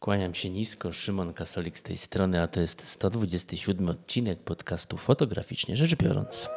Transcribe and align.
Kłaniam 0.00 0.34
się 0.34 0.50
nisko, 0.50 0.92
Szymon 0.92 1.32
Kasolik 1.32 1.78
z 1.78 1.82
tej 1.82 1.96
strony, 1.96 2.42
a 2.42 2.48
to 2.48 2.60
jest 2.60 2.88
127 2.88 3.88
odcinek 3.88 4.38
podcastu 4.38 4.96
Fotograficznie 4.96 5.76
Rzecz 5.76 5.94
Biorąc. 5.94 6.48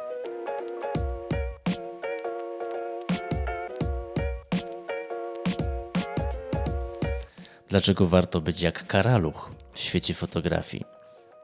Dlaczego 7.68 8.06
warto 8.06 8.40
być 8.40 8.60
jak 8.60 8.86
karaluch 8.86 9.50
w 9.72 9.80
świecie 9.80 10.14
fotografii? 10.14 10.84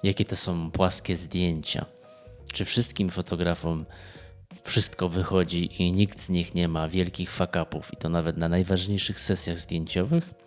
Jakie 0.02 0.24
to 0.24 0.36
są 0.36 0.70
płaskie 0.70 1.16
zdjęcia? 1.16 1.86
Czy 2.52 2.64
wszystkim 2.64 3.10
fotografom 3.10 3.84
wszystko 4.62 5.08
wychodzi 5.08 5.82
i 5.82 5.92
nikt 5.92 6.20
z 6.20 6.28
nich 6.28 6.54
nie 6.54 6.68
ma 6.68 6.88
wielkich 6.88 7.32
fakapów 7.32 7.92
i 7.92 7.96
to 7.96 8.08
nawet 8.08 8.36
na 8.36 8.48
najważniejszych 8.48 9.20
sesjach 9.20 9.58
zdjęciowych? 9.58 10.39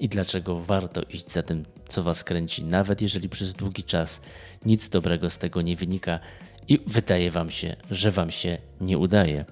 I 0.00 0.08
dlaczego 0.08 0.60
warto 0.60 1.02
iść 1.02 1.30
za 1.30 1.42
tym, 1.42 1.64
co 1.88 2.02
Was 2.02 2.24
kręci, 2.24 2.64
nawet 2.64 3.02
jeżeli 3.02 3.28
przez 3.28 3.52
długi 3.52 3.82
czas 3.82 4.20
nic 4.66 4.88
dobrego 4.88 5.30
z 5.30 5.38
tego 5.38 5.62
nie 5.62 5.76
wynika 5.76 6.20
i 6.68 6.78
wydaje 6.86 7.30
Wam 7.30 7.50
się, 7.50 7.76
że 7.90 8.10
Wam 8.10 8.30
się 8.30 8.58
nie 8.80 8.98
udaje. 8.98 9.44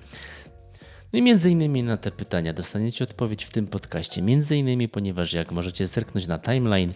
No 1.13 1.19
i 1.19 1.23
między 1.23 1.51
innymi 1.51 1.83
na 1.83 1.97
te 1.97 2.11
pytania 2.11 2.53
dostaniecie 2.53 3.05
odpowiedź 3.05 3.45
w 3.45 3.51
tym 3.51 3.67
podcaście. 3.67 4.23
Między 4.23 4.57
innymi, 4.57 4.89
ponieważ 4.89 5.33
jak 5.33 5.53
możecie 5.53 5.87
zerknąć 5.87 6.27
na 6.27 6.39
timeline, 6.39 6.93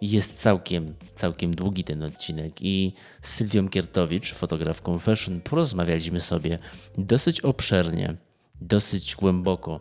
jest 0.00 0.38
całkiem, 0.38 0.94
całkiem 1.14 1.54
długi 1.54 1.84
ten 1.84 2.02
odcinek 2.02 2.62
i 2.62 2.92
z 3.22 3.34
Sylwią 3.34 3.68
Kiertowicz, 3.68 4.34
fotografką 4.34 4.98
fashion, 4.98 5.40
porozmawialiśmy 5.40 6.20
sobie 6.20 6.58
dosyć 6.98 7.40
obszernie, 7.40 8.16
dosyć 8.60 9.14
głęboko 9.16 9.80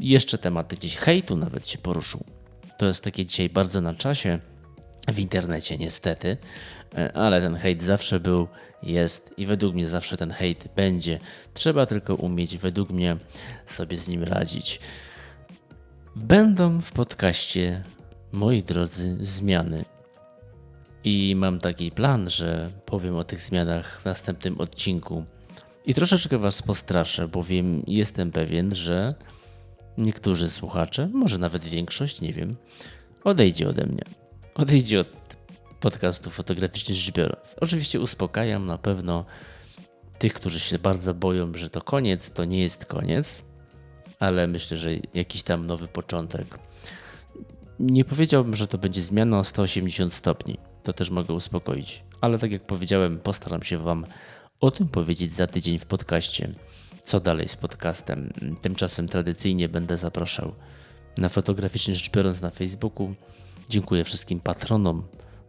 jeszcze 0.00 0.38
tematy 0.38 0.76
gdzieś 0.76 0.96
hejtu 0.96 1.36
nawet 1.36 1.66
się 1.66 1.78
poruszył. 1.78 2.24
To 2.78 2.86
jest 2.86 3.04
takie 3.04 3.26
dzisiaj 3.26 3.50
bardzo 3.50 3.80
na 3.80 3.94
czasie 3.94 4.38
w 5.08 5.18
internecie 5.18 5.78
niestety, 5.78 6.36
e, 6.98 7.16
ale 7.16 7.40
ten 7.40 7.56
hejt 7.56 7.82
zawsze 7.82 8.20
był, 8.20 8.48
jest 8.82 9.34
i 9.36 9.46
według 9.46 9.74
mnie 9.74 9.88
zawsze 9.88 10.16
ten 10.16 10.30
hejt 10.30 10.68
będzie. 10.76 11.18
Trzeba 11.54 11.86
tylko 11.86 12.14
umieć 12.14 12.58
według 12.58 12.90
mnie 12.90 13.16
sobie 13.66 13.96
z 13.96 14.08
nim 14.08 14.22
radzić. 14.24 14.80
Będą 16.16 16.80
w 16.80 16.92
podcaście, 16.92 17.82
moi 18.32 18.62
drodzy, 18.62 19.16
zmiany. 19.20 19.84
I 21.04 21.34
mam 21.36 21.58
taki 21.58 21.90
plan, 21.90 22.30
że 22.30 22.70
powiem 22.86 23.16
o 23.16 23.24
tych 23.24 23.40
zmianach 23.40 24.00
w 24.00 24.04
następnym 24.04 24.60
odcinku. 24.60 25.24
I 25.86 25.94
troszeczkę 25.94 26.38
Was 26.38 26.62
postraszę, 26.62 27.28
bowiem 27.28 27.82
jestem 27.86 28.32
pewien, 28.32 28.74
że 28.74 29.14
niektórzy 29.98 30.50
słuchacze, 30.50 31.10
może 31.12 31.38
nawet 31.38 31.62
większość, 31.62 32.20
nie 32.20 32.32
wiem, 32.32 32.56
odejdzie 33.24 33.68
ode 33.68 33.86
mnie. 33.86 34.04
Odejdzie 34.54 35.00
od 35.00 35.08
podcastu 35.80 36.30
fotograficznie 36.30 36.94
rzecz 36.94 37.14
biorąc. 37.14 37.56
Oczywiście 37.60 38.00
uspokajam 38.00 38.66
na 38.66 38.78
pewno 38.78 39.24
tych, 40.18 40.34
którzy 40.34 40.60
się 40.60 40.78
bardzo 40.78 41.14
boją, 41.14 41.54
że 41.54 41.70
to 41.70 41.82
koniec, 41.82 42.30
to 42.30 42.44
nie 42.44 42.62
jest 42.62 42.86
koniec, 42.86 43.42
ale 44.18 44.46
myślę, 44.46 44.76
że 44.76 44.90
jakiś 45.14 45.42
tam 45.42 45.66
nowy 45.66 45.88
początek. 45.88 46.46
Nie 47.80 48.04
powiedziałbym, 48.04 48.54
że 48.54 48.66
to 48.66 48.78
będzie 48.78 49.02
zmiana 49.02 49.38
o 49.38 49.44
180 49.44 50.14
stopni. 50.14 50.58
To 50.82 50.92
też 50.92 51.10
mogę 51.10 51.34
uspokoić. 51.34 52.02
Ale 52.20 52.38
tak 52.38 52.52
jak 52.52 52.66
powiedziałem, 52.66 53.18
postaram 53.18 53.62
się 53.62 53.78
Wam 53.78 54.04
o 54.60 54.70
tym 54.70 54.88
powiedzieć 54.88 55.32
za 55.32 55.46
tydzień 55.46 55.78
w 55.78 55.86
podcaście 55.86 56.54
co 57.08 57.20
dalej 57.20 57.48
z 57.48 57.56
podcastem. 57.56 58.32
Tymczasem 58.62 59.08
tradycyjnie 59.08 59.68
będę 59.68 59.96
zapraszał 59.96 60.54
na 61.18 61.28
fotograficznie 61.28 61.94
rzecz 61.94 62.10
biorąc 62.10 62.40
na 62.40 62.50
Facebooku. 62.50 63.14
Dziękuję 63.68 64.04
wszystkim 64.04 64.40
patronom 64.40 65.02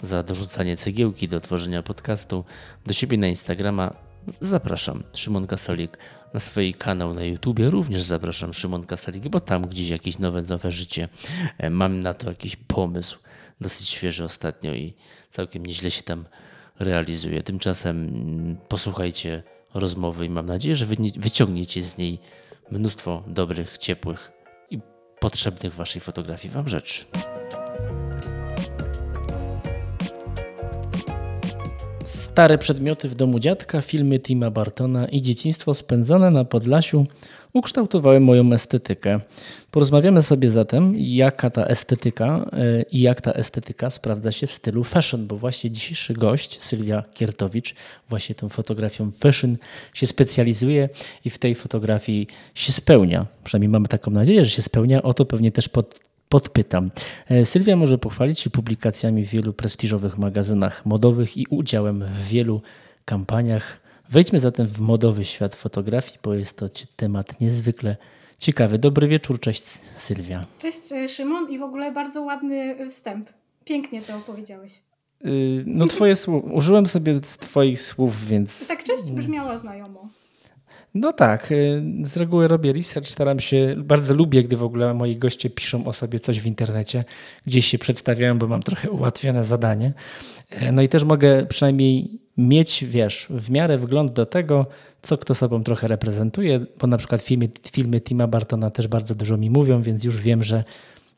za 0.04 0.24
dorzucanie 0.24 0.78
cegiełki 0.78 1.28
do 1.28 1.42
tworzenia 1.42 1.84
podcastu. 1.84 2.46
Do 2.86 2.94
siebie 2.94 3.18
na 3.18 3.28
Instagrama 3.28 3.94
zapraszam 4.42 5.04
Szymon 5.14 5.48
Kasolik 5.48 5.98
na 6.34 6.40
swój 6.40 6.74
kanał 6.74 7.14
na 7.14 7.24
YouTubie. 7.24 7.69
Również 7.69 8.03
zapraszam 8.03 8.53
Szymon 8.53 8.86
Kasolik, 8.86 9.28
bo 9.28 9.40
tam 9.40 9.62
gdzieś 9.68 9.90
jakieś 9.90 10.19
nowe, 10.19 10.42
nowe 10.42 10.72
życie. 10.72 11.09
E, 11.58 11.69
mam 11.69 12.00
na 12.00 12.14
to 12.14 12.30
jakiś 12.30 12.56
pomysł, 12.56 13.18
dosyć 13.62 13.90
świeży 13.90 14.24
ostatnio 14.24 14.74
i 14.74 14.94
całkiem 15.31 15.66
nieźle 15.66 15.92
się 15.92 16.03
tam 16.03 16.25
realizuje. 16.80 17.44
Tymczasem 17.44 18.08
mm, 18.08 18.58
posłuchajcie 18.68 19.44
rozmowy 19.74 20.25
i 20.25 20.30
mam 20.30 20.46
nadzieję, 20.46 20.75
że 20.75 20.85
wyciągniecie 21.18 21.84
z 21.84 21.97
niej 21.97 22.19
mnóstwo 22.72 23.24
dobrych, 23.28 23.78
ciepłych 23.78 24.31
i 24.69 24.80
potrzebnych 25.19 25.74
waszej 25.75 26.02
fotografii 26.02 26.53
wam 26.53 26.69
rzeczy. 26.69 27.06
Stare 32.06 32.57
przedmioty 32.57 33.09
w 33.09 33.16
domu 33.16 33.40
dziadka, 33.40 33.81
filmy 33.81 34.19
Tima 34.19 34.52
Bartona 34.52 35.07
i 35.07 35.22
dzieciństwo 35.22 35.74
spędzone 35.74 36.31
na 36.31 36.46
Podlasiu 36.46 37.06
ukształtowały 37.54 38.20
moją 38.20 38.54
estetykę. 38.54 39.20
Porozmawiamy 39.72 40.22
sobie 40.22 40.50
zatem, 40.50 40.94
jaka 40.98 41.50
ta 41.50 41.66
estetyka 41.66 42.50
e, 42.54 42.82
i 42.92 43.02
jak 43.02 43.22
ta 43.22 43.32
estetyka 43.34 43.90
sprawdza 43.90 44.32
się 44.32 44.48
w 44.48 44.54
stylu 44.54 44.84
fashion, 44.84 45.28
bo 45.28 45.38
właśnie 45.38 45.72
dzisiejszy 45.72 46.14
gość, 46.14 46.64
Sylwia 46.64 47.04
Kiertowicz, 47.14 47.76
właśnie 48.10 48.36
tą 48.36 48.50
fotografią 48.50 49.12
fashion 49.12 49.58
się 49.94 50.08
specjalizuje 50.08 50.90
i 51.26 51.30
w 51.30 51.38
tej 51.38 51.56
fotografii 51.56 52.28
się 52.56 52.72
spełnia. 52.72 53.26
Przynajmniej 53.44 53.70
mamy 53.70 53.88
taką 53.88 54.12
nadzieję, 54.12 54.46
że 54.46 54.52
się 54.52 54.62
spełnia. 54.62 55.04
O 55.04 55.14
to 55.14 55.26
pewnie 55.26 55.52
też 55.52 55.70
pod, 55.70 56.00
podpytam. 56.30 56.92
E, 57.30 57.46
Sylwia 57.46 57.76
może 57.76 57.98
pochwalić 57.98 58.40
się 58.40 58.50
publikacjami 58.50 59.26
w 59.26 59.30
wielu 59.30 59.54
prestiżowych 59.54 60.18
magazynach 60.18 60.86
modowych 60.86 61.38
i 61.38 61.46
udziałem 61.50 62.04
w 62.04 62.28
wielu 62.28 62.62
kampaniach. 63.06 63.88
Wejdźmy 64.12 64.40
zatem 64.40 64.68
w 64.68 64.80
modowy 64.80 65.25
świat 65.25 65.56
fotografii, 65.56 66.20
bo 66.24 66.34
jest 66.34 66.58
to 66.58 66.70
temat 66.96 67.42
niezwykle 67.42 67.97
ciekawy. 68.38 68.80
Dobry 68.80 69.08
wieczór, 69.08 69.40
cześć 69.40 69.64
Sylwia. 69.96 70.46
Cześć 70.59 70.92
e, 70.92 71.09
Szymon 71.09 71.52
i 71.52 71.59
w 71.59 71.64
ogóle 71.64 71.92
bardzo 71.92 72.22
ładny 72.22 72.90
wstęp. 72.90 73.30
Pięknie 73.66 74.02
to 74.02 74.18
opowiedziałeś. 74.18 74.81
Yy, 75.22 75.64
no 75.68 75.88
twoje 75.88 76.16
słów, 76.16 76.44
użyłem 76.52 76.86
sobie 76.86 77.19
z 77.24 77.38
twoich 77.38 77.81
słów, 77.81 78.28
więc... 78.28 78.68
Tak 78.68 78.84
cześć 78.84 79.12
brzmiała 79.12 79.58
znajomo. 79.58 80.09
No 80.94 81.14
tak, 81.14 81.52
y, 81.52 81.84
z 82.02 82.18
reguły 82.18 82.48
robię 82.48 82.74
research, 82.74 83.08
staram 83.08 83.40
się, 83.40 83.75
bardzo 83.78 84.14
lubię, 84.14 84.44
gdy 84.44 84.58
w 84.58 84.64
ogóle 84.64 84.94
moi 84.94 85.18
goście 85.18 85.50
piszą 85.50 85.86
o 85.86 85.94
sobie 85.94 86.19
coś 86.19 86.42
w 86.42 86.46
internecie, 86.46 87.03
gdzieś 87.46 87.66
się 87.66 87.78
przedstawiają, 87.78 88.38
bo 88.38 88.48
mam 88.48 88.64
trochę 88.64 88.92
ułatwione 88.92 89.44
zadanie. 89.44 89.94
E, 90.50 90.72
no 90.72 90.81
i 90.81 90.90
też 90.90 91.03
mogę 91.03 91.46
przynajmniej 91.46 92.19
mieć, 92.39 92.85
wiesz, 92.88 93.27
w 93.29 93.51
miarę 93.51 93.77
wgląd 93.77 94.13
do 94.13 94.25
tego, 94.25 94.66
co 95.01 95.17
kto 95.17 95.35
sobą 95.35 95.63
trochę 95.63 95.88
reprezentuje, 95.88 96.66
bo 96.79 96.88
na 96.88 96.97
przykład 96.97 97.22
filmy, 97.22 97.50
filmy 97.72 98.01
Tima 98.01 98.27
Bartona 98.27 98.72
też 98.72 98.88
bardzo 98.88 99.16
dużo 99.16 99.38
mi 99.38 99.50
mówią, 99.50 99.81
więc 99.81 100.03
już 100.03 100.22
wiem, 100.22 100.44
że 100.44 100.63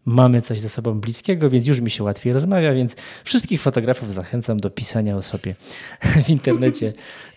mamy 0.06 0.42
coś 0.42 0.60
ze 0.60 0.70
sobą 0.70 1.00
bliskiego, 1.00 1.50
więc 1.50 1.68
już 1.68 1.80
mi 1.80 1.90
się 1.90 2.04
łatwiej 2.04 2.34
rozmawia, 2.34 2.74
więc 2.74 2.96
wszystkich 3.24 3.62
fotografów 3.62 4.14
zachęcam 4.14 4.58
do 4.58 4.70
pisania 4.70 5.18
o 5.18 5.22
sobie 5.22 5.56
w 6.26 6.30
internecie 6.30 6.94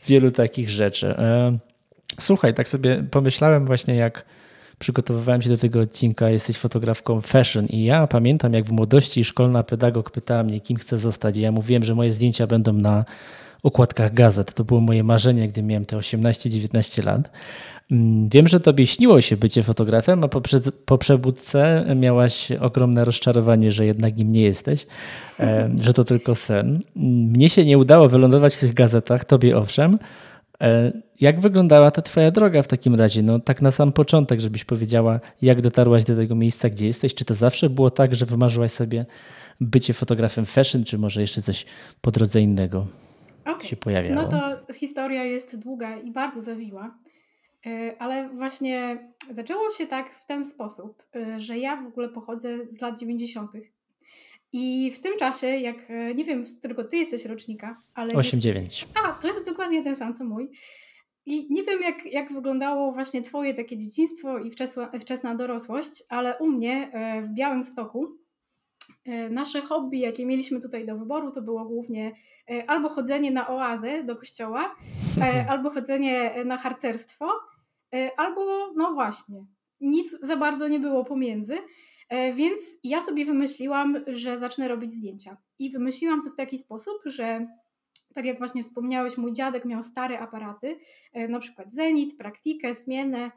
wielu 0.06 0.30
takich 0.30 0.70
rzeczy. 0.70 1.06
E, 1.06 1.58
Słuchaj, 2.20 2.54
tak 2.54 2.68
sobie 2.68 3.04
pomyślałem 3.10 3.66
właśnie, 3.66 3.94
jak 3.94 4.24
przygotowywałem 4.78 5.42
się 5.42 5.48
do 5.48 5.56
tego 5.56 5.80
odcinka, 5.80 6.30
jesteś 6.30 6.56
fotografką 6.56 7.20
fashion 7.20 7.66
i 7.66 7.84
ja 7.84 8.06
pamiętam, 8.06 8.52
jak 8.52 8.64
w 8.64 8.72
młodości 8.72 9.24
szkolna 9.24 9.62
pedagog 9.62 10.10
pytała 10.10 10.42
mnie, 10.42 10.60
kim 10.60 10.76
chcę 10.76 10.96
zostać 10.96 11.36
i 11.36 11.40
ja 11.40 11.52
mówiłem, 11.52 11.84
że 11.84 11.94
moje 11.94 12.10
zdjęcia 12.10 12.46
będą 12.46 12.72
na 12.72 13.04
okładkach 13.66 14.14
gazet. 14.14 14.54
To 14.54 14.64
było 14.64 14.80
moje 14.80 15.04
marzenie, 15.04 15.48
gdy 15.48 15.62
miałem 15.62 15.84
te 15.84 15.97
18-19 15.97 17.04
lat. 17.04 17.30
Mm, 17.91 18.28
wiem, 18.28 18.48
że 18.48 18.60
tobie 18.60 18.86
śniło 18.86 19.20
się 19.20 19.36
bycie 19.36 19.62
fotografem, 19.62 20.25
a 20.25 20.28
po, 20.86 20.98
przebudce 20.98 21.84
miałaś 21.97 22.52
ogromne 22.52 23.04
rozczarowanie, 23.04 23.70
że 23.70 23.86
jednak 23.86 24.16
nim 24.16 24.32
nie 24.32 24.42
jesteś, 24.42 24.87
e, 25.40 25.70
że 25.81 25.93
to 25.93 26.05
tylko 26.05 26.34
sen. 26.34 26.81
Mnie 26.96 27.49
się 27.49 27.64
nie 27.64 27.78
udało 27.78 28.08
wylądować 28.08 28.55
w 28.55 28.61
tych 28.61 28.75
gazetach, 28.75 29.25
tobie 29.25 29.56
owszem, 29.56 29.99
E, 30.61 30.93
jak 31.20 31.40
wyglądała 31.40 31.90
ta 31.90 32.02
Twoja 32.02 32.31
droga 32.31 32.62
w 32.62 32.69
takim 32.69 32.94
razie? 32.94 33.22
No, 33.22 33.38
tak 33.38 33.62
na 33.62 33.70
sam 33.70 33.93
początek, 33.93 34.40
żebyś 34.40 34.64
powiedziała, 34.64 35.20
jak 35.43 35.62
dotarłaś 35.62 36.05
do 36.05 36.16
tego 36.16 36.34
miejsca, 36.34 36.70
gdzie 36.70 36.87
jesteś? 36.87 37.14
Czy 37.14 37.25
to 37.25 37.34
zawsze 37.34 37.70
było 37.70 37.90
tak, 37.90 38.14
że 38.14 38.26
wymarzyłaś 38.26 38.70
sobie 38.70 39.06
bycie 39.61 39.94
fotografem 39.94 40.46
fashion, 40.46 40.84
czy 40.84 40.99
może 40.99 41.20
jeszcze 41.20 41.43
coś 41.43 41.66
po 42.00 42.11
drodze 42.11 42.40
innego 42.40 42.87
okay. 43.52 43.64
się 43.64 43.76
pojawiało? 43.76 44.14
No 44.14 44.29
to 44.29 44.73
historia 44.73 45.25
jest 45.25 45.58
długa 45.58 45.96
i 45.96 46.11
bardzo 46.11 46.43
zawiła, 46.43 46.99
e, 47.67 47.94
ale 47.99 48.29
właśnie 48.29 49.08
zaczęło 49.31 49.70
się 49.70 49.87
tak 49.87 50.11
w 50.11 50.26
ten 50.26 50.44
sposób, 50.44 51.02
e, 51.17 51.41
że 51.41 51.58
ja 51.58 51.76
w 51.76 51.87
ogóle 51.87 52.08
pochodzę 52.08 52.64
z 52.64 52.81
lat 52.81 53.00
90. 53.00 53.50
I 54.52 54.91
w 54.91 55.00
tym 55.00 55.19
czasie, 55.19 55.46
jak 55.46 55.91
e, 55.91 56.14
nie 56.14 56.25
wiem, 56.25 56.46
z 56.46 56.58
którego 56.58 56.85
ty 56.85 56.96
jesteś 56.96 57.25
rocznika, 57.25 57.82
ale. 57.94 58.12
8-9. 58.12 58.62
Jest... 58.62 58.85
A, 59.05 59.12
to 59.12 59.29
jest 59.29 59.47
dokładnie 59.47 59.85
ten 59.85 59.97
sam 59.97 60.14
co 60.14 60.25
mój. 60.25 60.50
I 61.26 61.52
nie 61.52 61.62
wiem, 61.62 61.82
jak, 61.82 62.06
jak 62.06 62.32
wyglądało 62.32 62.93
właśnie 62.93 63.23
Twoje 63.23 63.55
takie 63.55 63.79
dzieciństwo 63.79 64.38
i 64.38 64.50
wczesna, 64.50 64.90
wczesna 65.00 65.35
dorosłość, 65.35 66.02
ale 66.08 66.38
u 66.38 66.50
mnie 66.50 66.93
w 67.23 67.35
Białym 67.35 67.62
Stoku 67.62 68.24
nasze 69.31 69.60
hobby, 69.60 69.98
jakie 69.98 70.26
mieliśmy 70.26 70.60
tutaj 70.60 70.86
do 70.86 70.98
wyboru, 70.98 71.31
to 71.31 71.42
było 71.42 71.64
głównie 71.64 72.12
e, 72.50 72.70
albo 72.70 72.88
chodzenie 72.88 73.31
na 73.31 73.48
oazę 73.48 74.04
do 74.04 74.16
kościoła, 74.16 74.76
e, 75.19 75.46
albo 75.48 75.70
chodzenie 75.70 76.34
na 76.44 76.56
harcerstwo, 76.56 77.31
albo 78.16 78.72
no 78.76 78.92
właśnie, 78.92 79.44
nic 79.81 80.20
za 80.20 80.36
bardzo 80.36 80.69
nie 80.69 80.81
było 80.81 81.04
pomiędzy. 81.04 81.58
Więc 82.34 82.60
ja 82.84 83.02
sobie 83.02 83.25
wymyśliłam, 83.25 84.04
że 84.06 84.38
zacznę 84.38 84.69
robić 84.69 84.92
zdjęcia. 84.92 85.37
I 85.58 85.70
wymyśliłam 85.70 86.22
to 86.22 86.30
w 86.30 86.37
taki 86.37 86.58
sposób, 86.58 86.94
że 87.04 87.46
tak 88.14 88.25
jak 88.25 88.38
właśnie 88.38 88.62
wspomniałeś, 88.62 89.19
mój 89.19 89.32
dziadek 89.32 89.64
miał 89.64 89.82
stare 89.82 90.20
aparaty, 90.20 90.78
na 91.28 91.38
przykład 91.38 91.72
Zenit, 91.72 92.19
Praktikę, 92.19 92.75
Zmienę. 92.75 93.30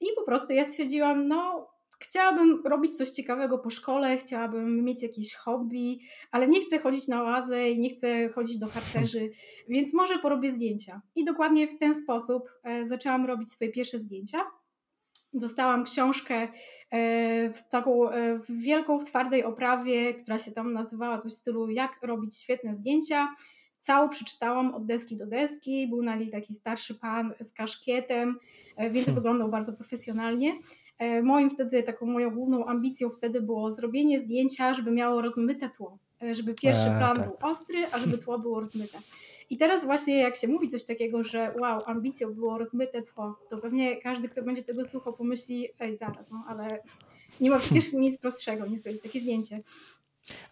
I 0.00 0.06
po 0.16 0.24
prostu 0.24 0.52
ja 0.52 0.64
stwierdziłam, 0.64 1.28
no 1.28 1.68
chciałabym 1.98 2.62
robić 2.66 2.96
coś 2.96 3.10
ciekawego 3.10 3.58
po 3.58 3.70
szkole, 3.70 4.16
chciałabym 4.16 4.84
mieć 4.84 5.02
jakieś 5.02 5.34
hobby, 5.34 5.98
ale 6.30 6.48
nie 6.48 6.60
chcę 6.60 6.78
chodzić 6.78 7.08
na 7.08 7.24
oazę 7.24 7.70
i 7.70 7.78
nie 7.78 7.90
chcę 7.90 8.28
chodzić 8.28 8.58
do 8.58 8.66
harcerzy, 8.66 9.30
więc 9.68 9.94
może 9.94 10.18
porobię 10.18 10.54
zdjęcia. 10.54 11.02
I 11.14 11.24
dokładnie 11.24 11.68
w 11.68 11.78
ten 11.78 11.94
sposób 11.94 12.42
e, 12.64 12.86
zaczęłam 12.86 13.26
robić 13.26 13.52
swoje 13.52 13.72
pierwsze 13.72 13.98
zdjęcia. 13.98 14.38
Dostałam 15.32 15.84
książkę 15.84 16.48
e, 16.92 17.52
taką 17.70 18.10
e, 18.10 18.40
wielką 18.48 18.98
w 18.98 19.04
twardej 19.04 19.44
oprawie, 19.44 20.14
która 20.14 20.38
się 20.38 20.52
tam 20.52 20.72
nazywała 20.72 21.18
coś 21.18 21.32
w 21.32 21.36
stylu 21.36 21.70
jak 21.70 21.98
robić 22.02 22.40
świetne 22.40 22.74
zdjęcia. 22.74 23.28
Całą 23.80 24.08
przeczytałam 24.08 24.74
od 24.74 24.86
deski 24.86 25.16
do 25.16 25.26
deski. 25.26 25.88
Był 25.88 26.02
na 26.02 26.16
niej 26.16 26.30
taki 26.30 26.54
starszy 26.54 26.94
pan 26.94 27.34
z 27.40 27.52
kaszkietem, 27.52 28.38
więc 28.78 28.94
hmm. 28.94 29.14
wyglądał 29.14 29.48
bardzo 29.48 29.72
profesjonalnie. 29.72 30.52
E, 30.98 31.22
moim 31.22 31.50
wtedy, 31.50 31.82
taką 31.82 32.06
moją 32.06 32.30
główną 32.30 32.66
ambicją 32.66 33.10
wtedy 33.10 33.42
było 33.42 33.70
zrobienie 33.70 34.18
zdjęcia, 34.18 34.74
żeby 34.74 34.90
miało 34.90 35.22
rozmyte 35.22 35.70
tło. 35.70 35.98
E, 36.22 36.34
żeby 36.34 36.54
pierwszy 36.54 36.86
plan 36.86 37.16
tak. 37.16 37.26
był 37.26 37.36
ostry, 37.42 37.86
a 37.92 37.98
żeby 37.98 38.18
tło 38.18 38.38
było 38.38 38.60
rozmyte. 38.60 38.98
I 39.50 39.56
teraz 39.56 39.84
właśnie 39.84 40.18
jak 40.18 40.36
się 40.36 40.48
mówi 40.48 40.68
coś 40.68 40.84
takiego, 40.84 41.24
że 41.24 41.54
wow, 41.60 41.80
ambicją 41.86 42.34
było 42.34 42.58
rozmyte 42.58 43.02
tło, 43.02 43.38
to 43.50 43.58
pewnie 43.58 43.96
każdy, 43.96 44.28
kto 44.28 44.42
będzie 44.42 44.62
tego 44.62 44.84
słuchał, 44.84 45.12
pomyśli, 45.12 45.68
ej 45.80 45.96
zaraz, 45.96 46.30
no 46.30 46.44
ale 46.48 46.82
nie 47.40 47.50
ma 47.50 47.58
przecież 47.58 47.92
nic 47.92 48.18
prostszego 48.18 48.66
niż 48.66 48.80
zrobić 48.80 49.02
takie 49.02 49.20
zdjęcie. 49.20 49.60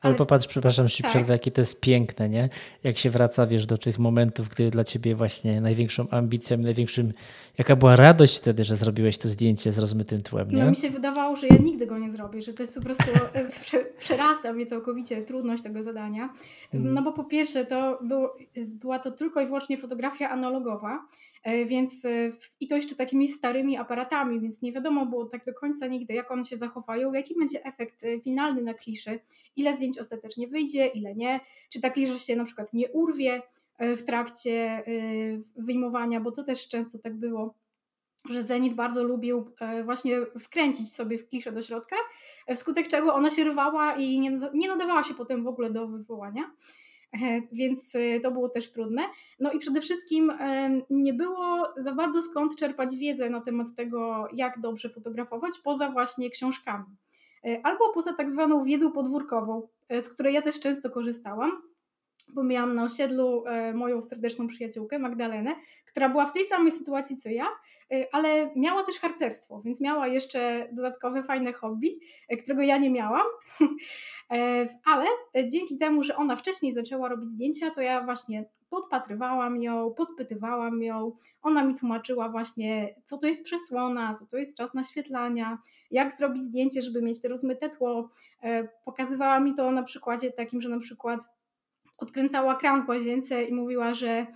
Ale, 0.01 0.15
popatrz, 0.15 0.47
przepraszam, 0.47 0.89
że 0.89 1.03
tak. 1.03 1.11
przerwę, 1.11 1.33
jakie 1.33 1.51
to 1.51 1.61
jest 1.61 1.81
piękne, 1.81 2.29
nie? 2.29 2.49
Jak 2.85 2.99
się 2.99 3.11
wraca, 3.11 3.47
wiesz, 3.47 3.67
do 3.67 3.79
tych 3.79 3.99
momentów, 3.99 4.49
które 4.49 4.71
dla 4.71 4.85
ciebie 4.85 5.15
właśnie 5.15 5.61
największą 5.61 6.09
ambicją, 6.09 6.59
największym... 6.59 7.13
Jaka 7.59 7.77
była 7.77 7.97
radość 7.97 8.37
wtedy, 8.37 8.65
że 8.65 8.77
zrobiłeś 8.77 9.19
to 9.19 9.29
zdjęcie 9.29 9.73
z 9.73 9.79
rozmytym 9.79 10.23
tłem, 10.23 10.51
nie? 10.51 10.65
No 10.65 10.71
mi 10.71 10.77
się 10.77 10.91
wydawało, 10.91 11.37
że 11.37 11.47
ja 11.47 11.57
nigdy 11.57 11.87
go 11.87 11.99
nie 11.99 12.11
zrobię, 12.11 12.43
że 12.43 12.53
to 12.53 12.63
jest 12.63 12.75
po 12.75 12.81
prostu... 12.81 13.05
E, 13.33 13.45
przerasta 13.99 14.53
mnie 14.53 14.67
całkowicie 14.67 15.23
trudność 15.23 15.63
tego 15.63 15.83
zadania. 15.83 16.35
Mm. 16.75 16.95
No 16.95 17.03
bo 17.03 17.13
po 17.13 17.25
pierwsze, 17.25 17.65
to 17.65 17.99
było, 18.03 18.37
była 18.57 18.99
to 18.99 19.11
tylko 19.11 19.41
i 19.41 19.47
wyłącznie 19.47 19.79
fotografia 19.79 20.31
analogowa, 20.31 21.07
więc 21.45 22.05
e, 22.05 22.31
i 22.61 22.67
to 22.67 22.77
jeszcze 22.77 22.97
takimi 22.97 23.29
starymi 23.29 23.77
aparatami, 23.77 24.41
więc 24.41 24.63
nie 24.63 24.73
wiadomo 24.73 25.07
było 25.07 25.25
tak 25.25 25.45
do 25.45 25.55
końca 25.55 25.87
nigdy, 25.87 26.15
jak 26.15 26.31
one 26.31 26.45
się 26.45 26.57
zachowają, 26.57 27.13
jaki 27.13 27.35
będzie 27.39 27.65
efekt 27.65 28.05
e, 28.05 28.21
finalny 28.21 28.63
na 28.63 28.75
kliszy, 28.75 29.21
ile 29.57 29.77
zdjęć 29.77 29.99
ostatecznie 29.99 30.49
wyjdzie, 30.49 30.87
ile 30.87 31.15
nie, 31.15 31.41
czy 31.73 31.81
ta 31.81 31.91
klisza 31.91 32.19
się 32.19 32.37
na 32.37 32.45
przykład 32.45 32.73
nie 32.73 32.93
urwie 32.93 33.43
w 33.81 34.03
trakcie 34.03 34.83
wyjmowania, 35.57 36.21
bo 36.21 36.33
to 36.33 36.43
też 36.43 36.69
często 36.69 36.99
tak 36.99 37.15
było 37.15 37.55
że 38.29 38.43
Zenit 38.43 38.75
bardzo 38.75 39.05
lubił 39.05 39.51
właśnie 39.85 40.21
wkręcić 40.41 40.93
sobie 40.93 41.19
w 41.19 41.29
kliszę 41.29 41.53
do 41.53 41.63
środka, 41.63 41.97
wskutek 42.57 42.89
czego 42.89 43.15
ona 43.15 43.31
się 43.31 43.45
rwała 43.45 43.97
i 43.97 44.21
nie 44.55 44.69
nadawała 44.69 45.05
się 45.05 45.15
potem 45.15 45.45
w 45.45 45.47
ogóle 45.47 45.71
do 45.71 45.89
wywołania. 45.89 46.51
E, 47.23 47.43
więc 47.53 47.95
e, 47.95 48.21
to 48.21 48.31
było 48.31 48.49
też 48.49 48.73
trudne. 48.73 49.03
No 49.41 49.53
i 49.53 49.59
przede 49.59 49.81
wszystkim 49.81 50.31
e, 50.31 50.71
nie 50.91 51.15
było 51.15 51.69
za 51.77 51.95
bardzo 51.95 52.23
skąd 52.23 52.57
czerpać 52.57 52.97
wiedzę 52.97 53.31
na 53.31 53.41
temat 53.41 53.75
tego, 53.77 54.29
jak 54.33 54.61
dobrze 54.61 54.89
fotografować, 54.89 55.59
poza 55.65 55.91
właśnie 55.91 56.31
książkami. 56.31 56.85
Albo 57.63 57.93
poza 57.95 58.13
tak 58.13 58.31
zwaną 58.31 58.65
wiedzą 58.65 58.93
podwórkową, 58.93 59.69
z 60.01 60.09
której 60.09 60.35
ja 60.35 60.43
też 60.43 60.61
często 60.61 60.91
korzystałam 60.91 61.63
bo 62.29 62.45
miałam 62.45 62.75
na 62.75 62.85
osiedlu 62.85 63.47
e, 63.47 63.75
moją 63.75 64.03
serdeczną 64.03 64.49
przyjaciółkę 64.49 64.99
Magdalenę, 64.99 65.55
która 65.87 66.09
była 66.09 66.27
w 66.27 66.33
tej 66.33 66.45
samej 66.45 66.73
sytuacji 66.73 67.17
co 67.17 67.29
ja, 67.29 67.47
e, 67.93 68.07
ale 68.13 68.51
miała 68.57 68.83
też 68.83 68.99
harcerstwo, 68.99 69.63
więc 69.65 69.81
miała 69.81 70.07
jeszcze 70.07 70.69
dodatkowe 70.73 71.23
fajne 71.23 71.53
hobby, 71.53 71.99
e, 72.29 72.37
którego 72.37 72.63
ja 72.63 72.79
nie 72.79 72.91
miałam. 72.91 73.27
Ale 74.85 75.07
dzięki 75.45 75.77
temu, 75.77 76.03
że 76.03 76.17
ona 76.17 76.37
wcześniej 76.37 76.73
zaczęła 76.73 77.09
robić 77.09 77.29
zdjęcia, 77.29 77.71
to 77.71 77.81
ja 77.81 78.05
właśnie 78.05 78.45
podpatrywałam 78.71 79.63
ją, 79.63 79.95
podpytywałam 79.97 80.83
ją. 80.83 81.13
Ona 81.43 81.65
mi 81.65 81.75
tłumaczyła 81.75 82.29
właśnie, 82.29 82.95
co 83.05 83.19
to 83.19 83.27
jest 83.27 83.45
przesłona, 83.45 84.15
co 84.19 84.27
to 84.27 84.37
jest 84.37 84.57
czas 84.57 84.75
naświetlania, 84.75 85.59
jak 85.91 86.15
zrobić 86.15 86.43
zdjęcie, 86.43 86.83
żeby 86.83 87.03
mieć 87.03 87.23
te 87.23 87.29
rozmyte 87.29 87.71
tło. 87.71 88.11
Pokazywała 88.85 89.41
mi 89.41 89.55
to 89.55 89.71
na 89.71 89.83
przykładzie 89.83 90.33
takim, 90.33 90.61
że 90.61 90.69
na 90.69 90.79
przykład 90.79 91.21
odkręcała 91.99 92.55
kran 92.55 92.87
w 92.87 92.89
łazience 92.89 93.45
i 93.45 93.55
mówiła, 93.55 93.95
że, 93.95 94.27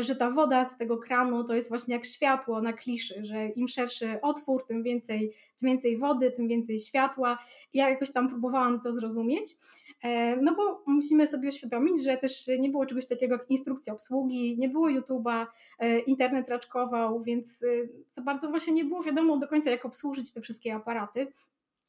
że 0.00 0.16
ta 0.16 0.30
woda 0.30 0.64
z 0.64 0.76
tego 0.76 0.98
kranu 0.98 1.44
to 1.44 1.54
jest 1.54 1.68
właśnie 1.68 1.94
jak 1.94 2.04
światło 2.04 2.62
na 2.62 2.72
kliszy, 2.72 3.24
że 3.24 3.48
im 3.48 3.68
szerszy 3.68 4.20
otwór, 4.22 4.66
tym 4.66 4.82
więcej, 4.82 5.32
tym 5.56 5.68
więcej 5.68 5.96
wody, 5.96 6.30
tym 6.30 6.48
więcej 6.48 6.78
światła. 6.78 7.38
Ja 7.74 7.90
jakoś 7.90 8.12
tam 8.12 8.28
próbowałam 8.28 8.80
to 8.80 8.92
zrozumieć. 8.92 9.54
E, 10.02 10.36
no 10.36 10.54
bo 10.54 10.82
musimy 10.86 11.28
sobie 11.28 11.48
uświadomić, 11.48 12.04
że 12.04 12.16
też 12.16 12.50
nie 12.58 12.70
było 12.70 12.86
czegoś 12.86 13.06
takiego 13.06 13.34
jak 13.34 13.50
instrukcja 13.50 13.92
obsługi, 13.92 14.58
nie 14.58 14.68
było 14.68 14.88
YouTube'a, 14.88 15.46
e, 15.78 15.98
internet 15.98 16.48
raczkował, 16.48 17.22
więc 17.22 17.62
e, 17.62 17.66
za 18.14 18.22
bardzo 18.22 18.48
właśnie 18.48 18.72
nie 18.72 18.84
było 18.84 19.02
wiadomo 19.02 19.36
do 19.36 19.48
końca, 19.48 19.70
jak 19.70 19.84
obsłużyć 19.84 20.32
te 20.32 20.40
wszystkie 20.40 20.74
aparaty. 20.74 21.26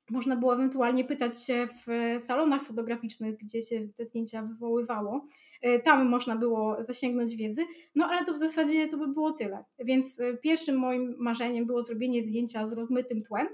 Można 0.09 0.35
było 0.35 0.53
ewentualnie 0.53 1.03
pytać 1.03 1.43
się 1.43 1.67
w 1.67 1.87
salonach 2.21 2.63
fotograficznych, 2.63 3.37
gdzie 3.37 3.61
się 3.61 3.87
te 3.95 4.05
zdjęcia 4.05 4.41
wywoływało. 4.41 5.25
E, 5.61 5.79
tam 5.79 6.09
można 6.09 6.35
było 6.35 6.83
zasięgnąć 6.83 7.35
wiedzy, 7.35 7.61
no 7.95 8.05
ale 8.05 8.25
to 8.25 8.33
w 8.33 8.37
zasadzie 8.37 8.87
to 8.87 8.97
by 8.97 9.07
było 9.07 9.31
tyle. 9.31 9.63
Więc 9.79 10.19
e, 10.19 10.37
pierwszym 10.37 10.77
moim 10.77 11.15
marzeniem 11.19 11.65
było 11.65 11.81
zrobienie 11.81 12.21
zdjęcia 12.21 12.65
z 12.65 12.73
rozmytym 12.73 13.23
tłem 13.23 13.47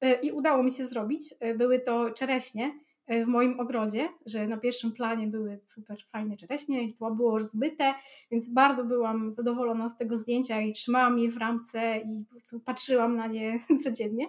e, 0.00 0.20
i 0.20 0.32
udało 0.32 0.62
mi 0.62 0.70
się 0.70 0.86
zrobić. 0.86 1.34
Były 1.56 1.80
to 1.80 2.10
czereśnie 2.10 2.72
w 3.08 3.26
moim 3.26 3.60
ogrodzie, 3.60 4.08
że 4.26 4.46
na 4.46 4.56
pierwszym 4.56 4.92
planie 4.92 5.26
były 5.26 5.60
super 5.64 5.98
fajne 6.08 6.36
czereśnie 6.36 6.82
i 6.82 6.94
tło 6.94 7.10
było 7.10 7.38
rozmyte, 7.38 7.94
więc 8.30 8.48
bardzo 8.52 8.84
byłam 8.84 9.32
zadowolona 9.32 9.88
z 9.88 9.96
tego 9.96 10.16
zdjęcia 10.16 10.60
i 10.60 10.72
trzymałam 10.72 11.18
je 11.18 11.30
w 11.30 11.36
ramce 11.36 11.98
i 11.98 12.24
patrzyłam 12.64 13.16
na 13.16 13.26
nie 13.26 13.60
codziennie. 13.84 14.24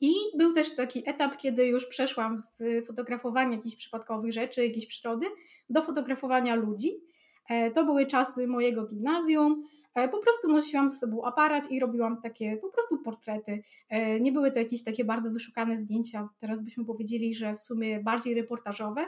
I 0.00 0.14
był 0.38 0.52
też 0.52 0.74
taki 0.74 1.08
etap, 1.08 1.36
kiedy 1.36 1.66
już 1.66 1.86
przeszłam 1.86 2.38
z 2.38 2.86
fotografowania 2.86 3.56
jakichś 3.56 3.76
przypadkowych 3.76 4.32
rzeczy, 4.32 4.66
jakiejś 4.66 4.86
przyrody, 4.86 5.26
do 5.70 5.82
fotografowania 5.82 6.54
ludzi. 6.54 7.00
E, 7.48 7.70
to 7.70 7.84
były 7.84 8.06
czasy 8.06 8.46
mojego 8.46 8.84
gimnazjum. 8.84 9.64
E, 9.94 10.08
po 10.08 10.18
prostu 10.18 10.48
nosiłam 10.48 10.90
ze 10.90 10.96
sobą 10.96 11.24
aparat 11.24 11.70
i 11.70 11.80
robiłam 11.80 12.20
takie 12.20 12.56
po 12.56 12.68
prostu 12.68 12.98
portrety. 12.98 13.62
E, 13.88 14.20
nie 14.20 14.32
były 14.32 14.52
to 14.52 14.58
jakieś 14.58 14.84
takie 14.84 15.04
bardzo 15.04 15.30
wyszukane 15.30 15.78
zdjęcia. 15.78 16.28
Teraz 16.38 16.60
byśmy 16.60 16.84
powiedzieli, 16.84 17.34
że 17.34 17.54
w 17.54 17.58
sumie 17.58 18.00
bardziej 18.00 18.34
reportażowe 18.34 19.06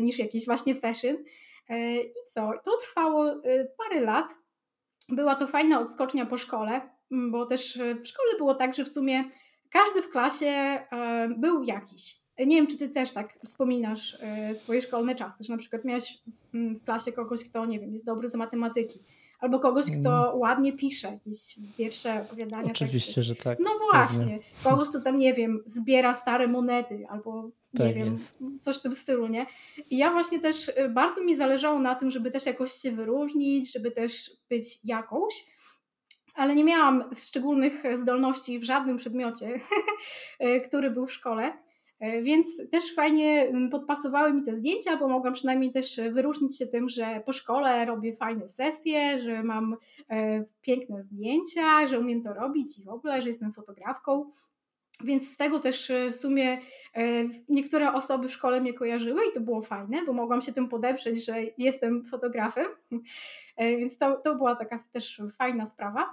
niż 0.00 0.18
jakieś 0.18 0.46
właśnie 0.46 0.74
fashion. 0.74 1.16
I 2.04 2.28
co? 2.32 2.52
To 2.64 2.76
trwało 2.76 3.24
parę 3.78 4.00
lat. 4.00 4.34
Była 5.08 5.34
to 5.34 5.46
fajna 5.46 5.80
odskocznia 5.80 6.26
po 6.26 6.36
szkole, 6.36 6.80
bo 7.30 7.46
też 7.46 7.78
w 8.02 8.06
szkole 8.08 8.28
było 8.38 8.54
tak, 8.54 8.74
że 8.74 8.84
w 8.84 8.88
sumie 8.88 9.24
każdy 9.76 10.02
w 10.02 10.10
klasie 10.10 10.46
e, 10.46 11.28
był 11.38 11.62
jakiś. 11.62 12.16
Nie 12.38 12.56
wiem, 12.56 12.66
czy 12.66 12.78
ty 12.78 12.88
też 12.88 13.12
tak 13.12 13.38
wspominasz 13.44 14.16
e, 14.20 14.54
swoje 14.54 14.82
szkolne 14.82 15.14
czasy, 15.14 15.44
że 15.44 15.52
na 15.52 15.58
przykład 15.58 15.84
miałeś 15.84 16.18
w 16.52 16.84
klasie 16.84 17.12
kogoś, 17.12 17.48
kto, 17.48 17.66
nie 17.66 17.80
wiem, 17.80 17.92
jest 17.92 18.04
dobry 18.04 18.28
z 18.28 18.34
matematyki, 18.34 18.98
albo 19.40 19.58
kogoś, 19.58 19.86
kto 20.00 20.28
mm. 20.28 20.38
ładnie 20.38 20.72
pisze 20.72 21.08
jakieś 21.12 21.58
wiersze, 21.78 22.22
opowiadania. 22.22 22.70
Oczywiście, 22.70 23.14
teksty. 23.14 23.22
że 23.22 23.36
tak. 23.36 23.58
No 23.58 23.70
właśnie. 23.90 24.18
Pewnie. 24.18 24.38
Kogoś, 24.64 24.88
kto 24.88 25.00
tam, 25.00 25.18
nie 25.18 25.34
wiem, 25.34 25.62
zbiera 25.64 26.14
stare 26.14 26.48
monety, 26.48 27.06
albo 27.08 27.50
nie 27.74 27.84
tak 27.86 27.94
wiem, 27.94 28.12
jest. 28.12 28.38
coś 28.60 28.76
w 28.76 28.80
tym 28.80 28.94
stylu, 28.94 29.26
nie? 29.26 29.46
I 29.90 29.96
ja 29.98 30.10
właśnie 30.10 30.40
też, 30.40 30.70
e, 30.74 30.88
bardzo 30.88 31.24
mi 31.24 31.36
zależało 31.36 31.78
na 31.78 31.94
tym, 31.94 32.10
żeby 32.10 32.30
też 32.30 32.46
jakoś 32.46 32.72
się 32.72 32.92
wyróżnić, 32.92 33.72
żeby 33.72 33.90
też 33.90 34.30
być 34.48 34.78
jakąś 34.84 35.44
ale 36.36 36.54
nie 36.54 36.64
miałam 36.64 37.04
szczególnych 37.14 37.82
zdolności 37.96 38.58
w 38.58 38.64
żadnym 38.64 38.96
przedmiocie, 38.96 39.60
e, 40.38 40.60
który 40.60 40.90
był 40.90 41.06
w 41.06 41.12
szkole. 41.12 41.52
E, 42.00 42.22
więc 42.22 42.70
też 42.70 42.94
fajnie 42.94 43.52
podpasowały 43.70 44.32
mi 44.32 44.42
te 44.42 44.54
zdjęcia, 44.54 44.96
bo 44.96 45.08
mogłam 45.08 45.34
przynajmniej 45.34 45.72
też 45.72 46.00
wyróżnić 46.12 46.58
się 46.58 46.66
tym, 46.66 46.88
że 46.88 47.22
po 47.26 47.32
szkole 47.32 47.84
robię 47.84 48.16
fajne 48.16 48.48
sesje, 48.48 49.20
że 49.20 49.42
mam 49.42 49.76
e, 50.10 50.44
piękne 50.62 51.02
zdjęcia, 51.02 51.86
że 51.86 52.00
umiem 52.00 52.22
to 52.22 52.34
robić 52.34 52.78
i 52.78 52.84
w 52.84 52.88
ogóle, 52.88 53.22
że 53.22 53.28
jestem 53.28 53.52
fotografką. 53.52 54.30
Więc 55.04 55.34
z 55.34 55.36
tego 55.36 55.60
też 55.60 55.92
w 56.12 56.14
sumie 56.14 56.58
niektóre 57.48 57.92
osoby 57.92 58.28
w 58.28 58.32
szkole 58.32 58.60
mnie 58.60 58.74
kojarzyły 58.74 59.20
i 59.30 59.32
to 59.34 59.40
było 59.40 59.62
fajne, 59.62 60.04
bo 60.06 60.12
mogłam 60.12 60.42
się 60.42 60.52
tym 60.52 60.68
podeprzeć, 60.68 61.24
że 61.24 61.34
jestem 61.58 62.04
fotografem. 62.04 62.66
Więc 63.58 63.98
to, 63.98 64.16
to 64.16 64.34
była 64.34 64.54
taka 64.54 64.84
też 64.92 65.22
fajna 65.38 65.66
sprawa. 65.66 66.10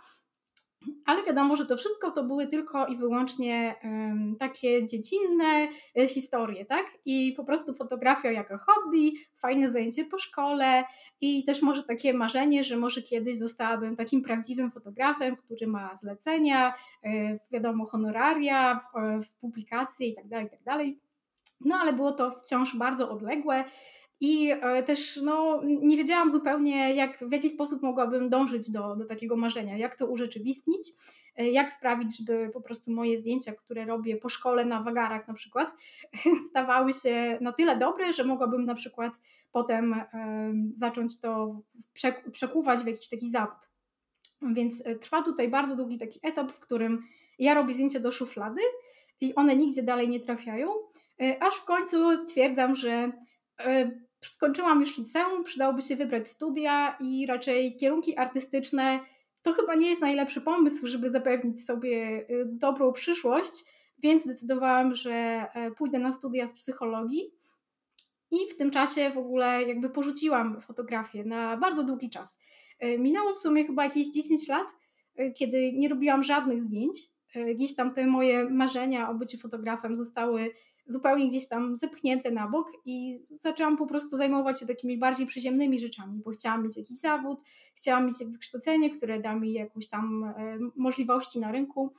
Ale 1.06 1.24
wiadomo, 1.24 1.56
że 1.56 1.66
to 1.66 1.78
wszystko 1.78 2.12
to 2.12 2.24
były 2.24 2.48
tylko 2.48 2.88
i 2.88 2.98
wyłącznie 2.98 3.76
takie 4.40 4.86
dziecinne 4.86 5.68
e, 5.98 6.08
historie, 6.08 6.66
tak? 6.66 6.86
I 7.06 7.34
po 7.38 7.44
prostu 7.44 7.74
fotografia 7.74 8.32
jako 8.32 8.58
hobby, 8.58 9.14
fajne 9.36 9.70
zajęcie 9.70 10.06
po 10.06 10.20
szkole 10.20 10.84
i 11.22 11.44
też 11.44 11.62
może 11.62 11.84
takie 11.84 12.14
marzenie, 12.14 12.64
że 12.64 12.78
może 12.78 13.02
kiedyś 13.02 13.38
zostałabym 13.38 13.96
takim 13.96 14.22
prawdziwym 14.22 14.72
fotografem, 14.72 15.36
który 15.36 15.68
ma 15.68 15.96
zlecenia, 15.96 16.74
e, 17.04 17.40
wiadomo, 17.52 17.86
honoraria, 17.86 18.80
w 19.24 19.40
publikacje 19.42 20.08
itd., 20.08 20.30
tak 20.30 20.44
itd. 20.44 20.62
Tak 20.66 21.04
no 21.66 21.76
ale 21.76 21.94
było 21.94 22.12
to 22.12 22.32
wciąż 22.32 22.78
bardzo 22.78 23.10
odległe 23.10 23.64
i 24.24 24.52
e, 24.52 24.84
też 24.84 25.20
no, 25.24 25.62
nie 25.64 25.98
wiedziałam 25.98 26.32
zupełnie, 26.32 26.96
jak, 26.96 27.18
w 27.18 27.32
jaki 27.32 27.50
sposób 27.50 27.82
mogłabym 27.82 28.30
dążyć 28.30 28.72
do, 28.72 28.96
do 28.96 29.06
takiego 29.06 29.36
marzenia, 29.36 29.78
jak 29.78 29.96
to 29.96 30.08
urzeczywistnić, 30.08 30.88
e, 31.36 31.52
jak 31.52 31.72
sprawić, 31.72 32.18
żeby 32.18 32.50
po 32.54 32.62
prostu 32.62 32.92
moje 32.92 33.18
zdjęcia, 33.18 33.52
które 33.54 33.86
robię 33.86 34.18
po 34.18 34.30
szkole 34.30 34.66
na 34.66 34.82
wagarach 34.82 35.28
na 35.28 35.34
przykład, 35.34 35.74
stawały 36.50 36.94
się 36.94 37.38
na 37.42 37.52
tyle 37.52 37.78
dobre, 37.78 38.14
że 38.14 38.24
mogłabym 38.24 38.64
na 38.64 38.76
przykład 38.76 39.14
potem 39.52 39.96
zacząć 40.74 41.20
to 41.20 41.62
przekuwać 42.32 42.80
w 42.80 42.88
jakiś 42.88 43.10
taki 43.10 43.30
zawód. 43.30 43.60
Więc 44.54 44.86
e, 44.86 44.96
trwa 44.96 45.22
tutaj 45.22 45.50
bardzo 45.50 45.76
długi 45.76 45.98
taki 45.98 46.20
etap, 46.24 46.52
w 46.52 46.60
którym 46.60 47.02
ja 47.40 47.54
robię 47.54 47.74
zdjęcia 47.74 48.00
do 48.00 48.12
szuflady 48.12 48.62
i 49.22 49.36
one 49.36 49.56
nigdzie 49.56 49.84
dalej 49.84 50.10
nie 50.10 50.20
trafiają, 50.20 50.68
aż 51.40 51.56
w 51.56 51.66
końcu 51.66 52.18
stwierdzam, 52.18 52.76
że 52.76 53.12
skończyłam 54.24 54.82
już 54.82 54.98
liceum, 54.98 55.44
przydałoby 55.44 55.82
się 55.82 55.96
wybrać 55.96 56.30
studia 56.30 56.98
i 57.00 57.26
raczej 57.26 57.76
kierunki 57.76 58.18
artystyczne 58.18 59.00
to 59.44 59.54
chyba 59.54 59.76
nie 59.76 59.90
jest 59.90 60.02
najlepszy 60.02 60.42
pomysł, 60.42 60.88
żeby 60.88 61.10
zapewnić 61.10 61.66
sobie 61.66 62.26
y, 62.30 62.46
dobrą 62.46 62.94
przyszłość, 62.94 63.54
więc 64.04 64.24
zdecydowałam, 64.24 64.96
że 64.96 65.12
e, 65.12 65.72
pójdę 65.72 66.00
na 66.00 66.14
studia 66.14 66.48
z 66.48 66.54
psychologii. 66.54 67.32
I 68.32 68.38
w 68.52 68.58
tym 68.58 68.72
czasie 68.72 69.10
w 69.10 69.18
ogóle 69.18 69.64
jakby 69.64 69.90
porzuciłam 69.90 70.62
fotografię 70.62 71.24
na 71.24 71.58
bardzo 71.58 71.84
długi 71.84 72.10
czas. 72.10 72.40
E, 72.80 72.98
minęło 72.98 73.34
w 73.34 73.40
sumie 73.40 73.66
chyba 73.66 73.84
jakieś 73.84 74.08
10 74.10 74.48
lat, 74.48 74.68
e, 75.16 75.32
kiedy 75.32 75.74
nie 75.74 75.90
robiłam 75.90 76.24
żadnych 76.24 76.62
zdjęć. 76.62 76.98
Gdzieś 77.56 77.76
tam 77.76 77.94
te 77.94 78.08
moje 78.08 78.50
marzenia 78.50 79.10
o 79.10 79.14
byciu 79.14 79.38
fotografem 79.38 79.98
zostały 79.98 80.52
zupełnie 80.86 81.28
gdzieś 81.28 81.48
tam 81.48 81.78
zepchnięte 81.78 82.32
na 82.32 82.48
bok 82.48 82.72
i 82.86 83.18
zaczęłam 83.44 83.78
po 83.78 83.88
prostu 83.88 84.18
zajmować 84.18 84.60
się 84.60 84.66
takimi 84.66 84.98
bardziej 84.98 85.28
przyziemnymi 85.28 85.80
rzeczami, 85.80 86.22
bo 86.26 86.32
chciałam 86.32 86.64
mieć 86.64 86.78
jakiś 86.78 87.00
zawód, 87.00 87.40
chciałam 87.76 88.06
mieć 88.06 88.16
wykształcenie, 88.32 88.90
które 88.90 89.20
da 89.20 89.36
mi 89.36 89.54
jakąś 89.54 89.90
tam 89.90 90.24
e, 90.24 90.58
możliwości 90.76 91.40
na 91.40 91.52
rynku. 91.52 91.94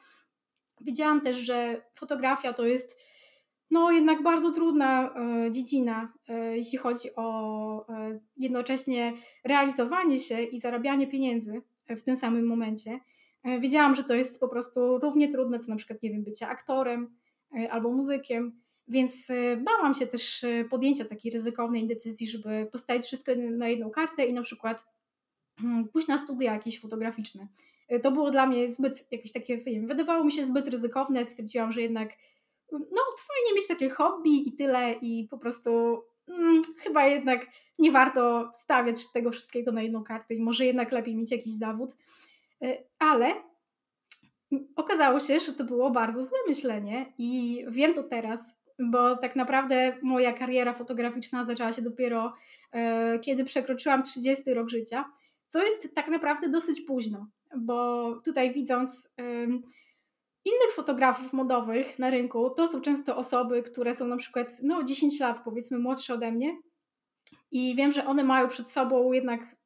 Wiedziałam 0.81 1.21
też, 1.21 1.38
że 1.38 1.83
fotografia 1.95 2.53
to 2.53 2.67
jest 2.67 2.99
no 3.71 3.93
jednak 3.93 4.23
bardzo 4.23 4.50
trudna 4.50 5.14
e, 5.14 5.50
dziedzina, 5.50 6.12
e, 6.29 6.57
jeśli 6.57 6.79
chodzi 6.79 7.09
o 7.17 7.87
jednocześnie 8.37 9.12
realizowanie 9.45 10.19
się 10.19 10.43
i 10.43 10.59
zarabianie 10.59 11.07
pieniędzy 11.07 11.62
w 11.88 12.03
tym 12.03 12.17
samym 12.17 12.47
momencie. 12.47 13.00
Wiedziałam, 13.61 13.95
że 13.95 14.05
to 14.05 14.14
jest 14.14 14.41
po 14.41 14.49
prostu 14.49 14.99
równie 14.99 15.29
trudne, 15.29 15.59
co 15.59 15.71
na 15.71 15.76
przykład, 15.76 16.03
nie 16.03 16.11
wiem, 16.11 16.25
bycie 16.25 16.49
aktorem 16.49 17.17
albo 17.71 17.93
muzykiem. 17.93 18.63
Więc 18.88 19.31
y, 19.31 19.57
bałam 19.64 19.95
się 19.95 20.07
też 20.07 20.45
y, 20.45 20.67
podjęcia 20.71 21.05
takiej 21.05 21.33
ryzykownej 21.33 21.87
decyzji, 21.87 22.26
żeby 22.26 22.69
postawić 22.73 23.05
wszystko 23.05 23.33
na 23.35 23.69
jedną 23.69 23.91
kartę 23.91 24.26
i 24.26 24.33
na 24.33 24.43
przykład 24.43 24.85
hmm, 25.61 25.88
pójść 25.88 26.09
na 26.09 26.19
studia 26.19 26.53
jakieś 26.53 26.81
fotograficzne. 26.81 27.49
Y, 27.93 28.00
to 28.00 28.12
było 28.12 28.31
dla 28.31 28.47
mnie 28.47 28.73
zbyt 28.73 29.12
jakieś 29.12 29.33
takie, 29.33 29.59
wiem, 29.59 29.87
wydawało 29.87 30.25
mi 30.25 30.33
się 30.33 30.47
zbyt 30.47 30.69
ryzykowne. 30.69 31.25
Stwierdziłam, 31.25 31.73
że 31.73 31.83
jednak 31.83 32.11
no 32.73 33.03
fajnie 33.19 33.55
mieć 33.55 33.69
takie 33.69 33.88
hobby 33.88 34.49
i 34.49 34.53
tyle 34.53 34.93
i 34.93 35.29
po 35.31 35.38
prostu 35.38 36.03
hmm, 36.26 36.62
chyba 36.79 37.07
jednak 37.07 37.47
nie 37.79 37.91
warto 37.91 38.50
stawiać 38.55 39.12
tego 39.12 39.31
wszystkiego 39.31 39.73
na 39.73 39.83
jedną 39.83 40.05
kartę 40.05 40.35
i 40.35 40.41
może 40.41 40.67
jednak 40.67 40.93
lepiej 40.93 41.17
mieć 41.17 41.31
jakiś 41.31 41.53
zawód. 41.53 41.97
Ale 42.99 43.35
okazało 44.76 45.21
się, 45.21 45.41
że 45.41 45.53
to 45.53 45.64
było 45.64 45.91
bardzo 45.91 46.23
złe 46.23 46.38
myślenie 46.49 47.12
i 47.19 47.64
wiem 47.69 47.95
to 47.95 48.03
teraz, 48.03 48.55
bo 48.78 49.16
tak 49.16 49.37
naprawdę 49.37 49.97
moja 50.02 50.33
kariera 50.33 50.75
fotograficzna 50.75 51.45
zaczęła 51.45 51.73
się 51.73 51.83
dopiero 51.83 52.33
e, 52.73 53.19
kiedy 53.19 53.45
przekroczyłam 53.45 54.02
30 54.02 54.54
rok 54.54 54.69
życia, 54.69 55.04
co 55.47 55.62
jest 55.62 55.95
tak 55.95 56.09
naprawdę 56.09 56.49
dosyć 56.49 56.81
późno, 56.81 57.26
bo 57.57 58.12
tutaj 58.25 58.52
widząc 58.52 59.12
e, 59.19 59.47
innych 60.45 60.73
fotografów 60.75 61.33
modowych 61.33 61.99
na 61.99 62.11
rynku, 62.11 62.50
to 62.50 62.69
są 62.69 62.81
często 62.81 63.16
osoby, 63.16 63.62
które 63.62 63.95
są 63.95 64.07
na 64.07 64.16
przykład 64.16 64.57
no, 64.62 64.83
10 64.83 65.21
lat 65.21 65.45
powiedzmy 65.45 65.78
młodsze 65.78 66.14
ode 66.14 66.33
mnie 66.33 66.59
i 67.50 67.75
wiem, 67.76 67.93
że 67.93 68.07
one 68.07 68.25
mają 68.25 68.49
przed 68.49 68.71
sobą 68.71 69.12
jednak 69.12 69.57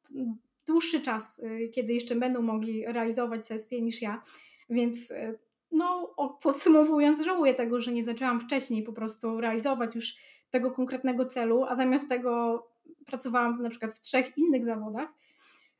dłuższy 0.67 1.01
czas, 1.01 1.39
e, 1.39 1.67
kiedy 1.67 1.93
jeszcze 1.93 2.15
będą 2.15 2.41
mogli 2.41 2.85
realizować 2.85 3.45
sesje 3.45 3.81
niż 3.81 4.01
ja, 4.01 4.21
więc 4.69 5.11
e, 5.11 5.33
no, 5.71 6.15
podsumowując, 6.41 7.21
żałuję 7.21 7.53
tego, 7.53 7.81
że 7.81 7.91
nie 7.91 8.03
zaczęłam 8.03 8.39
wcześniej 8.39 8.83
po 8.83 8.93
prostu 8.93 9.41
realizować 9.41 9.95
już 9.95 10.15
tego 10.49 10.71
konkretnego 10.71 11.25
celu, 11.25 11.63
a 11.63 11.75
zamiast 11.75 12.09
tego 12.09 12.63
pracowałam 13.05 13.61
na 13.61 13.69
przykład 13.69 13.93
w 13.93 14.01
trzech 14.01 14.37
innych 14.37 14.63
zawodach. 14.63 15.09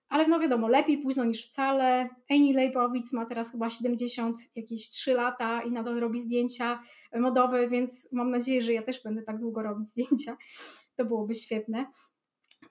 Ale 0.10 0.28
no 0.28 0.40
wiadomo, 0.40 0.68
lepiej 0.68 0.98
późno 0.98 1.26
niż 1.26 1.48
wcale. 1.48 2.10
Amy 2.30 2.54
Leibowitz 2.54 3.14
ma 3.14 3.26
teraz 3.26 3.52
chyba 3.52 3.70
70, 3.70 4.38
jakieś 4.56 4.90
3 4.90 5.14
lata 5.14 5.62
i 5.62 5.72
nadal 5.72 6.00
robi 6.00 6.20
zdjęcia 6.20 6.84
modowe, 7.20 7.68
więc 7.68 8.08
mam 8.12 8.32
nadzieję, 8.32 8.62
że 8.62 8.74
ja 8.74 8.82
też 8.82 9.04
będę 9.04 9.22
tak 9.22 9.40
długo 9.40 9.62
robić 9.62 9.90
zdjęcia. 9.90 10.38
To 10.96 11.06
byłoby 11.06 11.36
świetne. 11.36 11.86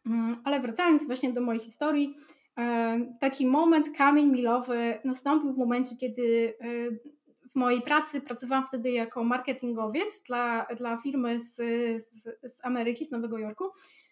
Mm, 0.06 0.36
ale 0.44 0.60
wracając 0.60 1.06
właśnie 1.06 1.32
do 1.32 1.40
mojej 1.40 1.60
historii, 1.60 2.14
taki 3.20 3.46
moment, 3.46 3.90
kamień 3.96 4.26
milowy 4.26 4.98
nastąpił 5.04 5.52
w 5.52 5.58
momencie, 5.58 5.96
kiedy 5.96 6.54
w 7.50 7.54
mojej 7.54 7.82
pracy 7.82 8.20
pracowałam 8.20 8.66
wtedy 8.66 8.90
jako 8.90 9.24
marketingowiec 9.24 10.22
dla, 10.26 10.66
dla 10.76 10.96
firmy 10.96 11.40
z, 11.40 11.54
z, 12.02 12.12
z 12.42 12.64
Ameryki, 12.64 13.04
z 13.04 13.10
Nowego 13.10 13.38
Jorku. 13.38 13.64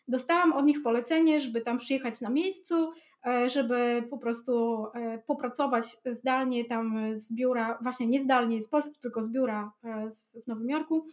Dostałam 0.09 0.53
od 0.53 0.67
nich 0.67 0.83
polecenie, 0.83 1.41
żeby 1.41 1.61
tam 1.61 1.79
przyjechać 1.79 2.21
na 2.21 2.31
miejscu, 2.31 2.91
e, 3.27 3.51
żeby 3.51 4.07
po 4.11 4.19
prostu 4.19 4.85
e, 4.95 5.19
popracować 5.19 5.97
zdalnie 6.11 6.65
tam 6.65 7.17
z 7.17 7.33
biura, 7.33 7.79
właśnie 7.83 8.07
nie 8.07 8.21
zdalnie 8.21 8.63
z 8.63 8.69
Polski, 8.69 9.01
tylko 9.01 9.23
z 9.23 9.33
biura 9.33 9.73
e, 9.85 10.11
w 10.45 10.47
Nowym 10.47 10.71
Jorku. 10.71 11.05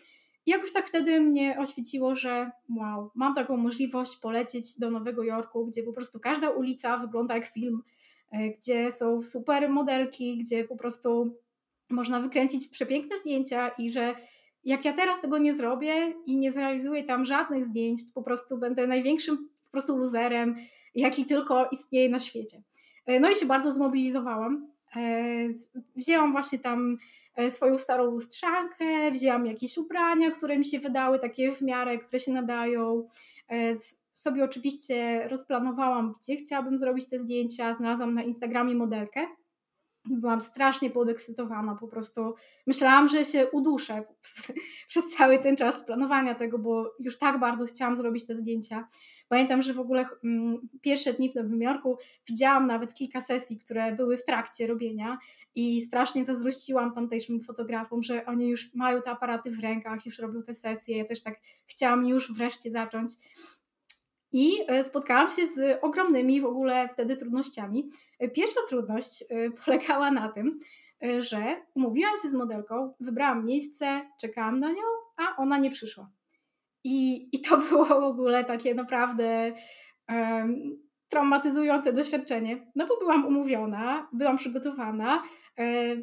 Jakoś 0.46 0.74
tak 0.74 0.88
wtedy 0.88 1.22
mnie 1.22 1.60
oświeciło, 1.60 2.16
że 2.16 2.52
wow, 2.78 3.12
mam 3.16 3.36
taką 3.36 3.58
możliwość 3.58 4.18
polecieć 4.18 4.80
do 4.80 4.92
Nowego 4.92 5.24
Jorku, 5.24 5.66
gdzie 5.66 5.84
po 5.84 5.94
prostu 5.94 6.20
każda 6.20 6.50
ulica 6.50 6.98
wygląda 6.98 7.36
jak 7.36 7.46
film, 7.46 7.84
gdzie 8.58 8.92
są 8.92 9.24
super 9.24 9.70
modelki, 9.70 10.38
gdzie 10.38 10.64
po 10.64 10.76
prostu 10.76 11.38
można 11.90 12.20
wykręcić 12.20 12.68
przepiękne 12.68 13.18
zdjęcia 13.18 13.70
i 13.70 13.92
że 13.92 14.16
jak 14.64 14.86
ja 14.86 14.94
teraz 14.94 15.22
tego 15.22 15.38
nie 15.38 15.54
zrobię 15.54 16.14
i 16.26 16.38
nie 16.38 16.52
zrealizuję 16.52 17.04
tam 17.04 17.26
żadnych 17.26 17.66
zdjęć, 17.66 18.06
to 18.06 18.12
po 18.14 18.24
prostu 18.24 18.58
będę 18.58 18.88
największym 18.88 19.50
po 19.66 19.72
prostu 19.72 19.98
luzerem, 19.98 20.56
jaki 20.96 21.26
tylko 21.26 21.70
istnieje 21.72 22.10
na 22.10 22.20
świecie. 22.20 22.64
E, 23.06 23.20
no 23.20 23.30
i 23.30 23.36
się 23.36 23.46
bardzo 23.46 23.72
zmobilizowałam. 23.72 24.68
E, 24.96 25.50
wzięłam 25.96 26.32
właśnie 26.32 26.60
tam 26.60 26.92
e, 26.92 26.98
swoją 27.50 27.78
starą 27.78 28.06
lustrzankę, 28.06 29.12
wzięłam 29.12 29.46
jakieś 29.46 29.78
ubrania, 29.78 30.32
które 30.32 30.58
mi 30.58 30.66
się 30.66 30.80
wydały 30.80 31.20
takie 31.20 31.56
w 31.56 31.62
miarę, 31.62 31.98
które 31.98 32.20
się 32.20 32.32
nadają. 32.32 33.08
Sobie 34.16 34.44
oczywiście 34.44 35.28
rozplanowałam, 35.28 36.14
gdzie 36.22 36.36
chciałabym 36.36 36.80
zrobić 36.80 37.10
te 37.10 37.20
zdjęcia. 37.20 37.74
Znalazłam 37.74 38.14
na 38.14 38.24
Instagramie 38.24 38.76
modelkę 38.76 39.28
byłam 40.06 40.42
strasznie 40.42 40.90
podekscytowana, 40.90 41.76
po 41.76 41.88
prostu 41.88 42.34
myślałam, 42.68 43.08
że 43.08 43.26
się 43.26 43.52
uduszę 43.52 44.04
przez 44.88 45.10
cały 45.10 45.40
ten 45.40 45.56
czas 45.56 45.86
planowania 45.86 46.36
tego, 46.36 46.60
bo 46.60 46.92
już 47.00 47.18
tak 47.18 47.40
bardzo 47.40 47.66
chciałam 47.66 47.98
zrobić 47.98 48.28
te 48.28 48.36
zdjęcia. 48.36 48.88
Pamiętam, 49.34 49.62
że 49.62 49.74
w 49.74 49.80
ogóle 49.80 50.06
mm, 50.24 50.68
pierwsze 50.82 51.14
dni 51.14 51.32
w 51.32 51.36
Nowym 51.36 51.62
Jorku 51.62 51.98
widziałam 52.28 52.68
nawet 52.68 52.94
kilka 52.94 53.22
sesji, 53.22 53.60
które 53.60 53.92
były 53.92 54.18
w 54.18 54.24
trakcie 54.24 54.68
robienia 54.68 55.18
i 55.56 55.82
strasznie 55.82 56.26
zazdrościłam 56.26 56.94
tamtejszym 56.94 57.40
fotografom, 57.40 58.04
że 58.04 58.26
oni 58.26 58.50
już 58.50 58.74
mają 58.74 59.02
te 59.02 59.12
aparaty 59.12 59.52
w 59.52 59.60
rękach, 59.60 60.06
już 60.06 60.20
robią 60.20 60.42
te 60.42 60.54
sesje. 60.54 60.98
Ja 60.98 61.06
też 61.06 61.24
tak 61.24 61.40
chciałam 61.66 62.06
już 62.06 62.34
wreszcie 62.34 62.72
zacząć. 62.72 63.12
I 64.32 64.52
e, 64.68 64.84
spotkałam 64.84 65.30
się 65.30 65.48
z 65.48 65.80
ogromnymi 65.82 66.42
w 66.42 66.46
ogóle 66.46 66.90
wtedy 66.94 67.16
trudnościami. 67.16 67.90
E, 68.20 68.30
pierwsza 68.30 68.60
trudność 68.70 69.24
e, 69.30 69.52
polegała 69.66 70.12
na 70.12 70.30
tym, 70.30 70.60
że 71.20 71.62
umówiłam 71.76 72.18
się 72.24 72.30
z 72.30 72.34
modelką, 72.34 72.94
wybrałam 73.00 73.46
miejsce, 73.46 74.02
czekałam 74.22 74.60
na 74.60 74.72
nią, 74.72 74.84
a 75.18 75.36
ona 75.36 75.58
nie 75.58 75.72
przyszła. 75.72 76.10
I, 76.84 77.30
i 77.32 77.42
to 77.42 77.58
było 77.70 77.86
w 77.86 77.92
ogóle 77.92 78.44
takie 78.44 78.76
naprawdę 78.76 79.54
um, 80.10 80.84
traumatyzujące 81.10 81.94
doświadczenie, 81.94 82.72
no 82.76 82.88
bo 82.88 82.98
byłam 82.98 83.26
umówiona, 83.26 84.10
byłam 84.14 84.38
przygotowana, 84.38 85.24
e, 85.60 85.96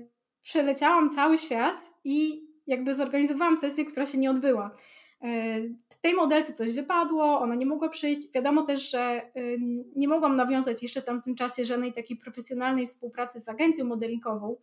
przeleciałam 0.43 1.11
cały 1.11 1.39
świat 1.39 1.91
i 2.05 2.47
jakby 2.67 2.95
zorganizowałam 2.95 3.57
sesję, 3.57 3.85
która 3.85 4.07
się 4.07 4.19
nie 4.19 4.31
odbyła. 4.31 4.77
E, 5.23 5.61
w 5.89 6.01
tej 6.01 6.15
modelce 6.15 6.53
coś 6.53 6.73
wypadło, 6.73 7.41
ona 7.41 7.55
nie 7.55 7.67
mogła 7.67 7.89
przyjść. 7.89 8.33
Wiadomo 8.35 8.63
też, 8.63 8.91
że 8.91 9.23
y, 9.37 9.59
nie 9.97 10.09
mogłam 10.09 10.37
nawiązać 10.37 10.83
jeszcze 10.83 11.01
w 11.01 11.05
tamtym 11.05 11.35
czasie 11.35 11.65
żadnej 11.65 11.93
takiej 11.93 12.17
profesjonalnej 12.17 12.87
współpracy 12.87 13.41
z 13.41 13.49
agencją 13.49 13.85
modelingową, 13.85 14.57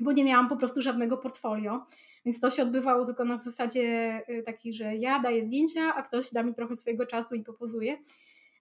bo 0.00 0.12
nie 0.12 0.24
miałam 0.24 0.48
po 0.48 0.56
prostu 0.56 0.82
żadnego 0.82 1.16
portfolio. 1.16 1.84
Więc 2.28 2.40
to 2.40 2.50
się 2.50 2.62
odbywało 2.62 3.04
tylko 3.04 3.24
na 3.24 3.36
zasadzie 3.36 4.22
y, 4.28 4.42
takiej, 4.42 4.74
że 4.74 4.96
ja 4.96 5.20
daję 5.20 5.42
zdjęcia, 5.42 5.94
a 5.94 6.02
ktoś 6.02 6.32
da 6.32 6.42
mi 6.42 6.54
trochę 6.54 6.74
swojego 6.74 7.06
czasu 7.06 7.34
i 7.34 7.44
popozuje. 7.44 7.98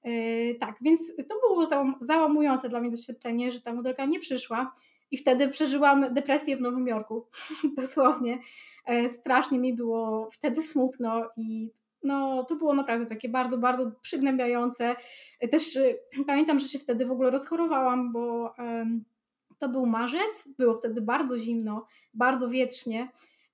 E, 0.04 0.56
tak, 0.56 0.76
więc 0.82 1.16
to 1.16 1.36
było 1.48 1.68
załamujące 2.02 2.70
dla 2.70 2.82
mnie 2.82 2.92
doświadczenie, 2.92 3.52
że 3.52 3.62
ta 3.62 3.74
modelka 3.74 4.06
nie 4.06 4.20
przyszła. 4.20 4.74
I 5.12 5.18
wtedy 5.18 5.50
przeżyłam 5.50 6.14
depresję 6.14 6.58
w 6.58 6.62
Nowym 6.62 6.88
Jorku, 6.88 7.28
dosłownie. 7.78 8.40
E, 8.86 9.10
strasznie 9.10 9.60
mi 9.60 9.74
było 9.74 10.30
wtedy 10.32 10.62
smutno 10.62 11.30
i 11.38 11.72
no, 12.04 12.44
to 12.44 12.56
było 12.56 12.74
naprawdę 12.74 13.06
takie 13.06 13.30
bardzo, 13.30 13.58
bardzo 13.58 13.92
przygnębiające. 14.02 14.96
E, 15.40 15.48
też 15.48 15.80
pamiętam, 16.28 16.60
że 16.60 16.68
się 16.68 16.80
wtedy 16.80 17.06
w 17.06 17.12
ogóle 17.12 17.30
rozchorowałam, 17.30 18.12
bo 18.12 18.54
to 19.58 19.70
był 19.70 19.86
marzec, 19.86 20.48
było 20.58 20.74
wtedy 20.74 21.02
bardzo 21.02 21.38
zimno, 21.38 21.86
bardzo 22.14 22.50
wietrznie. 22.50 23.10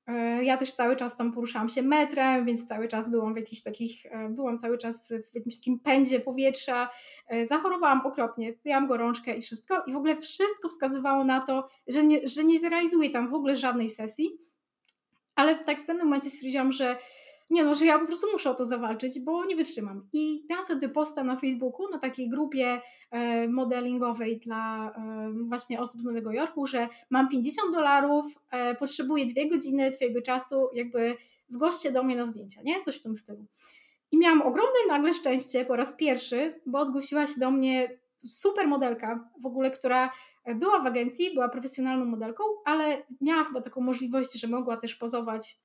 E, 0.08 0.44
ja 0.44 0.58
też 0.58 0.74
cały 0.74 0.96
czas 0.96 1.16
tam 1.16 1.32
poruszałam 1.32 1.70
się 1.70 1.82
metrem, 1.82 2.46
więc 2.46 2.66
cały 2.66 2.88
czas 2.88 3.10
byłam 3.10 3.34
w 3.34 3.38
jakichś 3.38 3.62
takich, 3.62 4.06
e, 4.06 4.30
byłam 4.30 4.60
cały 4.60 4.78
czas 4.78 5.14
w 5.32 5.36
jakimś 5.36 5.56
takim 5.56 5.80
pędzie 5.80 6.20
powietrza. 6.20 6.90
E, 7.28 7.46
zachorowałam 7.46 8.06
okropnie, 8.06 8.54
miałam 8.66 8.88
gorączkę 8.88 9.36
i 9.38 9.42
wszystko. 9.42 9.84
I 9.88 9.94
w 9.94 9.98
ogóle 9.98 10.18
wszystko 10.18 10.70
wskazywało 10.70 11.24
na 11.24 11.42
to, 11.42 11.68
że 11.88 12.04
nie, 12.04 12.28
że 12.28 12.44
nie 12.44 12.60
zrealizuję 12.60 13.10
tam 13.10 13.28
w 13.28 13.34
ogóle 13.34 13.56
żadnej 13.56 13.90
sesji. 13.90 14.38
Ale 15.36 15.56
tak 15.56 15.82
w 15.82 15.86
pewnym 15.86 16.06
momencie 16.06 16.30
stwierdziłam, 16.30 16.72
że 16.72 16.98
nie 17.50 17.64
no, 17.64 17.76
że 17.76 17.86
ja 17.86 18.00
po 18.00 18.06
prostu 18.06 18.28
muszę 18.32 18.50
o 18.50 18.54
to 18.54 18.66
zawalczyć, 18.66 19.20
bo 19.20 19.46
nie 19.46 19.56
wytrzymam. 19.56 20.08
I 20.14 20.46
dałam 20.50 20.66
wtedy 20.66 20.90
posta 20.90 21.24
na 21.24 21.38
Facebooku, 21.38 21.90
na 21.90 22.00
takiej 22.00 22.30
grupie 22.30 22.82
e, 23.12 23.48
modelingowej 23.48 24.40
dla 24.40 24.92
e, 24.92 25.34
właśnie 25.48 25.80
osób 25.80 26.02
z 26.02 26.06
Nowego 26.06 26.32
Jorku, 26.32 26.68
że 26.68 26.88
mam 27.10 27.30
50 27.30 27.74
dolarów, 27.74 28.26
e, 28.52 28.76
potrzebuję 28.76 29.26
dwie 29.26 29.50
godziny 29.50 29.92
twojego 29.92 30.22
czasu, 30.22 30.70
jakby 30.74 31.16
zgłoście 31.48 31.92
do 31.92 32.04
mnie 32.04 32.16
na 32.16 32.26
zdjęcia, 32.26 32.62
nie? 32.64 32.82
Coś 32.82 32.96
w 32.96 33.02
tym 33.02 33.16
stylu. 33.16 33.46
I 34.12 34.18
miałam 34.18 34.42
ogromne 34.42 34.80
nagle 34.88 35.14
szczęście 35.14 35.66
po 35.66 35.76
raz 35.76 35.94
pierwszy, 35.94 36.62
bo 36.66 36.86
zgłosiła 36.86 37.28
się 37.28 37.40
do 37.40 37.52
mnie 37.52 38.00
super 38.26 38.68
modelka 38.68 39.30
w 39.42 39.46
ogóle, 39.46 39.72
która 39.72 40.12
była 40.56 40.80
w 40.80 40.86
agencji, 40.86 41.34
była 41.34 41.50
profesjonalną 41.50 42.06
modelką, 42.06 42.44
ale 42.66 43.04
miała 43.22 43.44
chyba 43.44 43.62
taką 43.62 43.82
możliwość, 43.82 44.40
że 44.40 44.48
mogła 44.48 44.78
też 44.78 44.96
pozować 44.96 45.58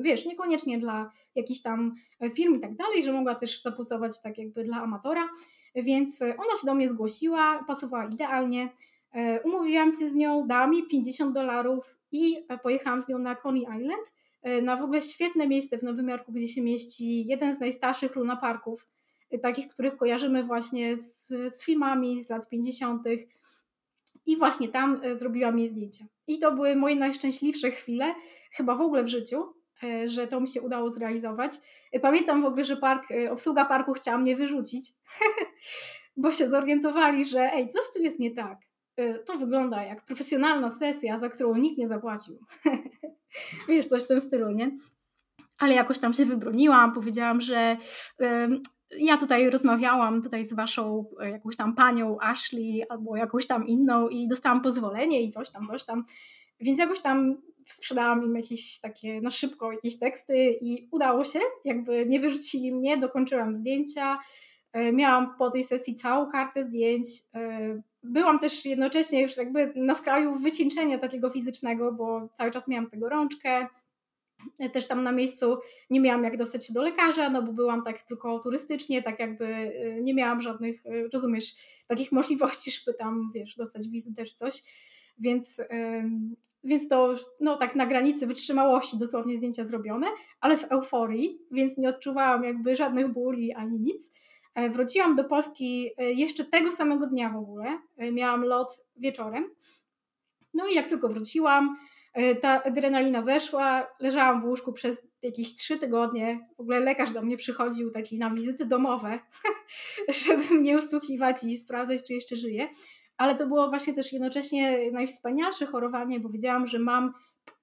wiesz, 0.00 0.26
niekoniecznie 0.26 0.78
dla 0.78 1.10
jakichś 1.34 1.62
tam 1.62 1.94
e, 2.20 2.30
firm 2.30 2.54
i 2.54 2.60
tak 2.60 2.76
dalej, 2.76 3.02
że 3.02 3.12
mogła 3.12 3.34
też 3.34 3.62
zapozować 3.62 4.22
tak 4.22 4.38
jakby 4.38 4.64
dla 4.64 4.76
amatora, 4.76 5.28
więc 5.74 6.22
e, 6.22 6.36
ona 6.36 6.60
się 6.60 6.66
do 6.66 6.74
mnie 6.74 6.88
zgłosiła, 6.88 7.64
pasowała 7.66 8.06
idealnie, 8.06 8.68
e, 9.12 9.40
umówiłam 9.42 9.92
się 9.92 10.10
z 10.10 10.14
nią, 10.14 10.46
dała 10.46 10.66
mi 10.66 10.86
50 10.86 11.34
dolarów 11.34 11.98
i 12.12 12.46
pojechałam 12.62 13.02
z 13.02 13.08
nią 13.08 13.18
na 13.18 13.34
Coney 13.34 13.62
Island, 13.62 14.14
na 14.62 14.76
w 14.76 14.82
ogóle 14.82 15.02
świetne 15.02 15.48
miejsce 15.48 15.78
w 15.78 15.82
Nowym 15.82 16.08
Jorku, 16.08 16.32
gdzie 16.32 16.48
się 16.48 16.62
mieści 16.62 17.26
jeden 17.26 17.54
z 17.54 17.60
najstarszych 17.60 18.16
lunaparków, 18.16 18.86
takich, 19.42 19.68
których 19.68 19.96
kojarzymy 19.96 20.42
właśnie 20.42 20.96
z, 20.96 21.26
z 21.28 21.62
filmami 21.62 22.22
z 22.22 22.30
lat 22.30 22.48
50., 22.48 23.04
i 24.26 24.36
właśnie 24.36 24.68
tam 24.68 25.00
zrobiłam 25.14 25.58
jej 25.58 25.68
zdjęcia. 25.68 26.04
I 26.26 26.38
to 26.38 26.52
były 26.52 26.76
moje 26.76 26.96
najszczęśliwsze 26.96 27.70
chwile, 27.70 28.14
chyba 28.52 28.76
w 28.76 28.80
ogóle 28.80 29.04
w 29.04 29.08
życiu, 29.08 29.54
e, 29.82 30.08
że 30.08 30.26
to 30.26 30.40
mi 30.40 30.48
się 30.48 30.62
udało 30.62 30.90
zrealizować. 30.90 31.52
E, 31.92 32.00
pamiętam 32.00 32.42
w 32.42 32.44
ogóle, 32.44 32.64
że 32.64 32.76
park, 32.76 33.08
obsługa 33.30 33.64
parku 33.64 33.92
chciała 33.92 34.18
mnie 34.18 34.36
wyrzucić, 34.36 34.92
bo 36.16 36.32
się 36.32 36.48
zorientowali, 36.48 37.24
że 37.24 37.52
ej, 37.52 37.68
coś 37.68 37.82
tu 37.94 38.02
jest 38.02 38.18
nie 38.18 38.30
tak. 38.30 38.58
To 39.26 39.38
wygląda 39.38 39.82
jak 39.82 40.04
profesjonalna 40.04 40.70
sesja, 40.70 41.18
za 41.18 41.28
którą 41.28 41.56
nikt 41.56 41.78
nie 41.78 41.88
zapłacił. 41.88 42.38
Wiesz, 43.68 43.86
coś 43.86 44.02
w 44.02 44.06
tym 44.06 44.20
stylu, 44.20 44.50
nie? 44.50 44.70
Ale 45.58 45.74
jakoś 45.74 45.98
tam 45.98 46.14
się 46.14 46.24
wybroniłam, 46.24 46.92
powiedziałam, 46.92 47.40
że 47.40 47.76
ja 48.90 49.16
tutaj 49.16 49.50
rozmawiałam 49.50 50.22
tutaj 50.22 50.44
z 50.44 50.52
waszą 50.52 51.04
e, 51.20 51.30
jakąś 51.30 51.56
tam 51.56 51.74
panią 51.74 52.16
Ashley 52.20 52.84
albo 52.88 53.16
jakąś 53.16 53.46
tam 53.46 53.66
inną 53.66 54.08
i 54.08 54.28
dostałam 54.28 54.60
pozwolenie 54.60 55.22
i 55.22 55.30
coś 55.30 55.50
tam, 55.50 55.66
coś 55.66 55.84
tam. 55.84 56.04
Więc 56.60 56.78
jakoś 56.78 57.00
tam 57.00 57.36
sprzedałam 57.68 58.24
im 58.24 58.36
jakieś 58.36 58.80
takie 58.80 59.20
na 59.20 59.30
szybko 59.30 59.72
jakieś 59.72 59.98
teksty 59.98 60.58
i 60.60 60.88
udało 60.90 61.24
się, 61.24 61.38
jakby 61.64 62.06
nie 62.06 62.20
wyrzucili 62.20 62.74
mnie, 62.74 62.96
dokończyłam 62.96 63.54
zdjęcia. 63.54 64.18
E, 64.72 64.92
miałam 64.92 65.38
po 65.38 65.50
tej 65.50 65.64
sesji 65.64 65.94
całą 65.94 66.30
kartę 66.30 66.64
zdjęć. 66.64 67.06
E, 67.34 67.80
byłam 68.02 68.38
też 68.38 68.64
jednocześnie 68.64 69.22
już 69.22 69.36
jakby 69.36 69.72
na 69.76 69.94
skraju 69.94 70.38
wycieńczenia 70.38 70.98
takiego 70.98 71.30
fizycznego, 71.30 71.92
bo 71.92 72.28
cały 72.32 72.50
czas 72.50 72.68
miałam 72.68 72.90
tę 72.90 72.96
gorączkę, 72.96 73.66
też 74.72 74.88
tam 74.88 75.02
na 75.02 75.12
miejscu 75.12 75.58
nie 75.90 76.00
miałam 76.00 76.24
jak 76.24 76.36
dostać 76.36 76.66
się 76.66 76.72
do 76.72 76.82
lekarza, 76.82 77.30
no 77.30 77.42
bo 77.42 77.52
byłam 77.52 77.82
tak 77.82 78.02
tylko 78.02 78.38
turystycznie, 78.38 79.02
tak 79.02 79.20
jakby 79.20 79.46
y, 79.46 79.98
nie 80.02 80.14
miałam 80.14 80.40
żadnych, 80.40 80.86
y, 80.86 81.08
rozumiesz, 81.12 81.54
takich 81.86 82.12
możliwości, 82.12 82.70
żeby 82.70 82.98
tam, 82.98 83.30
wiesz, 83.34 83.56
dostać 83.56 83.88
wizytę 83.88 84.24
czy 84.24 84.34
coś. 84.34 84.62
Więc, 85.18 85.60
więc 86.64 86.88
to 86.88 87.14
no 87.40 87.56
tak 87.56 87.76
na 87.76 87.86
granicy 87.86 88.26
wytrzymałości 88.26 88.98
dosłownie 88.98 89.36
zdjęcia 89.36 89.64
zrobione, 89.64 90.06
ale 90.40 90.56
w 90.56 90.64
euforii, 90.64 91.38
więc 91.50 91.78
nie 91.78 91.88
odczuwałam 91.88 92.44
jakby 92.44 92.76
żadnych 92.76 93.12
bóli 93.12 93.52
ani 93.52 93.78
nic. 93.78 94.10
E, 94.54 94.70
wróciłam 94.70 95.16
do 95.16 95.24
Polski 95.24 95.90
e, 95.98 96.12
jeszcze 96.12 96.44
tego 96.44 96.72
samego 96.72 97.06
dnia 97.06 97.30
w 97.30 97.36
ogóle. 97.36 97.78
E, 97.96 98.12
miałam 98.12 98.44
lot 98.44 98.80
wieczorem. 98.96 99.50
No 100.54 100.68
i 100.68 100.74
jak 100.74 100.88
tylko 100.88 101.08
wróciłam, 101.08 101.76
ta 102.40 102.64
adrenalina 102.64 103.22
zeszła, 103.22 103.86
leżałam 104.00 104.40
w 104.40 104.44
łóżku 104.44 104.72
przez 104.72 105.02
jakieś 105.22 105.54
trzy 105.54 105.78
tygodnie. 105.78 106.48
W 106.56 106.60
ogóle 106.60 106.80
lekarz 106.80 107.10
do 107.10 107.22
mnie 107.22 107.36
przychodził 107.36 107.90
taki 107.90 108.18
na 108.18 108.30
wizyty 108.30 108.66
domowe, 108.66 109.18
żeby 110.24 110.54
mnie 110.54 110.78
usłuchiwać 110.78 111.44
i 111.44 111.58
sprawdzać, 111.58 112.02
czy 112.06 112.14
jeszcze 112.14 112.36
żyję. 112.36 112.68
Ale 113.16 113.34
to 113.34 113.46
było 113.46 113.68
właśnie 113.68 113.94
też 113.94 114.12
jednocześnie 114.12 114.92
najwspanialsze 114.92 115.66
chorowanie, 115.66 116.20
bo 116.20 116.28
wiedziałam, 116.28 116.66
że 116.66 116.78
mam 116.78 117.12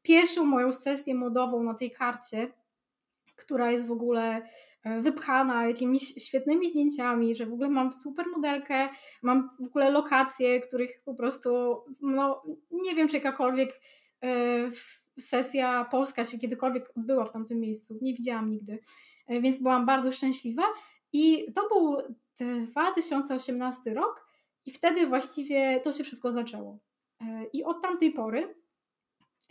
pierwszą 0.01 0.45
moją 0.45 0.73
sesję 0.73 1.15
modową 1.15 1.63
na 1.63 1.73
tej 1.73 1.91
karcie, 1.91 2.53
która 3.35 3.71
jest 3.71 3.87
w 3.87 3.91
ogóle 3.91 4.41
e, 4.83 5.01
wypchana 5.01 5.67
jakimiś 5.67 6.13
świetnymi 6.27 6.69
zdjęciami, 6.69 7.35
że 7.35 7.45
w 7.45 7.53
ogóle 7.53 7.69
mam 7.69 7.93
super 7.93 8.25
modelkę, 8.35 8.89
mam 9.21 9.49
w 9.59 9.65
ogóle 9.65 9.91
lokacje, 9.91 10.59
których 10.61 11.01
po 11.05 11.15
prostu, 11.15 11.49
no 12.01 12.43
nie 12.71 12.95
wiem, 12.95 13.07
czy 13.07 13.15
jakakolwiek 13.15 13.71
E, 13.71 14.11
sesja 15.19 15.86
polska 15.91 16.23
się 16.23 16.39
kiedykolwiek 16.39 16.91
odbyła 16.97 17.25
w 17.25 17.31
tamtym 17.31 17.60
miejscu. 17.60 17.99
Nie 18.01 18.13
widziałam 18.13 18.49
nigdy, 18.49 18.79
e, 19.27 19.41
więc 19.41 19.57
byłam 19.57 19.86
bardzo 19.86 20.12
szczęśliwa. 20.12 20.63
I 21.13 21.53
to 21.53 21.67
był 21.67 21.97
2018 22.65 23.93
rok, 23.93 24.27
i 24.65 24.71
wtedy 24.71 25.07
właściwie 25.07 25.79
to 25.79 25.93
się 25.93 26.03
wszystko 26.03 26.31
zaczęło. 26.31 26.79
E, 27.21 27.43
I 27.53 27.63
od 27.63 27.81
tamtej 27.81 28.12
pory 28.12 28.55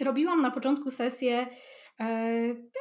robiłam 0.01 0.43
na 0.43 0.51
początku 0.51 0.91
sesję 0.91 1.47
E, 1.90 1.90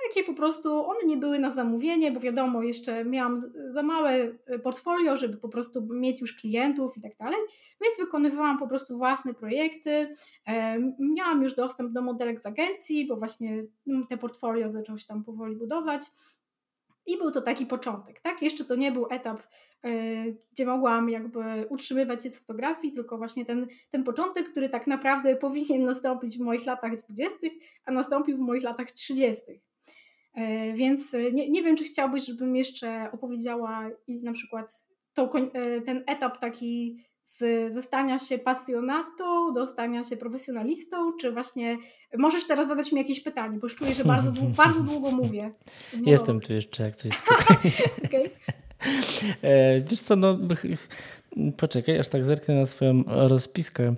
takie 0.09 0.23
po 0.23 0.33
prostu, 0.33 0.85
one 0.85 0.99
nie 1.05 1.17
były 1.17 1.39
na 1.39 1.49
zamówienie, 1.49 2.11
bo 2.11 2.19
wiadomo, 2.19 2.63
jeszcze 2.63 3.05
miałam 3.05 3.37
za 3.67 3.83
małe 3.83 4.11
e, 4.11 4.59
portfolio, 4.59 5.17
żeby 5.17 5.37
po 5.37 5.49
prostu 5.49 5.87
mieć 5.89 6.21
już 6.21 6.35
klientów 6.35 6.97
i 6.97 7.01
tak 7.01 7.17
dalej, 7.17 7.39
więc 7.81 7.97
wykonywałam 7.99 8.59
po 8.59 8.67
prostu 8.67 8.97
własne 8.97 9.33
projekty. 9.33 10.13
E, 10.47 10.79
miałam 10.99 11.43
już 11.43 11.55
dostęp 11.55 11.91
do 11.91 12.01
modelek 12.01 12.39
z 12.39 12.45
agencji, 12.45 13.07
bo 13.07 13.17
właśnie 13.17 13.65
mm, 13.87 14.03
te 14.09 14.17
portfolio 14.17 14.71
zaczęło 14.71 14.97
się 14.97 15.07
tam 15.07 15.23
powoli 15.23 15.55
budować. 15.55 16.01
I 17.09 17.17
był 17.17 17.31
to 17.31 17.41
taki 17.41 17.65
początek, 17.65 18.19
tak? 18.19 18.41
Jeszcze 18.41 18.65
to 18.65 18.75
nie 18.75 18.91
był 18.91 19.07
etap, 19.09 19.43
yy, 19.83 20.37
gdzie 20.51 20.65
mogłam 20.65 21.09
jakby 21.09 21.67
utrzymywać 21.69 22.23
się 22.23 22.29
z 22.29 22.37
fotografii, 22.37 22.93
tylko 22.93 23.17
właśnie 23.17 23.45
ten, 23.45 23.67
ten 23.91 24.03
początek, 24.03 24.51
który 24.51 24.69
tak 24.69 24.87
naprawdę 24.87 25.35
powinien 25.45 25.85
nastąpić 25.85 26.37
w 26.37 26.41
moich 26.41 26.65
latach 26.65 26.97
20., 26.97 27.37
a 27.85 27.91
nastąpił 27.91 28.37
w 28.37 28.39
moich 28.39 28.63
latach 28.63 28.91
30. 28.91 29.43
Yy, 30.35 30.73
więc 30.73 31.13
nie, 31.33 31.49
nie 31.49 31.63
wiem, 31.63 31.75
czy 31.75 31.83
chciałbyś, 31.83 32.25
żebym 32.25 32.55
jeszcze 32.55 33.09
opowiedziała 33.11 33.89
i 34.07 34.23
na 34.23 34.33
przykład 34.33 34.89
tą, 35.13 35.29
ten 35.85 36.03
etap 36.07 36.39
taki 36.39 37.03
z, 37.23 37.73
ze 37.73 37.81
stania 37.81 38.19
się 38.19 38.37
pasjonatą 38.37 39.53
do 39.53 39.65
stania 39.67 40.03
się 40.03 40.17
profesjonalistą, 40.17 41.17
czy 41.21 41.31
właśnie 41.31 41.77
możesz 42.17 42.47
teraz 42.47 42.67
zadać 42.67 42.91
mi 42.91 42.97
jakieś 42.97 43.19
pytanie, 43.19 43.59
bo 43.59 43.65
już 43.65 43.75
czuję, 43.75 43.95
że 43.95 44.03
bardzo, 44.03 44.31
długo, 44.31 44.53
bardzo 44.63 44.79
długo 44.83 45.11
mówię. 45.11 45.51
Jestem 46.05 46.39
tu 46.39 46.53
jeszcze, 46.53 46.83
jak 46.83 46.95
coś 46.95 47.11
okay. 48.05 48.29
E, 49.41 49.81
wiesz 49.81 49.99
co, 49.99 50.15
no 50.15 50.37
poczekaj, 51.57 51.99
aż 51.99 52.07
tak 52.07 52.25
zerknę 52.25 52.55
na 52.55 52.65
swoją 52.65 53.03
rozpiskę, 53.07 53.95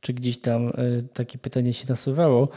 czy 0.00 0.12
gdzieś 0.12 0.38
tam 0.38 0.66
e, 0.68 0.72
takie 1.12 1.38
pytanie 1.38 1.72
się 1.72 1.84
nasuwało, 1.88 2.48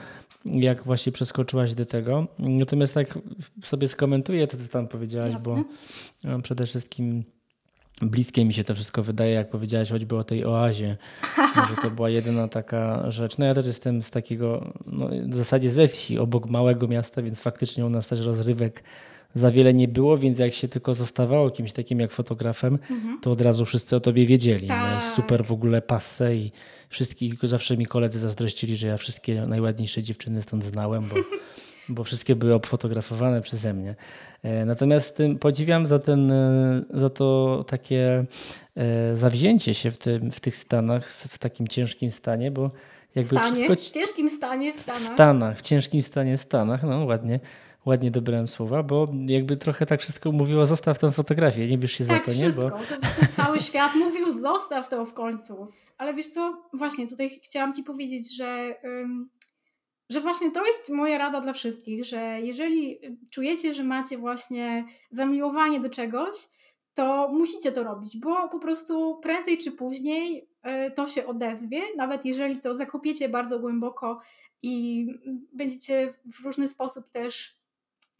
jak 0.45 0.84
właśnie 0.84 1.12
przeskoczyłaś 1.12 1.74
do 1.74 1.86
tego. 1.86 2.28
Natomiast 2.39 2.93
tak 2.93 3.19
sobie 3.63 3.88
skomentuję 3.88 4.48
to, 4.48 4.58
co 4.58 4.67
tam 4.67 4.88
powiedziałaś, 4.88 5.34
Jasne. 5.34 5.63
bo 6.24 6.41
przede 6.41 6.65
wszystkim 6.65 7.24
bliskie 8.02 8.46
mi 8.46 8.54
się 8.54 8.64
to 8.64 8.76
wszystko 8.76 9.04
wydaje, 9.04 9.34
jak 9.34 9.50
powiedziałaś 9.50 9.90
choćby 9.90 10.18
o 10.18 10.24
tej 10.24 10.46
oazie, 10.46 10.98
że 11.70 11.82
to 11.82 11.92
była 11.92 12.10
jedyna 12.10 12.48
taka 12.48 13.12
rzecz. 13.12 13.38
No 13.38 13.46
ja 13.46 13.54
też 13.54 13.66
jestem 13.66 14.04
z 14.04 14.10
takiego, 14.10 14.74
no, 14.88 15.10
w 15.28 15.36
zasadzie 15.36 15.70
ze 15.70 15.88
wsi, 15.88 16.20
obok 16.20 16.50
małego 16.50 16.88
miasta, 16.88 17.22
więc 17.22 17.40
faktycznie 17.40 17.86
u 17.86 17.90
nas 17.90 18.08
też 18.08 18.20
rozrywek 18.20 18.84
za 19.36 19.52
wiele 19.52 19.74
nie 19.74 19.88
było, 19.88 20.18
więc 20.18 20.40
jak 20.40 20.54
się 20.54 20.68
tylko 20.68 20.96
zostawało 20.96 21.52
kimś 21.52 21.74
takim 21.74 22.00
jak 22.00 22.12
fotografem, 22.12 22.80
mhm. 22.90 23.20
to 23.22 23.32
od 23.32 23.42
razu 23.42 23.66
wszyscy 23.66 23.96
o 23.96 24.00
tobie 24.00 24.26
wiedzieli. 24.26 24.68
Tak. 24.68 25.04
Super 25.04 25.46
w 25.46 25.52
ogóle 25.52 25.82
passe 25.82 26.36
i 26.36 26.52
wszystkich, 26.90 27.34
zawsze 27.44 27.78
mi 27.78 27.86
koledzy 27.86 28.20
zazdrościli, 28.20 28.76
że 28.76 28.88
ja 28.88 28.98
wszystkie 28.98 29.46
najładniejsze 29.46 30.04
dziewczyny 30.04 30.42
stąd 30.42 30.66
znałem, 30.66 31.04
bo, 31.10 31.16
bo 31.89 32.04
wszystkie 32.04 32.36
były 32.36 32.54
obfotografowane 32.54 33.41
przeze 33.41 33.73
mnie. 33.73 33.95
E, 34.43 34.65
natomiast 34.65 35.21
podziwiam 35.39 35.86
za, 35.86 35.99
ten, 35.99 36.32
e, 36.32 36.82
za 36.89 37.10
to 37.10 37.63
takie 37.67 38.25
e, 38.75 39.15
zawzięcie 39.15 39.73
się 39.73 39.91
w, 39.91 39.97
tym, 39.97 40.32
w 40.32 40.39
tych 40.39 40.58
Stanach, 40.58 41.10
w 41.10 41.38
takim 41.38 41.67
ciężkim 41.67 42.12
stanie, 42.12 42.52
bo 42.52 42.71
jakby 43.15 43.36
stanie, 43.36 43.52
wszystko... 43.67 43.75
W 43.75 43.91
ciężkim 43.91 44.30
stanie 44.30 44.73
w 44.73 44.78
Stanach. 44.78 45.02
W 45.02 45.13
Stanach, 45.13 45.58
w 45.58 45.62
ciężkim 45.62 46.02
stanie 46.02 46.38
w 46.38 46.41
Stanach, 46.41 46.84
no 46.84 47.06
ładnie 47.06 47.39
ładnie 47.86 48.12
dobrałem 48.12 48.47
słowa, 48.47 48.84
bo 48.84 49.08
jakby 49.25 49.58
trochę 49.58 49.86
tak 49.86 50.02
wszystko 50.02 50.32
mówiło, 50.32 50.65
zostaw 50.65 50.99
tę 50.99 51.12
fotografię, 51.12 51.67
nie 51.67 51.78
bierz 51.78 51.91
się 51.91 52.06
tak, 52.06 52.25
za 52.25 52.32
to, 52.32 52.39
wszystko. 52.39 52.63
nie? 52.63 52.69
Bo... 52.69 52.78
To 52.78 53.32
cały 53.43 53.60
świat 53.60 53.95
mówił, 53.95 54.32
zostaw 54.32 54.89
to 54.89 55.06
w 55.06 55.13
końcu. 55.13 55.67
Ale 55.97 56.13
wiesz 56.13 56.28
co, 56.28 56.62
właśnie 56.73 57.08
tutaj 57.08 57.39
chciałam 57.43 57.73
Ci 57.73 57.84
powiedzieć, 57.84 58.36
że, 58.36 58.75
że 60.10 60.22
właśnie 60.22 60.52
to 60.52 60.65
jest 60.65 60.89
moja 60.89 61.17
rada 61.17 61.41
dla 61.41 61.54
wszystkich, 61.54 62.06
że 62.06 62.41
jeżeli 62.41 63.00
czujecie, 63.30 63.74
że 63.74 63.84
macie 63.84 64.17
właśnie 64.17 64.86
zamiłowanie 65.10 65.80
do 65.80 65.89
czegoś, 65.89 66.38
to 66.93 67.30
musicie 67.34 67.72
to 67.72 67.84
robić, 67.84 68.17
bo 68.17 68.50
po 68.50 68.60
prostu 68.60 69.19
prędzej 69.24 69.58
czy 69.58 69.72
później 69.72 70.50
e, 70.63 70.91
to 70.91 71.08
się 71.08 71.28
odezwie, 71.28 71.82
nawet 71.98 72.26
jeżeli 72.26 72.58
to 72.58 72.74
zakopiecie 72.74 73.30
bardzo 73.30 73.60
głęboko 73.60 74.19
i 74.62 75.06
będziecie 75.54 76.13
w 76.34 76.45
różny 76.45 76.67
sposób 76.67 77.10
też 77.10 77.60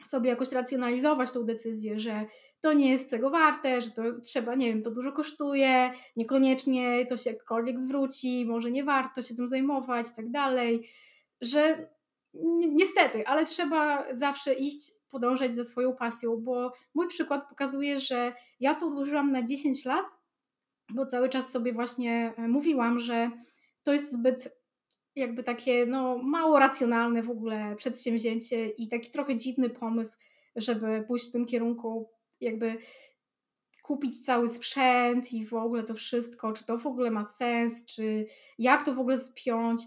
sobie 0.06 0.30
jakoś 0.30 0.52
racjonalizować 0.52 1.30
tą 1.30 1.44
decyzję, 1.44 2.00
że 2.00 2.26
to 2.60 2.72
nie 2.72 2.90
jest 2.90 3.10
tego 3.10 3.30
warte, 3.30 3.82
że 3.82 3.90
to 3.90 4.02
trzeba, 4.20 4.54
nie 4.54 4.68
wiem, 4.68 4.82
to 4.82 4.90
dużo 4.90 5.12
kosztuje, 5.12 5.90
niekoniecznie 6.16 7.06
to 7.06 7.16
się 7.16 7.30
jakkolwiek 7.30 7.78
zwróci, 7.78 8.46
może 8.46 8.70
nie 8.70 8.84
warto 8.84 9.22
się 9.22 9.34
tym 9.34 9.48
zajmować 9.48 10.06
i 10.12 10.16
tak 10.16 10.30
dalej, 10.30 10.88
że 11.40 11.88
niestety, 12.68 13.26
ale 13.26 13.44
trzeba 13.44 14.14
zawsze 14.14 14.54
iść, 14.54 14.92
podążać 15.10 15.54
za 15.54 15.64
swoją 15.64 15.96
pasją, 15.96 16.36
bo 16.36 16.72
mój 16.94 17.08
przykład 17.08 17.48
pokazuje, 17.48 18.00
że 18.00 18.32
ja 18.60 18.74
to 18.74 18.86
odłożyłam 18.86 19.32
na 19.32 19.42
10 19.42 19.84
lat, 19.84 20.06
bo 20.94 21.06
cały 21.06 21.28
czas 21.28 21.50
sobie 21.50 21.72
właśnie 21.72 22.34
e, 22.36 22.48
mówiłam, 22.48 22.98
że 22.98 23.30
to 23.82 23.92
jest 23.92 24.12
zbyt 24.12 24.60
jakby 25.16 25.42
takie 25.42 25.86
no, 25.86 26.18
mało 26.18 26.58
racjonalne 26.58 27.22
w 27.22 27.30
ogóle 27.30 27.76
przedsięwzięcie 27.76 28.68
i 28.68 28.88
taki 28.88 29.10
trochę 29.10 29.36
dziwny 29.36 29.70
pomysł, 29.70 30.18
żeby 30.56 31.04
pójść 31.06 31.28
w 31.28 31.32
tym 31.32 31.46
kierunku, 31.46 32.10
jakby 32.40 32.78
kupić 33.82 34.24
cały 34.24 34.48
sprzęt 34.48 35.32
i 35.32 35.46
w 35.46 35.54
ogóle 35.54 35.82
to 35.82 35.94
wszystko, 35.94 36.52
czy 36.52 36.64
to 36.64 36.78
w 36.78 36.86
ogóle 36.86 37.10
ma 37.10 37.24
sens, 37.24 37.86
czy 37.86 38.26
jak 38.58 38.84
to 38.84 38.94
w 38.94 38.98
ogóle 38.98 39.18
spiąć. 39.18 39.80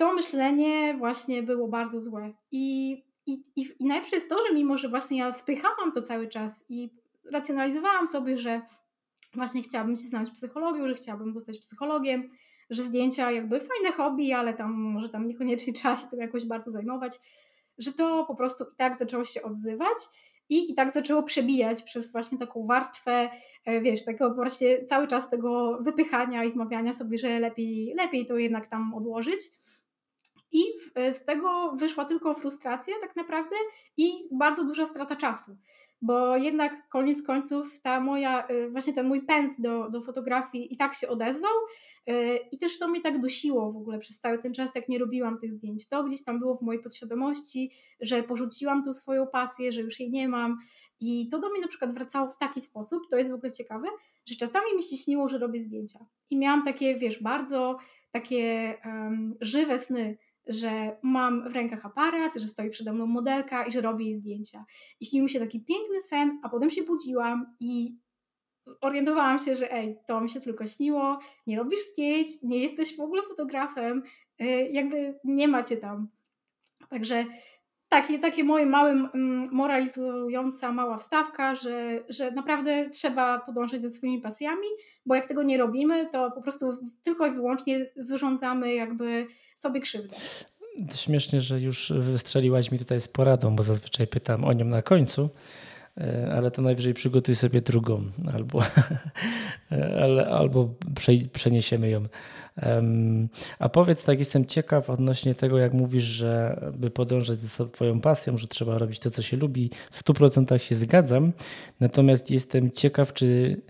To 0.00 0.12
myślenie 0.14 0.94
właśnie 0.98 1.42
było 1.42 1.68
bardzo 1.68 2.00
złe. 2.00 2.32
I, 2.52 2.92
i, 3.26 3.32
i, 3.56 3.64
i 3.78 3.84
najlepsze 3.84 4.16
jest 4.16 4.30
to, 4.30 4.36
że 4.46 4.54
mimo, 4.54 4.78
że 4.78 4.88
właśnie 4.88 5.18
ja 5.18 5.32
spychałam 5.32 5.92
to 5.92 6.02
cały 6.02 6.28
czas 6.28 6.64
i 6.68 6.90
racjonalizowałam 7.32 8.08
sobie, 8.08 8.38
że 8.38 8.62
właśnie 9.34 9.62
chciałabym 9.62 9.96
się 9.96 10.02
znać 10.02 10.30
psychologią, 10.30 10.88
że 10.88 10.94
chciałabym 10.94 11.32
zostać 11.32 11.58
psychologiem, 11.58 12.30
że 12.70 12.82
zdjęcia 12.82 13.30
jakby 13.30 13.60
fajne 13.60 13.92
hobby, 13.96 14.32
ale 14.32 14.54
tam 14.54 14.72
może 14.72 15.08
tam 15.08 15.28
niekoniecznie 15.28 15.72
trzeba 15.82 15.96
się 15.96 16.06
tym 16.06 16.20
jakoś 16.20 16.46
bardzo 16.46 16.70
zajmować, 16.70 17.20
że 17.78 17.92
to 17.92 18.24
po 18.24 18.34
prostu 18.34 18.64
i 18.64 18.76
tak 18.76 18.98
zaczęło 18.98 19.24
się 19.24 19.42
odzywać 19.42 19.96
i 20.48 20.70
i 20.70 20.74
tak 20.74 20.90
zaczęło 20.90 21.22
przebijać 21.22 21.82
przez 21.82 22.12
właśnie 22.12 22.38
taką 22.38 22.66
warstwę, 22.66 23.30
e, 23.64 23.80
wiesz, 23.80 24.04
takiego 24.04 24.34
właśnie 24.34 24.84
cały 24.84 25.06
czas 25.06 25.30
tego 25.30 25.78
wypychania 25.82 26.44
i 26.44 26.52
wmawiania 26.52 26.92
sobie, 26.92 27.18
że 27.18 27.38
lepiej, 27.38 27.94
lepiej 27.96 28.26
to 28.26 28.38
jednak 28.38 28.66
tam 28.66 28.94
odłożyć. 28.94 29.40
I 30.52 30.62
e, 30.94 31.12
z 31.12 31.24
tego 31.24 31.72
wyszła 31.76 32.04
tylko 32.04 32.34
frustracja 32.34 32.94
tak 33.00 33.16
naprawdę 33.16 33.56
i 33.96 34.12
bardzo 34.32 34.64
duża 34.64 34.86
strata 34.86 35.16
czasu 35.16 35.56
bo 36.02 36.36
jednak 36.36 36.88
koniec 36.88 37.22
końców 37.22 37.80
ta 37.80 38.00
moja, 38.00 38.48
y, 38.50 38.70
właśnie 38.70 38.92
ten 38.92 39.08
mój 39.08 39.22
pęd 39.22 39.52
do, 39.58 39.90
do 39.90 40.02
fotografii 40.02 40.74
i 40.74 40.76
tak 40.76 40.94
się 40.94 41.08
odezwał 41.08 41.52
y, 42.10 42.38
i 42.52 42.58
też 42.58 42.78
to 42.78 42.88
mnie 42.88 43.00
tak 43.00 43.20
dusiło 43.20 43.72
w 43.72 43.76
ogóle 43.76 43.98
przez 43.98 44.18
cały 44.18 44.38
ten 44.38 44.54
czas, 44.54 44.74
jak 44.74 44.88
nie 44.88 44.98
robiłam 44.98 45.38
tych 45.38 45.54
zdjęć. 45.54 45.88
To 45.88 46.04
gdzieś 46.04 46.24
tam 46.24 46.38
było 46.38 46.54
w 46.54 46.62
mojej 46.62 46.82
podświadomości, 46.82 47.70
że 48.00 48.22
porzuciłam 48.22 48.82
tą 48.84 48.94
swoją 48.94 49.26
pasję, 49.26 49.72
że 49.72 49.80
już 49.80 50.00
jej 50.00 50.10
nie 50.10 50.28
mam 50.28 50.58
i 51.00 51.28
to 51.28 51.38
do 51.38 51.50
mnie 51.50 51.60
na 51.60 51.68
przykład 51.68 51.94
wracało 51.94 52.28
w 52.28 52.38
taki 52.38 52.60
sposób, 52.60 53.02
to 53.10 53.16
jest 53.16 53.30
w 53.30 53.34
ogóle 53.34 53.52
ciekawe, 53.52 53.88
że 54.26 54.36
czasami 54.36 54.76
mi 54.76 54.82
się 54.82 54.96
śniło, 54.96 55.28
że 55.28 55.38
robię 55.38 55.60
zdjęcia 55.60 55.98
i 56.30 56.38
miałam 56.38 56.64
takie, 56.64 56.98
wiesz, 56.98 57.22
bardzo 57.22 57.78
takie 58.10 58.74
um, 58.84 59.34
żywe 59.40 59.78
sny, 59.78 60.18
że 60.50 60.96
mam 61.02 61.48
w 61.48 61.52
rękach 61.52 61.86
aparat, 61.86 62.36
że 62.36 62.48
stoi 62.48 62.70
przede 62.70 62.92
mną 62.92 63.06
modelka 63.06 63.66
i 63.66 63.72
że 63.72 63.80
robię 63.80 64.04
jej 64.04 64.14
zdjęcia. 64.14 64.64
I 65.00 65.06
śnił 65.06 65.24
mi 65.24 65.30
się 65.30 65.40
taki 65.40 65.60
piękny 65.60 66.02
sen, 66.02 66.40
a 66.42 66.48
potem 66.48 66.70
się 66.70 66.82
budziłam 66.82 67.56
i 67.60 67.96
orientowałam 68.80 69.38
się, 69.38 69.56
że 69.56 69.72
ej, 69.72 69.98
to 70.06 70.20
mi 70.20 70.30
się 70.30 70.40
tylko 70.40 70.66
śniło, 70.66 71.18
nie 71.46 71.56
robisz 71.56 71.80
zdjęć, 71.92 72.28
nie 72.42 72.58
jesteś 72.58 72.96
w 72.96 73.00
ogóle 73.00 73.22
fotografem, 73.22 74.02
yy, 74.38 74.68
jakby 74.68 75.18
nie 75.24 75.48
macie 75.48 75.76
tam. 75.76 76.08
Także 76.88 77.24
takie, 77.90 78.18
takie 78.18 78.44
moje 78.44 78.66
małe, 78.66 78.90
mm, 78.90 79.48
moralizująca 79.52 80.72
mała 80.72 80.98
wstawka, 80.98 81.54
że, 81.54 82.00
że 82.08 82.30
naprawdę 82.30 82.90
trzeba 82.90 83.38
podążać 83.38 83.82
ze 83.82 83.90
swoimi 83.90 84.20
pasjami, 84.20 84.66
bo 85.06 85.14
jak 85.14 85.26
tego 85.26 85.42
nie 85.42 85.58
robimy, 85.58 86.08
to 86.12 86.30
po 86.30 86.42
prostu 86.42 86.78
tylko 87.02 87.26
i 87.26 87.30
wyłącznie 87.30 87.90
wyrządzamy 87.96 88.74
jakby 88.74 89.26
sobie 89.56 89.80
krzywdę. 89.80 90.16
Śmiesznie, 90.94 91.40
że 91.40 91.60
już 91.60 91.92
wystrzeliłaś 91.92 92.70
mi 92.70 92.78
tutaj 92.78 93.00
z 93.00 93.08
poradą, 93.08 93.56
bo 93.56 93.62
zazwyczaj 93.62 94.06
pytam 94.06 94.44
o 94.44 94.52
nią 94.52 94.64
na 94.64 94.82
końcu, 94.82 95.30
ale 96.32 96.50
to 96.50 96.62
najwyżej 96.62 96.94
przygotuj 96.94 97.36
sobie 97.36 97.60
drugą, 97.60 98.02
albo, 98.32 98.60
albo 100.40 100.74
przeniesiemy 101.32 101.90
ją 101.90 102.06
a 103.58 103.68
powiedz, 103.68 104.04
tak 104.04 104.18
jestem 104.18 104.46
ciekaw 104.46 104.90
odnośnie 104.90 105.34
tego, 105.34 105.58
jak 105.58 105.74
mówisz, 105.74 106.04
że 106.04 106.60
by 106.78 106.90
podążać 106.90 107.38
za 107.38 107.66
swoją 107.74 108.00
pasją, 108.00 108.38
że 108.38 108.48
trzeba 108.48 108.78
robić 108.78 108.98
to, 108.98 109.10
co 109.10 109.22
się 109.22 109.36
lubi. 109.36 109.70
W 109.90 110.04
100% 110.04 110.58
się 110.58 110.74
zgadzam. 110.74 111.32
Natomiast 111.80 112.30
jestem 112.30 112.70
ciekaw, 112.70 113.12
czy 113.12 113.60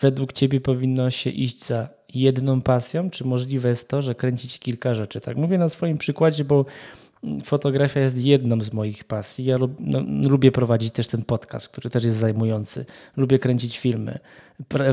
według 0.00 0.32
Ciebie 0.32 0.60
powinno 0.60 1.10
się 1.10 1.30
iść 1.30 1.64
za 1.64 1.88
jedną 2.14 2.60
pasją, 2.60 3.10
czy 3.10 3.24
możliwe 3.24 3.68
jest 3.68 3.88
to, 3.88 4.02
że 4.02 4.14
kręcić 4.14 4.58
kilka 4.58 4.94
rzeczy? 4.94 5.20
Tak 5.20 5.36
mówię 5.36 5.58
na 5.58 5.68
swoim 5.68 5.98
przykładzie, 5.98 6.44
bo 6.44 6.64
fotografia 7.44 8.00
jest 8.00 8.18
jedną 8.18 8.60
z 8.60 8.72
moich 8.72 9.04
pasji. 9.04 9.44
Ja 9.44 9.56
lub, 9.56 9.72
no, 9.80 10.00
lubię 10.28 10.52
prowadzić 10.52 10.94
też 10.94 11.08
ten 11.08 11.22
podcast, 11.22 11.68
który 11.68 11.90
też 11.90 12.04
jest 12.04 12.16
zajmujący. 12.16 12.84
Lubię 13.16 13.38
kręcić 13.38 13.78
filmy. 13.78 14.18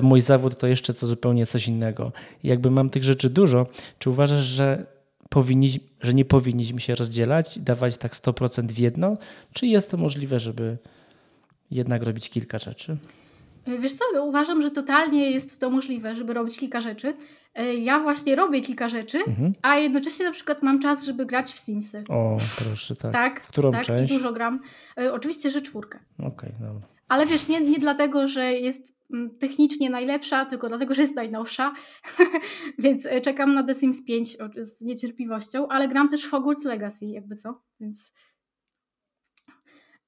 Mój 0.01 0.21
zawód 0.21 0.57
to 0.57 0.67
jeszcze 0.67 0.93
co 0.93 1.07
zupełnie 1.07 1.45
coś 1.45 1.67
innego. 1.67 2.11
I 2.43 2.47
jakby 2.47 2.71
mam 2.71 2.89
tych 2.89 3.03
rzeczy 3.03 3.29
dużo, 3.29 3.67
czy 3.99 4.09
uważasz, 4.09 4.43
że, 4.43 4.85
że 6.01 6.13
nie 6.13 6.25
powinniśmy 6.25 6.79
się 6.79 6.95
rozdzielać, 6.95 7.59
dawać 7.59 7.97
tak 7.97 8.15
100% 8.15 8.67
w 8.67 8.79
jedno? 8.79 9.17
Czy 9.53 9.67
jest 9.67 9.91
to 9.91 9.97
możliwe, 9.97 10.39
żeby 10.39 10.77
jednak 11.71 12.03
robić 12.03 12.29
kilka 12.29 12.59
rzeczy? 12.59 12.97
Wiesz 13.77 13.93
co, 13.93 14.05
no, 14.13 14.25
uważam, 14.25 14.61
że 14.61 14.71
totalnie 14.71 15.31
jest 15.31 15.59
to 15.59 15.69
możliwe, 15.69 16.15
żeby 16.15 16.33
robić 16.33 16.59
kilka 16.59 16.81
rzeczy. 16.81 17.13
E, 17.55 17.75
ja 17.75 17.99
właśnie 17.99 18.35
robię 18.35 18.61
kilka 18.61 18.89
rzeczy, 18.89 19.17
mhm. 19.17 19.53
a 19.61 19.75
jednocześnie 19.75 20.25
na 20.25 20.31
przykład 20.31 20.63
mam 20.63 20.79
czas, 20.79 21.05
żeby 21.05 21.25
grać 21.25 21.53
w 21.53 21.59
Simsy. 21.59 22.03
O, 22.09 22.37
proszę, 22.57 22.95
tak. 22.95 23.13
Tak, 23.13 23.41
w 23.41 23.47
którą 23.47 23.71
tak, 23.71 23.85
część? 23.85 24.11
i 24.11 24.15
dużo 24.15 24.33
gram. 24.33 24.59
E, 24.97 25.13
oczywiście, 25.13 25.51
że 25.51 25.61
czwórkę. 25.61 25.99
Okej, 26.19 26.27
okay, 26.27 26.51
dobra. 26.59 26.87
Ale 27.07 27.25
wiesz, 27.25 27.47
nie, 27.47 27.61
nie 27.61 27.79
dlatego, 27.79 28.27
że 28.27 28.53
jest 28.53 28.95
mm, 29.13 29.37
technicznie 29.37 29.89
najlepsza, 29.89 30.45
tylko 30.45 30.67
dlatego, 30.67 30.93
że 30.93 31.01
jest 31.01 31.15
najnowsza. 31.15 31.73
Więc 32.79 33.05
e, 33.05 33.21
czekam 33.21 33.53
na 33.53 33.63
The 33.63 33.75
Sims 33.75 34.05
5 34.05 34.37
z 34.57 34.81
niecierpliwością, 34.81 35.67
ale 35.67 35.87
gram 35.87 36.09
też 36.09 36.25
w 36.25 36.31
Hogwarts 36.31 36.65
Legacy, 36.65 37.05
jakby 37.05 37.35
co. 37.35 37.61
Więc 37.79 38.13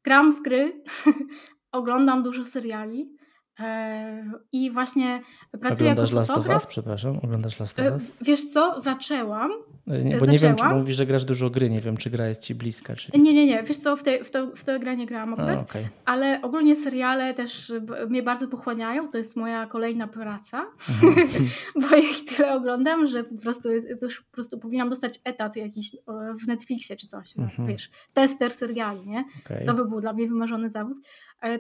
gram 0.04 0.34
w 0.34 0.42
gry, 0.42 0.84
oglądam 1.72 2.24
dużo 2.24 2.46
seriali. 2.46 3.21
E, 3.62 4.24
I 4.52 4.72
właśnie 4.72 5.22
pracuję 5.62 5.92
Oglądasz 5.92 6.12
jako 6.12 6.26
fotograf. 6.26 6.54
Last 6.54 6.62
of 6.62 6.66
Us, 6.66 6.72
przepraszam, 6.72 7.18
oglądasz 7.24 7.60
Last 7.60 7.80
of 7.80 7.86
e, 7.86 7.94
Us? 7.94 8.04
Wiesz 8.22 8.46
co, 8.46 8.80
zaczęłam. 8.80 9.52
E, 9.88 10.04
nie, 10.04 10.18
bo 10.18 10.26
nie 10.26 10.40
wiem, 10.40 10.56
czy 10.56 10.66
mówisz, 10.66 10.96
że 10.96 11.06
grasz 11.06 11.26
dużo 11.26 11.50
gry, 11.50 11.70
nie 11.70 11.82
wiem, 11.82 11.98
czy 11.98 12.10
gra 12.10 12.28
jest 12.28 12.42
ci 12.42 12.56
bliska. 12.56 12.96
Czy... 12.96 13.12
Nie, 13.20 13.34
nie, 13.34 13.46
nie, 13.46 13.64
wiesz 13.64 13.78
co, 13.78 13.98
w 13.98 14.04
tę 14.04 14.24
w 14.24 14.32
te, 14.32 14.48
w 14.56 14.64
te 14.64 14.80
grę 14.80 14.96
nie 14.96 15.06
grałam 15.06 15.34
akurat, 15.34 15.60
A, 15.60 15.62
okay. 15.62 15.86
ale 16.06 16.42
ogólnie 16.42 16.76
seriale 16.76 17.34
też 17.34 17.74
mnie 18.10 18.24
bardzo 18.24 18.48
pochłaniają, 18.48 19.10
to 19.10 19.18
jest 19.18 19.36
moja 19.36 19.66
kolejna 19.66 20.08
praca, 20.08 20.66
mhm. 21.04 21.28
bo 21.82 21.96
ja 21.96 21.98
ich 21.98 22.26
tyle 22.26 22.54
oglądam, 22.54 23.08
że 23.08 23.24
po 23.24 23.42
prostu, 23.42 23.72
jest, 23.72 23.90
jest 23.90 24.04
już, 24.04 24.22
po 24.22 24.32
prostu 24.32 24.60
powinnam 24.60 24.90
dostać 24.90 25.20
etat 25.24 25.56
jakiś 25.56 25.96
w 26.44 26.48
Netflixie 26.48 26.96
czy 26.96 27.08
coś, 27.08 27.38
mhm. 27.38 27.68
wiesz, 27.68 27.90
tester 28.14 28.52
seriali, 28.52 29.10
nie? 29.10 29.24
Okay. 29.46 29.66
To 29.66 29.74
by 29.74 29.88
był 29.88 30.02
dla 30.02 30.14
mnie 30.14 30.28
wymarzony 30.28 30.70
zawód. 30.70 30.98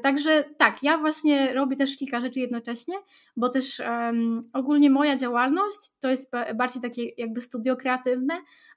Także 0.01 0.43
tak, 0.57 0.83
ja 0.83 0.97
właśnie 0.97 1.53
robię 1.53 1.75
też 1.75 1.97
kilka 1.97 2.21
rzeczy 2.21 2.39
jednocześnie, 2.39 2.95
bo 3.37 3.49
też 3.49 3.79
um, 3.79 4.41
ogólnie 4.53 4.89
moja 4.89 5.15
działalność 5.15 5.77
to 5.99 6.09
jest 6.09 6.31
bardziej 6.55 6.81
takie 6.81 7.05
jakby 7.17 7.41
studio 7.41 7.75
kreatywne, 7.75 8.10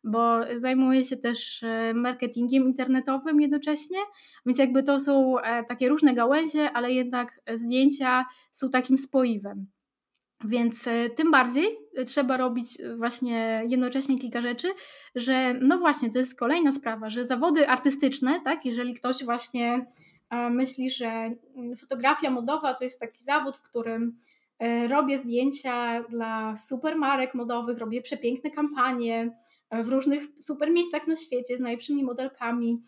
bo 0.04 0.40
zajmuję 0.56 1.04
się 1.04 1.16
też 1.16 1.62
e, 1.62 1.94
marketingiem 1.94 2.64
internetowym 2.64 3.40
jednocześnie, 3.40 3.98
więc 4.46 4.58
jakby 4.58 4.82
to 4.82 5.00
są 5.00 5.38
e, 5.38 5.64
takie 5.64 5.88
różne 5.88 6.14
gałęzie, 6.14 6.72
ale 6.72 6.92
jednak 6.92 7.40
zdjęcia 7.54 8.24
są 8.52 8.70
takim 8.70 8.98
spoiwem. 8.98 9.66
Więc 10.44 10.86
e, 10.86 11.10
tym 11.10 11.30
bardziej 11.30 11.64
trzeba 12.06 12.36
robić 12.36 12.78
właśnie 12.96 13.62
jednocześnie 13.68 14.18
kilka 14.18 14.40
rzeczy, 14.40 14.68
że 15.14 15.54
no 15.60 15.78
właśnie, 15.78 16.10
to 16.10 16.18
jest 16.18 16.38
kolejna 16.38 16.72
sprawa, 16.72 17.10
że 17.10 17.24
zawody 17.24 17.68
artystyczne, 17.68 18.40
tak, 18.44 18.64
jeżeli 18.64 18.94
ktoś 18.94 19.24
właśnie 19.24 19.86
myśli, 20.50 20.90
że 20.90 21.06
mm, 21.06 21.76
fotografia 21.76 22.30
modowa 22.30 22.74
to 22.74 22.84
jest 22.84 23.00
taki 23.00 23.24
zawód, 23.24 23.56
w 23.56 23.62
którym 23.62 24.18
robię 24.88 25.18
zdjęcia 25.18 26.02
dla 26.02 26.56
supermarek 26.56 27.34
modowych, 27.34 27.78
robię 27.78 28.02
przepiękne 28.02 28.50
kampanie 28.50 29.38
e, 29.70 29.82
w 29.82 29.88
różnych 29.88 30.22
super 30.40 30.70
miejscach 30.70 31.06
na 31.06 31.16
świecie 31.16 31.56
z 31.56 31.60
najlepszymi 31.60 32.04
modelkami 32.04 32.80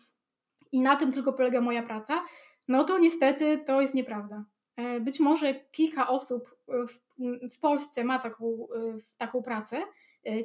i 0.71 0.81
na 0.81 0.95
tym 0.95 1.11
tylko 1.11 1.33
polega 1.33 1.61
moja 1.61 1.83
praca, 1.83 2.23
no 2.67 2.83
to 2.83 2.99
niestety 2.99 3.63
to 3.65 3.81
jest 3.81 3.95
nieprawda. 3.95 4.45
E, 4.75 4.99
być 4.99 5.19
może 5.19 5.53
kilka 5.71 6.07
osób 6.07 6.57
w, 6.67 6.99
w 7.55 7.59
Polsce 7.59 8.03
ma 8.03 8.19
taką, 8.19 8.67
taką 9.17 9.43
pracę, 9.43 9.81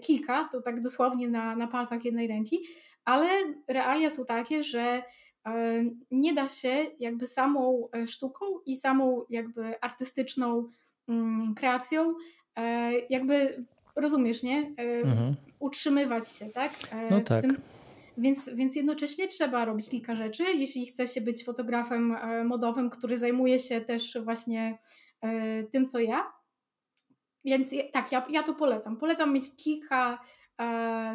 kilka, 0.03 0.49
to 0.53 0.63
tak 0.63 0.81
dosłownie 0.81 1.29
na, 1.29 1.57
na 1.57 1.67
palcach 1.67 2.05
jednej 2.05 2.29
ręki, 2.29 2.63
ale 3.05 3.29
realia 3.69 4.11
są 4.11 4.25
takie, 4.25 4.65
że 4.65 5.03
nie 6.11 6.35
da 6.35 6.49
się 6.49 6.87
jakby 6.99 7.27
samą 7.27 7.89
e, 7.93 8.07
sztuką 8.07 8.45
i 8.67 8.77
samą 8.77 9.25
jakby 9.31 9.81
artystyczną 9.81 10.69
kreacją 11.57 12.15
e, 12.57 12.93
jakby 13.11 13.65
rozumiesz, 13.97 14.43
nie? 14.43 14.73
E, 14.79 14.83
mhm. 14.83 15.35
Utrzymywać 15.59 16.29
się, 16.29 16.47
tak? 16.47 16.73
No 17.11 17.21
tak. 17.21 17.43
Tym, 17.43 17.57
więc, 18.19 18.51
więc 18.55 18.77
jednocześnie 18.77 19.29
trzeba 19.29 19.65
robić 19.65 19.91
kilka 19.91 20.17
rzeczy. 20.17 20.45
Jeśli 20.45 20.87
chce 20.87 21.09
się 21.09 21.21
być 21.21 21.45
fotografem 21.45 22.17
modowym, 22.45 22.91
który 22.91 23.19
zajmuje 23.19 23.59
się 23.59 23.81
też 23.81 24.19
właśnie 24.25 24.79
tym, 25.71 25.89
co 25.89 25.99
ja. 25.99 26.33
Więc 27.45 27.75
tak, 27.93 28.13
ja, 28.13 28.27
ja 28.31 28.43
to 28.43 28.55
polecam. 28.55 28.97
Polecam 28.97 29.33
mieć 29.33 29.57
kilka 29.57 30.19
E, 30.19 30.19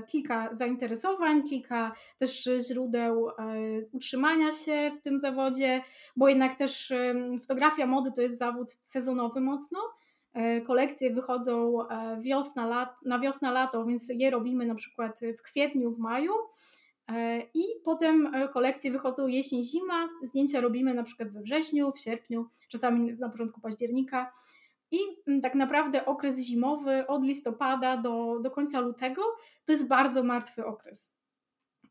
kilka 0.07 0.53
zainteresowań, 0.53 1.43
kilka 1.43 1.91
też 2.17 2.49
źródeł 2.67 3.29
e, 3.29 3.33
utrzymania 3.91 4.51
się 4.51 4.91
w 4.99 5.01
tym 5.01 5.19
zawodzie, 5.19 5.81
bo 6.15 6.29
jednak 6.29 6.55
też 6.55 6.93
fotografia 7.41 7.85
mody 7.85 8.11
to 8.11 8.21
jest 8.21 8.37
zawód 8.37 8.71
sezonowy 8.83 9.41
mocno. 9.41 9.79
E, 10.33 10.61
kolekcje 10.61 11.13
wychodzą 11.13 11.77
wiosna, 12.21 12.67
lat, 12.67 13.05
na 13.05 13.19
wiosna, 13.19 13.51
lato, 13.51 13.85
więc 13.85 14.09
je 14.09 14.29
robimy 14.29 14.65
na 14.65 14.75
przykład 14.75 15.19
w 15.39 15.41
kwietniu, 15.41 15.91
w 15.91 15.99
maju. 15.99 16.33
I 17.53 17.63
potem 17.83 18.31
kolekcje 18.53 18.91
wychodzą 18.91 19.27
jesień, 19.27 19.63
zima. 19.63 20.09
Zdjęcia 20.23 20.61
robimy 20.61 20.93
na 20.93 21.03
przykład 21.03 21.29
we 21.29 21.41
wrześniu, 21.41 21.91
w 21.91 21.99
sierpniu, 21.99 22.45
czasami 22.69 23.13
na 23.13 23.29
początku 23.29 23.61
października. 23.61 24.31
I 24.91 24.97
mm, 25.27 25.41
tak 25.41 25.55
naprawdę 25.55 26.05
okres 26.05 26.39
zimowy 26.39 27.07
od 27.07 27.23
listopada 27.23 27.97
do, 27.97 28.39
do 28.39 28.51
końca 28.51 28.79
lutego 28.79 29.21
to 29.65 29.71
jest 29.71 29.87
bardzo 29.87 30.23
martwy 30.23 30.65
okres 30.65 31.17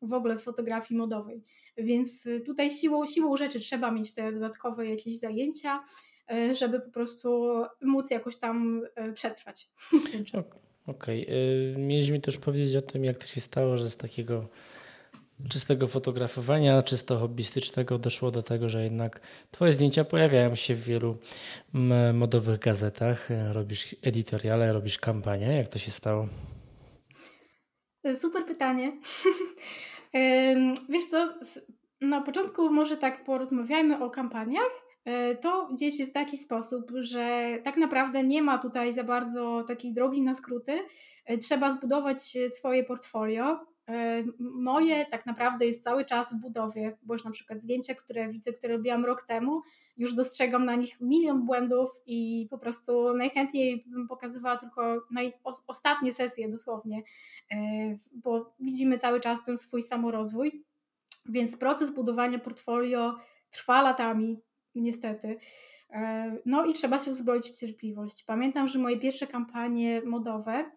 w 0.03 0.13
ogóle 0.13 0.37
w 0.39 0.43
fotografii 0.43 0.99
modowej. 0.99 1.45
Więc 1.77 2.27
y, 2.27 2.41
tutaj 2.41 2.71
siłą, 2.71 3.07
siłą 3.07 3.37
rzeczy 3.37 3.61
trzeba 3.61 3.91
mieć 3.91 4.15
te 4.15 4.33
dodatkowe 4.33 4.87
jakieś 4.87 5.19
zajęcia, 5.19 5.83
y, 6.33 6.55
żeby 6.55 6.81
po 6.81 6.91
prostu 6.91 7.47
móc 7.83 8.11
jakoś 8.11 8.37
tam 8.37 8.83
y, 9.09 9.13
przetrwać 9.13 9.67
ten 10.13 10.25
czas. 10.25 10.51
Okej. 10.87 11.27
Okay. 11.27 11.85
Mieliśmy 11.87 12.21
też 12.21 12.39
powiedzieć 12.39 12.77
o 12.77 12.83
tym, 12.83 13.05
jak 13.05 13.19
to 13.19 13.25
się 13.25 13.41
stało, 13.41 13.77
że 13.77 13.91
z 13.91 13.97
takiego 13.97 14.49
czystego 15.49 15.89
fotografowania, 15.89 16.83
czysto 16.83 17.19
hobbystycznego 17.19 17.99
doszło 17.99 18.31
do 18.31 18.43
tego, 18.43 18.69
że 18.69 18.85
jednak 18.85 19.21
Twoje 19.51 19.73
zdjęcia 19.73 20.05
pojawiają 20.05 20.55
się 20.55 20.75
w 20.75 20.85
wielu 20.85 21.19
modowych 22.15 22.61
gazetach. 22.61 23.29
Robisz 23.53 23.97
editoriale, 24.03 24.73
robisz 24.73 24.99
kampanie. 24.99 25.57
Jak 25.57 25.69
to 25.69 25.79
się 25.79 25.91
stało? 25.91 26.29
E, 28.05 28.17
super 28.17 28.47
pytanie. 28.47 28.93
Wiesz 30.89 31.05
co, 31.11 31.35
na 32.01 32.21
początku 32.21 32.71
może 32.71 32.97
tak 32.97 33.25
porozmawiajmy 33.25 34.05
o 34.05 34.11
kampaniach. 34.11 34.87
E, 35.05 35.35
to 35.35 35.69
dzieje 35.79 35.93
się 35.93 36.07
w 36.07 36.13
taki 36.13 36.39
sposób, 36.39 36.93
że 37.01 37.59
tak 37.65 37.77
naprawdę 37.77 38.23
nie 38.23 38.43
ma 38.43 38.59
tutaj 38.59 38.93
za 38.93 39.05
bardzo 39.05 39.65
takiej 39.69 39.93
drogi 39.93 40.23
na 40.23 40.35
skróty. 40.35 40.79
E, 41.25 41.39
trzeba 41.39 41.71
zbudować 41.71 42.23
swoje 42.49 42.85
portfolio, 42.85 43.61
moje 44.39 45.07
tak 45.07 45.27
naprawdę 45.27 45.67
jest 45.67 45.85
cały 45.85 46.05
czas 46.05 46.35
w 46.35 46.41
budowie, 46.41 46.97
bo 47.03 47.15
już 47.15 47.25
na 47.25 47.31
przykład 47.31 47.63
zdjęcia, 47.63 47.95
które 47.95 48.29
widzę, 48.29 48.53
które 48.53 48.77
robiłam 48.77 49.05
rok 49.05 49.23
temu, 49.23 49.63
już 49.97 50.15
dostrzegam 50.15 50.65
na 50.65 50.75
nich 50.75 51.01
milion 51.01 51.47
błędów 51.47 51.91
i 52.07 52.47
po 52.51 52.59
prostu 52.59 53.15
najchętniej 53.15 53.85
bym 53.87 54.09
pokazywała 54.09 54.57
tylko 54.57 55.03
naj, 55.11 55.33
ostatnie 55.67 56.13
sesje 56.13 56.49
dosłownie, 56.49 57.03
e, 57.51 57.57
bo 58.13 58.55
widzimy 58.61 58.99
cały 58.99 59.21
czas 59.21 59.45
ten 59.45 59.57
swój 59.57 59.83
samorozwój, 59.83 60.65
więc 61.27 61.57
proces 61.57 61.95
budowania 61.95 62.39
portfolio 62.39 63.19
trwa 63.51 63.83
latami, 63.83 64.41
niestety. 64.75 65.39
E, 65.91 66.37
no 66.47 66.65
i 66.65 66.73
trzeba 66.73 66.99
się 66.99 67.11
uzbroić 67.11 67.47
w 67.47 67.61
cierpliwość. 67.61 68.25
Pamiętam, 68.25 68.69
że 68.69 68.79
moje 68.79 69.01
pierwsze 69.01 69.27
kampanie 69.27 70.03
modowe 70.03 70.71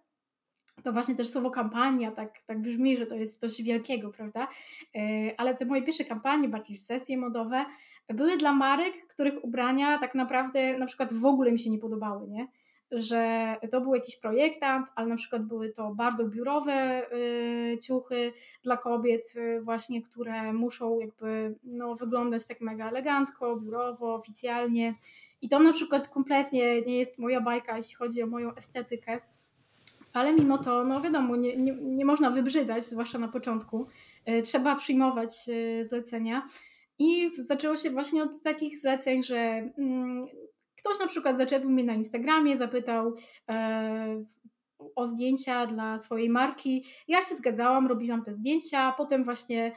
to 0.83 0.93
właśnie 0.93 1.15
też 1.15 1.29
słowo 1.29 1.51
kampania 1.51 2.11
tak, 2.11 2.41
tak 2.41 2.61
brzmi, 2.61 2.97
że 2.97 3.05
to 3.05 3.15
jest 3.15 3.39
coś 3.39 3.61
wielkiego, 3.61 4.09
prawda? 4.09 4.47
E, 4.95 4.99
ale 5.37 5.55
te 5.55 5.65
moje 5.65 5.81
pierwsze 5.81 6.05
kampanie, 6.05 6.49
bardziej 6.49 6.77
sesje 6.77 7.17
modowe, 7.17 7.65
były 8.09 8.37
dla 8.37 8.53
marek, 8.53 9.07
których 9.07 9.43
ubrania 9.43 9.97
tak 9.97 10.15
naprawdę 10.15 10.77
na 10.77 10.85
przykład 10.85 11.13
w 11.13 11.25
ogóle 11.25 11.51
mi 11.51 11.59
się 11.59 11.69
nie 11.69 11.79
podobały, 11.79 12.27
nie? 12.27 12.47
Że 12.91 13.55
to 13.71 13.81
był 13.81 13.95
jakiś 13.95 14.15
projektant, 14.15 14.87
ale 14.95 15.07
na 15.07 15.15
przykład 15.15 15.43
były 15.43 15.69
to 15.69 15.95
bardzo 15.95 16.27
biurowe 16.27 17.05
y, 17.13 17.77
ciuchy 17.81 18.33
dla 18.63 18.77
kobiet, 18.77 19.21
y, 19.35 19.61
właśnie, 19.61 20.01
które 20.01 20.53
muszą 20.53 20.99
jakby 20.99 21.55
no, 21.63 21.95
wyglądać 21.95 22.47
tak 22.47 22.61
mega 22.61 22.89
elegancko, 22.89 23.55
biurowo, 23.55 24.15
oficjalnie. 24.15 24.95
I 25.41 25.49
to 25.49 25.59
na 25.59 25.73
przykład 25.73 26.07
kompletnie 26.07 26.81
nie 26.81 26.97
jest 26.97 27.17
moja 27.17 27.41
bajka, 27.41 27.77
jeśli 27.77 27.95
chodzi 27.95 28.23
o 28.23 28.27
moją 28.27 28.55
estetykę 28.55 29.19
ale 30.13 30.33
mimo 30.33 30.57
to, 30.57 30.83
no 30.83 31.01
wiadomo, 31.01 31.35
nie, 31.35 31.57
nie, 31.57 31.75
nie 31.81 32.05
można 32.05 32.31
wybrzydzać, 32.31 32.85
zwłaszcza 32.85 33.19
na 33.19 33.27
początku. 33.27 33.87
E, 34.25 34.41
trzeba 34.41 34.75
przyjmować 34.75 35.49
e, 35.49 35.85
zlecenia. 35.85 36.45
I 36.99 37.31
zaczęło 37.41 37.77
się 37.77 37.89
właśnie 37.89 38.23
od 38.23 38.41
takich 38.41 38.77
zleceń, 38.77 39.23
że 39.23 39.35
mm, 39.77 40.27
ktoś 40.77 40.99
na 40.99 41.07
przykład 41.07 41.37
zaczepił 41.37 41.69
mnie 41.69 41.83
na 41.83 41.93
Instagramie, 41.93 42.57
zapytał 42.57 43.15
e, 43.49 44.23
o 44.95 45.07
zdjęcia 45.07 45.65
dla 45.65 45.97
swojej 45.97 46.29
marki. 46.29 46.85
Ja 47.07 47.21
się 47.21 47.35
zgadzałam, 47.35 47.87
robiłam 47.87 48.23
te 48.23 48.33
zdjęcia, 48.33 48.93
potem 48.97 49.23
właśnie 49.23 49.71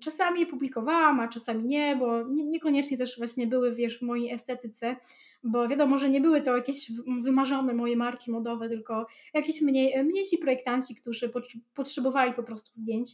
czasami 0.00 0.40
je 0.40 0.46
publikowałam, 0.46 1.20
a 1.20 1.28
czasami 1.28 1.64
nie, 1.64 1.96
bo 1.96 2.24
niekoniecznie 2.28 2.98
też 2.98 3.18
właśnie 3.18 3.46
były, 3.46 3.74
wiesz, 3.74 3.98
w 3.98 4.02
mojej 4.02 4.32
estetyce, 4.32 4.96
bo 5.42 5.68
wiadomo, 5.68 5.98
że 5.98 6.10
nie 6.10 6.20
były 6.20 6.42
to 6.42 6.56
jakieś 6.56 6.92
wymarzone 7.20 7.74
moje 7.74 7.96
marki 7.96 8.30
modowe, 8.30 8.68
tylko 8.68 9.06
jakieś 9.34 9.60
mniej, 9.60 10.04
mniejsi 10.04 10.38
projektanci, 10.38 10.94
którzy 10.94 11.32
potrzebowali 11.74 12.32
po 12.32 12.42
prostu 12.42 12.70
zdjęć. 12.74 13.10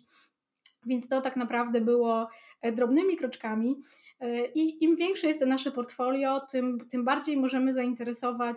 Więc 0.87 1.09
to 1.09 1.21
tak 1.21 1.37
naprawdę 1.37 1.81
było 1.81 2.29
e, 2.63 2.73
drobnymi 2.73 3.17
kroczkami. 3.17 3.81
E, 4.21 4.47
I 4.47 4.85
im 4.85 4.97
większe 4.97 5.27
jest 5.27 5.41
to 5.41 5.47
nasze 5.47 5.73
portfolio, 5.73 6.41
tym, 6.41 6.79
tym 6.91 7.05
bardziej 7.05 7.37
możemy 7.37 7.73
zainteresować 7.73 8.57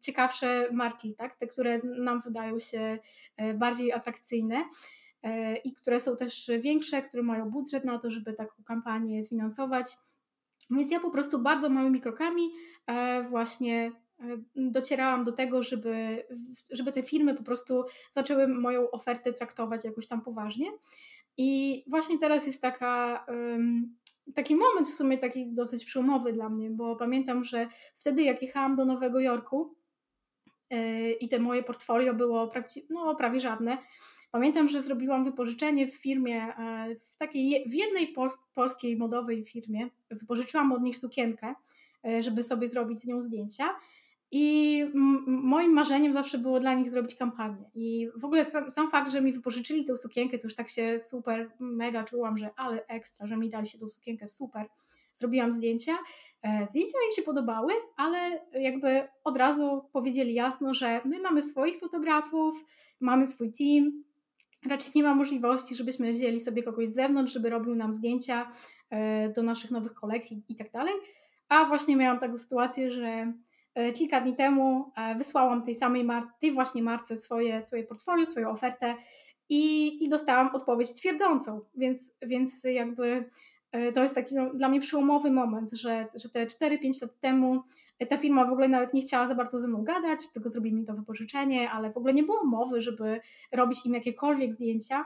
ciekawsze 0.00 0.68
marki, 0.72 1.14
tak? 1.14 1.34
te, 1.34 1.46
które 1.46 1.80
nam 1.84 2.20
wydają 2.20 2.58
się 2.58 2.98
e, 3.36 3.54
bardziej 3.54 3.92
atrakcyjne 3.92 4.64
i 5.64 5.74
które 5.74 6.00
są 6.00 6.16
też 6.16 6.50
większe, 6.60 7.02
które 7.02 7.22
mają 7.22 7.50
budżet 7.50 7.84
na 7.84 7.98
to, 7.98 8.10
żeby 8.10 8.32
taką 8.32 8.62
kampanię 8.64 9.22
sfinansować. 9.22 9.96
Więc 10.70 10.92
ja 10.92 11.00
po 11.00 11.10
prostu 11.10 11.38
bardzo 11.38 11.68
małymi 11.68 12.00
krokami 12.00 12.42
właśnie 13.30 13.92
docierałam 14.56 15.24
do 15.24 15.32
tego, 15.32 15.62
żeby, 15.62 16.24
żeby 16.70 16.92
te 16.92 17.02
firmy 17.02 17.34
po 17.34 17.42
prostu 17.42 17.84
zaczęły 18.10 18.48
moją 18.48 18.90
ofertę 18.90 19.32
traktować 19.32 19.84
jakoś 19.84 20.06
tam 20.06 20.20
poważnie. 20.20 20.66
I 21.36 21.84
właśnie 21.88 22.18
teraz 22.18 22.46
jest 22.46 22.62
taka, 22.62 23.26
taki 24.34 24.56
moment 24.56 24.88
w 24.88 24.94
sumie 24.94 25.18
taki 25.18 25.52
dosyć 25.52 25.84
przełomowy 25.84 26.32
dla 26.32 26.48
mnie, 26.48 26.70
bo 26.70 26.96
pamiętam, 26.96 27.44
że 27.44 27.68
wtedy 27.94 28.22
jak 28.22 28.42
jechałam 28.42 28.76
do 28.76 28.84
Nowego 28.84 29.20
Jorku 29.20 29.74
e, 30.70 31.12
i 31.12 31.28
te 31.28 31.38
moje 31.38 31.62
portfolio 31.62 32.14
było 32.14 32.52
no, 32.90 33.16
prawie 33.16 33.40
żadne, 33.40 33.78
Pamiętam, 34.30 34.68
że 34.68 34.80
zrobiłam 34.80 35.24
wypożyczenie 35.24 35.86
w 35.86 35.94
firmie, 35.94 36.42
e, 36.42 36.96
w 37.10 37.16
takiej, 37.16 37.68
w 37.68 37.74
jednej 37.74 38.14
polskiej 38.54 38.96
modowej 38.96 39.44
firmie. 39.44 39.88
Wypożyczyłam 40.10 40.72
od 40.72 40.82
nich 40.82 40.96
sukienkę, 40.96 41.54
e, 42.04 42.22
żeby 42.22 42.42
sobie 42.42 42.68
zrobić 42.68 43.00
z 43.00 43.06
nią 43.06 43.22
zdjęcia. 43.22 43.64
I 44.32 44.84
moim 45.26 45.72
marzeniem 45.72 46.12
zawsze 46.12 46.38
było 46.38 46.60
dla 46.60 46.74
nich 46.74 46.88
zrobić 46.88 47.14
kampanię. 47.14 47.70
I 47.74 48.08
w 48.16 48.24
ogóle 48.24 48.44
sam, 48.44 48.70
sam, 48.70 48.90
fakt, 48.90 49.10
że 49.12 49.20
mi 49.20 49.32
wypożyczyli 49.32 49.84
tę 49.84 49.96
sukienkę, 49.96 50.38
to 50.38 50.46
już 50.46 50.54
tak 50.54 50.68
się 50.68 50.98
super, 50.98 51.50
mega 51.60 52.04
czułam, 52.04 52.38
że 52.38 52.50
ale 52.56 52.86
ekstra, 52.86 53.26
że 53.26 53.36
mi 53.36 53.48
dali 53.48 53.66
się 53.66 53.78
tą 53.78 53.88
sukienkę, 53.88 54.28
super. 54.28 54.66
Zrobiłam 55.12 55.52
zdjęcia. 55.52 55.98
E, 56.42 56.66
zdjęcia 56.70 56.98
im 57.08 57.16
się 57.16 57.22
podobały, 57.22 57.72
ale 57.96 58.46
jakby 58.52 59.08
od 59.24 59.36
razu 59.36 59.84
powiedzieli 59.92 60.34
jasno, 60.34 60.74
że 60.74 61.00
my 61.04 61.20
mamy 61.20 61.42
swoich 61.42 61.78
fotografów, 61.78 62.64
mamy 63.00 63.26
swój 63.26 63.52
team. 63.52 64.04
Raczej 64.66 64.92
nie 64.94 65.02
ma 65.02 65.14
możliwości, 65.14 65.74
żebyśmy 65.74 66.12
wzięli 66.12 66.40
sobie 66.40 66.62
kogoś 66.62 66.88
z 66.88 66.94
zewnątrz, 66.94 67.32
żeby 67.32 67.50
robił 67.50 67.74
nam 67.74 67.94
zdjęcia 67.94 68.48
e, 68.90 69.28
do 69.28 69.42
naszych 69.42 69.70
nowych 69.70 69.94
kolekcji 69.94 70.42
i 70.48 70.56
tak 70.56 70.70
dalej. 70.70 70.94
A 71.48 71.64
właśnie 71.64 71.96
miałam 71.96 72.18
taką 72.18 72.38
sytuację, 72.38 72.90
że 72.90 73.32
E, 73.74 73.92
kilka 73.92 74.20
dni 74.20 74.34
temu 74.34 74.92
e, 74.96 75.14
wysłałam 75.14 75.62
tej 75.62 75.74
samej 75.74 76.04
mar- 76.04 76.28
tej 76.40 76.52
właśnie 76.52 76.82
marce 76.82 77.16
swoje, 77.16 77.62
swoje 77.62 77.84
portfolio, 77.84 78.26
swoją 78.26 78.50
ofertę 78.50 78.94
i, 79.48 80.04
i 80.04 80.08
dostałam 80.08 80.54
odpowiedź 80.54 80.92
twierdzącą, 80.92 81.60
więc, 81.76 82.14
więc 82.22 82.64
jakby 82.64 83.24
to 83.94 84.02
jest 84.02 84.14
taki 84.14 84.34
no, 84.34 84.54
dla 84.54 84.68
mnie 84.68 84.80
przełomowy 84.80 85.30
moment, 85.30 85.72
że, 85.72 86.06
że 86.14 86.28
te 86.28 86.46
4-5 86.46 87.02
lat 87.02 87.20
temu 87.20 87.62
ta 88.08 88.18
firma 88.18 88.46
w 88.46 88.52
ogóle 88.52 88.68
nawet 88.68 88.94
nie 88.94 89.02
chciała 89.02 89.28
za 89.28 89.34
bardzo 89.34 89.58
ze 89.58 89.68
mną 89.68 89.84
gadać, 89.84 90.18
tylko 90.32 90.48
zrobili 90.48 90.76
mi 90.76 90.84
to 90.84 90.94
wypożyczenie, 90.94 91.70
ale 91.70 91.92
w 91.92 91.96
ogóle 91.96 92.14
nie 92.14 92.22
było 92.22 92.44
mowy, 92.44 92.80
żeby 92.80 93.20
robić 93.52 93.86
im 93.86 93.94
jakiekolwiek 93.94 94.52
zdjęcia. 94.52 95.04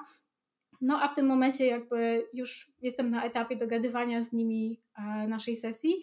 No 0.80 1.02
a 1.02 1.08
w 1.08 1.14
tym 1.14 1.26
momencie 1.26 1.66
jakby 1.66 2.28
już 2.32 2.72
jestem 2.82 3.10
na 3.10 3.24
etapie 3.24 3.56
dogadywania 3.56 4.22
z 4.22 4.32
nimi 4.32 4.80
naszej 5.28 5.56
sesji 5.56 6.02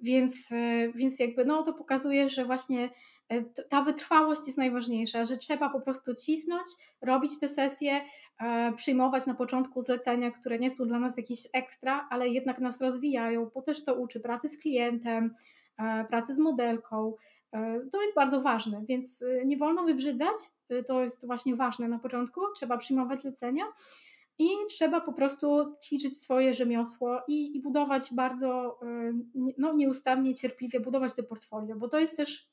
więc, 0.00 0.52
e, 0.52 0.92
więc 0.94 1.18
jakby 1.18 1.44
no, 1.44 1.62
to 1.62 1.72
pokazuje, 1.72 2.28
że 2.28 2.44
właśnie 2.44 2.90
e, 3.28 3.42
ta 3.44 3.82
wytrwałość 3.82 4.40
jest 4.46 4.58
najważniejsza, 4.58 5.24
że 5.24 5.36
trzeba 5.36 5.70
po 5.70 5.80
prostu 5.80 6.14
cisnąć, 6.14 6.66
robić 7.00 7.40
te 7.40 7.48
sesje, 7.48 8.00
e, 8.40 8.72
przyjmować 8.76 9.26
na 9.26 9.34
początku 9.34 9.82
zlecenia, 9.82 10.30
które 10.30 10.58
nie 10.58 10.70
są 10.70 10.86
dla 10.86 10.98
nas 10.98 11.16
jakieś 11.16 11.38
ekstra, 11.54 12.08
ale 12.10 12.28
jednak 12.28 12.58
nas 12.58 12.80
rozwijają, 12.80 13.50
bo 13.54 13.62
też 13.62 13.84
to 13.84 13.94
uczy 13.94 14.20
pracy 14.20 14.48
z 14.48 14.58
klientem, 14.58 15.34
pracy 16.08 16.34
z 16.34 16.38
modelką. 16.38 17.14
To 17.92 18.02
jest 18.02 18.14
bardzo 18.14 18.40
ważne, 18.40 18.84
więc 18.88 19.24
nie 19.44 19.56
wolno 19.56 19.84
wybrzydzać. 19.84 20.36
To 20.86 21.02
jest 21.02 21.26
właśnie 21.26 21.56
ważne 21.56 21.88
na 21.88 21.98
początku. 21.98 22.40
Trzeba 22.54 22.78
przyjmować 22.78 23.22
zlecenia 23.22 23.64
i 24.38 24.48
trzeba 24.70 25.00
po 25.00 25.12
prostu 25.12 25.76
ćwiczyć 25.84 26.22
swoje 26.22 26.54
rzemiosło 26.54 27.20
i, 27.28 27.56
i 27.56 27.62
budować 27.62 28.14
bardzo 28.14 28.80
no, 29.58 29.74
nieustannie, 29.74 30.34
cierpliwie 30.34 30.80
budować 30.80 31.14
te 31.14 31.22
portfolio, 31.22 31.76
bo 31.76 31.88
to 31.88 31.98
jest 31.98 32.16
też 32.16 32.48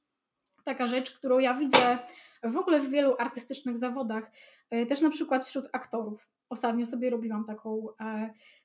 taka 0.64 0.88
rzecz, 0.88 1.18
którą 1.18 1.40
ja 1.40 1.54
widzę 1.54 1.98
w 2.44 2.58
ogóle 2.58 2.80
w 2.80 2.90
wielu 2.90 3.16
artystycznych 3.20 3.78
zawodach, 3.78 4.24
e, 4.24 4.32
też 4.90 5.02
na 5.02 5.10
przykład 5.10 5.46
wśród 5.46 5.70
aktorów. 5.72 6.30
Ostatnio 6.50 6.86
sobie 6.86 7.10
robiłam 7.10 7.46
taką, 7.46 7.88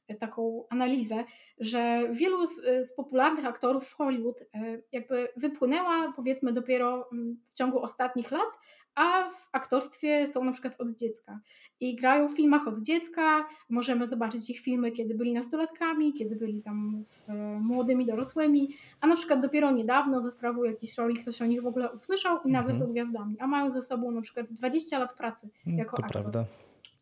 e, 0.08 0.14
taką 0.14 0.64
analizę, 0.70 1.24
że 1.60 2.08
wielu 2.12 2.46
z, 2.46 2.50
z, 2.86 2.92
popularnych 2.92 3.46
aktorów 3.46 3.88
w 3.88 3.94
Hollywood 3.94 4.42
e, 4.54 4.82
jakby 4.92 5.28
wypłynęła 5.36 6.12
powiedzmy 6.16 6.52
dopiero 6.52 7.08
mm, 7.12 7.40
w 7.44 7.54
ciągu 7.54 7.78
ostatnich 7.78 8.30
lat, 8.30 8.58
a 8.98 9.30
w 9.30 9.48
aktorstwie 9.52 10.26
są 10.26 10.44
na 10.44 10.52
przykład 10.52 10.80
od 10.80 10.90
dziecka 10.90 11.40
i 11.80 11.96
grają 11.96 12.28
w 12.28 12.36
filmach 12.36 12.68
od 12.68 12.78
dziecka. 12.78 13.46
Możemy 13.68 14.06
zobaczyć 14.06 14.50
ich 14.50 14.60
filmy, 14.60 14.92
kiedy 14.92 15.14
byli 15.14 15.32
nastolatkami, 15.32 16.12
kiedy 16.12 16.36
byli 16.36 16.62
tam 16.62 17.02
w, 17.02 17.32
młodymi 17.60 18.06
dorosłymi, 18.06 18.68
a 19.00 19.06
na 19.06 19.16
przykład 19.16 19.40
dopiero 19.40 19.70
niedawno 19.70 20.20
ze 20.20 20.30
sprawą 20.30 20.64
jakiejś 20.64 20.98
roli 20.98 21.16
ktoś 21.16 21.42
o 21.42 21.46
nich 21.46 21.62
w 21.62 21.66
ogóle 21.66 21.92
usłyszał 21.92 22.38
i 22.44 22.52
nagle 22.52 22.72
mhm. 22.72 22.78
są 22.78 22.92
gwiazdami, 22.92 23.36
a 23.40 23.46
mają 23.46 23.70
ze 23.70 23.82
sobą 23.82 24.10
na 24.10 24.20
przykład 24.20 24.52
20 24.52 24.98
lat 24.98 25.14
pracy 25.14 25.48
jako 25.66 25.97
to 26.00 26.06
aktor. 26.06 26.22
Prawda. 26.22 26.44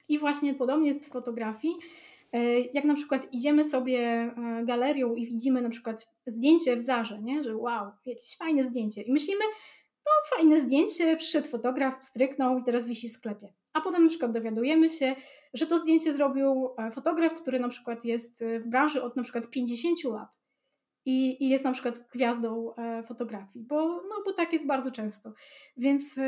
I 0.09 0.19
właśnie 0.19 0.55
podobnie 0.55 0.89
jest 0.89 1.07
w 1.07 1.13
fotografii. 1.13 1.75
E, 2.33 2.61
jak 2.61 2.85
na 2.85 2.95
przykład 2.95 3.33
idziemy 3.33 3.65
sobie 3.65 3.99
e, 4.01 4.33
galerią 4.65 5.15
i 5.15 5.27
widzimy 5.27 5.63
na 5.63 5.69
przykład 5.69 6.09
zdjęcie 6.27 6.77
w 6.77 6.81
Zarze, 6.81 7.23
nie? 7.23 7.45
że 7.45 7.57
wow, 7.57 7.91
jakieś 8.07 8.37
fajne 8.37 8.65
zdjęcie 8.65 9.03
i 9.03 9.13
myślimy, 9.13 9.45
no 10.07 10.37
fajne 10.37 10.61
zdjęcie, 10.61 11.17
przyszedł 11.17 11.49
fotograf, 11.49 12.05
stryknął 12.05 12.59
i 12.59 12.65
teraz 12.65 12.87
wisi 12.87 13.09
w 13.09 13.13
sklepie. 13.13 13.53
A 13.73 13.81
potem 13.81 14.03
na 14.03 14.09
przykład 14.09 14.33
dowiadujemy 14.33 14.91
się, 14.91 15.17
że 15.55 15.67
to 15.67 15.81
zdjęcie 15.81 16.15
zrobił 16.15 16.69
e, 16.79 16.91
fotograf, 16.91 17.35
który 17.35 17.61
na 17.61 17.69
przykład 17.69 18.05
jest 18.05 18.45
w 18.61 18.69
branży 18.69 19.03
od 19.03 19.17
na 19.17 19.23
przykład 19.23 19.51
50 19.51 20.05
lat 20.05 20.39
i, 21.05 21.45
i 21.45 21.49
jest 21.49 21.65
na 21.65 21.73
przykład 21.73 21.99
gwiazdą 22.13 22.75
fotografii, 23.07 23.65
bo, 23.65 23.89
no, 23.89 24.23
bo 24.25 24.33
tak 24.33 24.53
jest 24.53 24.67
bardzo 24.67 24.91
często. 24.91 25.33
Więc 25.77 26.19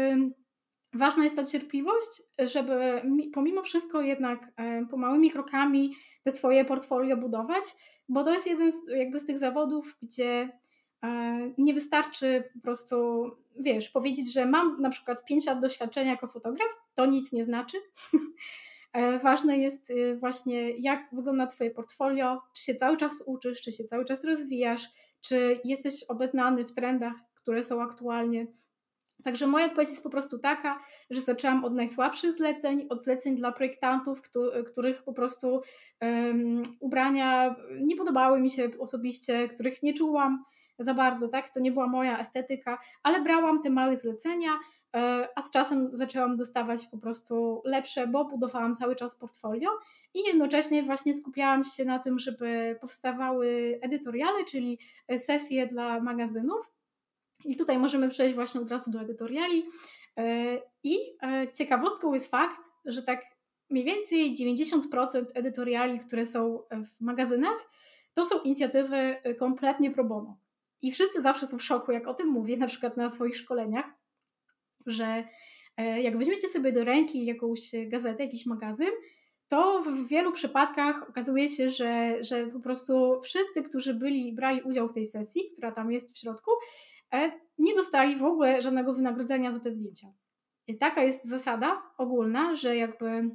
ważna 0.94 1.24
jest 1.24 1.36
ta 1.36 1.44
cierpliwość, 1.44 2.22
żeby 2.38 3.02
pomimo 3.34 3.62
wszystko 3.62 4.00
jednak 4.00 4.52
pomałymi 4.90 5.30
krokami 5.30 5.94
te 6.22 6.30
swoje 6.30 6.64
portfolio 6.64 7.16
budować, 7.16 7.64
bo 8.08 8.24
to 8.24 8.32
jest 8.32 8.46
jeden 8.46 8.72
z, 8.72 8.76
jakby 8.88 9.20
z 9.20 9.24
tych 9.24 9.38
zawodów, 9.38 9.96
gdzie 10.02 10.58
e, 11.04 11.08
nie 11.58 11.74
wystarczy 11.74 12.50
po 12.54 12.60
prostu, 12.60 12.96
wiesz, 13.60 13.90
powiedzieć, 13.90 14.32
że 14.32 14.46
mam 14.46 14.80
na 14.80 14.90
przykład 14.90 15.24
5 15.24 15.46
lat 15.46 15.60
doświadczenia 15.60 16.10
jako 16.10 16.28
fotograf, 16.28 16.68
to 16.94 17.06
nic 17.06 17.32
nie 17.32 17.44
znaczy. 17.44 17.76
E, 18.92 19.18
ważne 19.18 19.58
jest 19.58 19.92
właśnie, 20.20 20.70
jak 20.70 21.08
wygląda 21.12 21.46
Twoje 21.46 21.70
portfolio, 21.70 22.42
czy 22.56 22.62
się 22.62 22.74
cały 22.74 22.96
czas 22.96 23.22
uczysz, 23.26 23.60
czy 23.60 23.72
się 23.72 23.84
cały 23.84 24.04
czas 24.04 24.24
rozwijasz, 24.24 24.82
czy 25.20 25.60
jesteś 25.64 26.04
obeznany 26.04 26.64
w 26.64 26.72
trendach, 26.72 27.12
które 27.34 27.62
są 27.62 27.82
aktualnie, 27.82 28.46
Także 29.24 29.46
moja 29.46 29.66
odpowiedź 29.66 29.88
jest 29.88 30.02
po 30.02 30.10
prostu 30.10 30.38
taka, 30.38 30.78
że 31.10 31.20
zaczęłam 31.20 31.64
od 31.64 31.74
najsłabszych 31.74 32.32
zleceń, 32.32 32.86
od 32.90 33.04
zleceń 33.04 33.36
dla 33.36 33.52
projektantów, 33.52 34.22
których 34.66 35.02
po 35.02 35.12
prostu 35.12 35.60
um, 36.00 36.62
ubrania 36.80 37.56
nie 37.80 37.96
podobały 37.96 38.40
mi 38.40 38.50
się 38.50 38.70
osobiście, 38.78 39.48
których 39.48 39.82
nie 39.82 39.94
czułam 39.94 40.44
za 40.78 40.94
bardzo, 40.94 41.28
tak? 41.28 41.50
To 41.50 41.60
nie 41.60 41.72
była 41.72 41.86
moja 41.86 42.18
estetyka, 42.18 42.78
ale 43.02 43.22
brałam 43.22 43.62
te 43.62 43.70
małe 43.70 43.96
zlecenia, 43.96 44.50
e, 44.96 45.28
a 45.36 45.42
z 45.42 45.50
czasem 45.50 45.88
zaczęłam 45.92 46.36
dostawać 46.36 46.86
po 46.86 46.98
prostu 46.98 47.62
lepsze, 47.64 48.06
bo 48.06 48.24
budowałam 48.24 48.74
cały 48.74 48.96
czas 48.96 49.16
portfolio 49.16 49.70
i 50.14 50.20
jednocześnie 50.26 50.82
właśnie 50.82 51.14
skupiałam 51.14 51.64
się 51.64 51.84
na 51.84 51.98
tym, 51.98 52.18
żeby 52.18 52.78
powstawały 52.80 53.78
edytoriale, 53.82 54.44
czyli 54.44 54.78
sesje 55.16 55.66
dla 55.66 56.00
magazynów 56.00 56.77
i 57.44 57.56
tutaj 57.56 57.78
możemy 57.78 58.08
przejść 58.08 58.34
właśnie 58.34 58.60
od 58.60 58.70
razu 58.70 58.90
do 58.90 59.00
edytoriali. 59.00 59.64
E, 60.16 60.58
I 60.82 60.98
e, 61.22 61.48
ciekawostką 61.52 62.14
jest 62.14 62.30
fakt, 62.30 62.60
że 62.84 63.02
tak 63.02 63.24
mniej 63.70 63.84
więcej 63.84 64.36
90% 64.36 65.24
edytoriali, 65.34 65.98
które 65.98 66.26
są 66.26 66.62
w 66.70 67.00
magazynach, 67.00 67.70
to 68.14 68.24
są 68.24 68.40
inicjatywy 68.40 68.96
e, 68.96 69.34
kompletnie 69.34 69.90
pro 69.90 70.04
bono. 70.04 70.38
I 70.82 70.92
wszyscy 70.92 71.22
zawsze 71.22 71.46
są 71.46 71.58
w 71.58 71.62
szoku, 71.62 71.92
jak 71.92 72.08
o 72.08 72.14
tym 72.14 72.28
mówię, 72.28 72.56
na 72.56 72.66
przykład 72.66 72.96
na 72.96 73.10
swoich 73.10 73.36
szkoleniach, 73.36 73.86
że 74.86 75.24
jak 76.02 76.18
weźmiecie 76.18 76.48
sobie 76.48 76.72
do 76.72 76.84
ręki 76.84 77.24
jakąś 77.24 77.60
gazetę, 77.88 78.24
jakiś 78.24 78.46
magazyn, 78.46 78.90
to 79.48 79.82
w 79.82 80.08
wielu 80.08 80.32
przypadkach 80.32 81.08
okazuje 81.08 81.48
się, 81.48 81.70
że, 81.70 82.24
że 82.24 82.46
po 82.46 82.60
prostu 82.60 83.20
wszyscy, 83.22 83.62
którzy 83.62 83.94
byli, 83.94 84.32
brali 84.32 84.62
udział 84.62 84.88
w 84.88 84.92
tej 84.92 85.06
sesji, 85.06 85.50
która 85.52 85.72
tam 85.72 85.92
jest 85.92 86.14
w 86.14 86.18
środku, 86.18 86.50
nie 87.58 87.74
dostali 87.74 88.16
w 88.16 88.24
ogóle 88.24 88.62
żadnego 88.62 88.94
wynagrodzenia 88.94 89.52
za 89.52 89.60
te 89.60 89.72
zdjęcia. 89.72 90.08
I 90.66 90.78
taka 90.78 91.02
jest 91.02 91.24
zasada 91.24 91.82
ogólna, 91.98 92.56
że 92.56 92.76
jakby 92.76 93.30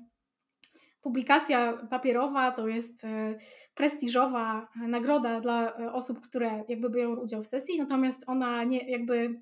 publikacja 1.01 1.73
papierowa 1.89 2.51
to 2.51 2.67
jest 2.67 3.03
e, 3.03 3.35
prestiżowa 3.75 4.69
nagroda 4.87 5.41
dla 5.41 5.77
e, 5.77 5.93
osób, 5.93 6.21
które 6.21 6.63
jakby 6.69 6.89
biorą 6.89 7.15
udział 7.15 7.43
w 7.43 7.47
sesji, 7.47 7.77
natomiast 7.77 8.23
ona 8.27 8.63
nie 8.63 8.91
jakby 8.91 9.41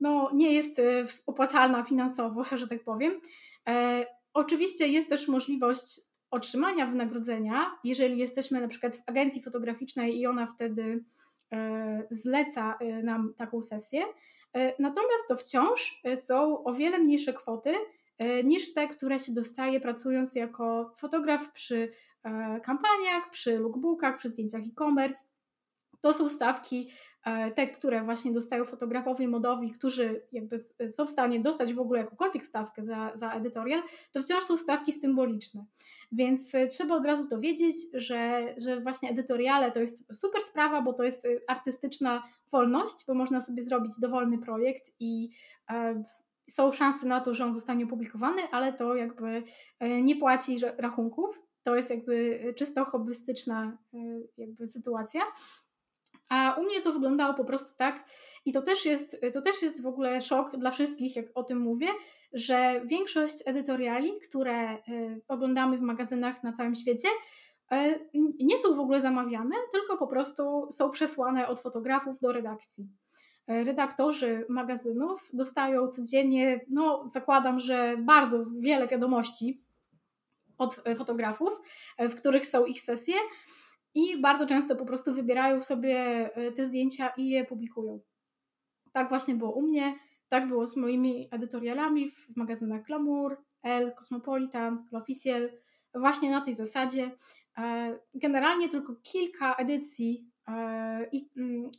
no, 0.00 0.30
nie 0.34 0.52
jest 0.52 0.80
opłacalna 1.26 1.82
finansowo, 1.82 2.44
że 2.58 2.68
tak 2.68 2.84
powiem. 2.84 3.12
Oczywiście 4.34 4.88
jest 4.88 5.08
też 5.08 5.28
możliwość 5.28 6.00
otrzymania 6.30 6.86
wynagrodzenia, 6.86 7.70
jeżeli 7.84 8.18
jesteśmy 8.18 8.60
na 8.60 8.68
przykład 8.68 8.96
w 8.96 9.02
agencji 9.06 9.42
fotograficznej 9.42 10.18
i 10.18 10.26
ona 10.26 10.46
wtedy 10.46 10.82
e, 10.82 11.00
zleca 12.10 12.78
e, 12.80 13.02
nam 13.02 13.34
taką 13.34 13.62
sesję. 13.62 14.02
E, 14.54 14.82
natomiast 14.82 15.28
to 15.28 15.36
wciąż 15.36 16.02
są 16.26 16.64
o 16.64 16.74
wiele 16.74 16.98
mniejsze 16.98 17.32
kwoty 17.32 17.72
niż 18.44 18.74
te, 18.74 18.88
które 18.88 19.20
się 19.20 19.32
dostaje 19.32 19.80
pracując 19.80 20.34
jako 20.34 20.92
fotograf 20.96 21.52
przy 21.52 21.90
kampaniach, 22.62 23.30
przy 23.30 23.58
lookbookach, 23.58 24.16
przy 24.16 24.28
zdjęciach 24.28 24.60
e-commerce. 24.60 25.26
To 26.00 26.14
są 26.14 26.28
stawki 26.28 26.90
E, 26.90 27.09
te, 27.54 27.66
które 27.66 28.04
właśnie 28.04 28.32
dostają 28.32 28.64
fotografowie 28.64 29.28
modowi, 29.28 29.70
którzy 29.70 30.22
jakby 30.32 30.58
są 30.88 31.06
w 31.06 31.10
stanie 31.10 31.40
dostać 31.40 31.74
w 31.74 31.80
ogóle 31.80 32.00
jakąkolwiek 32.00 32.46
stawkę 32.46 32.84
za, 32.84 33.12
za 33.14 33.32
edytorial, 33.32 33.82
to 34.12 34.22
wciąż 34.22 34.44
są 34.44 34.56
stawki 34.56 34.92
symboliczne. 34.92 35.64
Więc 36.12 36.54
e, 36.54 36.66
trzeba 36.66 36.94
od 36.94 37.06
razu 37.06 37.28
to 37.28 37.40
wiedzieć, 37.40 37.76
że, 37.94 38.54
że 38.58 38.80
właśnie 38.80 39.10
edytoriale 39.10 39.72
to 39.72 39.80
jest 39.80 40.04
super 40.12 40.42
sprawa, 40.42 40.82
bo 40.82 40.92
to 40.92 41.04
jest 41.04 41.26
e, 41.26 41.28
artystyczna 41.48 42.22
wolność, 42.52 43.06
bo 43.06 43.14
można 43.14 43.40
sobie 43.40 43.62
zrobić 43.62 43.92
dowolny 44.00 44.38
projekt 44.38 44.92
i 45.00 45.30
e, 45.70 46.04
są 46.50 46.72
szanse 46.72 47.06
na 47.06 47.20
to, 47.20 47.34
że 47.34 47.44
on 47.44 47.52
zostanie 47.52 47.84
opublikowany, 47.84 48.42
ale 48.52 48.72
to 48.72 48.94
jakby 48.94 49.42
nie 49.80 50.16
płaci 50.16 50.58
rachunków. 50.78 51.42
To 51.62 51.76
jest 51.76 51.90
jakby 51.90 52.44
czysto 52.56 52.84
hobbystyczna 52.84 53.78
jakby 54.36 54.66
sytuacja. 54.66 55.22
A 56.30 56.54
u 56.58 56.62
mnie 56.62 56.80
to 56.80 56.92
wyglądało 56.92 57.34
po 57.34 57.44
prostu 57.44 57.76
tak, 57.76 58.04
i 58.44 58.52
to 58.52 58.62
też 58.62 58.84
jest, 58.84 59.20
to 59.32 59.42
też 59.42 59.62
jest 59.62 59.82
w 59.82 59.86
ogóle 59.86 60.22
szok 60.22 60.56
dla 60.56 60.70
wszystkich, 60.70 61.16
jak 61.16 61.26
o 61.34 61.42
tym 61.42 61.58
mówię, 61.58 61.88
że 62.32 62.82
większość 62.84 63.34
edytoriali, 63.46 64.12
które 64.28 64.74
y, 64.74 65.20
oglądamy 65.28 65.78
w 65.78 65.80
magazynach 65.80 66.42
na 66.42 66.52
całym 66.52 66.74
świecie, 66.74 67.08
y, 67.72 68.08
nie 68.40 68.58
są 68.58 68.74
w 68.74 68.80
ogóle 68.80 69.00
zamawiane, 69.00 69.56
tylko 69.72 69.96
po 69.96 70.06
prostu 70.06 70.68
są 70.70 70.90
przesłane 70.90 71.48
od 71.48 71.60
fotografów 71.60 72.20
do 72.20 72.32
redakcji. 72.32 72.88
Y, 73.50 73.64
redaktorzy 73.64 74.46
magazynów 74.48 75.30
dostają 75.32 75.88
codziennie, 75.88 76.60
no 76.68 77.06
zakładam, 77.06 77.60
że 77.60 77.96
bardzo 77.98 78.44
wiele 78.58 78.88
wiadomości 78.88 79.62
od 80.58 80.80
fotografów, 80.98 81.60
w 81.98 82.14
których 82.14 82.46
są 82.46 82.64
ich 82.64 82.80
sesje 82.80 83.14
i 83.94 84.20
bardzo 84.20 84.46
często 84.46 84.76
po 84.76 84.86
prostu 84.86 85.14
wybierają 85.14 85.60
sobie 85.60 85.96
e, 86.34 86.52
te 86.52 86.66
zdjęcia 86.66 87.12
i 87.16 87.28
je 87.28 87.44
publikują. 87.44 88.00
Tak 88.92 89.08
właśnie 89.08 89.34
było 89.34 89.52
u 89.52 89.62
mnie, 89.62 89.94
tak 90.28 90.48
było 90.48 90.66
z 90.66 90.76
moimi 90.76 91.28
edytorialami 91.30 92.10
w 92.10 92.36
magazynach 92.36 92.82
Glamour, 92.82 93.36
Elle, 93.62 93.92
Cosmopolitan, 93.92 94.88
L'Officiel, 94.92 95.48
właśnie 95.94 96.30
na 96.30 96.40
tej 96.40 96.54
zasadzie. 96.54 97.10
E, 97.58 97.98
generalnie 98.14 98.68
tylko 98.68 98.94
kilka 99.02 99.54
edycji 99.54 100.30
e, 100.48 101.08
i 101.12 101.30
mm, 101.36 101.70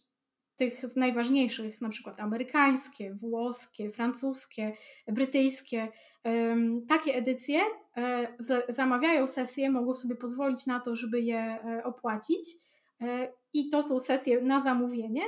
tych 0.55 0.85
z 0.87 0.95
najważniejszych, 0.95 1.81
na 1.81 1.89
przykład 1.89 2.19
amerykańskie, 2.19 3.13
włoskie, 3.13 3.91
francuskie, 3.91 4.73
brytyjskie, 5.07 5.87
takie 6.87 7.15
edycje 7.15 7.59
zamawiają 8.69 9.27
sesje, 9.27 9.71
mogą 9.71 9.93
sobie 9.93 10.15
pozwolić 10.15 10.65
na 10.65 10.79
to, 10.79 10.95
żeby 10.95 11.21
je 11.21 11.39
e, 11.39 11.83
opłacić 11.83 12.49
e, 13.01 13.33
i 13.53 13.69
to 13.69 13.83
są 13.83 13.99
sesje 13.99 14.41
na 14.41 14.61
zamówienie. 14.61 15.21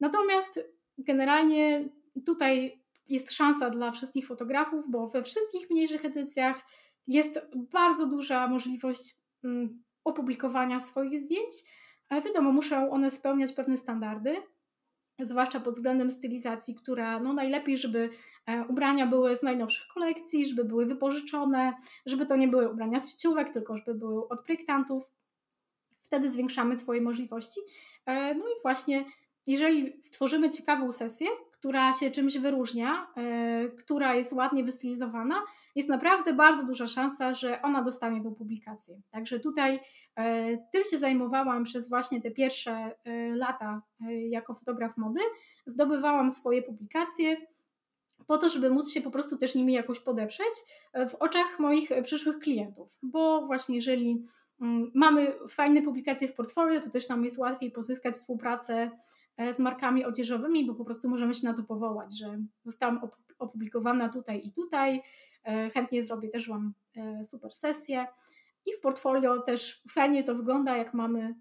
Natomiast 0.00 0.60
generalnie 0.98 1.88
tutaj 2.26 2.80
jest 3.08 3.32
szansa 3.32 3.70
dla 3.70 3.92
wszystkich 3.92 4.26
fotografów, 4.26 4.90
bo 4.90 5.08
we 5.08 5.22
wszystkich 5.22 5.70
mniejszych 5.70 6.04
edycjach 6.04 6.62
jest 7.06 7.40
bardzo 7.54 8.06
duża 8.06 8.48
możliwość 8.48 9.16
mm, 9.44 9.82
opublikowania 10.04 10.80
swoich 10.80 11.20
zdjęć. 11.20 11.52
Wiadomo, 12.24 12.52
muszą 12.52 12.90
one 12.90 13.10
spełniać 13.10 13.52
pewne 13.52 13.76
standardy, 13.76 14.36
zwłaszcza 15.26 15.60
pod 15.60 15.74
względem 15.74 16.10
stylizacji, 16.10 16.74
która 16.74 17.20
no 17.20 17.32
najlepiej, 17.32 17.78
żeby 17.78 18.10
e, 18.46 18.64
ubrania 18.68 19.06
były 19.06 19.36
z 19.36 19.42
najnowszych 19.42 19.86
kolekcji, 19.94 20.46
żeby 20.46 20.64
były 20.64 20.86
wypożyczone, 20.86 21.72
żeby 22.06 22.26
to 22.26 22.36
nie 22.36 22.48
były 22.48 22.68
ubrania 22.68 23.00
z 23.00 23.12
sieciówek, 23.12 23.50
tylko 23.50 23.76
żeby 23.76 23.94
były 23.94 24.28
od 24.28 24.44
projektantów. 24.44 25.12
Wtedy 26.00 26.32
zwiększamy 26.32 26.78
swoje 26.78 27.00
możliwości. 27.00 27.60
E, 28.06 28.34
no 28.34 28.44
i 28.44 28.62
właśnie, 28.62 29.04
jeżeli 29.46 30.02
stworzymy 30.02 30.50
ciekawą 30.50 30.92
sesję, 30.92 31.28
która 31.60 31.92
się 31.92 32.10
czymś 32.10 32.38
wyróżnia, 32.38 33.06
e, 33.16 33.68
która 33.68 34.14
jest 34.14 34.32
ładnie 34.32 34.64
wystylizowana, 34.64 35.34
jest 35.74 35.88
naprawdę 35.88 36.32
bardzo 36.32 36.66
duża 36.66 36.88
szansa, 36.88 37.34
że 37.34 37.62
ona 37.62 37.82
dostanie 37.82 38.22
tą 38.22 38.34
publikację. 38.34 39.00
Także 39.10 39.40
tutaj 39.40 39.80
e, 40.16 40.56
tym 40.72 40.84
się 40.90 40.98
zajmowałam 40.98 41.64
przez 41.64 41.88
właśnie 41.88 42.20
te 42.20 42.30
pierwsze 42.30 42.72
e, 42.72 43.36
lata 43.36 43.82
jako 44.28 44.54
fotograf 44.54 44.96
mody. 44.96 45.20
Zdobywałam 45.66 46.30
swoje 46.30 46.62
publikacje 46.62 47.36
po 48.26 48.38
to, 48.38 48.48
żeby 48.48 48.70
móc 48.70 48.90
się 48.90 49.00
po 49.00 49.10
prostu 49.10 49.36
też 49.36 49.54
nimi 49.54 49.72
jakoś 49.72 50.00
podeprzeć 50.00 50.54
w 51.10 51.14
oczach 51.14 51.58
moich 51.58 51.90
przyszłych 52.02 52.38
klientów. 52.38 52.98
Bo 53.02 53.46
właśnie 53.46 53.76
jeżeli 53.76 54.24
mm, 54.60 54.90
mamy 54.94 55.32
fajne 55.48 55.82
publikacje 55.82 56.28
w 56.28 56.34
portfolio, 56.34 56.80
to 56.80 56.90
też 56.90 57.08
nam 57.08 57.24
jest 57.24 57.38
łatwiej 57.38 57.70
pozyskać 57.70 58.14
współpracę 58.14 58.90
z 59.52 59.58
markami 59.58 60.04
odzieżowymi, 60.04 60.66
bo 60.66 60.74
po 60.74 60.84
prostu 60.84 61.08
możemy 61.08 61.34
się 61.34 61.46
na 61.46 61.54
to 61.54 61.62
powołać, 61.62 62.18
że 62.18 62.38
zostałam 62.64 63.00
opublikowana 63.38 64.08
tutaj 64.08 64.46
i 64.46 64.52
tutaj, 64.52 65.02
e, 65.44 65.70
chętnie 65.70 66.04
zrobię 66.04 66.28
też 66.28 66.48
Wam 66.48 66.74
e, 66.96 67.24
super 67.24 67.54
sesję 67.54 68.06
i 68.66 68.72
w 68.72 68.80
portfolio 68.80 69.42
też 69.42 69.82
fajnie 69.90 70.24
to 70.24 70.34
wygląda, 70.34 70.76
jak 70.76 70.94
mamy 70.94 71.34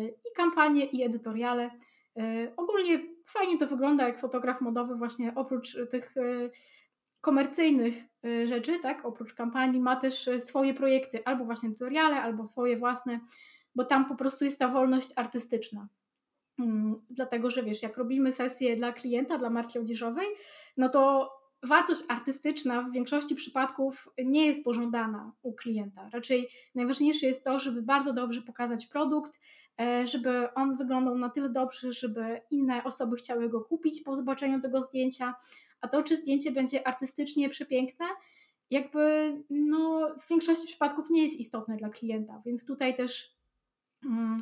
i 0.00 0.34
kampanie, 0.36 0.84
i 0.84 1.02
edytoriale. 1.02 1.70
Ogólnie 2.56 2.98
fajnie 3.26 3.58
to 3.58 3.66
wygląda, 3.66 4.06
jak 4.08 4.18
fotograf 4.18 4.60
modowy 4.60 4.94
właśnie 4.94 5.34
oprócz 5.34 5.76
tych 5.90 6.14
komercyjnych 7.20 7.94
rzeczy, 8.48 8.78
tak, 8.78 9.06
oprócz 9.06 9.34
kampanii 9.34 9.80
ma 9.80 9.96
też 9.96 10.30
swoje 10.38 10.74
projekty, 10.74 11.24
albo 11.24 11.44
właśnie 11.44 11.68
edytoriale, 11.68 12.22
albo 12.22 12.46
swoje 12.46 12.76
własne, 12.76 13.20
bo 13.74 13.84
tam 13.84 14.08
po 14.08 14.16
prostu 14.16 14.44
jest 14.44 14.58
ta 14.58 14.68
wolność 14.68 15.08
artystyczna. 15.16 15.88
Mm, 16.58 17.06
dlatego, 17.10 17.50
że 17.50 17.62
wiesz, 17.62 17.82
jak 17.82 17.96
robimy 17.96 18.32
sesję 18.32 18.76
dla 18.76 18.92
klienta, 18.92 19.38
dla 19.38 19.50
marki 19.50 19.78
odzieżowej, 19.78 20.26
no 20.76 20.88
to 20.88 21.30
wartość 21.62 22.02
artystyczna 22.08 22.82
w 22.82 22.92
większości 22.92 23.34
przypadków 23.34 24.08
nie 24.24 24.46
jest 24.46 24.64
pożądana 24.64 25.32
u 25.42 25.54
klienta. 25.54 26.10
Raczej 26.12 26.48
najważniejsze 26.74 27.26
jest 27.26 27.44
to, 27.44 27.58
żeby 27.58 27.82
bardzo 27.82 28.12
dobrze 28.12 28.42
pokazać 28.42 28.86
produkt, 28.86 29.40
e, 29.80 30.06
żeby 30.06 30.54
on 30.54 30.76
wyglądał 30.76 31.18
na 31.18 31.30
tyle 31.30 31.48
dobrze, 31.48 31.92
żeby 31.92 32.40
inne 32.50 32.84
osoby 32.84 33.16
chciały 33.16 33.48
go 33.48 33.60
kupić 33.60 34.02
po 34.02 34.16
zobaczeniu 34.16 34.60
tego 34.60 34.82
zdjęcia. 34.82 35.34
A 35.80 35.88
to, 35.88 36.02
czy 36.02 36.16
zdjęcie 36.16 36.50
będzie 36.50 36.86
artystycznie 36.86 37.48
przepiękne, 37.48 38.06
jakby 38.70 39.32
no, 39.50 40.14
w 40.20 40.28
większości 40.28 40.66
przypadków 40.66 41.10
nie 41.10 41.22
jest 41.22 41.40
istotne 41.40 41.76
dla 41.76 41.88
klienta, 41.88 42.42
więc 42.46 42.66
tutaj 42.66 42.94
też. 42.94 43.36
Mm, 44.04 44.36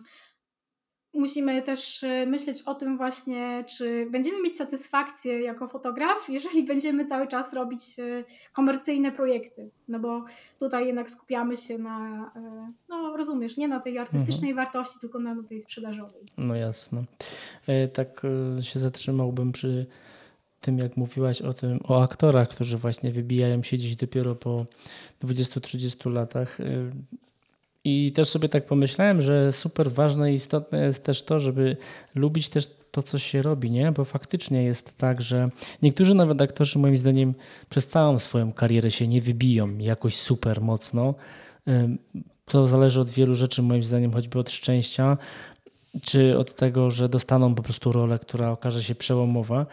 musimy 1.15 1.63
też 1.63 2.05
e, 2.05 2.27
myśleć 2.27 2.63
o 2.63 2.75
tym 2.75 2.97
właśnie, 2.97 3.65
czy 3.69 4.07
będziemy 4.11 4.43
mieć 4.43 4.57
satysfakcję 4.57 5.41
jako 5.41 5.69
fotograf, 5.69 6.29
jeżeli 6.29 6.65
będziemy 6.73 7.07
cały 7.07 7.29
czas 7.29 7.53
robić 7.53 7.99
e, 7.99 8.25
komercyjne 8.53 9.13
projekty. 9.13 9.71
No 9.89 9.99
bo 9.99 10.25
tutaj 10.59 10.87
jednak 10.87 11.11
skupiamy 11.11 11.57
się 11.57 11.79
na, 11.79 12.31
e, 12.37 12.73
no 12.89 13.17
rozumiesz, 13.17 13.57
nie 13.57 13.69
na 13.69 13.81
tej 13.81 13.99
artystycznej 13.99 14.51
mhm. 14.51 14.67
wartości, 14.67 15.01
tylko 15.01 15.19
na 15.19 15.43
tej 15.49 15.63
sprzedażowej. 15.63 16.23
No 16.39 16.55
jasne. 16.55 17.05
Tak 17.93 18.23
się 18.61 18.81
zatrzymałbym 18.81 19.53
przy 19.53 19.87
tym, 20.61 20.79
jak 20.79 20.97
mówiłaś 20.97 21.43
o 21.43 21.55
tym, 21.55 21.81
o 21.89 22.03
aktorach, 22.03 22.49
którzy 22.49 22.79
właśnie 22.79 23.13
wybijają 23.13 23.63
się 23.63 23.79
dziś 23.79 23.97
dopiero 23.97 24.35
po 24.35 24.67
20-30 25.25 26.13
latach. 26.13 26.59
I 27.85 28.13
też 28.13 28.29
sobie 28.29 28.49
tak 28.49 28.67
pomyślałem, 28.67 29.23
że 29.23 29.53
super 29.53 29.93
ważne 29.93 30.33
i 30.33 30.35
istotne 30.35 30.85
jest 30.85 31.05
też 31.05 31.23
to, 31.23 31.41
żeby 31.41 31.77
lubić 32.15 32.49
też 32.49 32.69
to, 32.91 33.03
co 33.03 33.19
się 33.19 33.43
robi, 33.43 33.71
nie? 33.71 33.93
Bo 33.93 34.05
faktycznie 34.05 34.63
jest 34.63 34.97
tak, 34.97 35.23
że 35.23 35.49
niektórzy 35.83 36.15
nawet 36.15 36.43
aktorzy 36.43 36.79
moim 36.79 36.97
zdaniem 36.97 37.35
przez 37.69 37.87
całą 37.87 38.19
swoją 38.19 38.53
karierę 38.53 38.91
się 38.91 39.09
nie 39.09 39.21
wybiją 39.21 39.79
jakoś 39.79 40.17
super 40.17 40.61
mocno, 40.61 41.15
To 42.45 42.67
zależy 42.67 43.01
od 43.01 43.11
wielu 43.11 43.35
rzeczy, 43.35 43.63
moim 43.63 43.83
zdaniem, 43.83 44.13
choćby 44.13 44.39
od 44.39 44.51
szczęścia, 44.51 45.17
czy 46.03 46.39
od 46.39 46.55
tego, 46.55 46.91
że 46.91 47.09
dostaną 47.09 47.55
po 47.55 47.63
prostu 47.63 47.93
rolę, 47.93 48.19
która 48.19 48.51
okaże 48.51 48.83
się 48.83 48.95
przełomowa. 48.95 49.67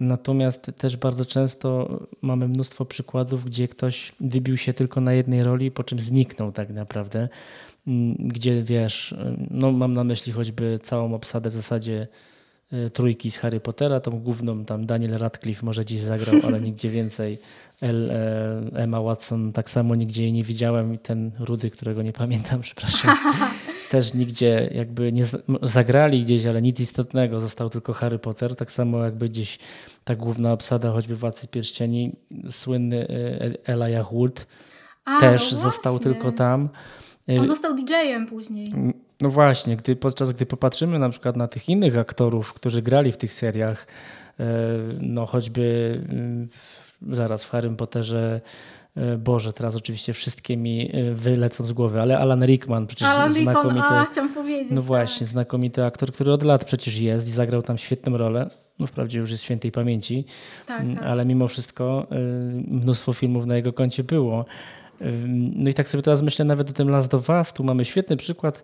Natomiast 0.00 0.70
też 0.78 0.96
bardzo 0.96 1.24
często 1.24 1.98
mamy 2.22 2.48
mnóstwo 2.48 2.84
przykładów, 2.84 3.44
gdzie 3.44 3.68
ktoś 3.68 4.12
wybił 4.20 4.56
się 4.56 4.74
tylko 4.74 5.00
na 5.00 5.12
jednej 5.12 5.42
roli, 5.42 5.70
po 5.70 5.84
czym 5.84 6.00
zniknął 6.00 6.52
tak 6.52 6.70
naprawdę. 6.70 7.28
Mm, 7.86 8.14
gdzie 8.18 8.62
wiesz, 8.62 9.14
no 9.50 9.72
mam 9.72 9.92
na 9.92 10.04
myśli 10.04 10.32
choćby 10.32 10.78
całą 10.82 11.14
obsadę 11.14 11.50
w 11.50 11.54
zasadzie 11.54 12.06
e, 12.72 12.90
trójki 12.90 13.30
z 13.30 13.38
Harry 13.38 13.60
Pottera, 13.60 14.00
tą 14.00 14.10
główną 14.10 14.64
tam 14.64 14.86
Daniel 14.86 15.18
Radcliffe 15.18 15.66
może 15.66 15.84
dziś 15.84 16.00
zagrał, 16.00 16.34
ale 16.46 16.60
nigdzie 16.60 16.90
więcej. 16.90 17.38
El, 17.80 18.10
e, 18.10 18.60
Emma 18.74 19.02
Watson 19.02 19.52
tak 19.52 19.70
samo 19.70 19.94
nigdzie 19.94 20.22
jej 20.22 20.32
nie 20.32 20.44
widziałem 20.44 20.94
i 20.94 20.98
ten 20.98 21.30
Rudy, 21.38 21.70
którego 21.70 22.02
nie 22.02 22.12
pamiętam, 22.12 22.60
przepraszam, 22.66 23.16
też 23.90 24.14
nigdzie 24.14 24.70
jakby 24.74 25.12
nie 25.12 25.24
zagrali 25.62 26.24
gdzieś, 26.24 26.46
ale 26.46 26.62
nic 26.62 26.80
istotnego, 26.80 27.40
został 27.40 27.70
tylko 27.70 27.92
Harry 27.92 28.18
Potter, 28.18 28.56
tak 28.56 28.72
samo 28.72 29.04
jakby 29.04 29.28
gdzieś 29.28 29.58
ta 30.04 30.16
główna 30.16 30.52
obsada, 30.52 30.90
choćby 30.90 31.16
Władcy 31.16 31.48
Pierścieni, 31.48 32.12
słynny 32.50 33.08
e, 33.08 33.72
Elijah 33.72 34.12
Wood 34.12 34.46
A, 35.04 35.20
też 35.20 35.52
no 35.52 35.58
został 35.58 35.98
tylko 35.98 36.32
tam. 36.32 36.68
On 37.40 37.46
został 37.46 37.74
DJ-em 37.74 38.26
później. 38.26 38.72
No 39.20 39.30
właśnie, 39.30 39.76
gdy, 39.76 39.96
podczas 39.96 40.32
gdy 40.32 40.46
popatrzymy 40.46 40.98
na 40.98 41.10
przykład 41.10 41.36
na 41.36 41.48
tych 41.48 41.68
innych 41.68 41.98
aktorów, 41.98 42.52
którzy 42.52 42.82
grali 42.82 43.12
w 43.12 43.16
tych 43.16 43.32
seriach, 43.32 43.86
no 45.00 45.26
choćby 45.26 46.00
zaraz 47.10 47.44
w 47.44 47.50
Harry 47.50 47.70
Potterze 47.70 48.40
Boże, 49.18 49.52
teraz 49.52 49.76
oczywiście 49.76 50.12
wszystkie 50.12 50.56
mi 50.56 50.90
e, 50.92 51.14
wylecą 51.14 51.64
z 51.64 51.72
głowy, 51.72 52.00
ale 52.00 52.18
Alan 52.18 52.44
Rickman 52.44 52.86
przecież 52.86 53.08
Alan 53.08 53.30
znakomity. 53.30 53.74
Rickman, 53.74 53.98
a, 53.98 54.04
chciałam 54.04 54.34
powiedzieć. 54.34 54.70
No 54.70 54.80
właśnie, 54.80 55.26
tak. 55.26 55.28
znakomity 55.28 55.84
aktor, 55.84 56.12
który 56.12 56.32
od 56.32 56.42
lat 56.42 56.64
przecież 56.64 56.98
jest 56.98 57.28
i 57.28 57.30
zagrał 57.30 57.62
tam 57.62 57.78
świetną 57.78 58.16
rolę. 58.16 58.50
No 58.78 58.86
wprawdzie 58.86 59.18
już 59.18 59.30
jest 59.30 59.44
świętej 59.44 59.72
pamięci, 59.72 60.24
tak, 60.66 60.80
mm, 60.80 60.96
tak. 60.96 61.04
ale 61.04 61.24
mimo 61.24 61.48
wszystko 61.48 62.06
e, 62.10 62.16
mnóstwo 62.66 63.12
filmów 63.12 63.46
na 63.46 63.56
jego 63.56 63.72
koncie 63.72 64.04
było. 64.04 64.44
No 65.54 65.70
i 65.70 65.74
tak 65.74 65.88
sobie 65.88 66.02
teraz 66.02 66.22
myślę 66.22 66.44
nawet 66.44 66.70
o 66.70 66.72
tym 66.72 66.88
Last 66.88 67.14
of 67.14 67.28
Us. 67.28 67.52
Tu 67.52 67.64
mamy 67.64 67.84
świetny 67.84 68.16
przykład. 68.16 68.62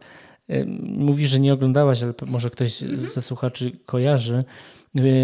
Mówi, 0.80 1.26
że 1.26 1.41
nie 1.41 1.53
oglądałaś, 1.53 2.03
ale 2.03 2.14
może 2.26 2.51
ktoś 2.51 2.82
mhm. 2.82 3.09
ze 3.09 3.22
słuchaczy 3.22 3.72
kojarzy 3.87 4.45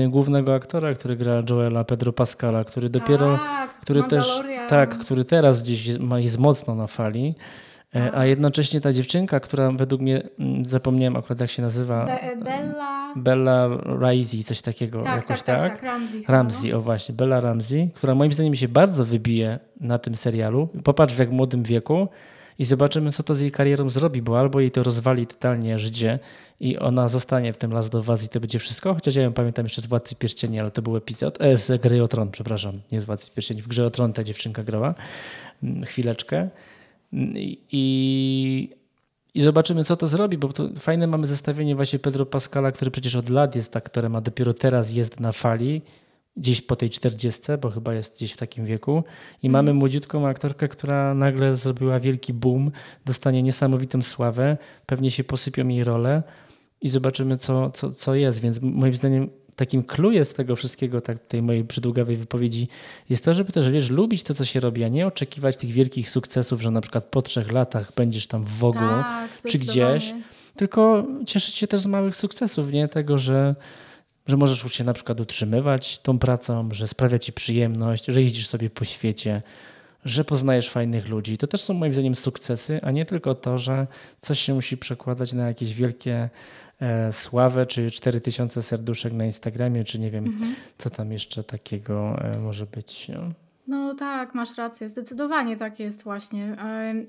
głównego 0.09 0.55
aktora, 0.55 0.95
który 0.95 1.17
gra 1.17 1.43
Joela 1.51 1.85
Pedro 1.85 2.13
Pascala, 2.13 2.65
który 2.65 2.91
dopiero, 2.91 3.37
tak, 3.37 3.81
który 3.81 4.03
też, 4.03 4.41
tak, 4.69 4.99
który 4.99 5.25
teraz 5.25 5.63
gdzieś 5.63 5.87
jest 6.19 6.39
mocno 6.39 6.75
na 6.75 6.87
fali. 6.87 7.35
E, 7.93 8.05
tak. 8.05 8.15
A 8.15 8.27
jednocześnie 8.27 8.81
ta 8.81 8.93
dziewczynka, 8.93 9.41
która 9.41 9.73
według 9.73 10.01
mnie, 10.01 10.23
mm, 10.39 10.65
zapomniałem 10.65 11.17
akurat 11.17 11.41
jak 11.41 11.51
się 11.51 11.63
nazywa. 11.63 12.07
Be 12.07 12.45
Bella. 12.45 13.15
Bella 13.17 13.69
Ramsey, 13.85 14.45
coś 14.45 14.61
takiego. 14.61 15.01
Tak, 15.01 15.17
jakoś, 15.17 15.43
tak, 15.43 15.59
tak, 15.61 15.73
tak, 15.73 15.83
Ramsey. 15.83 16.25
Ramsey, 16.29 16.71
no. 16.71 16.79
o 16.79 16.81
właśnie, 16.81 17.15
Bella 17.15 17.41
Ramsey, 17.41 17.91
która 17.95 18.15
moim 18.15 18.33
zdaniem 18.33 18.57
się 18.57 18.69
bardzo 18.69 19.05
wybije 19.05 19.59
na 19.81 19.99
tym 19.99 20.17
serialu. 20.17 20.69
Popatrz 20.85 21.15
w 21.15 21.19
jak 21.19 21.31
młodym 21.31 21.63
wieku 21.63 22.09
i 22.61 22.65
zobaczymy, 22.65 23.13
co 23.13 23.23
to 23.23 23.35
z 23.35 23.41
jej 23.41 23.51
karierą 23.51 23.91
zrobi, 23.91 24.23
bo 24.23 24.41
albo 24.41 24.61
jej 24.61 24.71
to 24.71 24.83
rozwali 24.83 25.27
totalnie 25.27 25.79
życie 25.79 26.19
i 26.61 26.79
ona 26.79 27.09
zostanie 27.09 27.53
w 27.53 27.57
tym 27.57 27.73
Last 27.73 27.95
of 27.95 28.09
Us 28.09 28.25
i 28.25 28.29
to 28.29 28.41
będzie 28.41 28.59
wszystko, 28.59 28.95
chociaż 28.95 29.15
ja 29.15 29.23
ją 29.23 29.33
pamiętam 29.33 29.65
jeszcze 29.65 29.83
z 29.83 29.87
Władcy 29.87 30.15
Pierścieni, 30.15 30.61
ale 30.61 30.71
to 30.71 30.83
był 30.83 30.97
epizod, 30.97 31.41
e, 31.41 31.57
z 31.57 31.83
Gry 31.83 32.03
o 32.03 32.09
Tron, 32.09 32.31
przepraszam, 32.31 32.81
nie 32.93 33.01
z 33.01 33.05
Władcy 33.05 33.31
Pierścieni, 33.31 33.63
w 33.63 33.69
Grze 33.69 33.87
o 33.87 33.91
Tron 33.91 34.13
ta 34.13 34.25
dziewczynka 34.25 34.65
grała. 34.65 34.95
Mm, 35.63 35.85
chwileczkę. 35.85 36.49
I, 37.73 38.71
i 39.35 39.41
zobaczymy, 39.43 39.85
co 39.85 39.97
to 39.97 40.07
zrobi, 40.07 40.39
bo 40.39 40.53
to 40.53 40.69
fajne 40.79 41.07
mamy 41.07 41.27
zestawienie 41.27 41.77
właśnie 41.77 41.99
Pedro 41.99 42.27
Pascala, 42.27 42.73
który 42.73 42.91
przecież 42.91 43.17
od 43.17 43.31
lat 43.31 43.55
jest 43.55 43.77
aktorem, 43.77 44.17
a 44.17 44.21
dopiero 44.21 44.55
teraz 44.55 44.93
jest 44.93 45.21
na 45.21 45.33
fali 45.33 45.83
gdzieś 46.37 46.63
po 46.63 46.77
tej 46.77 46.91
40, 46.91 47.41
bo 47.61 47.71
chyba 47.71 47.95
jest 47.95 48.17
gdzieś 48.17 48.33
w 48.33 48.37
takim 48.37 48.67
wieku. 48.67 49.05
I 49.43 49.47
mhm. 49.47 49.53
mamy 49.53 49.75
młodziutką 49.79 50.27
aktorkę, 50.27 50.69
która 50.69 51.15
nagle 51.15 51.57
zrobiła 51.57 52.01
wielki 52.01 52.33
boom, 52.33 52.71
dostanie 53.05 53.43
niesamowitą 53.43 54.03
sławę, 54.03 54.57
pewnie 54.87 55.11
się 55.11 55.25
posypią 55.25 55.69
jej 55.69 55.85
role 55.85 56.23
i 56.81 56.89
zobaczymy, 56.89 57.39
co, 57.39 57.71
co, 57.71 57.91
co 57.91 58.15
jest. 58.15 58.41
Więc 58.41 58.61
moim 58.63 58.95
zdaniem 58.95 59.31
takim 59.57 59.83
klujem 59.83 60.25
z 60.25 60.33
tego 60.33 60.57
wszystkiego, 60.57 61.01
tak, 61.01 61.19
tej 61.19 61.43
mojej 61.43 61.65
przydługawej 61.65 62.17
wypowiedzi, 62.17 62.69
jest 63.09 63.25
to, 63.25 63.35
żeby 63.35 63.53
też, 63.53 63.71
wiesz, 63.71 63.91
lubić 63.91 64.23
to, 64.23 64.35
co 64.35 64.45
się 64.45 64.61
robi, 64.61 64.85
a 64.85 64.89
nie 64.89 65.07
oczekiwać 65.07 65.57
tych 65.57 65.71
wielkich 65.71 66.11
sukcesów, 66.11 66.63
że 66.63 66.71
na 66.71 66.81
przykład 66.81 67.05
po 67.05 67.23
trzech 67.23 67.53
latach 67.53 67.93
będziesz 67.97 68.27
tam 68.27 68.45
w 68.45 68.65
ogóle 68.65 68.89
tak, 68.89 69.31
czy 69.49 69.59
gdzieś, 69.59 70.15
tylko 70.57 71.07
cieszyć 71.27 71.55
się 71.55 71.67
też 71.67 71.81
z 71.81 71.87
małych 71.87 72.17
sukcesów, 72.17 72.73
nie? 72.73 72.89
Tego, 72.89 73.19
że 73.19 73.55
że 74.31 74.37
możesz 74.37 74.73
się 74.73 74.85
na 74.85 74.93
przykład 74.93 75.21
utrzymywać 75.21 75.99
tą 75.99 76.19
pracą, 76.19 76.69
że 76.73 76.89
sprawia 76.89 77.19
ci 77.19 77.33
przyjemność, 77.33 78.05
że 78.09 78.23
jeździsz 78.23 78.49
sobie 78.49 78.71
po 78.71 78.85
świecie, 78.85 79.43
że 80.05 80.25
poznajesz 80.25 80.71
fajnych 80.71 81.09
ludzi. 81.09 81.39
To 81.39 81.47
też 81.47 81.61
są 81.61 81.75
moim 81.75 81.93
zdaniem 81.93 82.15
sukcesy, 82.15 82.81
a 82.83 82.91
nie 82.91 83.05
tylko 83.05 83.35
to, 83.35 83.59
że 83.59 83.87
coś 84.21 84.41
się 84.41 84.55
musi 84.55 84.77
przekładać 84.77 85.33
na 85.33 85.47
jakieś 85.47 85.75
wielkie 85.75 86.31
e, 86.81 87.13
sławę, 87.13 87.67
czy 87.67 87.91
4000 87.91 88.63
serduszek 88.63 89.13
na 89.13 89.25
Instagramie, 89.25 89.85
czy 89.85 89.99
nie 89.99 90.11
wiem, 90.11 90.25
mhm. 90.25 90.55
co 90.79 90.91
tam 90.91 91.13
jeszcze 91.13 91.45
takiego 91.45 92.25
e, 92.25 92.39
może 92.39 92.67
być. 92.67 93.09
No. 93.09 93.50
No 93.71 93.95
tak, 93.95 94.35
masz 94.35 94.57
rację, 94.57 94.91
zdecydowanie 94.91 95.57
tak 95.57 95.81
jest 95.81 96.05
właśnie. 96.05 96.57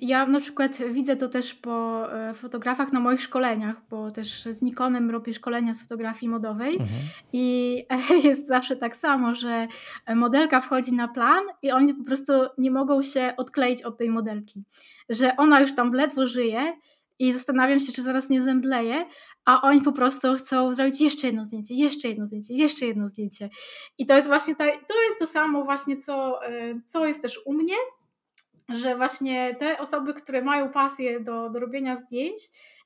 Ja 0.02 0.26
na 0.26 0.40
przykład 0.40 0.78
widzę 0.78 1.16
to 1.16 1.28
też 1.30 1.54
po 1.54 2.08
e, 2.14 2.34
fotografach 2.34 2.94
na 2.94 3.00
moich 3.00 3.22
szkoleniach, 3.22 3.76
bo 3.90 4.12
też 4.12 4.44
z 4.44 4.62
Nikonem 4.62 5.12
robię 5.12 5.34
szkolenia 5.34 5.74
z 5.74 5.82
fotografii 5.82 6.30
modowej 6.30 6.74
mhm. 6.74 6.90
i 7.34 7.78
jest 8.28 8.48
zawsze 8.48 8.78
tak 8.78 8.96
samo, 8.96 9.36
że 9.36 9.68
modelka 10.16 10.62
wchodzi 10.62 10.94
na 10.94 11.08
plan 11.08 11.44
i 11.62 11.72
oni 11.72 11.94
po 11.94 12.04
prostu 12.04 12.34
nie 12.58 12.72
mogą 12.72 13.02
się 13.02 13.34
odkleić 13.38 13.84
od 13.84 13.98
tej 13.98 14.10
modelki, 14.10 14.64
że 15.10 15.38
ona 15.38 15.62
już 15.62 15.76
tam 15.76 15.94
ledwo 15.94 16.28
żyje 16.28 16.74
i 17.22 17.34
zastanawiam 17.34 17.80
się, 17.80 17.92
czy 17.92 18.02
zaraz 18.02 18.30
nie 18.30 18.42
zemdleje, 18.42 19.06
a 19.46 19.62
oni 19.62 19.82
po 19.82 19.92
prostu 19.92 20.34
chcą 20.36 20.76
zrobić 20.76 21.02
jeszcze 21.02 21.28
jedno 21.28 21.46
zdjęcie, 21.46 21.74
jeszcze 21.74 22.08
jedno 22.08 22.28
zdjęcie, 22.28 22.54
jeszcze 22.54 22.86
jedno 22.86 23.10
zdjęcie. 23.10 23.50
I 23.98 24.06
to 24.06 24.16
jest 24.16 24.28
właśnie 24.28 24.56
ta, 24.56 24.66
to 24.66 25.02
jest 25.08 25.20
to 25.20 25.28
samo 25.28 25.64
właśnie, 25.64 25.98
co, 25.98 26.46
e, 26.46 26.82
co 26.86 27.06
jest 27.06 27.22
też 27.22 27.40
u 27.46 27.54
mnie, 27.54 27.76
że 28.70 28.96
właśnie 28.96 29.56
te 29.56 29.78
osoby, 29.78 30.14
które 30.14 30.42
mają 30.42 30.70
pasję 30.70 31.20
do, 31.20 31.50
do 31.50 31.60
robienia 31.60 31.96
zdjęć, 31.96 32.38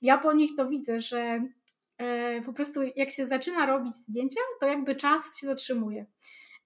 ja 0.01 0.17
po 0.17 0.33
nich 0.33 0.51
to 0.57 0.67
widzę, 0.67 1.01
że 1.01 1.41
e, 1.97 2.41
po 2.41 2.53
prostu 2.53 2.79
jak 2.95 3.11
się 3.11 3.27
zaczyna 3.27 3.65
robić 3.65 3.95
zdjęcia, 3.95 4.41
to 4.59 4.67
jakby 4.67 4.95
czas 4.95 5.39
się 5.39 5.47
zatrzymuje. 5.47 6.05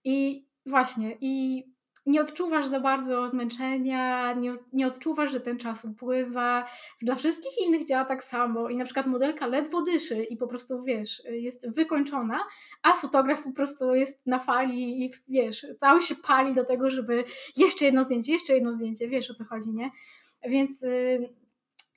I 0.04 0.46
właśnie, 0.66 1.18
i 1.22 1.64
nie 2.10 2.22
odczuwasz 2.22 2.66
za 2.66 2.80
bardzo 2.80 3.30
zmęczenia, 3.30 4.34
nie, 4.34 4.54
nie 4.74 4.88
odczuwasz, 4.88 5.32
że 5.32 5.40
ten 5.40 5.58
czas 5.58 5.86
upływa. 5.86 6.66
Dla 7.02 7.16
wszystkich 7.16 7.52
innych 7.68 7.86
działa 7.86 8.06
tak 8.06 8.24
samo 8.24 8.70
i 8.70 8.78
na 8.78 8.86
przykład 8.86 9.08
modelka 9.08 9.48
ledwo 9.48 9.82
dyszy 9.82 10.24
i 10.24 10.38
po 10.38 10.48
prostu, 10.48 10.84
wiesz, 10.84 11.22
jest 11.30 11.76
wykończona, 11.76 12.40
a 12.84 12.94
fotograf 12.94 13.44
po 13.44 13.52
prostu 13.52 13.96
jest 13.96 14.28
na 14.28 14.40
fali 14.40 15.06
i, 15.06 15.12
wiesz, 15.28 15.68
cały 15.80 16.02
się 16.02 16.16
pali 16.16 16.54
do 16.54 16.66
tego, 16.66 16.90
żeby 16.90 17.24
jeszcze 17.58 17.86
jedno 17.86 18.04
zdjęcie, 18.04 18.32
jeszcze 18.32 18.54
jedno 18.54 18.74
zdjęcie, 18.74 19.08
wiesz 19.08 19.32
o 19.32 19.34
co 19.34 19.46
chodzi, 19.46 19.70
nie? 19.74 19.92
Więc 20.44 20.84
y, 20.84 21.30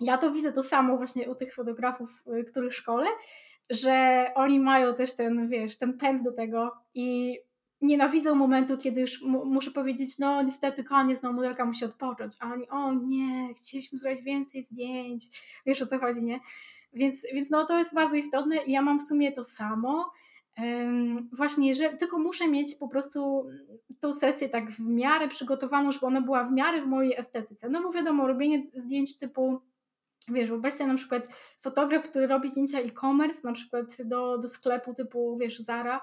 ja 0.01 0.19
to 0.19 0.31
widzę 0.31 0.53
to 0.53 0.63
samo 0.63 0.97
właśnie 0.97 1.31
u 1.31 1.35
tych 1.35 1.55
fotografów, 1.55 2.23
y, 2.41 2.45
których 2.45 2.75
szkole, 2.75 3.07
że 3.71 4.27
oni 4.35 4.61
mają 4.61 4.95
też 4.95 5.15
ten, 5.15 5.49
wiesz, 5.49 5.79
ten 5.79 5.99
pęd 5.99 6.25
do 6.25 6.33
tego 6.33 6.73
i 6.95 7.39
nienawidzą 7.83 8.35
momentu, 8.35 8.77
kiedy 8.77 9.01
już 9.01 9.23
muszę 9.45 9.71
powiedzieć, 9.71 10.19
no 10.19 10.43
niestety 10.43 10.85
koniec, 10.85 11.23
no 11.23 11.33
modelka 11.33 11.65
musi 11.65 11.85
odpocząć, 11.85 12.33
a 12.41 12.53
oni, 12.53 12.69
o 12.69 12.93
nie, 12.93 13.55
chcieliśmy 13.55 13.99
zrobić 13.99 14.23
więcej 14.23 14.63
zdjęć, 14.63 15.25
wiesz 15.67 15.83
o 15.83 15.87
co 15.87 15.99
chodzi, 15.99 16.25
nie? 16.25 16.41
Więc, 16.93 17.27
więc 17.35 17.51
no 17.51 17.65
to 17.65 17.79
jest 17.79 17.95
bardzo 17.95 18.17
istotne. 18.17 18.57
I 18.57 18.73
ja 18.73 18.83
mam 18.83 19.01
w 19.01 19.03
sumie 19.03 19.33
to 19.33 19.45
samo, 19.45 20.13
właśnie, 21.33 21.75
że 21.75 21.89
tylko 21.89 22.19
muszę 22.19 22.49
mieć 22.49 22.75
po 22.75 22.89
prostu 22.89 23.47
tą 24.01 24.13
sesję 24.13 24.49
tak 24.49 24.71
w 24.71 24.81
miarę 24.81 25.29
przygotowaną, 25.29 25.93
żeby 25.93 26.07
ona 26.07 26.21
była 26.21 26.45
w 26.45 26.53
miarę 26.53 26.83
w 26.83 26.87
mojej 26.87 27.17
estetyce, 27.17 27.69
no 27.69 27.83
bo 27.83 27.93
wiadomo, 27.93 28.27
robienie 28.27 28.67
zdjęć 28.75 29.19
typu 29.19 29.61
Wiesz, 30.29 30.51
wyobraź 30.51 30.75
sobie 30.75 30.91
na 30.91 30.95
przykład 30.95 31.29
fotograf, 31.61 32.09
który 32.09 32.27
robi 32.27 32.49
zdjęcia 32.49 32.81
e-commerce, 32.81 33.41
na 33.45 33.53
przykład 33.53 33.97
do, 34.05 34.39
do 34.39 34.49
sklepu 34.49 34.95
typu, 34.95 35.39
wiesz, 35.41 35.59
Zara, 35.59 36.01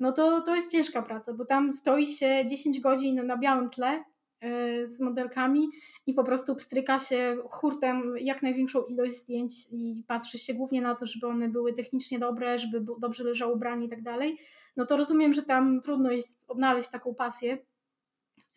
no 0.00 0.12
to, 0.12 0.40
to 0.40 0.54
jest 0.54 0.72
ciężka 0.72 1.02
praca, 1.02 1.32
bo 1.32 1.44
tam 1.44 1.72
stoi 1.72 2.06
się 2.06 2.44
10 2.46 2.80
godzin 2.80 3.26
na 3.26 3.36
białym 3.36 3.70
tle 3.70 4.04
e, 4.40 4.86
z 4.86 5.00
modelkami 5.00 5.68
i 6.06 6.14
po 6.14 6.24
prostu 6.24 6.54
pstryka 6.54 6.98
się 6.98 7.36
hurtem 7.50 8.14
jak 8.20 8.42
największą 8.42 8.82
ilość 8.82 9.16
zdjęć 9.16 9.52
i 9.70 10.04
patrzy 10.08 10.38
się 10.38 10.54
głównie 10.54 10.82
na 10.82 10.94
to, 10.94 11.06
żeby 11.06 11.26
one 11.26 11.48
były 11.48 11.72
technicznie 11.72 12.18
dobre, 12.18 12.58
żeby 12.58 12.84
dobrze 12.98 13.24
leżało 13.24 13.54
ubranie 13.54 13.86
i 13.86 13.90
tak 13.90 14.02
dalej, 14.02 14.38
no 14.76 14.86
to 14.86 14.96
rozumiem, 14.96 15.32
że 15.32 15.42
tam 15.42 15.80
trudno 15.80 16.10
jest 16.10 16.50
odnaleźć 16.50 16.90
taką 16.90 17.14
pasję, 17.14 17.58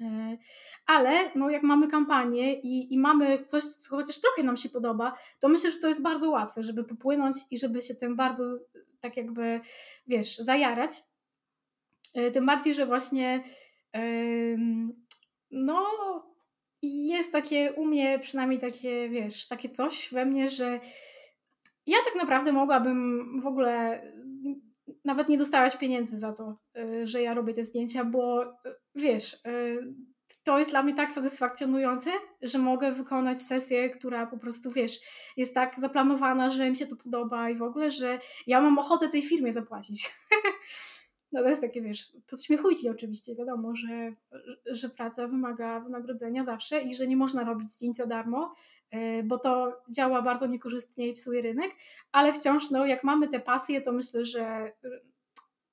E, 0.02 0.38
ale 0.86 1.32
no, 1.36 1.50
jak 1.50 1.64
mamy 1.64 1.88
kampanię 1.88 2.60
i, 2.60 2.94
i 2.94 3.00
mamy 3.00 3.46
coś, 3.46 3.64
co 3.64 3.90
chociaż 3.90 4.22
trochę 4.22 4.44
nam 4.44 4.58
się 4.58 4.70
podoba, 4.70 5.14
to 5.40 5.50
myślę, 5.50 5.72
że 5.72 5.80
to 5.80 5.88
jest 5.88 6.02
bardzo 6.02 6.30
łatwe, 6.30 6.64
żeby 6.64 6.84
popłynąć 6.84 7.36
i 7.52 7.60
żeby 7.60 7.82
się 7.82 7.96
tym 7.96 8.16
bardzo 8.16 8.60
tak 9.00 9.18
jakby, 9.18 9.62
wiesz, 10.08 10.38
zajarać. 10.38 10.92
E, 12.14 12.32
tym 12.32 12.46
bardziej, 12.46 12.76
że 12.76 12.86
właśnie 12.86 13.44
no 15.52 15.86
jest 16.82 17.32
takie 17.32 17.74
u 17.74 17.86
mnie 17.86 18.20
przynajmniej 18.20 18.60
takie, 18.60 19.10
wiesz, 19.10 19.48
takie 19.48 19.70
coś 19.70 20.10
we 20.12 20.26
mnie, 20.26 20.50
że 20.50 20.80
ja 21.86 21.98
tak 22.06 22.16
naprawdę 22.16 22.52
mogłabym 22.52 23.42
w 23.42 23.48
ogóle 23.48 24.02
nawet 25.06 25.30
nie 25.30 25.38
dostałaś 25.38 25.78
pieniędzy 25.78 26.20
za 26.20 26.34
to, 26.34 26.58
y, 26.78 27.08
że 27.08 27.22
ja 27.22 27.34
robię 27.34 27.54
te 27.54 27.64
zdjęcia, 27.64 28.06
bo 28.06 28.44
y, 28.44 28.48
wiesz, 28.96 29.38
to 30.44 30.60
jest 30.60 30.72
dla 30.72 30.84
mnie 30.84 30.94
tak 30.94 31.12
satysfakcjonujące, 31.12 32.10
że 32.42 32.58
mogę 32.58 32.92
wykonać 32.92 33.42
sesję, 33.42 33.90
która 33.90 34.28
po 34.28 34.38
prostu, 34.38 34.72
wiesz, 34.72 35.00
jest 35.38 35.54
tak 35.54 35.80
zaplanowana, 35.80 36.50
że 36.50 36.70
mi 36.70 36.76
się 36.76 36.88
to 36.88 36.96
podoba 36.96 37.50
i 37.50 37.56
w 37.56 37.64
ogóle, 37.64 37.92
że 37.92 38.20
ja 38.48 38.62
mam 38.62 38.80
ochotę 38.80 39.08
tej 39.08 39.22
firmie 39.22 39.54
zapłacić. 39.54 40.10
No 41.32 41.44
to 41.44 41.50
jest 41.50 41.62
takie, 41.62 41.82
wiesz, 41.82 42.12
podśmiechujki 42.30 42.90
oczywiście, 42.90 43.36
wiadomo, 43.36 43.76
że, 43.76 44.14
że 44.66 44.90
praca 44.90 45.28
wymaga 45.28 45.80
wynagrodzenia 45.80 46.44
zawsze 46.44 46.82
i 46.82 46.96
że 46.96 47.08
nie 47.08 47.18
można 47.18 47.44
robić 47.44 47.72
zdjęć 47.72 47.98
za 47.98 48.06
darmo, 48.06 48.54
e, 48.92 49.24
bo 49.24 49.38
to 49.38 49.82
działa 49.90 50.22
bardzo 50.22 50.48
niekorzystnie 50.48 51.08
i 51.08 51.14
psuje 51.14 51.42
rynek, 51.42 51.72
ale 52.12 52.34
wciąż, 52.34 52.70
no 52.70 52.86
jak 52.86 53.04
mamy 53.04 53.28
te 53.28 53.40
pasje, 53.40 53.82
to 53.82 53.92
myślę, 53.92 54.26
że 54.26 54.72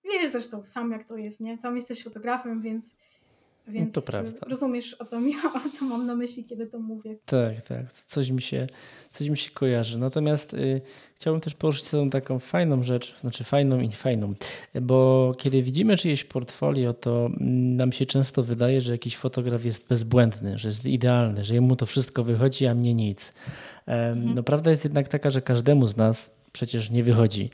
wiesz 0.05 0.31
zresztą 0.31 0.67
sam 0.67 0.91
jak 0.91 1.05
to 1.05 1.17
jest, 1.17 1.41
nie? 1.41 1.59
Sam 1.59 1.77
jesteś 1.77 2.05
fotografem, 2.05 2.61
więc 2.61 2.97
więc 3.69 3.95
to 3.95 4.03
prawda. 4.03 4.47
rozumiesz, 4.49 4.97
o 4.99 5.05
co, 5.05 5.21
mi, 5.21 5.35
o 5.67 5.79
co 5.79 5.85
mam 5.85 6.07
na 6.07 6.14
myśli, 6.14 6.45
kiedy 6.45 6.67
to 6.67 6.79
mówię. 6.79 7.17
Tak, 7.27 7.61
tak. 7.61 7.93
Coś 7.93 8.31
mi 8.31 8.43
się, 8.43 8.67
coś 9.12 9.29
mi 9.29 9.37
się 9.37 9.51
kojarzy. 9.51 9.99
Natomiast 9.99 10.55
y, 10.55 10.81
chciałbym 11.14 11.41
też 11.41 11.55
poruszyć 11.55 11.91
tą 11.91 12.11
taką 12.11 12.39
fajną 12.39 12.83
rzecz, 12.83 13.14
znaczy 13.21 13.45
fajną 13.45 13.81
i 13.81 13.93
fajną, 13.93 14.35
bo 14.83 15.33
kiedy 15.39 15.62
widzimy 15.62 15.97
czyjeś 15.97 16.25
portfolio, 16.25 16.95
to 16.95 17.31
nam 17.77 17.93
się 17.93 18.07
często 18.07 18.43
wydaje, 18.43 18.81
że 18.81 18.93
jakiś 18.93 19.17
fotograf 19.17 19.64
jest 19.64 19.87
bezbłędny, 19.89 20.59
że 20.59 20.69
jest 20.69 20.85
idealny, 20.85 21.45
że 21.45 21.55
jemu 21.55 21.77
to 21.77 21.87
wszystko 21.87 22.25
wychodzi, 22.25 22.67
a 22.67 22.75
mnie 22.75 22.95
nic. 22.95 23.33
Mhm. 23.87 24.35
No 24.35 24.43
prawda 24.43 24.71
jest 24.71 24.85
jednak 24.85 25.09
taka, 25.09 25.31
że 25.31 25.43
każdemu 25.43 25.87
z 25.87 25.97
nas 25.97 26.31
przecież 26.53 26.91
nie 26.91 27.05
wychodzi. 27.05 27.51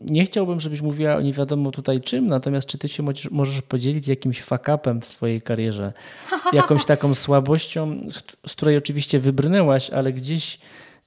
Nie 0.00 0.24
chciałbym, 0.24 0.60
żebyś 0.60 0.82
mówiła 0.82 1.16
o 1.16 1.20
nie 1.20 1.32
wiadomo 1.32 1.70
tutaj 1.70 2.00
czym, 2.00 2.26
natomiast 2.26 2.66
czy 2.66 2.78
ty 2.78 2.88
się 2.88 3.04
możesz 3.30 3.62
podzielić 3.62 4.08
jakimś 4.08 4.42
fakapem 4.42 5.00
w 5.00 5.06
swojej 5.06 5.40
karierze? 5.40 5.92
Jakąś 6.52 6.84
taką 6.84 7.14
słabością, 7.14 7.98
z 8.46 8.52
której 8.52 8.76
oczywiście 8.76 9.18
wybrnęłaś, 9.18 9.90
ale 9.90 10.12
gdzieś, 10.12 10.58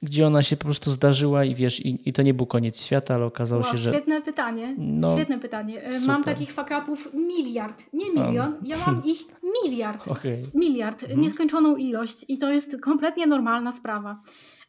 gdzie 0.02 0.28
ona 0.28 0.44
się 0.44 0.58
po 0.58 0.64
prostu 0.64 0.92
zdarzyła 0.92 1.46
i 1.46 1.56
wiesz, 1.56 1.86
i, 1.86 2.10
i 2.10 2.14
to 2.14 2.22
nie 2.22 2.34
był 2.34 2.46
koniec 2.46 2.82
świata, 2.82 3.16
ale 3.16 3.26
okazało 3.26 3.62
wow, 3.62 3.72
się, 3.72 3.78
że... 3.78 3.92
Świetne 3.92 4.22
pytanie, 4.22 4.76
no, 4.78 5.16
świetne 5.16 5.40
pytanie. 5.40 5.84
E, 5.84 5.94
super. 5.94 6.08
Mam 6.08 6.24
takich 6.24 6.52
fakapów 6.52 7.10
miliard, 7.14 7.94
nie 7.94 8.10
milion, 8.10 8.56
ja 8.64 8.78
mam 8.86 9.02
ich 9.14 9.26
miliard. 9.64 10.08
Okay. 10.08 10.44
Miliard, 10.54 11.04
mhm. 11.04 11.22
nieskończoną 11.22 11.76
ilość 11.76 12.26
i 12.28 12.38
to 12.38 12.52
jest 12.52 12.82
kompletnie 12.82 13.28
normalna 13.28 13.72
sprawa. 13.72 14.22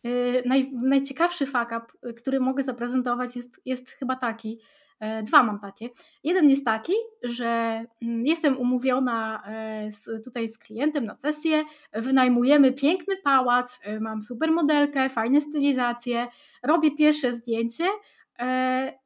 Y, 0.07 0.42
naj, 0.46 0.72
najciekawszy 0.72 1.46
fakap, 1.46 1.92
który 2.16 2.40
mogę 2.40 2.62
zaprezentować, 2.62 3.36
jest, 3.36 3.61
jest 3.64 3.90
chyba 3.90 4.16
taki. 4.16 4.59
E, 5.03 5.22
dwa 5.22 5.42
mam 5.42 5.59
takie. 5.59 5.88
Jeden 6.24 6.50
jest 6.50 6.64
taki, 6.64 6.92
że 7.22 7.84
mm, 8.03 8.26
jestem 8.26 8.59
umówiona 8.59 9.42
e, 9.46 9.92
z, 9.92 10.24
tutaj 10.24 10.48
z 10.48 10.59
klientem 10.59 11.05
na 11.05 11.14
sesję, 11.14 11.64
wynajmujemy 11.92 12.72
piękny 12.72 13.16
pałac, 13.16 13.80
e, 13.82 14.00
mam 14.00 14.22
super 14.22 14.50
modelkę, 14.50 15.09
fajne 15.09 15.40
stylizacje, 15.40 16.26
robię 16.62 16.90
pierwsze 16.90 17.32
zdjęcie 17.32 17.84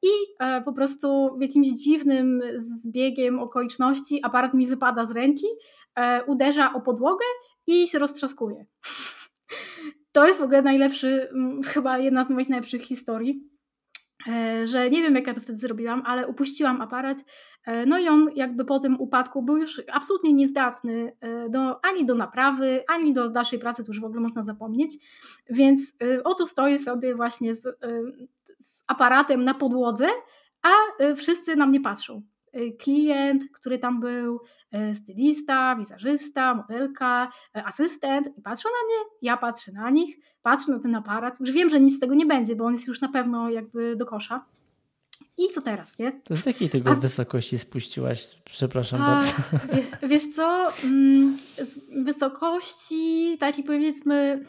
i 0.02 0.08
po 0.64 0.72
prostu 0.72 1.36
w 1.38 1.42
jakimś 1.42 1.68
dziwnym 1.68 2.42
zbiegiem 2.56 3.38
okoliczności 3.38 4.20
aparat 4.22 4.54
mi 4.54 4.66
wypada 4.66 5.06
z 5.06 5.10
ręki, 5.10 5.46
uderza 6.26 6.72
o 6.72 6.80
podłogę 6.80 7.24
i 7.66 7.88
się 7.88 7.98
roztrzaskuje. 7.98 8.66
to 10.16 10.26
jest 10.26 10.38
w 10.38 10.42
ogóle 10.42 10.62
najlepszy, 10.62 11.28
chyba 11.66 11.98
jedna 11.98 12.24
z 12.24 12.30
moich 12.30 12.48
najlepszych 12.48 12.82
historii, 12.82 13.50
e, 14.28 14.66
że 14.66 14.90
nie 14.90 15.02
wiem 15.02 15.14
jak 15.14 15.26
ja 15.26 15.34
to 15.34 15.40
wtedy 15.40 15.58
zrobiłam, 15.58 16.02
ale 16.06 16.26
upuściłam 16.26 16.80
aparat, 16.80 17.24
e, 17.66 17.86
no 17.86 17.98
i 17.98 18.08
on 18.08 18.30
jakby 18.34 18.64
po 18.64 18.78
tym 18.78 19.00
upadku 19.00 19.42
był 19.42 19.56
już 19.56 19.82
absolutnie 19.92 20.32
niezdatny 20.32 21.16
e, 21.20 21.48
do, 21.48 21.84
ani 21.84 22.06
do 22.06 22.14
naprawy, 22.14 22.84
ani 22.88 23.14
do 23.14 23.30
dalszej 23.30 23.58
pracy, 23.58 23.84
to 23.84 23.90
już 23.90 24.00
w 24.00 24.04
ogóle 24.04 24.20
można 24.20 24.44
zapomnieć, 24.44 24.94
więc 25.50 25.80
oto 26.24 26.46
stoję 26.46 26.78
sobie 26.78 27.14
właśnie 27.14 27.54
z, 27.54 27.62
z 27.62 28.82
aparatem 28.86 29.44
na 29.44 29.54
podłodze, 29.54 30.06
a 30.62 30.70
wszyscy 31.14 31.56
na 31.56 31.66
mnie 31.66 31.80
patrzą. 31.80 32.22
Y, 32.58 32.76
klient, 32.78 33.44
który 33.52 33.78
tam 33.78 34.00
był, 34.00 34.40
y, 34.74 34.94
stylista, 34.94 35.76
wizerzysta, 35.76 36.54
modelka, 36.54 37.28
y, 37.58 37.64
asystent 37.64 38.28
i 38.38 38.42
patrzą 38.42 38.68
na 38.68 38.86
mnie, 38.86 39.10
ja 39.22 39.36
patrzę 39.36 39.72
na 39.72 39.90
nich, 39.90 40.16
patrzę 40.42 40.72
na 40.72 40.78
ten 40.78 40.94
aparat, 40.94 41.40
już 41.40 41.50
wiem, 41.50 41.70
że 41.70 41.80
nic 41.80 41.96
z 41.96 42.00
tego 42.00 42.14
nie 42.14 42.26
będzie, 42.26 42.56
bo 42.56 42.64
on 42.64 42.72
jest 42.72 42.88
już 42.88 43.00
na 43.00 43.08
pewno 43.08 43.50
jakby 43.50 43.96
do 43.96 44.06
kosza. 44.06 44.44
I 45.38 45.52
co 45.54 45.60
teraz, 45.60 45.98
nie? 45.98 46.12
To 46.24 46.36
z 46.36 46.46
jakiej 46.46 46.70
tego 46.70 46.90
A... 46.90 46.94
wysokości 46.94 47.58
spuściłaś? 47.58 48.36
Przepraszam 48.44 49.02
A, 49.02 49.06
bardzo. 49.06 49.32
Wiesz, 49.72 50.10
wiesz 50.10 50.26
co, 50.26 50.68
mm, 50.84 51.36
z 51.58 52.04
wysokości 52.04 53.36
takiej 53.40 53.64
powiedzmy 53.64 54.44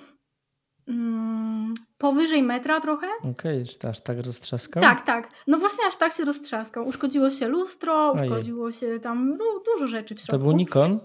Mm, 0.88 1.74
powyżej 1.98 2.44
metra 2.44 2.80
trochę. 2.80 3.08
Okej, 3.20 3.32
okay, 3.32 3.64
czy 3.82 3.88
aż 3.88 4.00
tak 4.00 4.26
roztrzaskał? 4.26 4.84
Tak, 4.84 5.02
tak. 5.02 5.30
No 5.48 5.58
właśnie 5.58 5.88
aż 5.88 5.96
tak 5.96 6.14
się 6.14 6.26
roztrzaskał. 6.26 6.88
Uszkodziło 6.88 7.32
się 7.32 7.48
lustro, 7.48 8.12
Ojej. 8.12 8.30
uszkodziło 8.30 8.72
się 8.72 9.00
tam 9.00 9.38
no, 9.38 9.46
dużo 9.74 9.88
rzeczy 9.88 10.16
w 10.16 10.20
środku. 10.20 10.32
To 10.32 10.46
był 10.46 10.52
Nikon? 10.52 11.00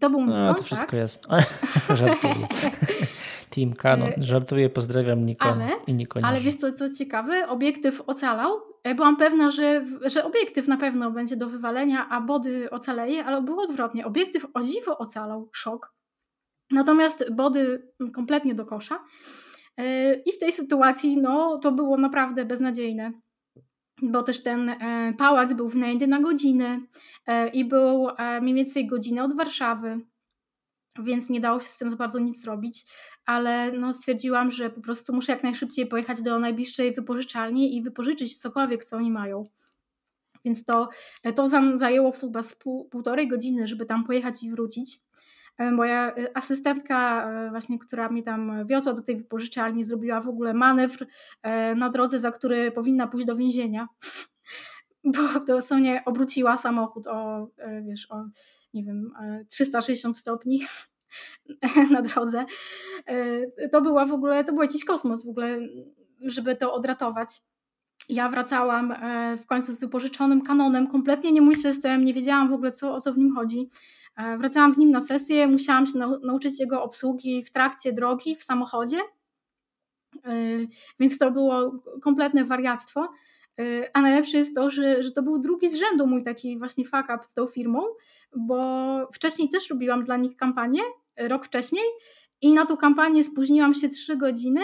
To 0.00 0.10
był 0.10 0.20
Nikon, 0.20 0.36
A, 0.36 0.54
to 0.54 0.62
wszystko 0.62 0.90
tak? 0.90 1.00
jasne. 1.00 1.44
Żartuję. 1.98 2.48
Team 3.54 3.72
Canon. 3.72 4.08
E, 4.08 4.22
żartuję, 4.22 4.70
pozdrawiam 4.70 5.26
Nikon 5.26 5.62
ale, 5.62 5.68
i 5.86 5.94
Nikon. 5.94 6.24
Ale 6.24 6.40
wiesz 6.40 6.56
co, 6.56 6.72
co 6.72 6.90
ciekawe? 6.90 7.48
Obiektyw 7.48 8.02
ocalał. 8.06 8.50
Byłam 8.96 9.16
pewna, 9.16 9.50
że, 9.50 9.84
że 10.06 10.24
obiektyw 10.24 10.68
na 10.68 10.76
pewno 10.76 11.10
będzie 11.10 11.36
do 11.36 11.48
wywalenia, 11.48 12.08
a 12.08 12.20
body 12.20 12.70
ocaleje, 12.70 13.24
ale 13.24 13.42
było 13.42 13.62
odwrotnie. 13.62 14.06
Obiektyw 14.06 14.46
o 14.54 14.62
dziwo 14.62 14.98
ocalał. 14.98 15.48
Szok. 15.52 15.92
Natomiast 16.70 17.32
body 17.32 17.92
kompletnie 18.12 18.54
do 18.54 18.66
kosza. 18.66 19.04
E, 19.76 20.14
I 20.14 20.32
w 20.32 20.38
tej 20.38 20.52
sytuacji 20.52 21.16
no, 21.16 21.58
to 21.58 21.72
było 21.72 21.96
naprawdę 21.96 22.44
beznadziejne, 22.44 23.12
bo 24.02 24.22
też 24.22 24.42
ten 24.42 24.68
e, 24.68 25.12
pałac 25.18 25.54
był 25.54 25.68
wynajęty 25.68 26.06
na 26.06 26.20
godzinę 26.20 26.80
e, 27.26 27.48
i 27.48 27.64
był 27.64 28.08
mniej 28.40 28.54
więcej 28.54 28.86
godzinę 28.86 29.22
od 29.22 29.36
Warszawy, 29.36 30.00
więc 30.98 31.30
nie 31.30 31.40
dało 31.40 31.60
się 31.60 31.68
z 31.68 31.78
tym 31.78 31.90
za 31.90 31.96
bardzo 31.96 32.18
nic 32.18 32.42
zrobić, 32.42 32.84
ale 33.26 33.72
no, 33.72 33.94
stwierdziłam, 33.94 34.50
że 34.50 34.70
po 34.70 34.80
prostu 34.80 35.14
muszę 35.14 35.32
jak 35.32 35.42
najszybciej 35.42 35.86
pojechać 35.86 36.22
do 36.22 36.38
najbliższej 36.38 36.92
wypożyczalni 36.92 37.76
i 37.76 37.82
wypożyczyć 37.82 38.38
cokolwiek, 38.38 38.84
co 38.84 38.96
oni 38.96 39.10
mają. 39.10 39.44
Więc 40.44 40.64
to, 40.64 40.88
to 41.34 41.48
zajęło 41.78 42.12
chyba 42.12 42.42
pół, 42.58 42.88
półtorej 42.88 43.28
godziny, 43.28 43.68
żeby 43.68 43.86
tam 43.86 44.04
pojechać 44.04 44.42
i 44.42 44.50
wrócić. 44.50 45.00
E, 45.58 45.70
moja 45.70 46.14
e, 46.14 46.36
asystentka, 46.36 47.30
e, 47.30 47.50
właśnie, 47.50 47.78
która 47.78 48.08
mnie 48.08 48.22
tam 48.22 48.66
wiozła 48.66 48.92
do 48.92 49.02
tej 49.02 49.16
wypożyczalni, 49.16 49.84
zrobiła 49.84 50.20
w 50.20 50.28
ogóle 50.28 50.54
manewr 50.54 51.06
na 51.76 51.90
drodze, 51.90 52.20
za 52.20 52.30
który 52.30 52.72
powinna 52.72 53.06
pójść 53.06 53.26
do 53.26 53.36
więzienia. 53.36 53.88
Bo 55.04 55.40
dosłownie 55.46 56.02
obróciła 56.04 56.58
samochód 56.58 57.06
o, 57.06 57.48
wiesz, 57.82 58.10
o 58.10 58.24
nie 58.74 58.84
wiem, 58.84 59.12
360 59.48 60.16
stopni 60.16 60.62
na 61.92 62.02
drodze. 62.02 62.44
To 63.72 63.82
była 63.82 64.06
w 64.06 64.12
ogóle, 64.12 64.44
to 64.44 64.52
był 64.52 64.62
jakiś 64.62 64.84
kosmos 64.84 65.24
w 65.24 65.28
ogóle, 65.28 65.58
żeby 66.20 66.56
to 66.56 66.72
odratować. 66.72 67.42
Ja 68.08 68.28
wracałam 68.28 68.94
w 69.42 69.46
końcu 69.46 69.72
z 69.72 69.80
wypożyczonym 69.80 70.42
kanonem, 70.42 70.86
kompletnie 70.86 71.32
nie 71.32 71.40
mój 71.40 71.56
system, 71.56 72.04
nie 72.04 72.14
wiedziałam 72.14 72.48
w 72.48 72.52
ogóle 72.52 72.72
co, 72.72 72.94
o 72.94 73.00
co 73.00 73.12
w 73.12 73.18
nim 73.18 73.34
chodzi. 73.34 73.68
E, 74.20 74.38
wracałam 74.38 74.74
z 74.74 74.78
nim 74.78 74.90
na 74.90 75.00
sesję, 75.00 75.46
musiałam 75.46 75.86
się 75.86 75.98
nauczyć 76.22 76.60
jego 76.60 76.82
obsługi 76.82 77.44
w 77.44 77.50
trakcie 77.50 77.92
drogi, 77.92 78.36
w 78.36 78.44
samochodzie, 78.44 78.98
e, 80.24 80.32
więc 81.00 81.18
to 81.18 81.30
było 81.30 81.82
kompletne 82.02 82.44
wariactwo. 82.44 83.08
E, 83.60 83.90
a 83.96 84.02
najlepsze 84.02 84.38
jest 84.38 84.54
to, 84.54 84.70
że, 84.70 85.02
że 85.02 85.10
to 85.10 85.22
był 85.22 85.38
drugi 85.38 85.70
z 85.70 85.74
rzędu 85.74 86.06
mój 86.06 86.24
taki 86.24 86.58
właśnie 86.58 86.84
fuck 86.84 87.04
up 87.04 87.18
z 87.22 87.34
tą 87.34 87.46
firmą, 87.46 87.80
bo 88.36 88.58
wcześniej 89.12 89.48
też 89.48 89.70
robiłam 89.70 90.04
dla 90.04 90.16
nich 90.16 90.36
kampanię, 90.36 90.80
rok 91.16 91.44
wcześniej 91.44 91.84
i 92.40 92.52
na 92.52 92.66
tą 92.66 92.76
kampanię 92.76 93.24
spóźniłam 93.24 93.74
się 93.74 93.88
trzy 93.88 94.16
godziny 94.16 94.60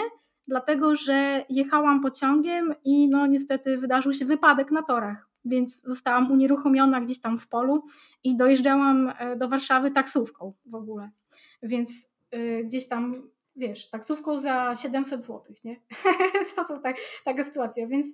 dlatego 0.47 0.95
że 0.95 1.45
jechałam 1.49 2.01
pociągiem 2.01 2.73
i 2.85 3.09
no 3.09 3.27
niestety 3.27 3.77
wydarzył 3.77 4.13
się 4.13 4.25
wypadek 4.25 4.71
na 4.71 4.83
torach, 4.83 5.26
więc 5.49 5.81
zostałam 5.81 6.31
unieruchomiona 6.31 7.01
gdzieś 7.01 7.21
tam 7.21 7.37
w 7.37 7.47
polu 7.47 7.83
i 8.23 8.35
dojeżdżałam 8.35 9.13
e, 9.19 9.35
do 9.35 9.47
Warszawy 9.47 9.91
taksówką 9.91 10.53
w 10.65 10.75
ogóle. 10.75 11.11
Więc 11.63 12.11
y, 12.35 12.63
gdzieś 12.65 12.87
tam, 12.87 13.29
wiesz, 13.55 13.89
taksówką 13.89 14.39
za 14.39 14.75
700 14.75 15.25
zł, 15.25 15.43
nie? 15.63 15.81
to 16.55 16.63
są 16.63 16.81
tak, 16.81 16.95
taka 17.25 17.43
sytuacja, 17.43 17.87
więc 17.87 18.07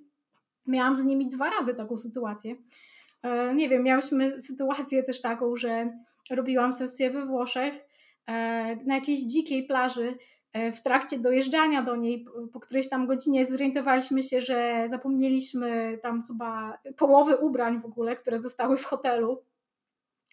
miałam 0.66 0.96
z 0.96 1.04
nimi 1.04 1.28
dwa 1.28 1.50
razy 1.50 1.74
taką 1.74 1.98
sytuację. 1.98 2.56
E, 3.22 3.54
nie 3.54 3.68
wiem, 3.68 3.82
miałyśmy 3.82 4.42
sytuację 4.42 5.02
też 5.02 5.22
taką, 5.22 5.56
że 5.56 5.98
robiłam 6.30 6.74
sesję 6.74 7.10
we 7.10 7.26
Włoszech 7.26 7.74
e, 8.26 8.76
na 8.76 8.94
jakiejś 8.94 9.20
dzikiej 9.20 9.66
plaży. 9.66 10.16
E, 10.54 10.72
w 10.72 10.82
trakcie 10.82 11.18
dojeżdżania 11.18 11.82
do 11.82 11.96
niej, 11.96 12.26
po 12.52 12.60
którejś 12.60 12.88
tam 12.88 13.06
godzinie, 13.06 13.46
zorientowaliśmy 13.46 14.22
się, 14.22 14.40
że 14.40 14.86
zapomnieliśmy 14.88 15.98
tam 16.02 16.26
chyba 16.26 16.78
połowy 16.96 17.36
ubrań 17.36 17.80
w 17.80 17.84
ogóle, 17.84 18.16
które 18.16 18.40
zostały 18.40 18.76
w 18.76 18.84
hotelu. 18.84 19.42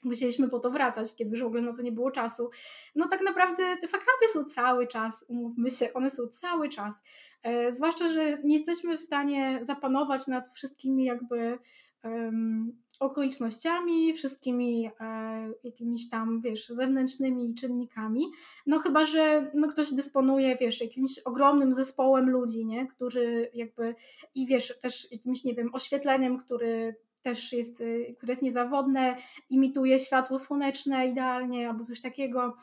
Musieliśmy 0.03 0.49
po 0.49 0.59
to 0.59 0.71
wracać, 0.71 1.15
kiedy 1.15 1.31
już 1.31 1.43
w 1.43 1.45
ogóle 1.45 1.61
no 1.61 1.73
to 1.73 1.81
nie 1.81 1.91
było 1.91 2.11
czasu. 2.11 2.49
No 2.95 3.07
tak 3.07 3.21
naprawdę 3.21 3.77
te 3.77 3.87
fakapy 3.87 4.27
są 4.33 4.45
cały 4.45 4.87
czas, 4.87 5.25
umówmy 5.27 5.71
się, 5.71 5.93
one 5.93 6.09
są 6.09 6.27
cały 6.27 6.69
czas. 6.69 7.03
E, 7.43 7.71
zwłaszcza, 7.71 8.07
że 8.07 8.37
nie 8.43 8.55
jesteśmy 8.55 8.97
w 8.97 9.01
stanie 9.01 9.59
zapanować 9.61 10.27
nad 10.27 10.47
wszystkimi 10.47 11.03
jakby 11.03 11.59
um, 12.03 12.81
okolicznościami, 13.01 14.13
wszystkimi 14.13 14.89
e, 14.99 15.53
jakimiś 15.63 16.09
tam, 16.09 16.41
wiesz, 16.41 16.67
zewnętrznymi 16.67 17.55
czynnikami, 17.55 18.25
no 18.65 18.79
chyba, 18.79 19.05
że 19.05 19.51
no, 19.53 19.67
ktoś 19.67 19.93
dysponuje, 19.93 20.55
wiesz, 20.55 20.81
jakimś 20.81 21.19
ogromnym 21.19 21.73
zespołem 21.73 22.29
ludzi, 22.29 22.65
nie, 22.65 22.87
którzy 22.87 23.51
jakby 23.53 23.95
i 24.35 24.47
wiesz, 24.47 24.79
też 24.79 25.11
jakimś, 25.11 25.43
nie 25.43 25.53
wiem, 25.53 25.69
oświetleniem, 25.73 26.37
który 26.37 26.95
też 27.21 27.53
jest, 27.53 27.81
y, 27.81 28.15
które 28.17 28.31
jest 28.31 28.41
niezawodne, 28.41 29.15
imituje 29.49 29.99
światło 29.99 30.39
słoneczne 30.39 31.07
idealnie 31.07 31.69
albo 31.69 31.83
coś 31.83 32.01
takiego, 32.01 32.55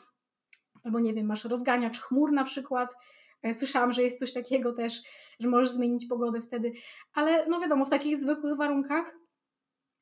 albo 0.83 0.99
nie 0.99 1.13
wiem, 1.13 1.25
masz 1.25 1.45
rozganiacz 1.45 1.99
chmur 1.99 2.31
na 2.31 2.43
przykład, 2.43 2.95
e, 3.43 3.53
Słyszałam, 3.53 3.93
że 3.93 4.03
jest 4.03 4.19
coś 4.19 4.33
takiego 4.33 4.73
też, 4.73 5.01
że 5.39 5.49
możesz 5.49 5.69
zmienić 5.69 6.05
pogodę 6.05 6.41
wtedy, 6.41 6.71
ale 7.13 7.45
no 7.47 7.59
wiadomo, 7.59 7.85
w 7.85 7.89
takich 7.89 8.17
zwykłych 8.17 8.57
warunkach 8.57 9.19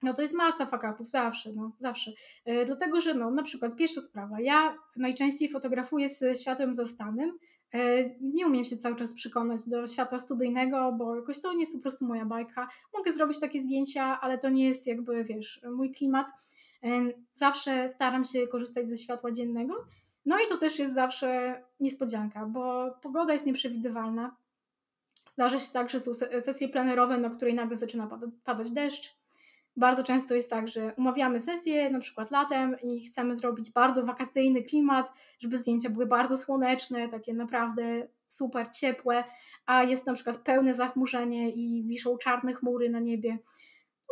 no 0.01 0.13
to 0.13 0.21
jest 0.21 0.33
masa 0.33 0.65
fakapów, 0.65 1.09
zawsze, 1.09 1.53
no, 1.53 1.71
zawsze. 1.79 2.11
Yy, 2.45 2.65
dlatego, 2.65 3.01
że 3.01 3.13
no, 3.13 3.31
na 3.31 3.43
przykład 3.43 3.75
pierwsza 3.75 4.01
sprawa, 4.01 4.41
ja 4.41 4.77
najczęściej 4.95 5.49
fotografuję 5.49 6.09
z 6.09 6.41
światłem 6.41 6.75
zastanym, 6.75 7.37
yy, 7.73 7.79
nie 8.21 8.47
umiem 8.47 8.65
się 8.65 8.77
cały 8.77 8.95
czas 8.95 9.13
przekonać 9.13 9.69
do 9.69 9.87
światła 9.87 10.19
studyjnego, 10.19 10.91
bo 10.91 11.15
jakoś 11.15 11.41
to 11.41 11.53
nie 11.53 11.59
jest 11.59 11.73
po 11.73 11.79
prostu 11.79 12.05
moja 12.05 12.25
bajka. 12.25 12.67
Mogę 12.93 13.11
zrobić 13.11 13.39
takie 13.39 13.59
zdjęcia, 13.59 14.21
ale 14.21 14.37
to 14.37 14.49
nie 14.49 14.67
jest 14.67 14.87
jakby, 14.87 15.23
wiesz, 15.23 15.61
mój 15.71 15.91
klimat. 15.91 16.27
Yy, 16.83 17.23
zawsze 17.31 17.89
staram 17.89 18.25
się 18.25 18.47
korzystać 18.47 18.89
ze 18.89 18.97
światła 18.97 19.31
dziennego, 19.31 19.85
no 20.25 20.37
i 20.39 20.49
to 20.49 20.57
też 20.57 20.79
jest 20.79 20.93
zawsze 20.93 21.61
niespodzianka, 21.79 22.45
bo 22.45 22.91
pogoda 23.01 23.33
jest 23.33 23.45
nieprzewidywalna. 23.45 24.35
Zdarza 25.29 25.59
się 25.59 25.71
tak, 25.73 25.89
że 25.89 25.99
są 25.99 26.13
sesje 26.41 26.69
plenerowe, 26.69 27.17
na 27.17 27.29
której 27.29 27.53
nagle 27.53 27.77
zaczyna 27.77 28.09
padać 28.43 28.71
deszcz, 28.71 29.17
bardzo 29.77 30.03
często 30.03 30.35
jest 30.35 30.49
tak, 30.49 30.67
że 30.67 30.93
umawiamy 30.97 31.39
sesję 31.39 31.89
na 31.89 31.99
przykład 31.99 32.31
latem 32.31 32.75
i 32.83 33.05
chcemy 33.05 33.35
zrobić 33.35 33.71
bardzo 33.71 34.05
wakacyjny 34.05 34.63
klimat, 34.63 35.11
żeby 35.39 35.57
zdjęcia 35.57 35.89
były 35.89 36.05
bardzo 36.05 36.37
słoneczne, 36.37 37.09
takie 37.09 37.33
naprawdę 37.33 38.07
super 38.25 38.67
ciepłe, 38.71 39.23
a 39.65 39.83
jest 39.83 40.05
na 40.05 40.13
przykład 40.13 40.37
pełne 40.37 40.73
zachmurzenie 40.73 41.51
i 41.51 41.83
wiszą 41.87 42.17
czarne 42.17 42.53
chmury 42.53 42.89
na 42.89 42.99
niebie. 42.99 43.37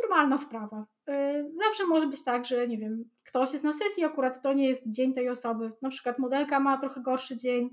Normalna 0.02 0.38
sprawa. 0.38 0.86
Y, 1.10 1.52
zawsze 1.66 1.86
może 1.86 2.08
być 2.08 2.24
tak, 2.24 2.46
że 2.46 2.68
nie 2.68 2.78
wiem, 2.78 3.10
ktoś 3.24 3.54
jest 3.54 3.64
na 3.64 3.74
sesji, 3.74 4.04
akurat 4.04 4.42
to 4.42 4.54
nie 4.54 4.68
jest 4.68 4.84
dzień 4.90 5.14
tej 5.14 5.30
osoby. 5.30 5.72
Na 5.82 5.90
przykład 5.90 6.20
modelka 6.20 6.60
ma 6.60 6.78
trochę 6.78 7.02
gorszy 7.02 7.36
dzień, 7.36 7.70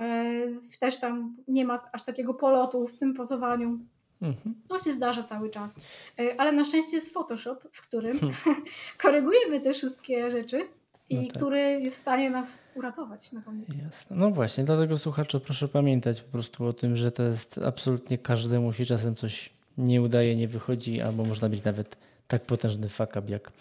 y, 0.00 0.78
też 0.80 1.00
tam 1.00 1.36
nie 1.48 1.64
ma 1.64 1.90
aż 1.92 2.04
takiego 2.04 2.34
polotu 2.34 2.86
w 2.86 2.96
tym 2.96 3.14
pozowaniu. 3.14 3.78
Mhm. 4.22 4.54
To 4.68 4.78
się 4.78 4.92
zdarza 4.92 5.22
cały 5.22 5.50
czas. 5.50 5.80
E, 6.18 6.40
ale 6.40 6.52
na 6.52 6.64
szczęście 6.64 6.96
jest 6.96 7.12
Photoshop, 7.12 7.58
w 7.72 7.82
którym 7.82 8.18
hmm. 8.18 8.64
korygujemy 9.02 9.60
te 9.60 9.74
wszystkie 9.74 10.30
rzeczy 10.30 10.68
i 11.10 11.16
no 11.16 11.22
tak. 11.22 11.36
który 11.36 11.58
jest 11.58 11.96
w 11.96 12.00
stanie 12.00 12.30
nas 12.30 12.64
uratować 12.74 13.32
na 13.32 13.42
koniec. 13.42 13.68
Jasne. 13.84 14.16
No 14.16 14.30
właśnie, 14.30 14.64
dlatego 14.64 14.98
słuchacze 14.98 15.40
proszę 15.40 15.68
pamiętać 15.68 16.20
po 16.20 16.32
prostu 16.32 16.64
o 16.64 16.72
tym, 16.72 16.96
że 16.96 17.12
to 17.12 17.22
jest 17.22 17.58
absolutnie 17.58 18.18
każdemu 18.18 18.72
się 18.72 18.86
czasem 18.86 19.14
coś 19.14 19.50
nie 19.78 20.02
udaje, 20.02 20.36
nie 20.36 20.48
wychodzi, 20.48 21.00
albo 21.00 21.24
można 21.24 21.48
być 21.48 21.64
nawet 21.64 21.96
tak 22.30 22.42
potężny 22.42 22.88
up 23.00 23.22
jak, 23.28 23.52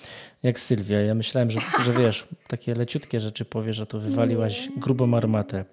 jak 0.44 0.60
Sylwia. 0.60 1.02
Ja 1.02 1.16
myślałem, 1.16 1.52
że, 1.52 1.60
że 1.84 1.94
wiesz, 1.94 2.28
takie 2.48 2.76
leciutkie 2.76 3.20
rzeczy 3.20 3.46
powiesz, 3.46 3.80
a 3.80 3.86
to 3.86 4.00
wywaliłaś 4.00 4.70
nie. 4.70 4.76
grubą 4.76 5.18
armatę. 5.18 5.66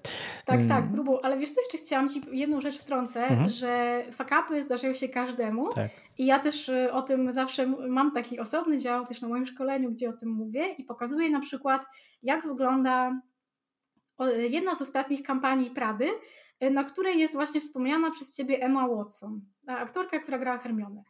Tak, 0.45 0.61
tak, 0.67 0.83
mm. 0.83 0.93
grubą, 0.93 1.21
ale 1.21 1.39
wiesz 1.39 1.51
co, 1.51 1.61
jeszcze 1.61 1.79
chciałam 1.79 2.09
Ci 2.09 2.23
jedną 2.33 2.61
rzecz 2.61 2.79
wtrącę, 2.79 3.27
mhm. 3.27 3.49
że 3.49 4.03
fuck 4.13 4.31
upy 4.45 4.63
zdarzają 4.63 4.95
się 4.95 5.09
każdemu 5.09 5.73
tak. 5.73 5.91
i 6.19 6.27
ja 6.27 6.39
też 6.39 6.69
y, 6.69 6.93
o 6.93 7.03
tym 7.03 7.33
zawsze 7.33 7.67
mam 7.67 8.13
taki 8.13 8.39
osobny 8.39 8.79
dział 8.79 9.07
też 9.07 9.23
na 9.23 9.29
moim 9.29 9.47
szkoleniu, 9.47 9.91
gdzie 9.91 10.09
o 10.09 10.13
tym 10.13 10.29
mówię 10.29 10.69
i 10.79 10.85
pokazuję 10.85 11.31
na 11.31 11.41
przykład, 11.41 11.87
jak 12.23 12.47
wygląda 12.47 13.21
jedna 14.49 14.75
z 14.75 14.83
ostatnich 14.83 15.23
kampanii 15.23 15.71
Prady, 15.71 16.09
y, 16.63 16.71
na 16.71 16.85
której 16.85 17.19
jest 17.19 17.35
właśnie 17.35 17.61
wspomniana 17.61 18.11
przez 18.11 18.37
Ciebie 18.37 18.63
Emma 18.63 18.89
Watson, 18.89 19.41
aktorka, 19.67 20.19
która 20.19 20.39
grała 20.39 20.59
Hermione. 20.59 21.03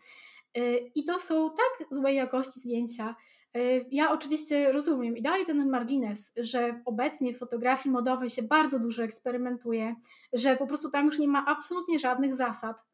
Y, 0.59 0.91
I 0.95 1.05
to 1.05 1.19
są 1.19 1.51
tak 1.51 1.89
złej 1.91 2.17
jakości 2.17 2.61
zdjęcia. 2.61 3.17
Y, 3.57 3.87
ja 3.91 4.13
oczywiście 4.13 4.73
rozumiem 4.73 5.17
i 5.17 5.23
daję 5.23 5.45
ten 5.45 5.71
margines, 5.71 6.33
że 6.37 6.83
obecnie 6.85 7.35
w 7.35 7.39
fotografii 7.39 7.93
modowej 7.93 8.31
się 8.31 8.43
bardzo 8.43 8.79
dużo 8.79 9.03
eksperymentuje, 9.03 9.95
że 10.33 10.57
po 10.57 10.67
prostu 10.67 10.91
tam 10.91 11.07
już 11.07 11.19
nie 11.19 11.29
ma 11.29 11.47
absolutnie 11.47 11.99
żadnych 11.99 12.35
zasad. 12.35 12.85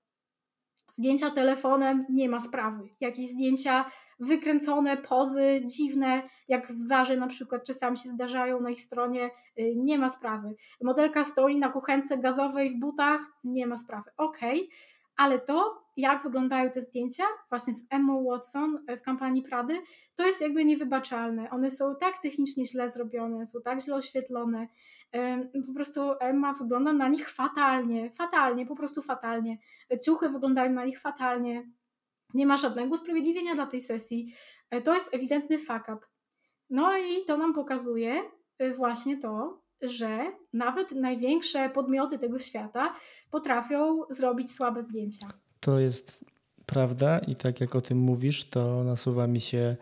Zdjęcia 0.89 1.31
telefonem 1.31 2.07
nie 2.11 2.29
ma 2.29 2.41
sprawy. 2.41 2.89
Jakieś 3.01 3.27
zdjęcia 3.27 3.85
wykręcone, 4.21 4.97
pozy 4.97 5.61
dziwne, 5.65 6.23
jak 6.49 6.73
w 6.73 6.83
Zarze 6.83 7.17
na 7.17 7.27
przykład 7.27 7.65
czasami 7.67 7.99
się 7.99 8.09
zdarzają 8.09 8.61
na 8.61 8.71
ich 8.71 8.81
stronie, 8.81 9.31
y, 9.59 9.75
nie 9.77 9.99
ma 9.99 10.09
sprawy. 10.09 10.55
Modelka 10.83 11.25
stoi 11.25 11.59
na 11.59 11.69
kuchence 11.69 12.19
gazowej 12.19 12.71
w 12.71 12.81
butach, 12.81 13.21
nie 13.45 13.67
ma 13.67 13.77
sprawy. 13.77 14.11
Okej, 14.17 14.61
okay 14.61 15.03
ale 15.17 15.39
to, 15.39 15.82
jak 15.97 16.23
wyglądają 16.23 16.71
te 16.71 16.81
zdjęcia 16.81 17.25
właśnie 17.49 17.75
z 17.75 17.87
Emma 17.91 18.23
Watson 18.23 18.85
e, 18.87 18.97
w 18.97 19.03
kampanii 19.03 19.43
Prady, 19.43 19.83
to 20.15 20.27
jest 20.27 20.41
jakby 20.41 20.65
niewybaczalne. 20.65 21.51
One 21.51 21.71
są 21.71 21.97
tak 22.01 22.19
technicznie 22.19 22.67
źle 22.67 22.91
zrobione, 22.91 23.47
są 23.47 23.61
tak 23.61 23.81
źle 23.81 23.95
oświetlone. 23.95 24.69
Po 25.67 25.73
prostu 25.75 26.01
Emma 26.21 26.53
wygląda 26.53 26.93
na 26.93 27.09
nich 27.09 27.31
fatalnie, 27.31 28.11
fatalnie, 28.11 28.67
po 28.67 28.77
prostu 28.77 29.03
fatalnie. 29.03 29.59
Ciuchy 30.05 30.29
wyglądają 30.29 30.73
na 30.73 30.85
nich 30.85 31.01
fatalnie. 31.01 31.71
Nie 32.35 32.47
ma 32.47 32.57
żadnego 32.57 32.95
usprawiedliwienia 32.95 33.55
dla 33.55 33.67
tej 33.67 33.81
sesji. 33.81 34.35
E, 34.71 34.83
to 34.83 34.95
jest 34.95 35.15
ewidentny 35.15 35.59
fuck 35.59 35.89
up. 35.95 35.99
No 36.71 36.99
i 36.99 37.25
to 37.27 37.37
nam 37.37 37.53
pokazuje 37.53 38.23
e, 38.59 38.75
właśnie 38.75 39.19
to, 39.19 39.63
że 39.83 40.33
nawet 40.53 40.93
największe 40.93 41.71
podmioty 41.71 42.19
tego 42.19 42.39
świata 42.39 42.95
potrafią 43.31 44.01
zrobić 44.11 44.53
słabe 44.53 44.83
zdjęcia. 44.83 45.42
To 45.63 45.79
jest 45.79 46.25
prawda 46.67 47.19
i 47.19 47.37
tak 47.37 47.61
jak 47.61 47.75
o 47.75 47.81
tym 47.81 47.99
mówisz, 47.99 48.45
to 48.45 48.85
nasuwa 48.85 49.27
mi 49.27 49.41
się 49.41 49.77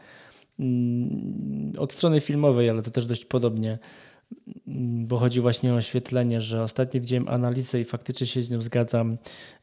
mm, 0.59 1.73
od 1.79 1.93
strony 1.93 2.21
filmowej, 2.21 2.71
ale 2.71 2.83
to 2.83 2.91
też 2.91 3.07
dość 3.07 3.25
podobnie 3.25 3.79
bo 5.07 5.19
chodzi 5.19 5.41
właśnie 5.41 5.73
o 5.73 5.77
oświetlenie, 5.77 6.41
że 6.41 6.63
ostatnio 6.63 7.01
widziałem 7.01 7.29
analizę 7.29 7.81
i 7.81 7.85
faktycznie 7.85 8.27
się 8.27 8.43
z 8.43 8.51
nią 8.51 8.61
zgadzam. 8.61 9.17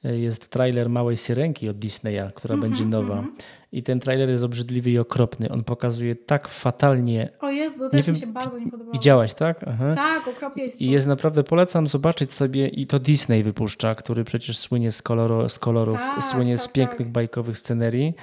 Jest 0.03 0.49
trailer 0.49 0.89
Małej 0.89 1.17
Syrenki 1.17 1.69
od 1.69 1.79
Disneya, 1.79 2.31
która 2.35 2.55
mm 2.55 2.65
-hmm, 2.65 2.69
będzie 2.69 2.85
nowa. 2.85 3.13
Mm 3.13 3.25
-hmm. 3.25 3.43
I 3.71 3.83
ten 3.83 3.99
trailer 3.99 4.29
jest 4.29 4.43
obrzydliwy 4.43 4.91
i 4.91 4.99
okropny. 4.99 5.49
On 5.49 5.63
pokazuje 5.63 6.15
tak 6.15 6.47
fatalnie. 6.47 7.29
O 7.39 7.49
Jezu, 7.49 7.89
też 7.89 8.05
wiem, 8.05 8.15
mi 8.15 8.21
się 8.21 8.27
bardzo 8.27 8.59
nie 8.59 8.71
podobało. 8.71 8.91
Widziałaś, 8.91 9.33
tak? 9.33 9.65
Aha. 9.67 9.91
Tak, 9.95 10.27
okropnie 10.27 10.63
jest. 10.63 10.81
I 10.81 10.91
jest 10.91 11.07
naprawdę, 11.07 11.43
polecam 11.43 11.87
zobaczyć 11.87 12.33
sobie, 12.33 12.67
i 12.67 12.87
to 12.87 12.99
Disney 12.99 13.43
wypuszcza, 13.43 13.95
który 13.95 14.23
przecież 14.23 14.57
słynie 14.57 14.91
z, 14.91 15.01
koloro, 15.01 15.49
z 15.49 15.59
kolorów, 15.59 15.97
tak, 15.97 16.23
słynie 16.23 16.57
tak, 16.57 16.65
z 16.65 16.67
pięknych, 16.67 17.07
tak. 17.07 17.11
bajkowych 17.11 17.57
scenerii 17.57 18.13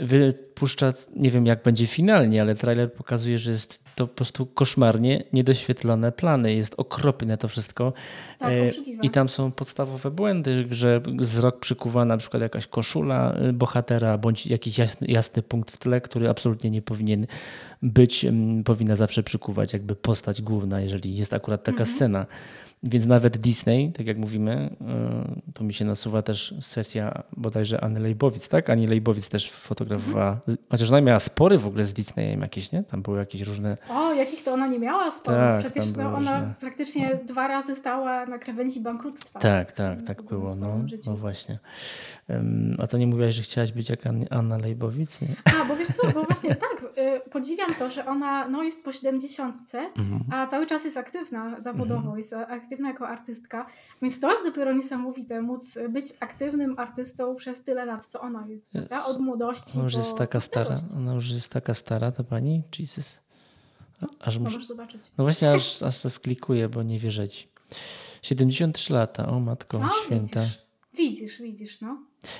wypuszcza, 0.00 0.92
nie 1.16 1.30
wiem 1.30 1.46
jak 1.46 1.62
będzie 1.62 1.86
finalnie, 1.86 2.42
ale 2.42 2.54
trailer 2.54 2.92
pokazuje, 2.92 3.38
że 3.38 3.50
jest 3.50 3.87
to 3.98 4.06
po 4.06 4.14
prostu 4.14 4.46
koszmarnie 4.46 5.24
niedoświetlone 5.32 6.12
plany. 6.12 6.54
Jest 6.54 6.74
okropne 6.76 7.38
to 7.38 7.48
wszystko. 7.48 7.92
Tak, 8.38 8.52
E. 8.52 8.70
I 9.02 9.10
tam 9.10 9.28
są 9.28 9.52
podstawowe 9.52 10.10
błędy, 10.10 10.66
że 10.70 11.00
wzrok 11.18 11.58
przykuwa 11.60 12.04
na 12.04 12.16
przykład 12.16 12.42
jakaś 12.42 12.66
koszula 12.66 13.34
bohatera, 13.52 14.18
bądź 14.18 14.46
jakiś 14.46 14.78
jasny, 14.78 15.06
jasny 15.06 15.42
punkt 15.42 15.70
w 15.70 15.78
tle, 15.78 16.00
który 16.00 16.28
absolutnie 16.28 16.70
nie 16.70 16.82
powinien 16.82 17.26
być, 17.82 18.24
mm, 18.24 18.64
powinna 18.64 18.96
zawsze 18.96 19.22
przykuwać 19.22 19.72
jakby 19.72 19.96
postać 19.96 20.42
główna, 20.42 20.80
jeżeli 20.80 21.16
jest 21.16 21.32
akurat 21.32 21.64
taka 21.64 21.78
Mhm. 21.78 21.96
scena. 21.96 22.26
Więc 22.82 23.06
nawet 23.06 23.36
Disney, 23.38 23.92
tak 23.92 24.06
jak 24.06 24.18
mówimy, 24.18 24.70
y, 25.48 25.52
to 25.52 25.64
mi 25.64 25.74
się 25.74 25.84
nasuwa 25.84 26.22
też 26.22 26.54
sesja 26.60 27.22
bodajże 27.36 27.80
Anny 27.80 28.00
Lejbowic, 28.00 28.48
tak? 28.48 28.70
Ani 28.70 28.86
Lejbowic 28.86 29.28
też 29.28 29.50
fotografowała, 29.50 30.40
chociaż 30.70 30.88
ona 30.88 31.00
miała 31.00 31.20
spory 31.20 31.58
w 31.58 31.66
ogóle 31.66 31.84
z 31.84 31.92
Disneyem 31.92 32.40
jakieś, 32.40 32.72
nie? 32.72 32.82
Tam 32.82 33.02
były 33.02 33.18
jakieś 33.18 33.40
różne... 33.42 33.76
O, 33.90 34.12
jakich 34.14 34.42
to 34.44 34.52
ona 34.52 34.66
nie 34.66 34.78
miała 34.78 35.10
sporów. 35.10 35.40
Tak, 35.40 35.60
Przecież 35.60 35.96
no, 35.96 36.02
ona 36.08 36.18
różne. 36.18 36.54
praktycznie 36.60 37.18
dwa 37.24 37.48
razy 37.48 37.76
stała 37.76 38.26
na 38.26 38.38
krawędzi 38.38 38.80
bankructwa. 38.80 39.38
Tak, 39.40 39.72
tak, 39.72 40.02
tak 40.02 40.22
było. 40.22 40.54
No, 40.54 40.76
no 41.06 41.16
właśnie. 41.16 41.58
Ym, 42.30 42.76
A 42.82 42.86
to 42.86 42.98
nie 42.98 43.06
mówiłaś, 43.06 43.34
że 43.34 43.42
chciałaś 43.42 43.72
być 43.72 43.90
jak 43.90 44.06
An- 44.06 44.26
Anna 44.30 44.58
Lejbowic? 44.58 45.20
Nie? 45.20 45.28
A, 45.44 45.64
bo 45.64 45.76
wiesz 45.76 45.88
co, 45.88 46.10
bo 46.12 46.22
właśnie 46.22 46.54
tak, 46.66 46.82
y, 47.26 47.30
podziwiam 47.30 47.74
to, 47.78 47.90
że 47.90 48.06
ona 48.06 48.48
no, 48.48 48.62
jest 48.62 48.84
po 48.84 48.92
70, 48.92 49.56
Mhm. 49.98 50.20
a 50.32 50.46
cały 50.46 50.66
czas 50.66 50.84
jest 50.84 50.96
aktywna 50.96 51.60
zawodowo, 51.60 52.16
jest 52.16 52.32
aktywna 52.32 52.88
jako 52.88 53.08
artystka, 53.08 53.66
więc 54.02 54.20
to 54.20 54.32
jest 54.32 54.44
dopiero 54.44 54.72
niesamowite, 54.72 55.42
móc 55.42 55.78
być 55.88 56.04
aktywnym 56.20 56.78
artystą 56.78 57.36
przez 57.36 57.62
tyle 57.64 57.84
lat, 57.84 58.06
co 58.06 58.20
ona 58.20 58.46
jest, 58.46 58.70
prawda? 58.70 59.04
Od 59.06 59.20
młodości 59.20 59.72
Ona 59.74 59.84
już 59.84 59.94
jest 59.94 60.16
taka 60.16 60.38
do 60.38 60.40
stara. 60.40 60.76
Ona 60.96 61.14
już 61.14 61.30
jest 61.30 61.52
taka 61.52 61.74
stara, 61.74 62.12
ta 62.12 62.24
pani? 62.24 62.62
Jesus. 62.78 63.20
A- 64.00 64.24
Aż 64.24 64.38
muszę... 64.38 64.54
Możesz 64.54 64.66
zobaczyć. 64.66 65.02
No 65.18 65.24
właśnie, 65.24 65.52
aż, 65.52 65.82
aż 65.82 65.96
sobie 65.96 66.12
wklikuję, 66.12 66.68
bo 66.68 66.82
nie 66.82 66.98
wierzę 66.98 67.28
ci. 67.28 67.48
73 68.22 68.92
lata, 68.94 69.26
o 69.28 69.40
matko 69.40 69.78
No, 69.78 69.88
święta. 70.04 70.40
widzisz, 70.40 70.58
widzisz, 70.94 71.42
widzisz, 71.42 71.80
no. 71.80 71.98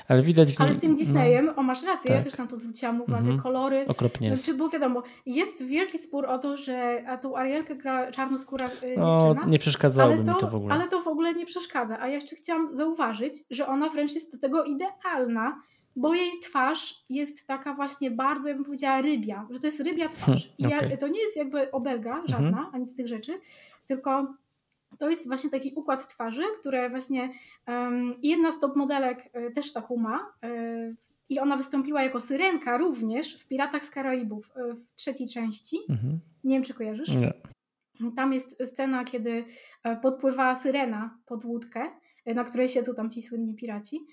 Ale 0.08 0.22
widać 0.22 0.48
Ale 0.58 0.74
z 0.74 0.78
tym 0.78 0.96
Disneyem, 0.96 1.52
o 1.56 1.62
masz 1.62 1.82
rację, 1.82 2.10
ja 2.10 2.16
Tak. 2.16 2.24
też 2.24 2.38
na 2.38 2.46
to 2.46 2.56
zwróciłam 2.56 3.00
uwagę, 3.00 3.18
Mhm. 3.18 3.40
kolory, 3.40 3.84
No, 3.86 3.90
okropnie 3.92 4.28
jest. 4.28 4.44
Znaczy, 4.44 4.58
bo 4.58 4.68
wiadomo, 4.68 5.02
jest 5.26 5.64
wielki 5.66 5.98
spór 5.98 6.26
o 6.26 6.38
to, 6.38 6.56
że 6.56 7.04
a 7.08 7.18
tą 7.18 7.36
Arielkę 7.36 7.76
gra 7.76 8.10
czarnoskóra 8.12 8.66
y, 8.66 8.94
No, 8.98 9.26
dziewczyna. 9.28 9.50
nie 9.52 9.58
przeszkadzałoby 9.58 10.14
ale 10.14 10.24
to, 10.24 10.32
mi 10.34 10.40
to 10.40 10.48
w 10.50 10.54
ogóle. 10.54 10.74
ale 10.74 10.88
to 10.88 11.00
w 11.02 11.08
ogóle 11.08 11.34
nie 11.34 11.46
przeszkadza. 11.46 12.00
A 12.00 12.08
ja 12.08 12.14
jeszcze 12.14 12.36
chciałam 12.36 12.74
zauważyć, 12.74 13.34
że 13.50 13.66
ona 13.66 13.88
wręcz 13.90 14.14
jest 14.14 14.32
do 14.32 14.38
tego 14.38 14.64
idealna, 14.64 15.60
bo 15.98 16.14
jej 16.14 16.30
twarz 16.42 17.04
jest 17.08 17.46
taka 17.46 17.74
właśnie 17.74 18.10
bardzo, 18.10 18.48
ja 18.48 18.54
bym 18.54 18.64
powiedziała, 18.64 19.00
rybia, 19.00 19.46
że 19.50 19.58
to 19.58 19.66
jest 19.66 19.80
rybia 19.80 20.08
twarz. 20.08 20.52
I 20.58 20.62
ja, 20.62 20.68
okej. 20.68 20.78
Mhm. 20.78 20.98
to 20.98 21.08
nie 21.08 21.20
jest 21.20 21.36
jakby 21.36 21.70
obelga 21.70 22.22
żadna, 22.26 22.70
ani 22.72 22.86
z 22.86 22.94
tych 22.94 23.08
rzeczy, 23.08 23.40
tylko 23.86 24.34
to 24.98 25.10
jest 25.10 25.26
właśnie 25.26 25.50
taki 25.50 25.72
układ 25.74 26.08
twarzy, 26.08 26.42
które 26.60 26.90
właśnie 26.90 27.30
um, 27.66 28.14
jedna 28.22 28.52
z 28.52 28.60
top 28.60 28.76
modelek 28.76 29.30
y, 29.36 29.50
też 29.50 29.72
taką 29.72 29.96
ma. 29.96 30.32
y, 30.44 30.96
I 31.28 31.38
ona 31.38 31.56
wystąpiła 31.56 32.02
jako 32.02 32.20
syrenka 32.20 32.76
również 32.76 33.38
w 33.38 33.46
Piratach 33.46 33.84
z 33.84 33.90
Karaibów 33.90 34.50
y, 34.56 34.74
w 34.74 34.94
trzeciej 34.94 35.28
części. 35.28 35.76
Mhm. 35.88 36.20
Nie 36.44 36.56
wiem, 36.56 36.62
czy 36.62 36.74
kojarzysz. 36.74 37.08
Nie. 37.08 37.32
Tam 38.16 38.32
jest 38.32 38.66
scena, 38.66 39.04
kiedy 39.04 39.44
podpływa 40.02 40.54
syrena 40.54 41.18
pod 41.26 41.44
łódkę, 41.44 41.90
na 42.26 42.44
której 42.44 42.68
siedzą 42.68 42.94
tam 42.94 43.10
ci 43.10 43.22
słynni 43.22 43.54
piraci. 43.54 44.06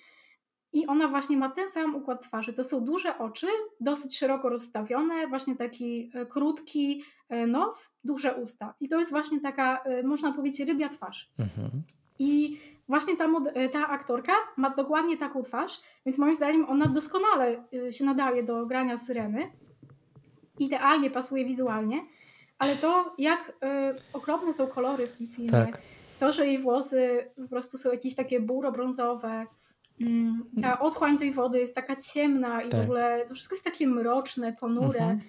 I 0.75 0.87
ona 0.87 1.07
właśnie 1.07 1.37
ma 1.37 1.49
ten 1.49 1.69
sam 1.69 1.95
układ 1.95 2.21
twarzy. 2.23 2.53
To 2.53 2.63
są 2.63 2.85
duże 2.85 3.17
oczy, 3.17 3.47
dosyć 3.79 4.17
szeroko 4.17 4.49
rozstawione, 4.49 5.27
właśnie 5.27 5.55
taki 5.55 6.11
e, 6.13 6.25
krótki 6.25 7.03
e, 7.29 7.47
nos, 7.47 7.91
duże 8.03 8.35
usta. 8.35 8.73
I 8.79 8.89
to 8.89 8.99
jest 8.99 9.11
właśnie 9.11 9.41
taka, 9.41 9.83
e, 9.83 10.03
można 10.03 10.31
powiedzieć, 10.31 10.67
rybia 10.67 10.89
twarz. 10.89 11.31
Mhm. 11.39 11.69
I 12.19 12.59
właśnie 12.87 13.17
ta, 13.17 13.25
ta 13.71 13.87
aktorka 13.87 14.33
ma 14.57 14.69
dokładnie 14.69 15.17
taką 15.17 15.41
twarz, 15.43 15.81
więc 16.05 16.17
moim 16.17 16.35
zdaniem 16.35 16.65
ona 16.69 16.85
doskonale 16.85 17.63
się 17.91 18.05
nadaje 18.05 18.43
do 18.43 18.65
grania 18.65 18.97
syreny. 18.97 19.51
Idealnie 20.59 21.09
pasuje 21.09 21.45
wizualnie, 21.45 22.01
ale 22.59 22.75
to 22.75 23.15
jak 23.17 23.51
okropne 24.13 24.53
są 24.53 24.67
kolory 24.67 25.07
w 25.07 25.17
tym 25.17 25.27
filmie, 25.27 25.51
Tak. 25.51 25.81
to, 26.19 26.31
że 26.31 26.47
jej 26.47 26.59
włosy 26.59 27.31
po 27.35 27.47
prostu 27.47 27.77
są 27.77 27.91
jakieś 27.91 28.15
takie 28.15 28.39
buro-brązowe, 28.39 29.45
ta 30.61 30.79
otchłań 30.79 31.17
tej 31.17 31.33
wody 31.33 31.59
jest 31.59 31.75
taka 31.75 31.95
ciemna 31.95 32.61
i 32.61 32.67
w 32.67 32.71
Tak. 32.71 32.83
ogóle 32.83 33.25
to 33.27 33.33
wszystko 33.33 33.55
jest 33.55 33.65
takie 33.65 33.87
mroczne, 33.87 34.53
ponure. 34.53 34.99
Mhm. 34.99 35.21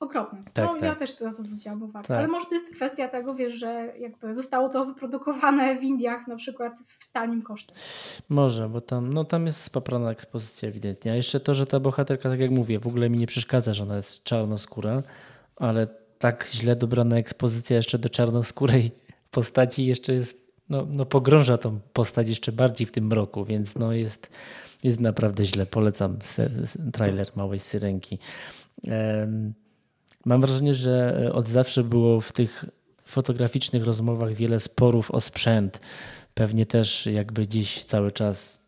Okropne. 0.00 0.42
Tak, 0.52 0.64
no, 0.66 0.72
tak. 0.72 0.82
Ja 0.82 0.94
też 0.94 1.20
na 1.20 1.32
to 1.32 1.42
zwróciłam 1.42 1.82
uwagę. 1.82 2.08
Tak. 2.08 2.18
Ale 2.18 2.28
może 2.28 2.46
to 2.46 2.54
jest 2.54 2.74
kwestia 2.74 3.08
tego, 3.08 3.34
wiesz, 3.34 3.54
że 3.54 3.92
jakby 3.98 4.34
zostało 4.34 4.68
to 4.68 4.84
wyprodukowane 4.84 5.78
w 5.78 5.82
Indiach 5.82 6.26
na 6.26 6.36
przykład 6.36 6.78
w 6.88 7.12
tanim 7.12 7.42
kosztem. 7.42 7.76
Może, 8.28 8.68
bo 8.68 8.80
tam, 8.80 9.12
no, 9.12 9.24
tam 9.24 9.46
jest 9.46 9.62
spaprana 9.62 10.10
ekspozycja 10.10 10.68
ewidentnie. 10.68 11.12
A 11.12 11.14
jeszcze 11.14 11.40
to, 11.40 11.54
że 11.54 11.66
ta 11.66 11.80
bohaterka, 11.80 12.28
tak 12.30 12.40
jak 12.40 12.50
mówię, 12.50 12.78
w 12.78 12.86
ogóle 12.86 13.10
mi 13.10 13.18
nie 13.18 13.26
przeszkadza, 13.26 13.74
że 13.74 13.82
ona 13.82 13.96
jest 13.96 14.22
czarnoskóra, 14.22 15.02
ale 15.56 15.86
tak 16.18 16.48
źle 16.52 16.76
dobrana 16.76 17.16
ekspozycja 17.16 17.76
jeszcze 17.76 17.98
do 17.98 18.08
czarnoskórej 18.08 18.90
postaci 19.30 19.86
jeszcze 19.86 20.12
jest, 20.12 20.45
no, 20.68 20.86
no 20.90 21.06
pogrąża 21.06 21.58
tą 21.58 21.80
postać 21.92 22.28
jeszcze 22.28 22.52
bardziej 22.52 22.86
w 22.86 22.92
tym 22.92 23.06
mroku, 23.06 23.44
więc 23.44 23.74
no 23.74 23.92
jest, 23.92 24.36
jest 24.82 25.00
naprawdę 25.00 25.44
źle. 25.44 25.66
Polecam 25.66 26.18
trailer 26.92 27.30
Małej 27.36 27.58
Syrenki. 27.58 28.18
Mam 30.24 30.40
wrażenie, 30.40 30.74
że 30.74 31.30
od 31.32 31.48
zawsze 31.48 31.84
było 31.84 32.20
w 32.20 32.32
tych 32.32 32.64
fotograficznych 33.04 33.84
rozmowach 33.84 34.32
wiele 34.34 34.60
sporów 34.60 35.10
o 35.10 35.20
sprzęt. 35.20 35.80
Pewnie 36.34 36.66
też 36.66 37.06
jakby 37.06 37.42
gdzieś 37.42 37.84
cały 37.84 38.12
czas 38.12 38.65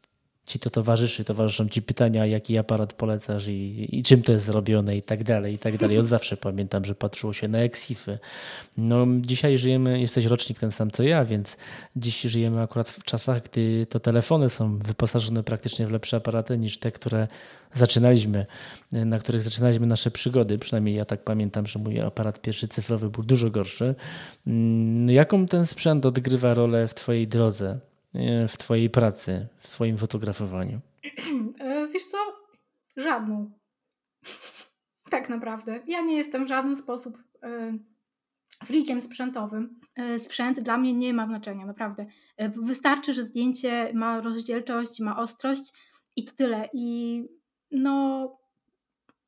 ci 0.49 0.59
to 0.59 0.71
towarzyszy, 0.71 1.25
towarzyszą 1.25 1.69
ci 1.69 1.83
pytania, 1.83 2.27
jaki 2.27 2.59
aparat 2.59 2.93
polecasz 2.93 3.49
i, 3.49 3.89
i 3.99 4.03
czym 4.03 4.23
to 4.23 4.33
jest 4.33 4.45
zrobione 4.45 4.97
i 4.97 5.03
tak 5.03 5.25
dalej, 5.25 5.55
i 5.55 5.59
tak 5.59 5.77
dalej. 5.77 5.99
Od 5.99 6.07
zawsze 6.07 6.37
pamiętam, 6.37 6.85
że 6.85 6.95
patrzyło 6.95 7.33
się 7.33 7.49
na 7.49 7.59
eksify. 7.59 8.19
No 8.77 9.07
dzisiaj 9.21 9.59
żyjemy, 9.59 10.01
jesteś 10.01 10.25
rocznik 10.25 10.59
ten 10.59 10.73
sam 10.73 10.91
co 10.91 11.03
ja, 11.03 11.25
więc 11.25 11.57
dziś 11.97 12.21
żyjemy 12.21 12.63
akurat 12.63 12.91
w 12.91 13.05
czasach, 13.05 13.43
gdy 13.43 13.87
to 13.91 14.01
telefony 14.01 14.49
są 14.49 14.79
wyposażone 14.79 15.43
praktycznie 15.43 15.87
w 15.87 15.91
lepsze 15.91 16.17
aparaty 16.17 16.59
niż 16.59 16.79
te, 16.79 16.93
które 16.93 17.29
zaczynaliśmy, 17.75 18.47
na 18.93 19.19
których 19.19 19.43
zaczynaliśmy 19.43 19.87
nasze 19.87 20.11
przygody. 20.11 20.59
Przynajmniej 20.59 20.95
ja 20.95 21.05
tak 21.05 21.25
pamiętam, 21.25 21.67
że 21.67 21.79
mój 21.79 22.01
aparat 22.01 22.41
pierwszy 22.41 22.69
cyfrowy 22.69 23.11
był 23.11 23.25
dużo 23.25 23.51
gorszy. 23.51 23.95
Mm, 24.47 25.11
Jaką 25.11 25.47
ten 25.47 25.67
sprzęt 25.67 26.07
odgrywa 26.07 26.55
rolę 26.55 26.89
w 26.89 26.95
twojej 26.95 27.29
drodze? 27.29 27.88
W 28.49 28.57
Twojej 28.59 28.91
pracy, 28.91 29.49
w 29.59 29.69
Twoim 29.69 29.99
fotografowaniu? 29.99 30.81
E, 31.61 31.89
Wiesz 31.89 32.05
co? 32.05 32.19
Żadną. 32.97 33.51
tak 35.11 35.29
naprawdę. 35.29 35.81
Ja 35.87 36.01
nie 36.01 36.17
jestem 36.17 36.45
w 36.45 36.49
żaden 36.49 36.77
sposób 36.77 37.19
e, 37.43 37.79
freakiem 38.65 39.01
sprzętowym. 39.01 39.81
E, 39.97 40.19
Sprzęt 40.19 40.61
dla 40.61 40.79
mnie 40.79 40.93
nie 40.93 41.15
ma 41.15 41.27
znaczenia, 41.27 41.67
naprawdę. 41.67 42.07
E, 42.37 42.49
Wystarczy, 42.49 43.13
że 43.13 43.23
zdjęcie 43.23 43.93
ma 43.95 44.21
rozdzielczość, 44.21 45.01
ma 45.01 45.17
ostrość 45.17 45.73
i 46.17 46.25
to 46.25 46.33
tyle. 46.33 46.69
I 46.73 47.23
no, 47.71 48.29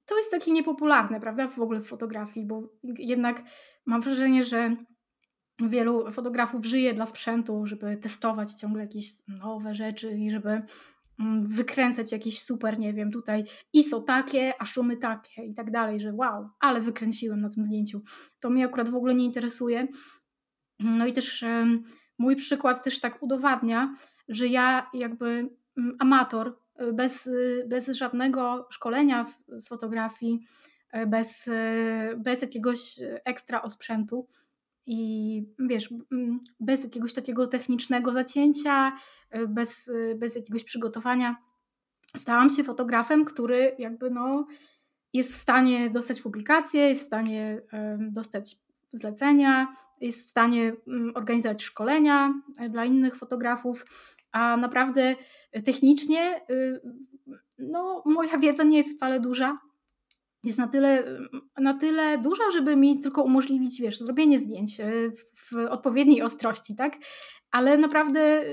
to 0.07 0.19
jest 0.19 0.31
takie 0.31 0.53
niepopularne, 0.53 1.21
prawda, 1.21 1.49
w 1.49 1.59
ogóle 1.59 1.81
w 1.81 1.87
fotografii, 1.89 2.47
bo 2.47 2.63
jednak 2.83 3.43
mam 3.87 4.01
wrażenie, 4.01 4.45
że 4.45 4.77
wielu 5.69 6.13
fotografów 6.13 6.67
żyje 6.67 6.95
dla 6.95 7.07
sprzętu, 7.07 7.67
żeby 7.67 7.97
testować 7.97 8.55
ciągle 8.55 8.83
jakieś 8.83 9.13
nowe 9.29 9.75
rzeczy 9.75 10.13
i 10.13 10.31
żeby 10.31 10.63
mm, 11.21 11.49
wykręcać 11.49 12.13
jakieś 12.13 12.43
super, 12.43 12.79
nie 12.79 12.93
wiem, 12.93 13.11
tutaj 13.11 13.45
ISO 13.73 14.01
takie, 14.01 14.53
a 14.59 14.67
szumy 14.67 14.97
takie 14.97 15.45
i 15.45 15.55
tak 15.55 15.71
dalej, 15.71 16.01
że 16.01 16.13
wow, 16.13 16.49
ale 16.61 16.81
wykręciłem 16.81 17.41
na 17.41 17.51
tym 17.51 17.65
zdjęciu. 17.65 18.03
To 18.41 18.51
mnie 18.51 18.65
akurat 18.65 18.89
w 18.89 18.95
ogóle 18.95 19.15
nie 19.15 19.25
interesuje. 19.25 19.89
No 20.79 21.07
i 21.07 21.13
też 21.13 21.45
mój 22.21 22.37
przykład 22.37 22.85
też 22.85 23.01
tak 23.01 23.23
udowadnia, 23.23 23.95
że 24.29 24.47
ja 24.47 24.91
jakby 24.95 25.27
mm, 25.79 25.97
amator, 25.99 26.59
y, 26.81 26.93
bez, 26.93 27.27
y, 27.27 27.65
bez 27.69 27.89
żadnego 27.89 28.69
szkolenia 28.71 29.25
z, 29.25 29.47
z 29.47 29.69
fotografii, 29.69 30.41
y, 30.97 31.07
bez, 31.07 31.51
bez 32.17 32.43
jakiegoś 32.43 33.01
ekstra 33.25 33.63
osprzętu, 33.63 34.27
i 34.87 35.43
wiesz, 35.59 35.95
mm, 36.13 36.41
bez 36.61 36.85
jakiegoś 36.85 37.15
takiego 37.15 37.47
technicznego 37.47 38.13
zacięcia, 38.13 38.93
y, 39.39 39.49
bez, 39.49 39.89
y, 39.89 40.17
bez 40.19 40.37
jakiegoś 40.37 40.65
przygotowania, 40.65 41.37
stałam 42.17 42.51
się 42.51 42.65
fotografem, 42.65 43.25
który 43.25 43.77
jakby 43.79 44.11
no 44.11 44.47
jest 45.13 45.33
w 45.33 45.37
stanie 45.37 45.91
dostać 45.91 46.23
publikacje, 46.23 46.81
jest 46.81 47.03
w 47.03 47.07
stanie 47.07 47.63
dostać 47.99 48.57
zlecenia, 48.93 49.75
jest 50.01 50.27
w 50.27 50.31
stanie 50.31 50.73
mm, 50.89 51.13
organizować 51.15 51.63
szkolenia 51.63 52.35
e, 52.59 52.69
dla 52.69 52.85
innych 52.85 53.17
fotografów, 53.17 53.85
a 54.33 54.57
naprawdę 54.57 55.17
technicznie 55.65 56.41
y, 56.51 56.81
no 57.59 58.03
moja 58.07 58.39
wiedza 58.39 58.63
nie 58.63 58.77
jest 58.77 58.97
wcale 58.97 59.21
duża, 59.21 59.59
jest 60.45 60.59
na 60.59 60.69
tyle, 60.69 61.05
na 61.59 61.75
tyle 61.75 62.19
duża, 62.19 62.51
żeby 62.53 62.77
mi 62.77 63.01
tylko 63.01 63.23
umożliwić, 63.23 63.81
wiesz, 63.81 63.99
zrobienie 63.99 64.39
zdjęć 64.39 64.81
e, 64.81 64.91
w 65.37 65.53
odpowiedniej 65.71 66.23
ostrości, 66.23 66.77
tak? 66.77 66.97
Ale 67.51 67.79
naprawdę 67.79 68.21
e, 68.21 68.45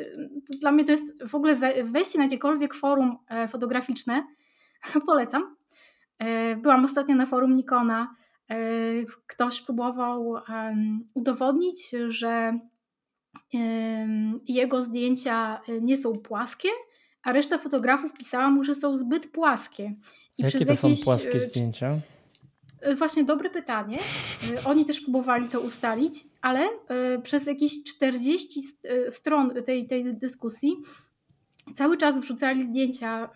dla 0.62 0.72
mnie 0.72 0.84
to 0.84 0.92
jest 0.92 1.28
w 1.30 1.36
ogóle 1.36 1.56
wejście 1.84 2.18
na 2.18 2.24
jakiekolwiek 2.24 2.74
forum 2.74 3.18
e, 3.30 3.48
fotograficzne, 3.48 4.24
polecam. 5.08 5.58
Byłam 6.58 6.86
ostatnio 6.86 7.16
na 7.16 7.26
forum 7.26 7.56
Nikona. 7.56 8.16
Ktoś 9.28 9.62
próbował 9.62 10.36
udowodnić, 11.14 11.92
że 12.08 12.60
jego 14.48 14.84
zdjęcia 14.84 15.62
nie 15.82 15.98
są 15.98 16.14
płaskie, 16.14 16.70
a 17.24 17.32
reszta 17.32 17.58
fotografów 17.58 18.14
pisała 18.14 18.50
mu, 18.50 18.64
że 18.64 18.76
są 18.76 18.98
zbyt 18.98 19.28
płaskie. 19.28 19.96
I 20.38 20.44
Jakie 20.44 20.66
to 20.66 20.72
jakieś, 20.74 21.00
są 21.00 21.04
płaskie 21.06 21.34
e, 21.34 21.40
zdjęcia? 21.40 22.00
E, 22.82 22.96
właśnie 22.96 23.24
dobre 23.24 23.50
pytanie. 23.50 23.98
E, 23.98 24.64
oni 24.64 24.86
też 24.86 25.02
próbowali 25.02 25.48
to 25.48 25.62
ustalić, 25.62 26.28
ale 26.42 26.70
przez 27.24 27.46
jakieś 27.46 27.84
40 27.84 28.62
stron 29.10 29.52
tej, 29.66 29.88
tej 29.88 30.16
dyskusji 30.16 30.78
cały 31.76 31.98
czas 31.98 32.20
wrzucali 32.20 32.64
zdjęcia, 32.64 33.30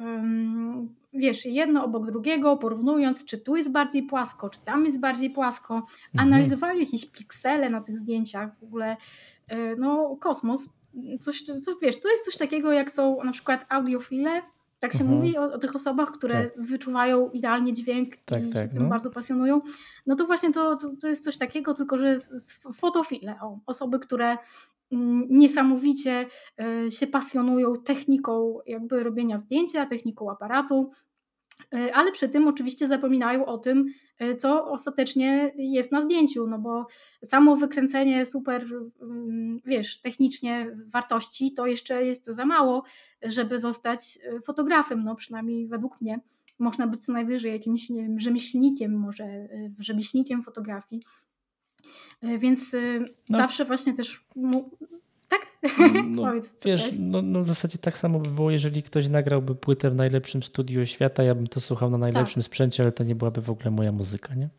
wiesz, 1.14 1.46
jedno 1.46 1.86
obok 1.86 2.06
drugiego, 2.06 2.58
porównując, 2.58 3.26
czy 3.26 3.38
tu 3.38 3.56
jest 3.56 3.72
bardziej 3.72 4.04
płasko, 4.04 4.50
czy 4.50 4.60
tam 4.60 4.86
jest 4.86 5.00
bardziej 5.00 5.30
płasko. 5.30 5.76
Mhm. 5.76 5.92
Analizowali 6.18 6.80
jakieś 6.80 7.06
piksele 7.06 7.70
na 7.70 7.82
tych 7.82 7.98
zdjęciach, 7.98 8.60
w 8.60 8.64
ogóle 8.64 8.98
no 9.78 10.16
kosmos 10.20 10.70
coś, 11.20 11.44
co, 11.44 11.76
wiesz, 11.82 12.02
to 12.02 12.12
jest 12.12 12.26
coś 12.26 12.38
takiego, 12.38 12.72
jak 12.72 12.92
są 12.92 13.24
na 13.24 13.32
przykład 13.32 13.66
audiofile, 13.70 14.42
tak 14.82 14.94
się 14.94 15.02
mhm. 15.02 15.18
mówi 15.18 15.38
o, 15.38 15.44
o, 15.44 15.58
tych 15.58 15.76
osobach, 15.76 16.12
które 16.12 16.44
tak. 16.44 16.66
wyczuwają 16.66 17.30
idealnie 17.30 17.74
dźwięk 17.74 18.16
tak, 18.16 18.48
i 18.48 18.50
tak, 18.50 18.64
się 18.64 18.70
tym 18.70 18.84
no. 18.84 18.90
bardzo 18.90 19.12
pasjonują. 19.12 19.62
No 20.06 20.16
to 20.16 20.26
właśnie 20.26 20.52
to, 20.52 20.78
to, 21.02 21.08
jest 21.08 21.24
coś 21.24 21.38
takiego, 21.38 21.74
tylko 21.74 21.98
że 21.98 22.20
z, 22.20 22.54
fotofile, 22.76 23.36
o, 23.42 23.60
osoby, 23.66 24.00
które 24.00 24.38
mm, 24.92 25.28
niesamowicie 25.30 26.26
y, 26.88 26.92
się 26.92 27.08
pasjonują 27.08 27.74
techniką 27.76 28.60
jakby 28.66 29.04
robienia 29.04 29.38
zdjęcia, 29.38 29.86
techniką 29.86 30.32
aparatu, 30.32 30.92
ale 31.94 32.12
przy 32.12 32.30
tym 32.30 32.48
oczywiście 32.48 32.88
zapominają 32.88 33.46
o 33.46 33.58
tym, 33.58 33.86
E, 34.22 34.36
co 34.36 34.72
ostatecznie 34.72 35.52
jest 35.56 35.92
na 35.92 36.02
zdjęciu, 36.02 36.48
no 36.48 36.60
bo 36.60 36.88
samo 37.26 37.56
wykręcenie 37.56 38.26
super, 38.26 38.66
mm, 39.02 39.60
wiesz, 39.66 40.02
technicznie 40.02 40.78
wartości 40.88 41.54
to 41.54 41.68
jeszcze 41.68 42.06
jest 42.06 42.26
za 42.26 42.46
mało, 42.46 42.84
żeby 43.24 43.60
zostać 43.60 44.20
e, 44.24 44.42
fotografem, 44.42 45.04
no 45.04 45.16
przynajmniej 45.16 45.68
według 45.68 46.02
mnie. 46.02 46.20
Można 46.60 46.88
być 46.88 47.06
co 47.06 47.12
najwyżej 47.12 47.52
jakimś 47.52 47.90
nie 47.90 48.02
wiem, 48.02 48.20
rzemieślnikiem, 48.20 49.00
może 49.00 49.24
e, 49.24 49.48
rzemieślnikiem 49.80 50.42
fotografii. 50.42 51.02
Więc 52.38 52.76
no. 53.30 53.38
zawsze 53.38 53.66
właśnie 53.66 53.94
też? 53.94 54.26
No, 56.06 56.24
Powiedz, 56.28 56.58
wiesz, 56.66 56.90
no, 57.00 57.22
no, 57.22 57.42
w 57.42 57.48
zasadzie 57.48 57.78
tak 57.78 57.98
samo 57.98 58.20
by 58.20 58.30
było, 58.30 58.52
jeżeli 58.52 58.84
ktoś 58.84 59.08
nagrałby 59.08 59.56
płytę 59.56 59.90
w 59.90 59.96
najlepszym 59.96 60.44
studiu 60.44 60.86
świata, 60.86 61.24
ja 61.24 61.36
bym 61.36 61.48
to 61.48 61.62
słuchał 61.62 61.90
na 61.90 61.98
najlepszym 61.98 62.42
tak. 62.42 62.46
sprzęcie, 62.46 62.84
ale 62.84 62.92
to 62.92 63.04
nie 63.04 63.16
byłaby 63.16 63.42
w 63.42 63.50
ogóle 63.50 63.72
moja 63.72 63.92
muzyka, 63.92 64.36
nie? 64.36 64.50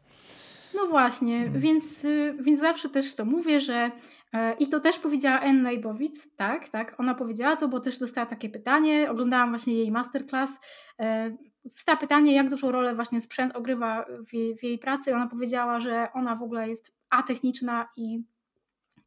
No 0.74 0.86
właśnie, 0.86 1.38
hmm. 1.40 1.60
więc, 1.60 2.04
y, 2.04 2.34
więc 2.40 2.60
zawsze 2.60 2.88
też 2.88 3.14
to 3.14 3.24
mówię, 3.24 3.60
że 3.60 3.90
e, 4.34 4.54
i 4.58 4.68
to 4.68 4.80
też 4.80 4.98
powiedziała 4.98 5.40
Anne 5.40 5.62
Leibowitz, 5.62 6.36
tak, 6.36 6.68
tak, 6.68 7.00
ona 7.00 7.14
powiedziała 7.14 7.56
to, 7.56 7.68
bo 7.68 7.80
też 7.80 7.98
dostała 7.98 8.26
takie 8.26 8.48
pytanie, 8.48 9.10
oglądałam 9.10 9.48
właśnie 9.48 9.74
jej 9.74 9.90
masterclass, 9.90 10.58
e, 11.00 11.36
dostała 11.64 11.96
pytanie, 11.96 12.34
jak 12.34 12.48
dużą 12.48 12.72
rolę 12.72 12.94
właśnie 12.94 13.20
sprzęt 13.20 13.56
ogrywa 13.56 14.06
w 14.26 14.34
jej, 14.34 14.56
w 14.56 14.62
jej 14.62 14.78
pracy 14.78 15.10
i 15.10 15.12
ona 15.12 15.26
powiedziała, 15.26 15.80
że 15.80 16.08
ona 16.14 16.36
w 16.36 16.42
ogóle 16.42 16.68
jest 16.68 16.94
atechniczna 17.10 17.88
i 17.96 18.22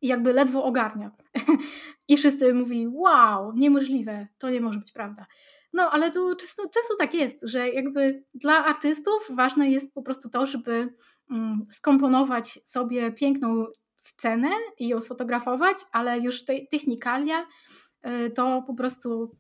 i 0.06 0.08
jakby 0.08 0.34
ledwo 0.34 0.64
ogarnia. 0.64 1.12
I 2.08 2.18
wszyscy 2.18 2.54
mówili, 2.54 2.88
wow, 2.88 3.54
niemożliwe, 3.56 4.28
to 4.38 4.50
nie 4.50 4.62
może 4.62 4.80
być 4.80 4.92
prawda. 4.92 5.26
No, 5.74 5.92
ale 5.92 6.12
to 6.12 6.36
często, 6.36 6.64
często 6.64 6.96
tak 7.00 7.14
jest, 7.14 7.42
że 7.44 7.70
jakby 7.70 8.24
dla 8.34 8.66
artystów 8.66 9.32
ważne 9.36 9.70
jest 9.70 9.94
po 9.94 10.02
prostu 10.02 10.30
to, 10.30 10.46
żeby 10.46 10.94
mm, 11.32 11.68
skomponować 11.72 12.60
sobie 12.64 13.12
piękną 13.12 13.66
scenę 13.96 14.50
i 14.80 14.88
ją 14.88 15.02
sfotografować, 15.02 15.78
ale 15.92 16.20
już 16.20 16.46
te 16.46 16.54
technikalia 16.72 17.46
y, 18.26 18.30
to 18.30 18.64
po 18.68 18.74
prostu 18.74 19.32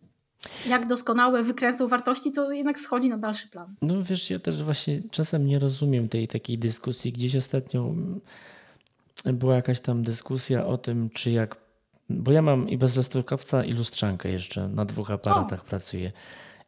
jak 0.67 0.87
doskonałe 0.87 1.43
wykręcą 1.43 1.87
wartości, 1.87 2.31
to 2.31 2.51
jednak 2.51 2.79
schodzi 2.79 3.09
na 3.09 3.17
dalszy 3.17 3.49
plan. 3.49 3.75
No 3.81 4.03
wiesz, 4.03 4.29
ja 4.29 4.39
też 4.39 4.63
właśnie 4.63 5.01
czasem 5.11 5.45
nie 5.45 5.59
rozumiem 5.59 6.09
tej 6.09 6.27
takiej 6.27 6.57
dyskusji. 6.57 7.11
Gdzieś 7.11 7.35
ostatnio 7.35 7.93
była 9.23 9.55
jakaś 9.55 9.79
tam 9.79 10.03
dyskusja 10.03 10.65
o 10.65 10.77
tym, 10.77 11.09
czy 11.09 11.31
jak. 11.31 11.55
Bo 12.09 12.31
ja 12.31 12.41
mam 12.41 12.69
i 12.69 12.77
bez 12.77 12.95
lusterkowca, 12.95 13.63
i 13.63 13.73
lustrzankę 13.73 14.29
jeszcze 14.29 14.67
na 14.67 14.85
dwóch 14.85 15.11
aparatach 15.11 15.61
o. 15.61 15.65
pracuję. 15.65 16.11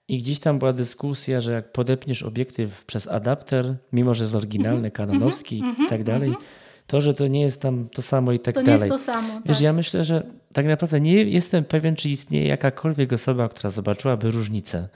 I 0.08 0.18
gdzieś 0.18 0.40
tam 0.40 0.60
była 0.60 0.74
dyskusja, 0.74 1.42
że 1.42 1.52
jak 1.52 1.72
podepniesz 1.72 2.24
obiektyw 2.24 2.86
przez 2.86 3.08
adapter, 3.08 3.76
mimo 3.94 4.14
że 4.14 4.24
jest 4.24 4.36
oryginalny, 4.36 4.88
mhm, 4.88 4.92
kanonowski 4.92 5.60
mm 5.60 5.76
-hmm, 5.76 5.86
i 5.86 5.88
tak 5.88 6.04
dalej, 6.04 6.30
mm 6.30 6.42
-hmm. 6.42 6.46
to, 6.88 7.02
że 7.02 7.14
to 7.14 7.28
nie 7.28 7.42
jest 7.42 7.62
tam 7.62 7.90
to 7.90 8.02
samo 8.02 8.32
i 8.32 8.40
tak 8.40 8.56
to 8.56 8.64
dalej. 8.64 8.80
To 8.80 8.86
nie 8.86 8.94
jest 8.94 9.06
to 9.06 9.14
samo. 9.14 9.42
Wiesz, 9.46 9.58
tak. 9.58 9.62
ja 9.62 9.74
myślę, 9.74 10.04
że 10.04 10.24
tak 10.54 10.66
naprawdę 10.66 11.02
nie 11.02 11.24
jestem 11.24 11.64
pewien, 11.64 11.96
czy 11.96 12.10
istnieje 12.10 12.48
jakakolwiek 12.48 13.14
osoba, 13.14 13.50
która 13.50 13.70
zobaczyłaby 13.70 14.32
różnicę 14.32 14.90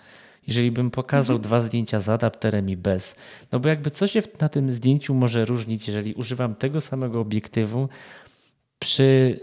jeżeli 0.47 0.71
bym 0.71 0.91
pokazał 0.91 1.35
mhm. 1.35 1.47
dwa 1.47 1.61
zdjęcia 1.61 1.99
z 1.99 2.09
adapterem 2.09 2.69
i 2.69 2.77
bez. 2.77 3.15
No 3.51 3.59
bo 3.59 3.69
jakby 3.69 3.91
co 3.91 4.07
się 4.07 4.21
na 4.41 4.49
tym 4.49 4.71
zdjęciu 4.71 5.13
może 5.13 5.45
różnić, 5.45 5.87
jeżeli 5.87 6.13
używam 6.13 6.55
tego 6.55 6.81
samego 6.81 7.19
obiektywu 7.19 7.89
przy. 8.79 9.39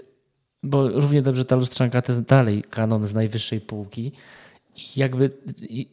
Bo 0.63 0.89
równie 0.89 1.23
dobrze 1.23 1.45
ta 1.45 1.57
lustrzanka 1.57 2.03
to 2.03 2.13
jest 2.13 2.25
dalej 2.25 2.63
kanon 2.71 3.07
z 3.07 3.15
najwyższej 3.15 3.61
półki. 3.61 4.13
I 4.77 5.01
jakby 5.01 5.31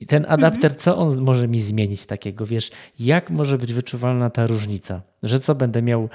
ten 0.07 0.25
adapter, 0.29 0.71
mhm. 0.71 0.79
co 0.79 0.97
on 0.97 1.21
może 1.21 1.47
mi 1.47 1.61
zmienić 1.61 2.05
takiego, 2.05 2.45
wiesz, 2.45 2.71
jak 2.99 3.29
może 3.29 3.57
być 3.57 3.73
wyczuwalna 3.73 4.29
ta 4.29 4.47
różnica? 4.47 5.01
Że 5.23 5.39
co 5.39 5.55
będę 5.55 5.81
miał 5.81 6.09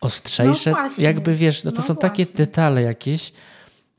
ostrzejsze? 0.00 0.70
No 0.70 0.88
jakby 0.98 1.34
wiesz, 1.34 1.64
no 1.64 1.70
to 1.70 1.76
no 1.76 1.82
są 1.82 1.94
właśnie. 1.94 2.10
takie 2.10 2.36
detale 2.36 2.82
jakieś, 2.82 3.32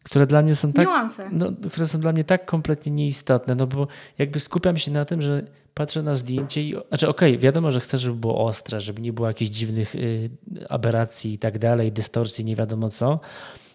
które 0.04 0.28
dla 0.28 0.42
mnie 0.42 0.56
są 0.56 0.74
tak, 0.74 0.88
no, 1.32 1.52
które 1.72 1.88
są 1.88 2.00
dla 2.00 2.12
mnie 2.12 2.24
tak 2.24 2.46
kompletnie 2.46 2.92
nieistotne, 2.92 3.56
no 3.56 3.68
bo 3.68 3.88
jakby 4.18 4.40
skupiam 4.40 4.78
się 4.78 4.92
na 4.92 5.06
tym, 5.06 5.22
że 5.22 5.44
patrzę 5.74 6.04
na 6.04 6.16
zdjęcie 6.16 6.62
i, 6.62 6.76
znaczy 6.88 7.10
okej, 7.10 7.32
okay, 7.32 7.38
wiadomo, 7.38 7.72
że 7.72 7.80
chcę, 7.80 7.98
żeby 7.98 8.16
było 8.16 8.46
ostre, 8.46 8.82
żeby 8.82 9.02
nie 9.02 9.14
było 9.14 9.28
jakichś 9.28 9.52
dziwnych 9.52 9.96
y, 9.96 10.30
aberracji 10.70 11.34
i 11.34 11.40
tak 11.40 11.60
dalej, 11.60 11.92
dystorsji, 11.92 12.46
nie 12.46 12.56
wiadomo 12.56 12.90
co, 12.90 13.20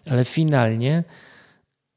ale 0.05 0.25
finalnie 0.25 1.03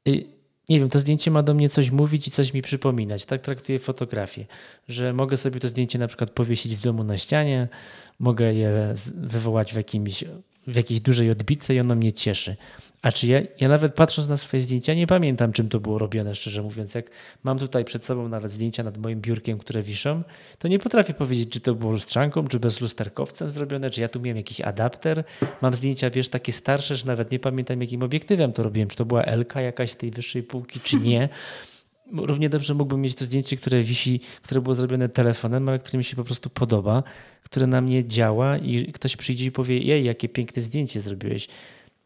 y, 0.07 0.23
nie 0.69 0.79
wiem, 0.79 0.89
to 0.89 0.99
zdjęcie 0.99 1.31
ma 1.31 1.43
do 1.43 1.53
mnie 1.53 1.69
coś 1.69 1.91
mówić 1.91 2.27
i 2.27 2.31
coś 2.31 2.53
mi 2.53 2.61
przypominać. 2.61 3.25
Tak 3.25 3.41
traktuję 3.41 3.79
fotografię, 3.79 4.45
że 4.87 5.13
mogę 5.13 5.37
sobie 5.37 5.59
to 5.59 5.67
zdjęcie 5.67 5.99
na 5.99 6.07
przykład 6.07 6.29
powiesić 6.29 6.75
w 6.75 6.81
domu 6.81 7.03
na 7.03 7.17
ścianie, 7.17 7.67
mogę 8.19 8.53
je 8.53 8.93
wywołać 9.15 9.73
w, 9.73 9.75
jakimś, 9.75 10.23
w 10.67 10.75
jakiejś 10.75 10.99
dużej 10.99 11.31
odbice 11.31 11.75
i 11.75 11.79
ono 11.79 11.95
mnie 11.95 12.13
cieszy. 12.13 12.55
A 13.01 13.11
czy 13.11 13.27
ja, 13.27 13.41
ja 13.59 13.69
nawet 13.69 13.93
patrząc 13.93 14.27
na 14.27 14.37
swoje 14.37 14.61
zdjęcia, 14.61 14.93
nie 14.93 15.07
pamiętam, 15.07 15.51
czym 15.51 15.69
to 15.69 15.79
było 15.79 15.97
robione, 15.97 16.35
szczerze 16.35 16.63
mówiąc. 16.63 16.95
Jak 16.95 17.11
mam 17.43 17.59
tutaj 17.59 17.85
przed 17.85 18.05
sobą 18.05 18.29
nawet 18.29 18.51
zdjęcia 18.51 18.83
nad 18.83 18.97
moim 18.97 19.21
biurkiem, 19.21 19.57
które 19.57 19.81
wiszą, 19.81 20.23
to 20.59 20.67
nie 20.67 20.79
potrafię 20.79 21.13
powiedzieć, 21.13 21.49
czy 21.49 21.59
to 21.59 21.75
było 21.75 21.91
lustrzanką, 21.91 22.47
czy 22.47 22.59
bez 22.59 22.81
lusterkowcem 22.81 23.49
zrobione, 23.49 23.89
czy 23.89 24.01
ja 24.01 24.07
tu 24.07 24.19
miałem 24.19 24.37
jakiś 24.37 24.61
adapter. 24.61 25.23
Mam 25.61 25.73
zdjęcia, 25.73 26.09
wiesz, 26.09 26.29
takie 26.29 26.51
starsze, 26.51 26.95
że 26.95 27.05
nawet 27.05 27.31
nie 27.31 27.39
pamiętam, 27.39 27.81
jakim 27.81 28.03
obiektywem 28.03 28.53
to 28.53 28.63
robiłem. 28.63 28.89
Czy 28.89 28.97
to 28.97 29.05
była 29.05 29.23
Elka 29.23 29.61
jakaś 29.61 29.95
tej 29.95 30.11
wyższej 30.11 30.43
półki, 30.43 30.79
czy 30.79 30.95
nie. 30.95 31.29
Równie 32.13 32.49
dobrze 32.49 32.73
mógłbym 32.73 33.01
mieć 33.01 33.15
to 33.15 33.25
zdjęcie, 33.25 33.57
które 33.57 33.81
wisi, 33.81 34.19
które 34.41 34.61
było 34.61 34.75
zrobione 34.75 35.09
telefonem, 35.09 35.69
ale 35.69 35.79
które 35.79 35.97
mi 35.97 36.03
się 36.03 36.15
po 36.15 36.23
prostu 36.23 36.49
podoba, 36.49 37.03
które 37.43 37.67
na 37.67 37.81
mnie 37.81 38.07
działa 38.07 38.57
i 38.57 38.91
ktoś 38.91 39.17
przyjdzie 39.17 39.45
i 39.45 39.51
powie, 39.51 39.79
jej, 39.79 40.05
jakie 40.05 40.29
piękne 40.29 40.61
zdjęcie 40.61 41.01
zrobiłeś. 41.01 41.47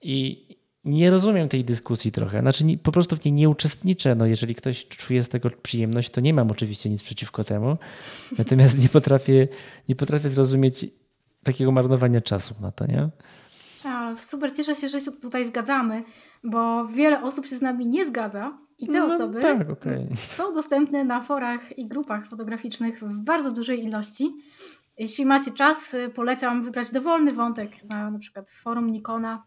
I, 0.01 0.45
nie 0.86 1.11
rozumiem 1.11 1.49
tej 1.49 1.65
dyskusji 1.65 2.11
trochę. 2.11 2.41
Znaczy 2.41 2.65
nie, 2.65 2.77
po 2.77 2.91
prostu 2.91 3.15
w 3.15 3.25
niej 3.25 3.31
nie 3.31 3.49
uczestniczę. 3.49 4.15
No, 4.15 4.25
jeżeli 4.25 4.55
ktoś 4.55 4.88
czuje 4.88 5.23
z 5.23 5.29
tego 5.29 5.49
przyjemność, 5.61 6.09
to 6.09 6.21
nie 6.21 6.33
mam 6.33 6.51
oczywiście 6.51 6.89
nic 6.89 7.03
przeciwko 7.03 7.43
temu. 7.43 7.77
Natomiast 8.38 8.77
nie 8.77 8.89
potrafię, 8.89 9.47
nie 9.89 9.95
potrafię 9.95 10.29
zrozumieć 10.29 10.86
takiego 11.43 11.71
marnowania 11.71 12.21
czasu 12.21 12.55
na 12.61 12.71
to, 12.71 12.86
nie? 12.86 13.09
A, 13.83 14.15
super, 14.21 14.53
cieszę 14.53 14.75
się, 14.75 14.88
że 14.88 14.99
się 14.99 15.11
tutaj 15.11 15.45
zgadzamy, 15.45 16.03
bo 16.43 16.86
wiele 16.86 17.23
osób 17.23 17.45
się 17.45 17.55
z 17.55 17.61
nami 17.61 17.88
nie 17.88 18.05
zgadza 18.05 18.57
i 18.77 18.88
te 18.88 18.99
no, 18.99 19.15
osoby 19.15 19.39
tak, 19.39 19.69
okay. 19.69 20.07
są 20.15 20.53
dostępne 20.53 21.03
na 21.03 21.21
forach 21.21 21.77
i 21.77 21.88
grupach 21.88 22.27
fotograficznych 22.27 23.03
w 23.03 23.19
bardzo 23.19 23.51
dużej 23.51 23.83
ilości. 23.83 24.36
Jeśli 24.97 25.25
macie 25.25 25.51
czas, 25.51 25.95
polecam 26.13 26.63
wybrać 26.63 26.91
dowolny 26.91 27.33
wątek 27.33 27.83
na 27.83 28.11
na 28.11 28.19
przykład 28.19 28.51
forum 28.51 28.88
Nikona 28.88 29.43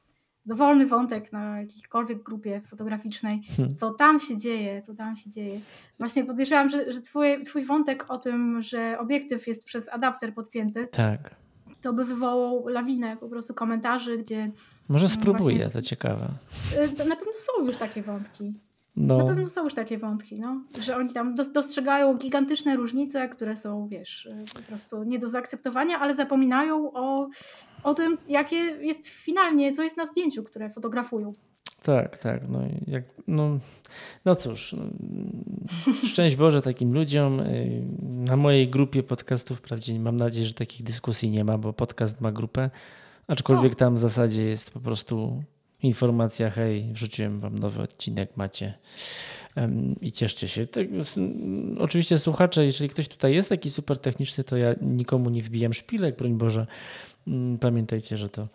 dowolny 0.48 0.86
wątek 0.86 1.32
na 1.32 1.60
jakiejkolwiek 1.60 2.22
grupie 2.22 2.60
fotograficznej, 2.60 3.42
hmm. 3.56 3.76
co 3.76 3.90
tam 3.90 4.20
się 4.20 4.36
dzieje, 4.36 4.82
co 4.82 4.94
tam 4.94 5.16
się 5.16 5.30
dzieje. 5.30 5.60
Właśnie 5.98 6.24
podejrzewam, 6.24 6.68
że, 6.68 6.92
że 6.92 7.00
twój, 7.00 7.40
twój 7.40 7.64
wątek 7.64 8.04
o 8.08 8.18
tym, 8.18 8.62
że 8.62 8.98
obiektyw 8.98 9.46
jest 9.46 9.64
przez 9.64 9.88
adapter 9.88 10.34
podpięty, 10.34 10.86
tak. 10.86 11.34
to 11.80 11.92
by 11.92 12.04
wywołał 12.04 12.68
lawinę 12.68 13.16
po 13.16 13.28
prostu 13.28 13.54
komentarzy, 13.54 14.18
gdzie... 14.18 14.50
Może 14.88 15.08
spróbuję, 15.08 15.56
właśnie, 15.56 15.70
to 15.72 15.82
ciekawe. 15.82 16.28
Y, 17.00 17.08
na 17.08 17.16
pewno 17.16 17.32
są 17.32 17.66
już 17.66 17.76
takie 17.76 18.02
wątki. 18.02 18.54
No. 19.00 19.18
Na 19.18 19.24
pewno 19.24 19.48
są 19.48 19.64
już 19.64 19.74
takie 19.74 19.98
wątki, 19.98 20.40
no, 20.40 20.60
że 20.80 20.96
oni 20.96 21.12
tam 21.12 21.34
dostrzegają 21.34 22.16
gigantyczne 22.16 22.76
różnice, 22.76 23.28
które 23.28 23.56
są, 23.56 23.88
wiesz, 23.88 24.26
y, 24.26 24.44
po 24.54 24.62
prostu 24.62 25.02
nie 25.02 25.18
do 25.18 25.28
zaakceptowania, 25.28 25.98
ale 25.98 26.14
zapominają 26.14 26.92
o, 26.92 27.28
o 27.84 27.94
tym, 27.94 28.18
jakie 28.28 28.56
jest 28.56 29.08
finalnie, 29.08 29.72
co 29.72 29.82
jest 29.82 29.96
na 29.96 30.06
zdjęciu, 30.06 30.42
które 30.42 30.70
fotografują. 30.70 31.32
Tak, 31.82 32.18
tak. 32.18 32.48
No, 32.48 32.60
jak, 32.86 33.04
no, 33.26 33.58
no 34.24 34.34
cóż, 34.34 34.72
no, 34.72 34.84
szczęść 36.08 36.36
Boże 36.36 36.62
takim 36.62 36.94
ludziom. 36.94 37.40
Y, 37.40 37.82
na 38.02 38.36
mojej 38.36 38.68
grupie 38.68 39.02
podcastów, 39.02 39.58
wprawdzie 39.58 40.00
mam 40.00 40.16
nadzieję, 40.16 40.46
że 40.46 40.54
takich 40.54 40.82
dyskusji 40.82 41.30
nie 41.30 41.44
ma, 41.44 41.58
bo 41.58 41.72
podcast 41.72 42.20
ma 42.20 42.32
grupę, 42.32 42.70
aczkolwiek 43.26 43.72
o. 43.72 43.76
tam 43.76 43.94
w 43.94 43.98
zasadzie 43.98 44.42
jest 44.42 44.70
po 44.70 44.80
prostu 44.80 45.42
informacja, 45.82 46.50
hej, 46.50 46.92
wrzuciłem 46.92 47.40
wam 47.40 47.58
nowy 47.58 47.82
odcinek, 47.82 48.36
macie 48.36 48.74
i 50.00 50.12
cieszcie 50.12 50.48
się. 50.48 50.66
Tak, 50.66 50.86
oczywiście 51.78 52.18
słuchacze, 52.18 52.64
jeżeli 52.64 52.90
ktoś 52.90 53.08
tutaj 53.08 53.34
jest 53.34 53.48
taki 53.48 53.70
super 53.70 53.98
techniczny, 53.98 54.44
to 54.44 54.56
ja 54.56 54.74
nikomu 54.80 55.30
nie 55.30 55.42
wbijam 55.42 55.74
szpilek, 55.74 56.16
broń 56.16 56.34
Boże. 56.34 56.66
Mm, 57.26 57.58
pamiętajcie, 57.58 58.16
że 58.16 58.28
to 58.28 58.48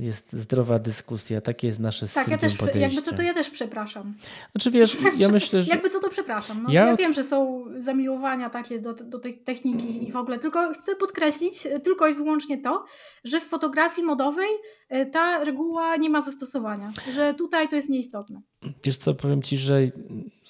jest 0.00 0.32
zdrowa 0.32 0.78
dyskusja. 0.78 1.40
Takie 1.40 1.66
jest 1.66 1.78
nasze 1.78 2.08
Tak, 2.08 2.28
ja 2.28 2.38
też, 2.38 2.56
podejście. 2.56 2.80
jakby 2.80 3.02
co 3.02 3.12
to 3.12 3.22
ja 3.22 3.34
też 3.34 3.50
przepraszam. 3.50 4.14
Znaczy 4.52 4.70
wiesz, 4.70 4.96
ja 5.16 5.28
myślę, 5.38 5.62
że... 5.62 5.70
jakby 5.70 5.90
co 5.90 6.00
to 6.00 6.10
przepraszam. 6.10 6.62
No, 6.62 6.72
ja... 6.72 6.86
ja 6.86 6.96
wiem, 6.96 7.12
że 7.12 7.24
są 7.24 7.64
zamiłowania 7.80 8.50
takie 8.50 8.78
do, 8.78 8.94
do 8.94 9.18
tej 9.18 9.38
techniki 9.38 10.08
i 10.08 10.12
w 10.12 10.16
ogóle, 10.16 10.38
tylko 10.38 10.72
chcę 10.72 10.96
podkreślić 10.96 11.66
y, 11.66 11.80
tylko 11.80 12.08
i 12.08 12.14
wyłącznie 12.14 12.58
to, 12.58 12.84
że 13.24 13.40
w 13.40 13.44
fotografii 13.44 14.06
modowej 14.06 14.48
y, 14.96 15.06
ta 15.06 15.44
reguła 15.44 15.96
nie 15.96 16.10
ma 16.10 16.22
zastosowania, 16.22 16.92
że 17.14 17.34
tutaj 17.34 17.68
to 17.68 17.76
jest 17.76 17.88
nieistotne. 17.88 18.42
Wiesz 18.84 18.96
co, 18.96 19.14
powiem 19.14 19.42
Ci, 19.42 19.56
że 19.56 19.80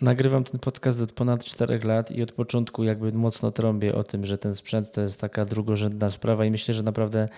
nagrywam 0.01 0.45
ten 0.45 0.61
podcast 0.61 1.03
od 1.03 1.13
ponad 1.13 1.45
4 1.45 1.81
lat 1.85 2.11
i 2.11 2.23
od 2.23 2.33
początku 2.33 2.85
jakby 2.85 3.13
mocno 3.13 3.51
trąbię 3.51 3.95
o 3.95 4.05
tym, 4.05 4.27
że 4.27 4.39
ten 4.39 4.57
sprzęt 4.57 4.93
to 4.93 5.01
jest 5.01 5.21
taka 5.21 5.45
drugorzędna 5.45 6.11
sprawa 6.11 6.45
i 6.45 6.51
myślę, 6.51 6.75
że 6.75 6.83
naprawdę 6.83 7.29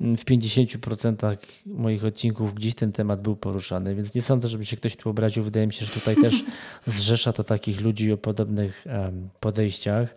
w 0.00 0.24
50% 0.24 1.36
moich 1.66 2.04
odcinków 2.04 2.54
gdzieś 2.54 2.74
ten 2.74 2.92
temat 2.92 3.22
był 3.22 3.36
poruszany, 3.36 3.94
więc 3.94 4.14
nie 4.14 4.22
sądzę, 4.22 4.48
żeby 4.48 4.64
się 4.64 4.76
ktoś 4.76 4.96
tu 4.96 5.10
obraził. 5.10 5.42
Wydaje 5.42 5.66
mi 5.66 5.72
się, 5.72 5.86
że 5.86 5.92
tutaj 5.92 6.16
też 6.16 6.44
zrzesza 6.86 7.32
to 7.32 7.44
takich 7.44 7.80
ludzi 7.80 8.12
o 8.12 8.16
podobnych 8.16 8.84
podejściach. 9.40 10.14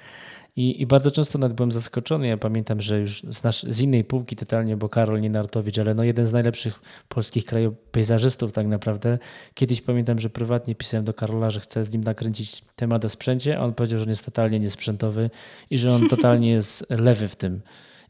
I, 0.58 0.82
I, 0.82 0.86
bardzo 0.86 1.12
często 1.12 1.40
nawet 1.40 1.58
byłem 1.58 1.72
zaskoczony. 1.72 2.28
Ja 2.28 2.38
pamiętam, 2.38 2.82
że 2.82 3.00
już 3.00 3.24
z, 3.24 3.44
nasz, 3.44 3.64
z 3.64 3.82
innej 3.82 4.04
półki 4.04 4.36
totalnie, 4.36 4.78
bo 4.78 4.90
Karol 4.90 5.22
Nienartowicz, 5.22 5.80
ale 5.80 5.94
no 5.94 6.04
jeden 6.04 6.28
z 6.28 6.34
najlepszych 6.34 6.82
polskich 7.10 7.46
krajopejzażystów 7.46 8.52
tak 8.52 8.68
naprawdę. 8.68 9.18
Kiedyś 9.54 9.82
pamiętam, 9.82 10.20
że 10.20 10.30
prywatnie 10.30 10.76
pisałem 10.76 11.06
do 11.06 11.14
Karola, 11.14 11.50
że 11.50 11.60
chcę 11.60 11.84
z 11.84 11.94
nim 11.94 12.04
nakręcić 12.04 12.62
temat 12.76 13.06
o 13.06 13.10
sprzęcie, 13.10 13.58
a 13.58 13.62
on 13.62 13.74
powiedział, 13.74 14.00
że 14.00 14.04
on 14.04 14.10
jest 14.10 14.26
totalnie 14.26 14.60
niesprzętowy 14.60 15.30
i 15.70 15.78
że 15.78 15.92
on 15.92 16.10
totalnie 16.16 16.50
jest 16.50 16.86
lewy 16.90 17.28
w 17.28 17.36
tym. 17.36 17.62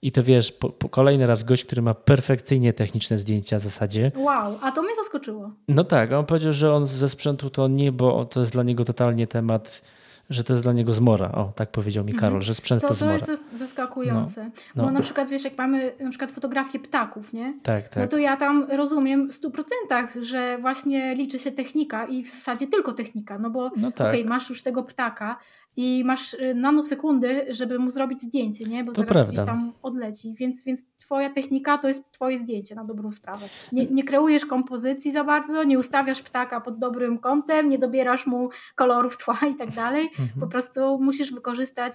I 0.02 0.12
to 0.12 0.24
wiesz, 0.24 0.52
po, 0.52 0.70
po 0.70 0.90
kolejny 0.90 1.28
raz 1.28 1.44
gość, 1.44 1.66
który 1.66 1.82
ma 1.82 1.94
perfekcyjnie 1.94 2.74
techniczne 2.74 3.18
zdjęcia 3.18 3.60
w 3.60 3.62
zasadzie. 3.62 4.12
Wow, 4.16 4.58
a 4.62 4.72
to 4.72 4.82
mnie 4.82 4.96
zaskoczyło. 5.04 5.52
No 5.68 5.84
tak, 5.84 6.12
on 6.12 6.26
powiedział, 6.26 6.54
że 6.54 6.74
on 6.74 6.88
ze 6.88 7.10
sprzętu 7.10 7.50
to 7.50 7.68
nie, 7.68 7.92
bo 7.92 8.26
to 8.26 8.40
jest 8.40 8.52
dla 8.52 8.64
niego 8.64 8.86
totalnie 8.86 9.28
temat 9.28 9.82
że 10.30 10.44
to 10.44 10.54
jest 10.54 10.64
dla 10.64 10.74
niego 10.74 10.94
zmora. 10.94 11.32
O, 11.32 11.52
tak 11.56 11.72
powiedział 11.72 12.06
mi 12.06 12.14
Karol, 12.14 12.42
że 12.42 12.56
sprzęt 12.56 12.82
to, 12.82 12.88
to 12.88 12.94
zmora. 12.94 13.20
To 13.20 13.32
jest 13.32 13.58
zaskakujące. 13.58 14.44
No, 14.44 14.52
no. 14.76 14.84
Bo 14.84 14.92
na 14.92 15.02
przykład, 15.02 15.30
wiesz, 15.30 15.44
jak 15.44 15.58
mamy 15.58 15.92
na 16.00 16.10
przykład 16.10 16.32
fotografię 16.32 16.80
ptaków, 16.80 17.34
nie? 17.34 17.54
Tak, 17.64 17.90
tak. 17.90 18.04
No 18.04 18.08
to 18.08 18.18
ja 18.18 18.38
tam 18.38 18.68
rozumiem 18.72 19.30
w 19.30 19.34
stu 19.34 19.52
procentach, 19.52 20.16
że 20.22 20.58
właśnie 20.58 21.16
liczy 21.16 21.40
się 21.40 21.52
technika 21.52 22.06
i 22.06 22.24
w 22.24 22.32
zasadzie 22.32 22.68
tylko 22.68 22.94
technika, 22.94 23.40
no 23.40 23.50
bo 23.50 23.72
no 23.78 23.92
tak. 23.92 24.08
okej, 24.08 24.22
okay, 24.22 24.30
masz 24.30 24.50
już 24.50 24.64
tego 24.64 24.84
ptaka, 24.84 25.38
i 25.78 26.04
masz 26.06 26.34
y, 26.34 26.54
nanosekundy, 26.56 27.46
żeby 27.50 27.80
mu 27.80 27.90
zrobić 27.90 28.22
zdjęcie, 28.22 28.66
nie? 28.66 28.84
Bo 28.84 28.92
to 28.92 28.96
zaraz 28.96 29.10
prawda. 29.10 29.34
gdzieś 29.34 29.46
tam 29.46 29.74
odleci. 29.84 30.34
Więc, 30.38 30.64
więc 30.64 30.86
twoja 31.00 31.30
technika 31.30 31.78
to 31.78 31.88
jest 31.88 32.12
twoje 32.12 32.38
zdjęcie 32.38 32.76
na 32.76 32.86
dobrą 32.86 33.12
sprawę. 33.12 33.46
Nie, 33.72 33.86
nie 33.86 34.04
kreujesz 34.04 34.46
kompozycji 34.46 35.12
za 35.12 35.24
bardzo, 35.24 35.64
nie 35.64 35.80
ustawiasz 35.80 36.22
ptaka 36.22 36.62
pod 36.62 36.78
dobrym 36.78 37.18
kątem, 37.18 37.70
nie 37.70 37.80
dobierasz 37.80 38.28
mu 38.28 38.50
kolorów 38.76 39.18
tła 39.18 39.40
i 39.54 39.56
tak 39.56 39.72
dalej. 39.72 40.04
Mhm. 40.06 40.40
Po 40.40 40.48
prostu 40.48 41.00
musisz 41.00 41.34
wykorzystać 41.34 41.94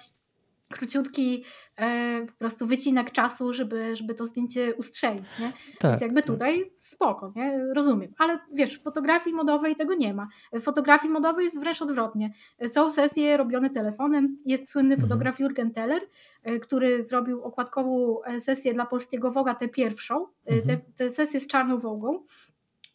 króciutki 0.72 1.44
e, 1.76 2.26
po 2.26 2.32
prostu 2.38 2.66
wycinek 2.66 3.10
czasu, 3.10 3.54
żeby, 3.54 3.96
żeby 3.96 4.14
to 4.14 4.26
zdjęcie 4.26 4.74
ustrzelić, 4.74 5.38
nie? 5.38 5.52
Tak. 5.78 5.90
Więc 5.90 6.00
jakby 6.00 6.22
tutaj 6.22 6.72
spoko, 6.78 7.32
nie? 7.36 7.64
Rozumiem. 7.74 8.12
Ale 8.18 8.38
wiesz, 8.52 8.78
w 8.78 8.82
fotografii 8.82 9.36
modowej 9.36 9.76
tego 9.76 9.94
nie 9.94 10.14
ma. 10.14 10.28
W 10.52 10.60
fotografii 10.60 11.12
modowej 11.12 11.44
jest 11.44 11.60
wręcz 11.60 11.82
odwrotnie. 11.82 12.32
Są 12.66 12.90
sesje 12.90 13.36
robione 13.36 13.70
telefonem. 13.70 14.38
Jest 14.46 14.70
słynny 14.70 14.94
mhm. 14.94 15.08
fotograf 15.08 15.40
Jurgen 15.40 15.72
Teller, 15.72 16.02
e, 16.42 16.58
który 16.58 17.02
zrobił 17.02 17.42
okładkową 17.42 18.22
e, 18.22 18.40
sesję 18.40 18.74
dla 18.74 18.86
polskiego 18.86 19.30
Woga, 19.30 19.54
tę 19.54 19.68
pierwszą, 19.68 20.26
e, 20.46 20.52
mhm. 20.52 20.80
tę, 20.96 21.10
sesję 21.10 21.40
z 21.40 21.46
czarną 21.46 21.78
Wogą 21.78 22.24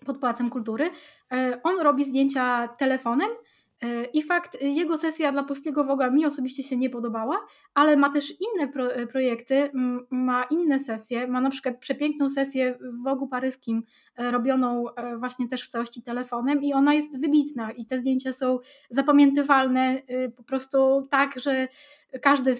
pod 0.05 0.17
Pałacem 0.17 0.49
Kultury. 0.49 0.89
On 1.63 1.79
robi 1.81 2.05
zdjęcia 2.05 2.67
telefonem, 2.67 3.29
I 4.13 4.23
fakt, 4.23 4.55
y, 4.55 4.67
jego 4.67 4.97
sesja 4.97 5.31
dla 5.31 5.43
polskiego 5.43 5.83
Woga 5.83 6.09
mi 6.09 6.25
osobiście 6.25 6.63
się 6.63 6.77
nie 6.77 6.89
podobała, 6.89 7.45
ale 7.73 7.97
ma 7.97 8.09
też 8.09 8.33
inne 8.41 8.67
pro, 8.67 8.93
e, 8.93 9.07
projekty, 9.07 9.71
ma 10.11 10.43
inne 10.43 10.79
sesje, 10.79 11.27
ma 11.27 11.41
na 11.41 11.49
przykład 11.49 11.79
przepiękną 11.79 12.29
sesję 12.29 12.77
w 12.81 13.03
Wogu 13.03 13.27
paryskim, 13.27 13.83
e, 14.15 14.31
robioną 14.31 14.85
właśnie 15.19 15.47
też 15.47 15.63
w 15.63 15.67
całości 15.67 16.01
telefonem 16.01 16.63
i 16.63 16.73
ona 16.73 16.93
jest 16.93 17.21
wybitna 17.21 17.71
i 17.71 17.85
te 17.85 17.99
zdjęcia 17.99 18.33
są 18.33 18.59
zapamiętywalne 18.89 20.01
po 20.35 20.43
prostu 20.43 21.07
tak, 21.09 21.39
że 21.39 21.67
każdy, 22.21 22.55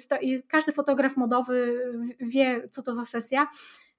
każdy 0.48 0.72
fotograf 0.72 1.18
modowy 1.18 1.80
wie, 2.20 2.70
co 2.72 2.82
to 2.82 2.96
za 2.96 3.06
sesja. 3.06 3.48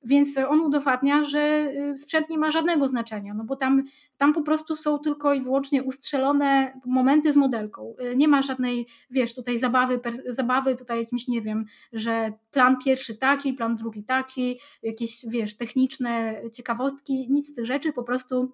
Więc 0.09 0.38
on 0.48 0.61
udowadnia, 0.61 1.24
że 1.24 1.72
y, 1.94 1.98
sprzęt 1.98 2.30
nie 2.30 2.38
ma 2.38 2.50
żadnego 2.50 2.88
znaczenia, 2.88 3.34
no 3.34 3.44
bo 3.44 3.56
tam, 3.56 3.82
tam 4.16 4.32
po 4.32 4.42
prostu 4.42 4.76
są 4.76 4.98
tylko 4.98 5.34
i 5.34 5.40
wyłącznie 5.40 5.82
ustrzelone 5.82 6.80
momenty 6.86 7.32
z 7.32 7.36
modelką. 7.36 7.94
Y, 8.12 8.16
nie 8.16 8.28
ma 8.28 8.42
żadnej, 8.42 8.86
wiesz, 9.11 9.34
tutaj 9.34 9.59
zabawy, 9.59 10.00
zabawy 10.24 10.74
tutaj 10.74 10.98
jakimś, 10.98 11.28
nie 11.28 11.42
wiem, 11.42 11.64
że 11.92 12.32
plan 12.50 12.76
pierwszy 12.84 13.16
taki, 13.16 13.52
plan 13.52 13.76
drugi 13.76 14.04
taki, 14.04 14.59
jakieś, 14.82 15.26
wiesz, 15.28 15.56
techniczne 15.56 16.42
ciekawostki, 16.52 17.26
nic 17.30 17.48
z 17.48 17.54
tych 17.54 17.66
rzeczy, 17.66 17.92
po 17.92 18.02
prostu 18.02 18.52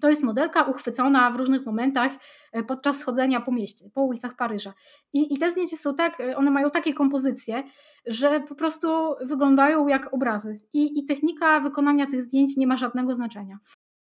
to 0.00 0.10
jest 0.10 0.22
modelka 0.22 0.62
uchwycona 0.62 1.30
w 1.30 1.36
różnych 1.36 1.66
momentach 1.66 2.12
e, 2.52 2.62
podczas 2.62 3.04
chodzenia 3.04 3.40
po 3.40 3.52
mieście, 3.52 3.90
po 3.94 4.02
ulicach 4.02 4.36
Paryża. 4.36 4.74
I, 5.12 5.34
I 5.34 5.38
te 5.38 5.50
zdjęcia 5.50 5.76
są 5.76 5.94
tak, 5.94 6.20
e, 6.20 6.36
one 6.36 6.50
mają 6.50 6.70
takie 6.70 6.94
kompozycje, 6.94 7.62
że 8.06 8.40
po 8.40 8.54
prostu 8.54 8.88
wyglądają 9.20 9.88
jak 9.88 10.14
obrazy. 10.14 10.60
I, 10.72 10.98
I 10.98 11.04
technika 11.04 11.60
wykonania 11.60 12.06
tych 12.06 12.22
zdjęć 12.22 12.56
nie 12.56 12.66
ma 12.66 12.76
żadnego 12.76 13.14
znaczenia. 13.14 13.58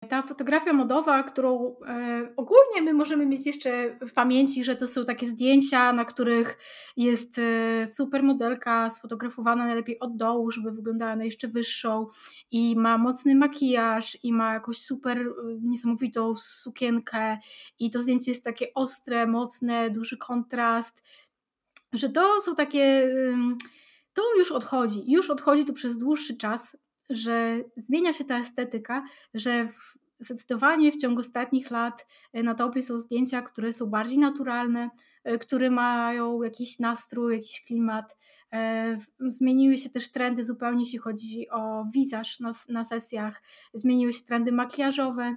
Ta 0.09 0.23
fotografia 0.23 0.73
modowa, 0.73 1.23
którą 1.23 1.77
e, 1.87 2.33
ogólnie 2.37 2.83
my 2.83 2.93
możemy 2.93 3.27
mieć 3.27 3.47
jeszcze 3.47 3.99
w 4.09 4.13
pamięci, 4.13 4.65
że 4.65 4.77
to 4.77 4.87
są 4.87 5.05
takie 5.05 5.27
zdjęcia, 5.27 5.93
na 5.93 6.05
których 6.05 6.59
jest 6.97 7.39
e, 7.39 7.87
super 7.87 8.23
modelka 8.23 8.91
sfotografowana 8.91 9.67
najlepiej 9.67 9.99
od 9.99 10.17
dołu, 10.17 10.51
żeby 10.51 10.73
wyglądała 10.73 11.17
na 11.17 11.25
jeszcze 11.25 11.49
wyższą 11.49 12.07
i 12.51 12.77
ma 12.77 12.99
mocny 12.99 13.35
makijaż 13.35 14.19
i 14.23 14.33
ma 14.33 14.55
jakąś 14.55 14.79
super 14.79 15.19
e, 15.19 15.33
niesamowitą 15.63 16.37
sukienkę 16.37 17.39
i 17.79 17.91
to 17.91 18.03
zdjęcie 18.03 18.31
jest 18.31 18.45
takie 18.45 18.67
ostre, 18.75 19.27
mocne, 19.27 19.91
duży 19.91 20.17
kontrast, 20.17 21.03
że 21.93 22.09
to 22.09 22.41
są 22.41 22.55
takie 22.55 23.09
to 24.13 24.23
już 24.39 24.53
odchodzi. 24.53 25.03
Już 25.07 25.31
odchodzi 25.31 25.65
to 25.65 25.73
przez 25.73 25.97
dłuższy 25.97 26.37
czas, 26.37 26.77
że 27.11 27.61
zmienia 27.77 28.13
się 28.13 28.25
ta 28.25 28.39
estetyka, 28.39 29.05
że 29.35 29.67
w, 29.67 29.99
zdecydowanie 30.21 30.93
w 30.93 30.97
ciągu 30.97 31.21
ostatnich 31.21 31.71
lat 31.71 32.07
e, 32.33 32.43
na 32.43 32.55
topie 32.55 32.83
są 32.83 32.99
zdjęcia, 32.99 33.43
które 33.43 33.73
są 33.73 33.87
bardziej 33.87 34.19
naturalne, 34.19 34.91
e, 35.25 35.39
które 35.39 35.71
mają 35.71 36.43
jakiś 36.43 36.79
nastrój, 36.79 37.35
jakiś 37.35 37.65
klimat. 37.65 38.17
E, 38.53 38.97
zmieniły 39.21 39.79
się 39.79 39.91
też 39.91 40.13
trendy 40.13 40.45
zupełnie, 40.45 40.81
jeśli 40.81 40.99
chodzi 40.99 41.51
o 41.51 41.85
wizaż 41.95 42.41
na, 42.41 42.55
na 42.69 42.85
sesjach, 42.85 43.43
zmieniły 43.75 44.13
się 44.13 44.23
trendy 44.23 44.53
makijażowe 44.53 45.37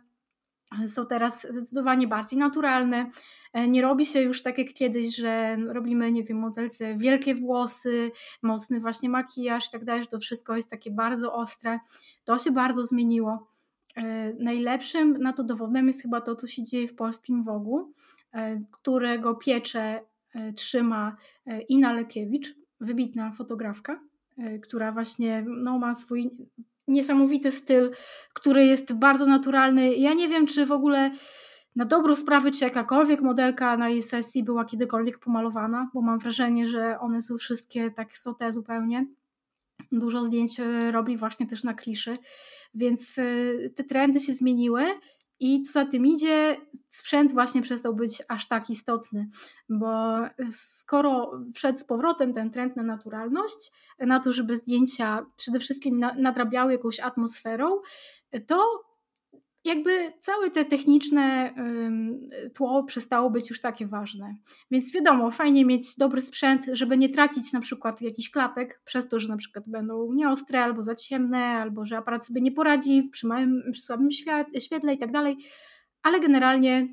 są 0.88 1.06
teraz 1.06 1.48
zdecydowanie 1.50 2.08
bardziej 2.08 2.40
naturalne. 2.40 3.10
E, 3.54 3.68
nie 3.68 3.82
robi 3.82 4.06
się 4.06 4.22
już 4.22 4.44
tak 4.44 4.58
jak 4.58 4.74
kiedyś, 4.74 5.16
że 5.16 5.58
robimy, 5.68 6.12
nie 6.12 6.24
wiem, 6.24 6.38
modelce 6.38 6.96
wielkie 6.96 7.36
włosy, 7.36 8.12
mocny 8.42 8.80
właśnie 8.80 9.10
makijaż 9.10 9.68
i 9.68 9.70
tak 9.72 9.86
dalej, 9.86 10.04
że 10.04 10.10
to 10.10 10.20
wszystko 10.20 10.56
jest 10.56 10.70
takie 10.70 10.92
bardzo 10.92 11.34
ostre. 11.34 11.80
To 12.24 12.40
się 12.40 12.52
bardzo 12.52 12.86
zmieniło. 12.86 13.48
Najlepszym 14.40 15.18
na 15.18 15.34
to 15.34 15.44
dowodem 15.44 15.88
jest 15.88 16.02
chyba 16.02 16.22
to, 16.22 16.36
co 16.36 16.48
się 16.48 16.64
dzieje 16.64 16.88
w 16.88 16.96
polskim 16.96 17.44
Wogu, 17.44 17.92
którego 18.72 19.36
piecze 19.36 20.02
trzyma 20.56 21.18
Ina 21.70 21.94
Lekiewicz, 21.94 22.56
wybitna 22.80 23.32
fotografka, 23.32 24.00
która 24.62 24.92
właśnie 24.92 25.46
no, 25.48 25.80
ma 25.80 25.96
swój 25.96 26.32
niesamowity 26.88 27.52
styl, 27.52 27.92
który 28.34 28.66
jest 28.66 28.94
bardzo 28.94 29.26
naturalny. 29.26 29.96
Ja 29.96 30.14
nie 30.14 30.30
wiem, 30.30 30.46
czy 30.46 30.66
w 30.66 30.72
ogóle 30.72 31.12
na 31.76 31.86
dobrą 31.86 32.16
sprawę, 32.16 32.52
czy 32.52 32.64
jakakolwiek 32.64 33.22
modelka 33.22 33.78
na 33.78 33.90
jej 33.90 34.04
sesji 34.04 34.44
była 34.44 34.66
kiedykolwiek 34.66 35.20
pomalowana, 35.20 35.90
bo 35.94 36.02
mam 36.02 36.20
wrażenie, 36.20 36.68
że 36.68 37.00
one 37.00 37.22
są 37.22 37.38
wszystkie 37.38 37.92
tak 37.92 38.18
sote 38.18 38.52
zupełnie. 38.52 39.06
Dużo 39.92 40.22
zdjęć 40.22 40.60
e, 40.60 40.92
robi 40.92 41.18
właśnie 41.18 41.48
też 41.48 41.64
na 41.64 41.74
kliszy, 41.74 42.18
więc 42.74 43.20
e, 43.20 43.24
te 43.76 43.84
trendy 43.84 44.20
się 44.20 44.34
zmieniły 44.34 44.84
i 45.44 45.62
co 45.62 45.72
za 45.72 45.86
tym 45.86 46.06
idzie, 46.06 46.58
sprzęt 46.88 47.32
właśnie 47.32 47.62
przestał 47.62 47.96
być 47.96 48.24
aż 48.28 48.48
tak 48.48 48.70
istotny, 48.70 49.30
bo 49.70 50.18
skoro 50.54 51.32
wszedł 51.56 51.78
z 51.78 51.84
powrotem 51.84 52.34
ten 52.34 52.52
trend 52.52 52.76
na 52.76 52.84
naturalność, 52.84 53.72
na 54.00 54.20
to, 54.20 54.34
żeby 54.34 54.58
zdjęcia 54.58 55.26
przede 55.38 55.60
wszystkim 55.60 56.00
nadrabiały 56.18 56.72
jakąś 56.72 57.00
atmosferą, 57.00 57.82
to 58.48 58.84
jakby 59.64 60.14
całe 60.20 60.50
te 60.50 60.66
techniczne 60.66 61.54
tło 62.54 62.84
przestało 62.84 63.30
być 63.30 63.50
już 63.50 63.62
takie 63.62 63.88
ważne. 63.88 64.36
Więc 64.72 64.94
wiadomo, 64.94 65.32
fajnie 65.32 65.66
mieć 65.66 65.96
dobry 65.98 66.22
sprzęt, 66.22 66.66
żeby 66.74 66.98
nie 66.98 67.10
tracić 67.10 67.54
na 67.54 67.60
przykład 67.60 68.02
jakichś 68.02 68.30
klatek 68.30 68.82
przez 68.86 69.08
to, 69.08 69.20
że 69.20 69.30
na 69.30 69.38
przykład 69.38 69.70
będą 69.70 70.14
nieostre 70.14 70.64
albo 70.64 70.84
za 70.84 70.96
ciemne, 70.96 71.38
albo 71.38 71.86
że 71.86 71.98
aparat 71.98 72.28
sobie 72.28 72.42
nie 72.42 72.52
poradzi 72.52 73.04
przy, 73.12 73.28
małym, 73.28 73.64
przy 73.72 73.82
słabym 73.82 74.12
świetle 74.60 74.94
i 74.94 74.98
tak 74.98 75.12
dalej. 75.12 75.38
Ale 76.04 76.20
generalnie 76.20 76.88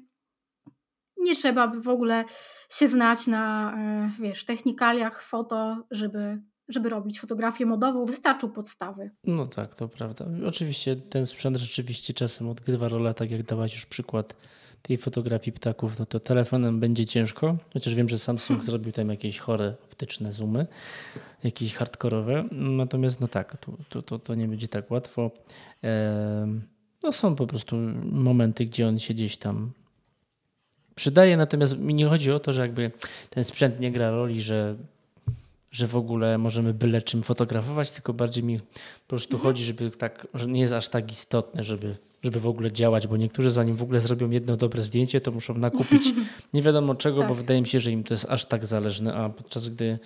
nie 1.17 1.35
trzeba 1.35 1.69
by 1.69 1.81
w 1.81 1.89
ogóle 1.89 2.25
się 2.71 2.89
znać 2.89 3.27
na 3.27 3.75
e, 3.77 4.23
wiesz, 4.23 4.45
technikaliach 4.45 5.23
foto, 5.23 5.87
żeby 5.91 6.43
żeby 6.71 6.89
robić 6.89 7.21
fotografię 7.21 7.67
modową, 7.67 8.05
wystarczą 8.05 8.51
podstawy. 8.51 9.11
No 9.25 9.47
tak, 9.47 9.75
to 9.75 9.89
prawda. 9.89 10.25
Oczywiście 10.47 10.97
ten 10.97 11.27
sprzęt 11.27 11.57
rzeczywiście 11.57 12.15
czasem 12.15 12.49
odgrywa 12.49 12.89
rolę, 12.89 13.15
tak 13.15 13.31
jak 13.31 13.43
dałaś 13.43 13.75
już 13.75 13.87
przykład 13.87 14.37
tej 14.83 14.99
fotografii 14.99 15.53
ptaków, 15.53 15.99
no 15.99 16.07
to 16.07 16.21
telefonem 16.21 16.81
będzie 16.81 17.07
ciężko, 17.07 17.57
chociaż 17.73 17.95
wiem, 17.95 18.09
że 18.09 18.19
Samsung 18.19 18.59
hmm. 18.59 18.67
zrobił 18.67 18.93
tam 18.93 19.09
jakieś 19.09 19.39
chore 19.39 19.75
optyczne 19.85 20.33
zoomy, 20.33 20.67
jakieś 21.45 21.75
hardkorowe, 21.75 22.45
natomiast 22.53 23.21
no 23.21 23.29
tak, 23.29 23.57
to, 23.57 23.73
to, 23.89 24.03
to, 24.03 24.19
to 24.19 24.35
nie 24.35 24.49
będzie 24.49 24.69
tak 24.69 24.91
łatwo. 24.91 25.31
No 27.03 27.13
są 27.13 27.37
po 27.37 27.47
prostu 27.47 27.77
momenty, 28.13 28.67
gdzie 28.67 28.89
on 28.89 28.99
się 28.99 29.15
gdzieś 29.15 29.37
tam 29.37 29.73
przydaje, 30.95 31.37
natomiast 31.37 31.79
mi 31.79 31.95
nie 31.95 32.07
chodzi 32.07 32.33
o 32.33 32.41
to, 32.41 32.53
że 32.53 32.63
jakby 32.63 32.91
ten 33.31 33.45
sprzęt 33.45 33.81
nie 33.81 33.93
gra 33.93 34.11
roli, 34.11 34.43
że 34.43 34.77
że 35.71 35.87
w 35.87 35.97
ogóle 35.97 36.39
możemy 36.39 36.75
byle 36.75 37.03
czym 37.03 37.23
fotografować, 37.23 37.91
tylko 37.91 38.13
bardziej 38.13 38.45
mi 38.45 38.59
po 38.59 39.09
prostu 39.09 39.37
mhm. 39.37 39.43
chodzi, 39.43 39.65
żeby 39.65 39.91
tak, 39.91 40.27
że 40.35 40.47
nie 40.47 40.61
jest 40.61 40.73
aż 40.73 40.89
tak 40.89 41.13
istotne, 41.13 41.65
żeby, 41.65 41.97
żeby 42.23 42.41
w 42.41 42.47
ogóle 42.47 42.73
działać, 42.73 43.07
bo 43.07 43.17
niektórzy 43.17 43.51
zanim 43.51 43.77
w 43.77 43.83
ogóle 43.83 44.01
zrobią 44.01 44.31
jedno 44.31 44.57
dobre 44.57 44.83
zdjęcie, 44.83 45.21
to 45.21 45.31
muszą 45.31 45.55
nakupić 45.55 46.03
nie 46.55 46.63
wiadomo 46.63 46.95
czego, 46.95 47.19
tak. 47.19 47.29
bo 47.29 47.35
wydaje 47.35 47.61
mi 47.61 47.67
się, 47.67 47.81
że 47.81 47.91
im 47.91 48.05
to 48.05 48.15
jest 48.15 48.27
aż 48.29 48.45
tak 48.45 48.67
zależne, 48.67 49.15
a 49.15 49.29
podczas 49.29 49.69
gdy 49.69 49.99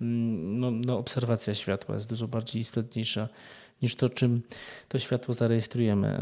mm, 0.00 0.60
no, 0.60 0.70
no, 0.70 0.98
obserwacja 0.98 1.54
światła 1.54 1.94
jest 1.94 2.08
dużo 2.08 2.28
bardziej 2.28 2.60
istotniejsza 2.60 3.28
niż 3.82 3.94
to, 3.94 4.08
czym 4.08 4.42
to 4.88 4.98
światło 4.98 5.34
zarejestrujemy. 5.34 6.18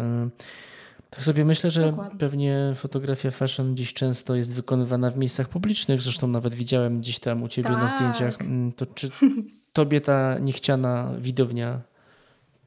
Tak 1.10 1.24
sobie 1.24 1.44
myślę, 1.44 1.70
że 1.70 1.80
Dokładnie. 1.80 2.18
pewnie 2.18 2.72
fotografia 2.76 3.30
fashion 3.30 3.76
dziś 3.76 3.92
często 3.92 4.34
jest 4.34 4.54
wykonywana 4.54 5.10
w 5.10 5.16
miejscach 5.16 5.48
publicznych. 5.48 6.02
Zresztą 6.02 6.28
nawet 6.28 6.54
widziałem 6.54 7.00
gdzieś 7.00 7.18
tam 7.18 7.42
u 7.42 7.48
ciebie 7.48 7.68
tak. 7.68 7.78
na 7.78 7.86
zdjęciach. 7.86 8.40
Mm, 8.40 8.72
to 8.72 8.86
czy 8.86 9.10
tobie 9.72 10.00
ta 10.00 10.38
niechciana 10.38 11.12
widownia 11.18 11.80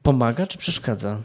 pomaga 0.02 0.46
czy 0.46 0.58
przeszkadza? 0.58 1.22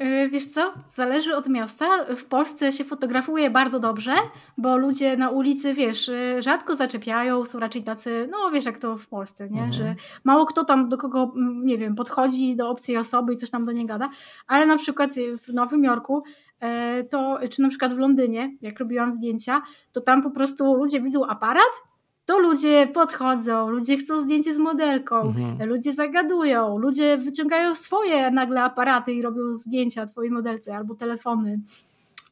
E, 0.00 0.28
wiesz 0.28 0.46
co? 0.46 0.74
Zależy 0.88 1.36
od 1.36 1.48
miasta. 1.48 1.86
W 2.16 2.24
Polsce 2.24 2.72
się 2.72 2.84
fotografuje 2.84 3.50
bardzo 3.50 3.80
dobrze, 3.80 4.14
bo 4.58 4.76
ludzie 4.76 5.16
na 5.16 5.30
ulicy, 5.30 5.74
wiesz, 5.74 6.08
e, 6.08 6.42
rzadko 6.42 6.76
zaczepiają, 6.76 7.46
są 7.46 7.58
raczej 7.58 7.82
tacy, 7.82 8.28
no 8.30 8.50
wiesz 8.50 8.64
jak 8.64 8.78
to 8.78 8.96
w 8.96 9.06
Polsce, 9.06 9.50
nie? 9.50 9.62
Mhm. 9.62 9.72
Że 9.72 9.94
mało 10.24 10.46
kto 10.46 10.64
tam 10.64 10.88
do 10.88 10.96
kogo, 10.96 11.32
nie 11.64 11.78
wiem, 11.78 11.94
podchodzi 11.94 12.56
do 12.56 12.70
obcej 12.70 12.96
osoby 12.96 13.32
i 13.32 13.36
coś 13.36 13.50
tam 13.50 13.64
do 13.64 13.72
niej 13.72 13.86
gada, 13.86 14.10
ale 14.46 14.66
na 14.66 14.76
przykład 14.76 15.10
w 15.42 15.52
Nowym 15.52 15.84
Jorku 15.84 16.22
e, 16.60 17.04
to, 17.04 17.38
czy 17.50 17.62
na 17.62 17.68
przykład 17.68 17.92
w 17.92 17.98
Londynie, 17.98 18.56
jak 18.60 18.78
robiłam 18.78 19.12
zdjęcia, 19.12 19.62
to 19.92 20.00
tam 20.00 20.22
po 20.22 20.30
prostu 20.30 20.74
ludzie 20.74 21.00
widzą 21.00 21.26
aparat 21.26 21.89
to 22.30 22.38
ludzie 22.38 22.86
podchodzą, 22.86 23.70
ludzie 23.70 23.96
chcą 23.96 24.24
zdjęcie 24.24 24.54
z 24.54 24.58
modelką, 24.58 25.20
mhm. 25.20 25.68
ludzie 25.68 25.92
zagadują, 25.92 26.78
ludzie 26.78 27.16
wyciągają 27.16 27.74
swoje 27.74 28.30
nagle 28.30 28.62
aparaty 28.62 29.12
i 29.12 29.22
robią 29.22 29.54
zdjęcia 29.54 30.06
twojej 30.06 30.30
modelce 30.30 30.76
albo 30.76 30.94
telefony. 30.94 31.60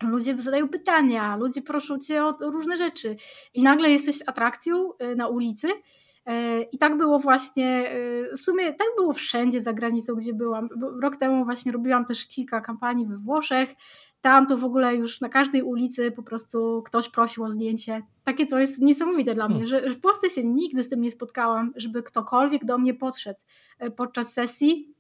Ludzie 0.03 0.43
zadają 0.43 0.69
pytania, 0.69 1.37
ludzie 1.37 1.63
proszą 1.63 1.99
cię 1.99 2.25
o 2.25 2.33
różne 2.41 2.77
rzeczy 2.77 3.17
i 3.55 3.63
nagle 3.63 3.91
jesteś 3.91 4.23
atrakcją 4.27 4.91
y, 4.93 5.17
na 5.17 5.29
ulicy. 5.29 5.69
Y, 5.69 6.63
I 6.73 6.79
tak 6.79 6.97
było 6.97 7.19
właśnie, 7.19 7.95
y, 8.33 8.37
w 8.37 8.41
sumie 8.41 8.73
tak 8.73 8.89
było 8.97 9.13
wszędzie 9.13 9.61
za 9.61 9.73
granicą, 9.73 10.15
gdzie 10.15 10.35
byłam. 10.35 10.69
Rok 11.03 11.17
temu 11.17 11.45
właśnie 11.45 11.73
robiłam 11.73 12.05
też 12.05 12.27
kilka 12.27 12.61
kampanii 12.61 13.07
we 13.07 13.17
Włoszech 13.17 13.75
tam 14.21 14.47
to 14.47 14.57
w 14.57 14.65
ogóle 14.65 14.97
już 14.97 15.21
na 15.21 15.29
każdej 15.29 15.63
ulicy 15.63 16.11
po 16.11 16.23
prostu 16.23 16.83
ktoś 16.87 17.09
prosił 17.09 17.45
o 17.45 17.51
zdjęcie. 17.51 18.03
Takie 18.25 18.47
to 18.47 18.59
jest 18.59 18.83
niesamowite 18.83 19.35
dla 19.35 19.49
mnie, 19.49 19.67
hmm. 19.67 19.85
że 19.85 19.91
w 19.91 20.01
Polsce 20.01 20.31
się 20.31 20.45
nigdy 20.45 20.83
z 20.83 20.89
tym 20.89 21.01
nie 21.01 21.11
spotkałam, 21.11 21.73
żeby 21.77 22.03
ktokolwiek 22.03 22.65
do 22.65 22.79
mnie 22.79 22.95
podszedł 22.95 23.41
e, 23.79 23.91
podczas 23.91 24.33
sesji 24.33 24.95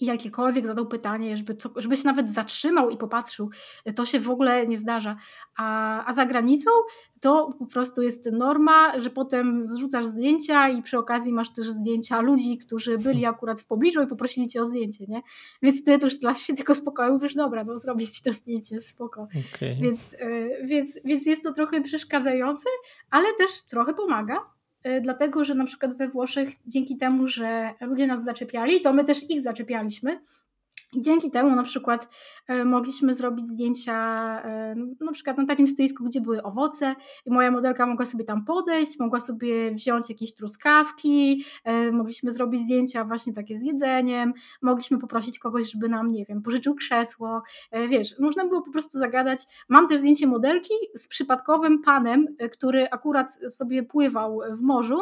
i 0.00 0.06
jakiekolwiek 0.06 0.66
zadał 0.66 0.86
pytanie, 0.86 1.36
żeby, 1.36 1.54
co, 1.54 1.70
żeby 1.76 1.96
się 1.96 2.04
nawet 2.04 2.30
zatrzymał 2.30 2.90
i 2.90 2.96
popatrzył, 2.96 3.50
to 3.96 4.04
się 4.04 4.20
w 4.20 4.30
ogóle 4.30 4.66
nie 4.66 4.78
zdarza. 4.78 5.16
A, 5.56 6.06
a 6.06 6.14
za 6.14 6.26
granicą 6.26 6.70
to 7.20 7.52
po 7.58 7.66
prostu 7.66 8.02
jest 8.02 8.32
norma, 8.32 9.00
że 9.00 9.10
potem 9.10 9.68
zrzucasz 9.68 10.06
zdjęcia 10.06 10.68
i 10.68 10.82
przy 10.82 10.98
okazji 10.98 11.32
masz 11.32 11.52
też 11.52 11.68
zdjęcia 11.68 12.20
ludzi, 12.20 12.58
którzy 12.58 12.98
byli 12.98 13.26
akurat 13.34 13.60
w 13.60 13.66
pobliżu 13.66 14.02
i 14.02 14.06
poprosili 14.06 14.46
cię 14.46 14.62
o 14.62 14.66
zdjęcie, 14.66 15.04
nie? 15.08 15.22
Więc 15.62 15.84
ty 15.84 15.98
to 15.98 16.06
już 16.06 16.16
dla 16.16 16.34
świętego 16.34 16.74
spokoju 16.74 17.18
wiesz, 17.18 17.34
dobra, 17.34 17.64
no 17.64 17.78
zrobić 17.78 18.10
ci 18.10 18.22
to 18.22 18.32
zdjęcie, 18.32 18.80
spoko. 18.80 19.22
Okay. 19.54 19.76
Więc, 19.80 20.12
yy, 20.12 20.66
więc, 20.66 21.00
więc 21.04 21.26
jest 21.26 21.42
to 21.42 21.52
trochę 21.52 21.80
przeszkadzające, 21.80 22.68
ale 23.10 23.26
też 23.38 23.62
trochę 23.62 23.94
pomaga, 23.94 24.53
dlatego 25.02 25.44
że 25.44 25.54
na 25.54 25.64
przykład 25.64 25.94
we 25.94 26.08
Włoszech 26.08 26.48
dzięki 26.66 26.96
temu, 26.96 27.28
że 27.28 27.70
ludzie 27.80 28.06
nas 28.06 28.24
zaczepiali, 28.24 28.80
to 28.80 28.92
my 28.92 29.04
też 29.04 29.30
ich 29.30 29.42
zaczepialiśmy 29.42 30.20
i 30.94 31.00
dzięki 31.00 31.30
temu 31.30 31.56
na 31.56 31.62
przykład 31.62 32.08
e, 32.46 32.64
mogliśmy 32.64 33.14
zrobić 33.14 33.46
zdjęcia 33.46 33.94
e, 34.42 34.74
na 35.00 35.12
przykład 35.12 35.38
na 35.38 35.46
takim 35.46 35.66
stoisku, 35.66 36.04
gdzie 36.04 36.20
były 36.20 36.42
owoce 36.42 36.94
i 37.26 37.30
moja 37.30 37.50
modelka 37.50 37.86
mogła 37.86 38.06
sobie 38.06 38.24
tam 38.24 38.44
podejść, 38.44 38.98
mogła 38.98 39.20
sobie 39.20 39.74
wziąć 39.74 40.08
jakieś 40.08 40.34
truskawki, 40.34 41.44
e, 41.64 41.92
mogliśmy 41.92 42.32
zrobić 42.32 42.60
zdjęcia 42.60 43.04
właśnie 43.04 43.32
takie 43.32 43.58
z 43.58 43.62
jedzeniem, 43.62 44.32
mogliśmy 44.62 44.98
poprosić 44.98 45.38
kogoś, 45.38 45.72
żeby 45.72 45.88
nam, 45.88 46.10
nie 46.10 46.24
wiem, 46.24 46.42
pożyczył 46.42 46.74
krzesło, 46.74 47.42
wiesz, 47.88 48.18
można 48.18 48.46
było 48.46 48.62
po 48.62 48.70
prostu 48.70 48.98
zagadać. 48.98 49.42
Mam 49.68 49.88
też 49.88 49.98
zdjęcie 49.98 50.26
modelki 50.26 50.74
z 50.94 51.08
przypadkowym 51.08 51.82
panem, 51.82 52.26
który 52.52 52.90
akurat 52.90 53.34
sobie 53.34 53.82
pływał 53.82 54.40
w 54.50 54.62
morzu 54.62 54.98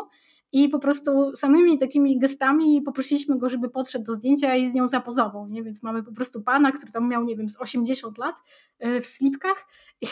i 0.52 0.68
po 0.68 0.78
prostu 0.78 1.36
samymi 1.36 1.78
takimi 1.78 2.18
gestami 2.18 2.82
poprosiliśmy 2.82 3.38
go, 3.38 3.48
żeby 3.48 3.70
podszedł 3.70 4.04
do 4.04 4.14
zdjęcia 4.14 4.56
i 4.56 4.70
z 4.70 4.74
nią 4.74 4.88
zapozował, 4.88 5.48
nie? 5.48 5.62
Więc 5.62 5.82
mamy 5.82 6.02
po 6.02 6.12
prostu 6.12 6.42
pana, 6.42 6.72
który 6.72 6.92
tam 6.92 7.08
miał, 7.08 7.24
nie 7.24 7.36
wiem, 7.36 7.48
z 7.48 7.60
80 7.60 8.18
lat 8.18 8.36
e, 8.78 9.00
w 9.00 9.06
slipkach 9.06 9.66
i, 10.02 10.06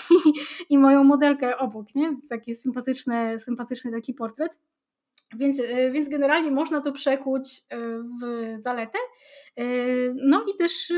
i 0.71 0.79
moją 0.79 1.05
modelkę 1.05 1.59
obok, 1.59 1.95
nie? 1.95 2.17
Taki 2.29 2.55
sympatyczny, 2.55 3.41
sympatyczny 3.41 3.91
taki 3.91 4.15
portret. 4.15 4.59
Więc, 5.37 5.61
e, 5.61 5.91
więc 5.91 6.09
generalnie 6.09 6.51
można 6.51 6.81
to 6.81 6.93
przekuć 6.93 7.63
e, 7.71 7.79
w 8.23 8.55
zaletę. 8.57 8.99
E, 9.57 9.65
no 10.15 10.45
i 10.55 10.57
też 10.57 10.93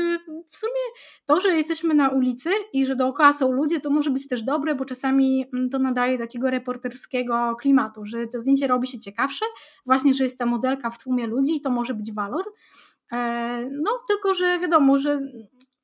w 0.49 0.57
sumie 0.57 0.81
to, 1.25 1.41
że 1.41 1.55
jesteśmy 1.55 1.93
na 1.93 2.09
ulicy 2.09 2.49
i 2.73 2.85
że 2.85 2.95
dookoła 2.95 3.33
są 3.33 3.51
ludzie, 3.51 3.79
to 3.79 3.89
może 3.89 4.09
być 4.09 4.27
też 4.27 4.43
dobre, 4.43 4.75
bo 4.75 4.85
czasami 4.85 5.45
mm, 5.53 5.69
to 5.69 5.79
nadaje 5.79 6.17
takiego 6.17 6.49
reporterskiego 6.49 7.55
klimatu, 7.59 8.05
że 8.05 8.27
to 8.27 8.39
zdjęcie 8.39 8.67
robi 8.67 8.87
się 8.87 8.99
ciekawsze, 8.99 9.45
właśnie, 9.85 10.13
że 10.13 10.23
jest 10.23 10.37
ta 10.37 10.45
modelka 10.45 10.89
w 10.89 11.03
tłumie 11.03 11.27
ludzi 11.27 11.55
i 11.55 11.61
to 11.61 11.69
może 11.69 11.93
być 11.93 12.13
walor. 12.13 12.45
No 13.71 13.91
tylko, 14.07 14.33
że 14.33 14.59
wiadomo, 14.59 14.99
że 14.99 15.21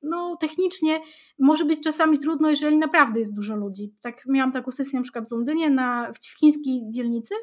no, 0.03 0.37
technicznie 0.39 0.99
może 1.39 1.65
być 1.65 1.81
czasami 1.81 2.19
trudno, 2.19 2.49
jeżeli 2.49 2.77
naprawdę 2.77 3.19
jest 3.19 3.35
dużo 3.35 3.55
ludzi. 3.55 3.93
Tak 4.01 4.23
miałam 4.27 4.51
taką 4.51 4.71
sesję 4.71 4.99
na 4.99 5.03
przykład 5.03 5.29
w 5.29 5.31
Londynie, 5.31 5.69
na, 5.69 6.11
w 6.13 6.39
chińskiej 6.39 6.81
dzielnicy, 6.89 7.35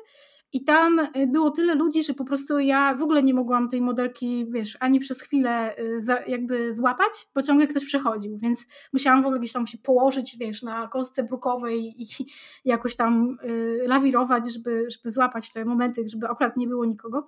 I 0.56 0.64
tam 0.64 0.98
y, 0.98 1.26
było 1.26 1.50
tyle 1.50 1.74
ludzi, 1.74 2.02
że 2.02 2.14
po 2.14 2.24
prostu 2.24 2.58
ja 2.58 2.94
w 2.94 3.02
ogóle 3.02 3.22
nie 3.22 3.34
mogłam 3.34 3.68
tej 3.68 3.80
modelki, 3.80 4.46
wiesz, 4.50 4.76
ani 4.80 5.00
przez 5.00 5.22
chwilę 5.22 5.78
y, 5.78 6.00
za, 6.00 6.18
jakby 6.26 6.74
złapać, 6.74 7.28
bo 7.34 7.42
ciągle 7.42 7.66
ktoś 7.66 7.84
przechodził, 7.84 8.38
więc 8.38 8.66
musiałam 8.92 9.22
w 9.22 9.26
ogóle 9.26 9.40
gdzieś 9.40 9.52
tam 9.52 9.66
się 9.66 9.78
położyć, 9.78 10.36
wiesz, 10.40 10.62
na 10.62 10.88
kostce 10.88 11.24
brukowej 11.24 12.02
i 12.02 12.06
jakoś 12.64 12.96
tam 12.96 13.38
y, 13.44 13.84
lawirować, 13.86 14.52
żeby, 14.52 14.86
żeby 14.90 15.10
złapać 15.10 15.52
te 15.52 15.64
momenty, 15.64 16.08
żeby 16.08 16.28
akurat 16.28 16.56
nie 16.56 16.66
było 16.66 16.84
nikogo. 16.84 17.26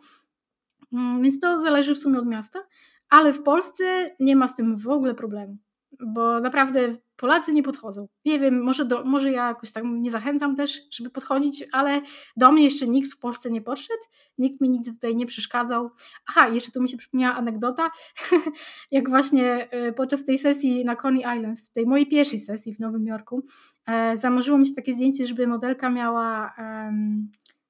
Mm, 0.93 1.23
więc 1.23 1.41
to 1.41 1.61
zależy 1.61 1.95
w 1.95 1.99
sumie 1.99 2.19
od 2.19 2.27
miasta, 2.27 2.59
ale 3.09 3.33
w 3.33 3.43
Polsce 3.43 4.11
nie 4.21 4.37
ma 4.37 4.49
z 4.49 4.57
tym 4.57 4.77
w 4.77 4.89
ogóle 4.89 5.15
problemu, 5.15 5.57
bo 6.01 6.41
naprawdę 6.41 6.97
Polacy 7.19 7.53
nie 7.53 7.62
podchodzą. 7.62 8.09
Nie 8.24 8.40
wiem, 8.40 8.62
może, 8.62 8.85
do, 8.85 9.05
może 9.05 9.32
ja 9.32 9.49
jakoś 9.49 9.73
tam 9.73 10.01
nie 10.01 10.11
zachęcam 10.11 10.57
też, 10.57 10.81
żeby 10.90 11.11
podchodzić, 11.11 11.65
ale 11.73 12.03
do 12.36 12.53
mnie 12.53 12.65
jeszcze 12.65 12.86
nikt 12.86 13.12
w 13.12 13.19
Polsce 13.19 13.51
nie 13.51 13.62
podszedł, 13.62 14.01
nikt 14.39 14.61
mi 14.61 14.70
nigdy 14.70 14.93
tutaj 14.93 15.16
nie 15.16 15.27
przeszkadzał. 15.27 15.90
Aha, 16.28 16.49
jeszcze 16.49 16.73
tu 16.73 16.82
mi 16.82 16.89
się 16.89 16.97
przypomniała 16.97 17.35
anegdota, 17.35 17.90
jak 18.93 19.09
właśnie 19.09 19.70
e, 19.70 19.93
podczas 19.93 20.24
tej 20.24 20.39
sesji 20.39 20.85
na 20.85 20.97
Coney 20.97 21.36
Island, 21.36 21.61
w 21.61 21.73
tej 21.73 21.86
mojej 21.86 22.07
pierwszej 22.07 22.40
sesji 22.40 22.74
w 22.74 22.81
Nowym 22.81 23.07
Jorku, 23.07 23.45
e, 23.86 24.16
zamarzyło 24.16 24.59
mi 24.59 24.69
się 24.69 24.74
takie 24.74 24.95
zdjęcie, 24.95 25.27
żeby 25.27 25.47
modelka 25.47 25.90
miała 25.90 26.55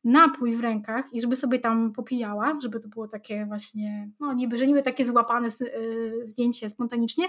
napój 0.05 0.57
w 0.57 0.61
rękach 0.61 1.09
i 1.13 1.21
żeby 1.21 1.37
sobie 1.37 1.59
tam 1.59 1.93
popijała, 1.93 2.59
żeby 2.63 2.81
to 2.81 2.89
było 2.89 3.09
takie 3.09 3.47
właśnie, 3.47 4.11
no 4.21 4.33
niby, 4.33 4.59
że 4.59 4.67
niby 4.67 4.83
takie 4.83 5.05
złapane 5.05 5.49
y, 5.49 6.21
zdjęcie 6.23 6.71
spontanicznie, 6.71 7.25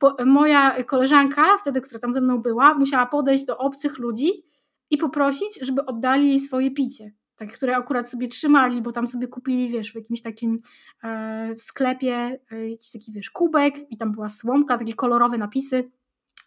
bo 0.00 0.16
moja 0.26 0.82
koleżanka, 0.82 1.58
wtedy, 1.58 1.80
która 1.80 2.00
tam 2.00 2.14
ze 2.14 2.20
mną 2.20 2.38
była, 2.38 2.74
musiała 2.74 3.06
podejść 3.06 3.44
do 3.44 3.58
obcych 3.58 3.98
ludzi 3.98 4.44
i 4.90 4.98
poprosić, 4.98 5.58
żeby 5.62 5.86
oddali 5.86 6.28
jej 6.28 6.40
swoje 6.40 6.70
picie. 6.70 7.12
Tak, 7.36 7.52
które 7.52 7.76
akurat 7.76 8.10
sobie 8.10 8.28
trzymali, 8.28 8.82
bo 8.82 8.92
tam 8.92 9.08
sobie 9.08 9.28
kupili, 9.28 9.68
wiesz, 9.68 9.92
w 9.92 9.94
jakimś 9.94 10.22
takim 10.22 10.60
e, 11.02 11.54
w 11.54 11.60
sklepie 11.60 12.40
e, 12.50 12.70
jakiś 12.70 12.92
taki, 12.92 13.12
wiesz, 13.12 13.30
kubek 13.30 13.74
i 13.90 13.96
tam 13.96 14.12
była 14.12 14.28
słomka, 14.28 14.78
takie 14.78 14.94
kolorowe 14.94 15.38
napisy 15.38 15.90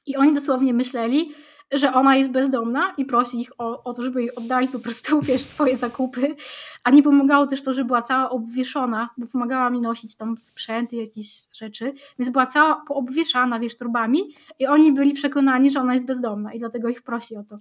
i 0.05 0.15
oni 0.15 0.33
dosłownie 0.33 0.73
myśleli, 0.73 1.31
że 1.73 1.93
ona 1.93 2.15
jest 2.15 2.31
bezdomna 2.31 2.93
i 2.97 3.05
prosi 3.05 3.41
ich 3.41 3.51
o, 3.57 3.83
o 3.83 3.93
to, 3.93 4.01
żeby 4.01 4.21
jej 4.21 4.35
oddali 4.35 4.67
po 4.67 4.79
prostu, 4.79 5.21
wiesz, 5.27 5.41
swoje 5.41 5.77
zakupy. 5.77 6.35
A 6.83 6.91
nie 6.91 7.03
pomagało 7.03 7.47
też 7.47 7.63
to, 7.63 7.73
że 7.73 7.85
była 7.85 8.01
cała 8.01 8.29
obwieszona, 8.29 9.09
bo 9.17 9.27
pomagała 9.27 9.69
mi 9.69 9.81
nosić 9.81 10.15
tam 10.15 10.37
sprzęty, 10.37 10.95
jakieś 10.95 11.47
rzeczy, 11.53 11.93
więc 12.19 12.31
była 12.31 12.45
cała 12.45 12.83
poobwieszana, 12.87 13.59
wiesz, 13.59 13.77
torbami 13.77 14.19
i 14.59 14.67
oni 14.67 14.91
byli 14.91 15.13
przekonani, 15.13 15.71
że 15.71 15.79
ona 15.79 15.93
jest 15.93 16.05
bezdomna 16.05 16.53
i 16.53 16.59
dlatego 16.59 16.89
ich 16.89 17.01
prosi 17.01 17.35
o 17.35 17.43
to. 17.43 17.57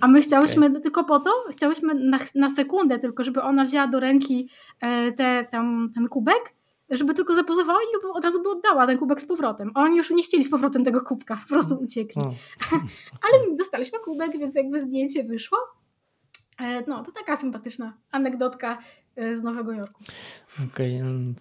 A 0.00 0.08
my 0.08 0.20
chciałyśmy 0.20 0.66
okay. 0.66 0.80
tylko 0.80 1.04
po 1.04 1.20
to, 1.20 1.30
chciałyśmy 1.52 1.94
na, 1.94 2.18
na 2.34 2.50
sekundę 2.50 2.98
tylko, 2.98 3.24
żeby 3.24 3.42
ona 3.42 3.64
wzięła 3.64 3.86
do 3.86 4.00
ręki 4.00 4.48
e, 4.80 5.12
te, 5.12 5.46
tam, 5.50 5.90
ten 5.94 6.08
kubek 6.08 6.58
żeby 6.90 7.14
tylko 7.14 7.34
zapozowała 7.34 7.78
i 7.82 8.06
od 8.14 8.24
razu 8.24 8.42
by 8.42 8.50
oddała 8.50 8.86
ten 8.86 8.98
kubek 8.98 9.20
z 9.20 9.26
powrotem. 9.26 9.70
Oni 9.74 9.96
już 9.96 10.10
nie 10.10 10.22
chcieli 10.22 10.44
z 10.44 10.50
powrotem 10.50 10.84
tego 10.84 11.00
kubka, 11.00 11.36
po 11.42 11.48
prostu 11.48 11.74
uciekli. 11.74 12.22
Ale 13.22 13.56
dostaliśmy 13.56 13.98
kubek, 13.98 14.38
więc 14.38 14.54
jakby 14.54 14.82
zdjęcie 14.82 15.24
wyszło. 15.24 15.58
E, 16.60 16.82
no, 16.86 17.02
to 17.02 17.12
taka 17.12 17.36
sympatyczna 17.36 17.92
anegdotka 18.10 18.78
z 19.18 19.42
Nowego 19.42 19.72
Jorku. 19.72 20.04
Okej, 20.72 21.00
okay. 21.00 21.34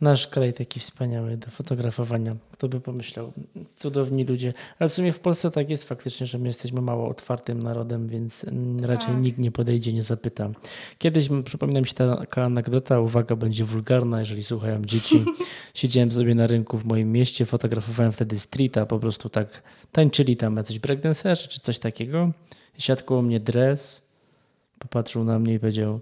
nasz 0.00 0.26
kraj 0.26 0.52
taki 0.52 0.80
wspaniały 0.80 1.36
do 1.36 1.50
fotografowania. 1.50 2.36
Kto 2.52 2.68
by 2.68 2.80
pomyślał? 2.80 3.32
Cudowni 3.76 4.24
ludzie. 4.24 4.52
Ale 4.78 4.88
w 4.88 4.92
sumie 4.92 5.12
w 5.12 5.20
Polsce 5.20 5.50
tak 5.50 5.70
jest 5.70 5.84
faktycznie, 5.84 6.26
że 6.26 6.38
my 6.38 6.46
jesteśmy 6.46 6.80
mało 6.80 7.08
otwartym 7.08 7.62
narodem, 7.62 8.08
więc 8.08 8.46
raczej 8.82 9.12
tak. 9.12 9.22
nikt 9.22 9.38
nie 9.38 9.50
podejdzie, 9.50 9.92
nie 9.92 10.02
zapyta. 10.02 10.50
Kiedyś, 10.98 11.28
przypomina 11.44 11.80
mi 11.80 11.86
się 11.86 11.94
taka 11.94 12.44
anegdota, 12.44 13.00
uwaga, 13.00 13.36
będzie 13.36 13.64
wulgarna, 13.64 14.20
jeżeli 14.20 14.44
słuchają 14.44 14.84
dzieci. 14.84 15.24
Siedziałem 15.74 16.12
sobie 16.12 16.34
na 16.34 16.46
rynku 16.46 16.78
w 16.78 16.84
moim 16.84 17.12
mieście, 17.12 17.46
fotografowałem 17.46 18.12
wtedy 18.12 18.38
streeta, 18.38 18.86
po 18.86 18.98
prostu 18.98 19.28
tak 19.28 19.62
tańczyli 19.92 20.36
tam 20.36 20.56
jacyś 20.56 20.78
breakdancerzy 20.78 21.48
czy 21.48 21.60
coś 21.60 21.78
takiego. 21.78 22.30
Siadł 22.78 23.04
koło 23.04 23.22
mnie 23.22 23.40
dres, 23.40 24.02
popatrzył 24.78 25.24
na 25.24 25.38
mnie 25.38 25.54
i 25.54 25.58
powiedział: 25.60 26.00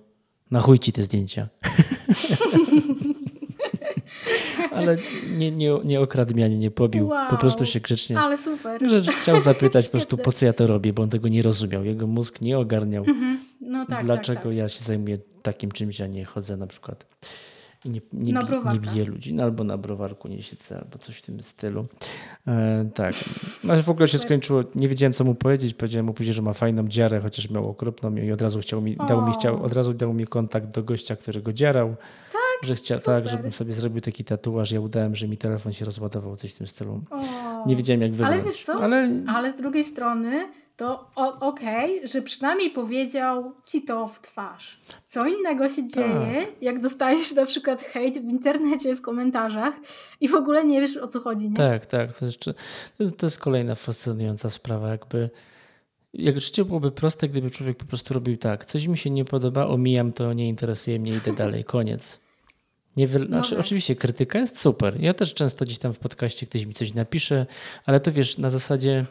Na 0.52 0.60
chuj 0.60 0.78
ci 0.78 0.92
te 0.92 1.02
zdjęcia. 1.02 1.48
Ale 4.72 4.96
nie, 5.38 5.50
nie, 5.50 5.74
nie 5.84 6.00
okradł 6.00 6.34
mnie, 6.34 6.48
nie 6.48 6.70
pobił. 6.70 7.08
Wow, 7.08 7.30
po 7.30 7.36
prostu 7.36 7.66
się 7.66 7.80
grzecznie. 7.80 8.18
Ale 8.18 8.38
super. 8.38 8.90
Że 8.90 9.12
chciał 9.12 9.40
zapytać 9.40 9.84
po 9.88 9.90
prostu, 9.90 10.16
po 10.16 10.32
co 10.32 10.46
ja 10.46 10.52
to 10.52 10.66
robię, 10.66 10.92
bo 10.92 11.02
on 11.02 11.10
tego 11.10 11.28
nie 11.28 11.42
rozumiał. 11.42 11.84
Jego 11.84 12.06
mózg 12.06 12.40
nie 12.40 12.58
ogarniał. 12.58 13.04
Mm 13.04 13.20
-hmm. 13.20 13.36
no 13.60 13.86
tak, 13.86 14.04
dlaczego 14.04 14.40
tak, 14.40 14.48
tak. 14.48 14.56
ja 14.56 14.68
się 14.68 14.84
zajmuję 14.84 15.18
takim 15.42 15.72
czymś, 15.72 16.00
a 16.00 16.06
nie 16.06 16.24
chodzę 16.24 16.56
na 16.56 16.66
przykład 16.66 17.06
i 17.84 17.90
nie, 17.90 18.00
nie, 18.12 18.32
nie 18.72 18.80
bije 18.80 19.04
ludzi, 19.04 19.34
no, 19.34 19.42
albo 19.42 19.64
na 19.64 19.78
browarku 19.78 20.28
nie 20.28 20.42
siedzę, 20.42 20.78
albo 20.78 20.98
coś 20.98 21.16
w 21.16 21.22
tym 21.22 21.42
stylu. 21.42 21.86
E, 22.46 22.90
tak. 22.94 23.14
Ale 23.70 23.82
w 23.82 23.90
ogóle 23.90 24.08
się 24.08 24.18
skończyło, 24.18 24.64
nie 24.74 24.88
wiedziałem 24.88 25.12
co 25.12 25.24
mu 25.24 25.34
powiedzieć, 25.34 25.74
powiedziałem 25.74 26.06
mu 26.06 26.14
później, 26.14 26.34
że 26.34 26.42
ma 26.42 26.52
fajną 26.52 26.88
dziarę, 26.88 27.20
chociaż 27.20 27.50
miał 27.50 27.70
okropną 27.70 28.16
i 28.16 28.32
od 28.32 28.42
razu 28.42 28.60
chciał 28.60 28.80
mi, 28.80 28.96
dał 28.96 29.26
mi, 29.26 29.32
chciał, 29.32 29.64
od 29.64 29.72
razu 29.72 29.94
dał 29.94 30.12
mi 30.14 30.26
kontakt 30.26 30.66
do 30.66 30.82
gościa, 30.82 31.16
który 31.16 31.42
go 31.42 31.52
dzierał. 31.52 31.96
Tak, 32.32 32.68
że 32.68 32.74
chciał, 32.74 33.00
tak, 33.00 33.28
żebym 33.28 33.52
sobie 33.52 33.72
zrobił 33.72 34.00
taki 34.00 34.24
tatuaż. 34.24 34.70
Ja 34.70 34.80
udałem, 34.80 35.14
że 35.14 35.28
mi 35.28 35.36
telefon 35.36 35.72
się 35.72 35.84
rozładował, 35.84 36.36
coś 36.36 36.50
w 36.50 36.58
tym 36.58 36.66
stylu. 36.66 37.02
O. 37.10 37.20
Nie 37.66 37.76
wiedziałem 37.76 38.02
jak 38.02 38.10
wyglądać. 38.10 38.40
Ale 38.40 38.48
wiesz 38.48 38.64
co? 38.64 38.82
Ale, 38.82 39.10
Ale 39.26 39.52
z 39.52 39.56
drugiej 39.56 39.84
strony 39.84 40.48
to 40.76 41.10
okej, 41.40 41.96
okay, 41.96 42.08
że 42.08 42.22
przynajmniej 42.22 42.70
powiedział 42.70 43.52
ci 43.66 43.82
to 43.82 44.08
w 44.08 44.20
twarz. 44.20 44.80
Co 45.06 45.26
innego 45.26 45.68
się 45.68 45.88
dzieje, 45.88 46.46
tak. 46.46 46.62
jak 46.62 46.80
dostajesz 46.80 47.34
na 47.34 47.46
przykład 47.46 47.82
hejt 47.82 48.18
w 48.18 48.28
internecie, 48.28 48.96
w 48.96 49.00
komentarzach 49.00 49.74
i 50.20 50.28
w 50.28 50.34
ogóle 50.34 50.64
nie 50.64 50.80
wiesz 50.80 50.96
o 50.96 51.08
co 51.08 51.20
chodzi. 51.20 51.50
Nie? 51.50 51.56
Tak, 51.56 51.86
tak. 51.86 52.18
To 52.18 52.24
jest, 52.24 52.38
to 53.18 53.26
jest 53.26 53.38
kolejna 53.38 53.74
fascynująca 53.74 54.50
sprawa. 54.50 54.88
Jakby, 54.88 55.30
jak 56.14 56.40
życie 56.40 56.64
byłoby 56.64 56.90
proste, 56.90 57.28
gdyby 57.28 57.50
człowiek 57.50 57.76
po 57.76 57.84
prostu 57.84 58.14
robił 58.14 58.36
tak. 58.36 58.64
Coś 58.64 58.86
mi 58.86 58.98
się 58.98 59.10
nie 59.10 59.24
podoba, 59.24 59.66
omijam 59.66 60.12
to, 60.12 60.32
nie 60.32 60.48
interesuje 60.48 60.98
mnie, 60.98 61.12
idę 61.12 61.32
dalej, 61.32 61.64
koniec. 61.74 62.20
Nie 62.96 63.06
wy... 63.06 63.26
znaczy, 63.26 63.58
oczywiście 63.58 63.96
krytyka 63.96 64.38
jest 64.38 64.58
super. 64.58 65.00
Ja 65.00 65.14
też 65.14 65.34
często 65.34 65.64
gdzieś 65.64 65.78
tam 65.78 65.92
w 65.92 65.98
podcaście 65.98 66.46
ktoś 66.46 66.66
mi 66.66 66.74
coś 66.74 66.94
napisze, 66.94 67.46
ale 67.84 68.00
to 68.00 68.12
wiesz, 68.12 68.38
na 68.38 68.50
zasadzie 68.50 69.04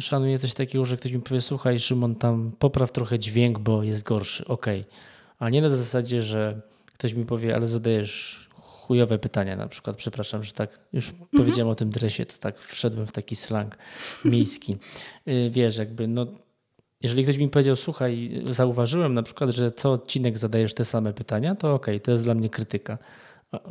szanuję 0.00 0.38
coś 0.38 0.54
takiego, 0.54 0.84
że 0.84 0.96
ktoś 0.96 1.12
mi 1.12 1.20
powie, 1.20 1.40
słuchaj 1.40 1.78
Szymon, 1.78 2.14
tam 2.14 2.52
popraw 2.58 2.92
trochę 2.92 3.18
dźwięk, 3.18 3.58
bo 3.58 3.82
jest 3.82 4.02
gorszy. 4.02 4.44
Okej. 4.44 4.80
Okay. 4.80 4.92
A 5.38 5.50
nie 5.50 5.62
na 5.62 5.68
zasadzie, 5.68 6.22
że 6.22 6.60
ktoś 6.92 7.14
mi 7.14 7.24
powie, 7.24 7.54
ale 7.54 7.66
zadajesz 7.66 8.46
chujowe 8.54 9.18
pytania 9.18 9.56
na 9.56 9.68
przykład. 9.68 9.96
Przepraszam, 9.96 10.44
że 10.44 10.52
tak 10.52 10.80
już 10.92 11.08
mhm. 11.08 11.28
powiedziałem 11.36 11.68
o 11.68 11.74
tym 11.74 11.90
dresie, 11.90 12.26
to 12.26 12.34
tak 12.40 12.58
wszedłem 12.58 13.06
w 13.06 13.12
taki 13.12 13.36
slang 13.36 13.78
miejski. 14.24 14.76
Y, 15.28 15.50
wiesz, 15.50 15.76
jakby 15.76 16.08
no 16.08 16.26
jeżeli 17.02 17.22
ktoś 17.22 17.36
mi 17.36 17.48
powiedział, 17.48 17.76
słuchaj, 17.76 18.42
zauważyłem 18.50 19.14
na 19.14 19.22
przykład, 19.22 19.50
że 19.50 19.70
co 19.70 19.92
odcinek 19.92 20.38
zadajesz 20.38 20.74
te 20.74 20.84
same 20.84 21.12
pytania, 21.12 21.54
to 21.54 21.74
okej, 21.74 21.94
okay, 21.94 22.00
to 22.00 22.10
jest 22.10 22.24
dla 22.24 22.34
mnie 22.34 22.48
krytyka. 22.48 22.98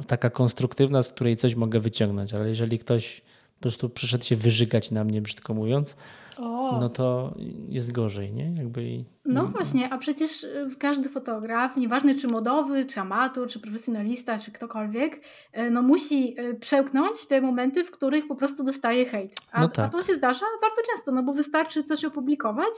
Taka 0.07 0.29
konstruktywna, 0.29 1.03
z 1.03 1.09
której 1.09 1.37
coś 1.37 1.55
mogę 1.55 1.79
wyciągnąć, 1.79 2.33
ale 2.33 2.49
jeżeli 2.49 2.79
ktoś 2.79 3.21
po 3.55 3.61
prostu 3.61 3.89
przyszedł 3.89 4.23
się 4.23 4.35
wyżygać 4.35 4.91
na 4.91 5.03
mnie, 5.03 5.21
brzydko 5.21 5.53
mówiąc, 5.53 5.95
o. 6.37 6.77
no 6.81 6.89
to 6.89 7.35
jest 7.69 7.91
gorzej, 7.91 8.33
nie? 8.33 8.53
Jakby... 8.55 9.05
No 9.25 9.45
właśnie, 9.45 9.93
a 9.93 9.97
przecież 9.97 10.43
y, 10.43 10.69
każdy 10.79 11.09
fotograf, 11.09 11.77
nieważne 11.77 12.15
czy 12.15 12.27
modowy, 12.27 12.85
czy 12.85 12.99
amator, 12.99 13.47
czy 13.47 13.59
profesjonalista, 13.59 14.39
czy 14.39 14.51
ktokolwiek, 14.51 15.15
y, 15.57 15.71
no 15.71 15.81
musi 15.81 16.39
y, 16.39 16.55
przełknąć 16.55 17.27
te 17.27 17.41
momenty, 17.41 17.83
w 17.83 17.91
których 17.91 18.27
po 18.27 18.35
prostu 18.35 18.63
dostaje 18.63 19.05
hejt. 19.05 19.35
A, 19.51 19.61
no 19.61 19.69
tak. 19.69 19.85
a 19.85 19.89
to 19.89 20.01
się 20.01 20.15
zdarza 20.15 20.45
bardzo 20.61 20.81
często, 20.91 21.11
no 21.11 21.23
bo 21.23 21.33
wystarczy 21.33 21.83
coś 21.83 22.05
opublikować 22.05 22.73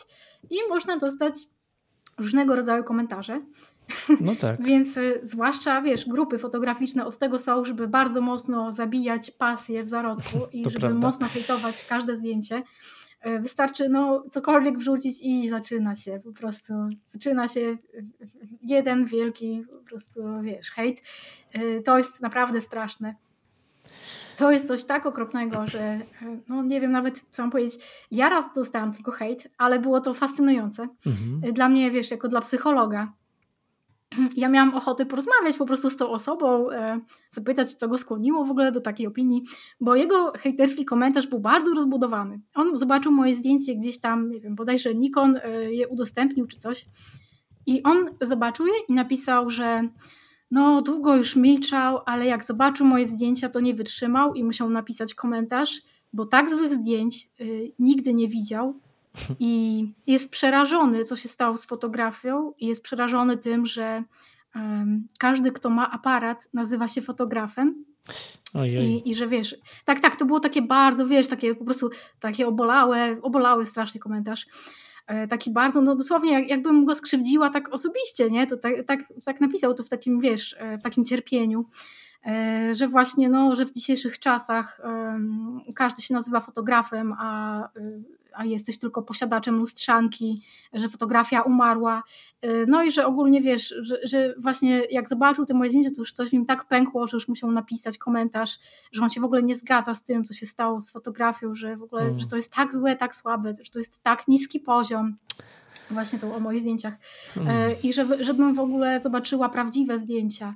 i 0.49 0.56
można 0.70 0.98
dostać 0.98 1.34
różnego 2.18 2.56
rodzaju 2.56 2.84
komentarze. 2.84 3.41
No 4.22 4.35
tak. 4.35 4.64
Więc 4.68 4.99
zwłaszcza, 5.23 5.81
wiesz, 5.81 6.06
grupy 6.06 6.38
fotograficzne 6.39 7.06
od 7.06 7.18
tego 7.18 7.39
są, 7.39 7.65
żeby 7.65 7.88
bardzo 7.88 8.22
mocno 8.22 8.72
zabijać 8.72 9.31
pasję 9.31 9.84
w 9.84 9.89
zarodku 9.89 10.38
i 10.53 10.64
żeby 10.64 10.80
prawda. 10.80 10.99
mocno 10.99 11.27
hejtować 11.27 11.85
każde 11.85 12.15
zdjęcie. 12.15 12.64
E, 13.22 13.39
wystarczy 13.39 13.89
no, 13.89 14.23
cokolwiek 14.31 14.77
wrzucić 14.77 15.22
i 15.23 15.49
zaczyna 15.49 15.95
się 15.95 16.22
po 16.23 16.31
prostu, 16.31 16.73
zaczyna 17.03 17.48
się 17.48 17.77
jeden 18.64 19.06
wielki 19.06 19.64
po 19.69 19.89
prostu, 19.89 20.22
wiesz, 20.41 20.72
hejt. 20.72 21.02
E, 21.53 21.81
to 21.81 21.98
jest 21.98 22.22
naprawdę 22.22 22.61
straszne. 22.61 23.15
To 24.38 24.51
jest 24.51 24.68
coś 24.68 24.84
tak 24.84 25.05
okropnego, 25.05 25.68
że 25.68 25.99
no 26.47 26.64
nie 26.64 26.81
wiem 26.81 26.91
nawet 26.91 27.26
co 27.30 27.43
mam 27.43 27.51
powiedzieć. 27.51 27.80
Ja 28.11 28.30
raz 28.30 28.45
dostałam 28.55 28.93
tylko 28.93 29.11
hejt, 29.11 29.47
ale 29.57 29.80
było 29.80 30.01
to 30.01 30.14
fascynujące. 30.14 30.88
Mhm. 31.05 31.53
Dla 31.53 31.69
mnie, 31.69 31.91
wiesz, 31.91 32.11
jako 32.11 32.27
dla 32.27 32.41
psychologa, 32.41 33.14
ja 34.38 34.49
miałam 34.49 34.73
ochotę 34.73 35.05
porozmawiać 35.05 35.57
po 35.57 35.65
prostu 35.65 35.89
z 35.89 35.97
tą 35.97 36.09
osobą, 36.09 36.72
e, 36.72 36.99
zapytać, 37.30 37.73
co 37.73 37.88
go 37.88 37.97
skłoniło 37.97 38.45
w 38.45 38.51
ogóle 38.51 38.72
do 38.72 38.81
takiej 38.81 39.07
opinii, 39.07 39.43
bo 39.81 39.95
jego 39.95 40.31
hejterski 40.31 40.85
komentarz 40.85 41.27
był 41.27 41.39
bardzo 41.39 41.73
rozbudowany. 41.73 42.41
On 42.55 42.77
zobaczył 42.77 43.11
moje 43.11 43.35
zdjęcie 43.35 43.76
gdzieś 43.76 43.99
tam, 43.99 44.31
nie 44.31 44.41
wiem, 44.41 44.55
bodajże 44.55 44.93
Nikon 44.93 45.39
e, 45.43 45.73
je 45.73 45.88
udostępnił 45.88 46.47
czy 46.47 46.57
coś 46.57 46.85
I 47.65 47.84
on 47.84 47.97
zobaczył 48.22 48.68
je 48.68 48.73
i 48.89 48.93
napisał, 48.93 49.49
że 49.49 49.89
no 50.52 50.82
długo 50.82 51.15
już 51.15 51.36
milczał, 51.36 51.99
ale 52.06 52.26
jak 52.26 52.44
zobaczył 52.44 52.86
moje 52.86 53.07
zdjęcia, 53.07 53.49
to 53.49 53.60
nie 53.60 53.74
wytrzymał 53.74 54.34
i 54.34 54.44
musiał 54.44 54.69
napisać 54.69 55.14
komentarz, 55.14 55.82
bo 56.14 56.26
tak 56.26 56.49
złych 56.49 56.74
zdjęć 56.74 57.30
y, 57.41 57.72
nigdy 57.80 58.14
nie 58.14 58.28
widział 58.28 58.80
i 59.40 59.86
jest 60.07 60.30
przerażony, 60.30 61.03
co 61.03 61.15
się 61.15 61.28
stało 61.30 61.57
z 61.57 61.65
fotografią 61.65 62.53
i 62.60 62.68
jest 62.68 62.84
przerażony 62.84 63.38
tym, 63.38 63.65
że 63.65 64.03
każdy, 65.18 65.52
kto 65.52 65.69
ma 65.69 65.91
aparat, 65.91 66.49
nazywa 66.53 66.88
się 66.88 67.02
fotografem. 67.02 67.86
I, 68.84 69.10
I 69.10 69.15
że 69.15 69.28
wiesz, 69.28 69.56
tak, 69.86 69.99
tak, 69.99 70.15
to 70.15 70.26
było 70.26 70.40
takie 70.40 70.61
bardzo, 70.61 71.07
wiesz, 71.07 71.28
takie 71.28 71.56
po 71.56 71.65
prostu 71.65 71.90
takie 72.19 72.48
obolałe, 72.48 73.18
obolały 73.22 73.65
strasznie 73.65 74.02
komentarz. 74.02 74.45
E, 75.08 75.28
taki 75.28 75.52
bardzo, 75.52 75.82
no 75.82 75.96
dosłownie 75.96 76.34
jak, 76.34 76.50
jakbym 76.50 76.86
go 76.86 76.96
skrzywdziła 76.96 77.50
tak 77.50 77.74
osobiście, 77.74 78.30
nie? 78.32 78.48
To 78.48 78.58
tak, 78.58 78.84
tak, 78.84 79.00
tak 79.26 79.42
napisał 79.42 79.74
to 79.74 79.84
w 79.84 79.90
takim, 79.90 80.20
wiesz, 80.20 80.56
e, 80.60 80.78
w 80.78 80.84
takim 80.84 81.06
cierpieniu, 81.06 81.66
e, 82.26 82.76
że 82.76 82.88
właśnie, 82.88 83.30
no, 83.30 83.56
że 83.56 83.66
w 83.66 83.72
dzisiejszych 83.72 84.20
czasach 84.20 84.82
każdy 85.76 86.02
się 86.02 86.14
nazywa 86.14 86.40
fotografem, 86.40 87.14
a 87.20 87.70
a 88.38 88.45
jesteś 88.45 88.80
tylko 88.80 89.01
posiadaczem 89.01 89.57
lustrzanki, 89.57 90.43
że 90.73 90.89
fotografia 90.89 91.41
umarła. 91.41 92.03
Y, 92.45 92.65
no 92.68 92.84
i 92.84 92.91
że 92.91 93.05
ogólnie 93.05 93.41
wiesz, 93.41 93.76
że, 93.81 93.97
że, 94.03 94.34
właśnie 94.38 94.81
jak 94.91 95.09
zobaczył 95.09 95.45
te 95.45 95.53
moje 95.53 95.69
zdjęcia, 95.69 95.89
to 95.95 96.01
już 96.01 96.11
coś 96.11 96.30
w 96.30 96.34
nim 96.34 96.45
tak 96.45 96.68
pękło, 96.68 97.07
że 97.07 97.18
już 97.18 97.27
musiał 97.27 97.51
napisać 97.51 97.97
komentarz, 97.97 98.59
że 98.91 99.03
on 99.03 99.09
się 99.09 99.22
w 99.22 99.26
ogóle 99.26 99.43
nie 99.43 99.55
zgadza 99.55 99.95
z 99.95 100.03
tym, 100.03 100.23
co 100.23 100.34
się 100.34 100.45
stało 100.45 100.81
z 100.81 100.89
fotografią, 100.89 101.55
że 101.55 101.77
w 101.77 101.84
ogóle, 101.84 102.01
mm. 102.01 102.19
że 102.19 102.27
to 102.27 102.38
jest 102.38 102.53
tak 102.53 102.73
złe, 102.73 102.95
tak 102.95 103.15
słabe, 103.15 103.51
że 103.53 103.72
to 103.72 103.80
jest 103.80 104.03
tak 104.03 104.27
niski 104.27 104.59
poziom. 104.59 105.18
Właśnie 105.91 106.19
to 106.19 106.35
o 106.35 106.39
moich 106.39 106.59
zdjęciach. 106.59 106.93
Mm. 107.38 107.76
I 107.84 107.93
żeby, 107.93 108.23
żebym 108.23 108.53
w 108.53 108.59
ogóle 108.59 109.01
zobaczyła 109.01 109.49
prawdziwe 109.49 109.99
zdjęcia 109.99 110.55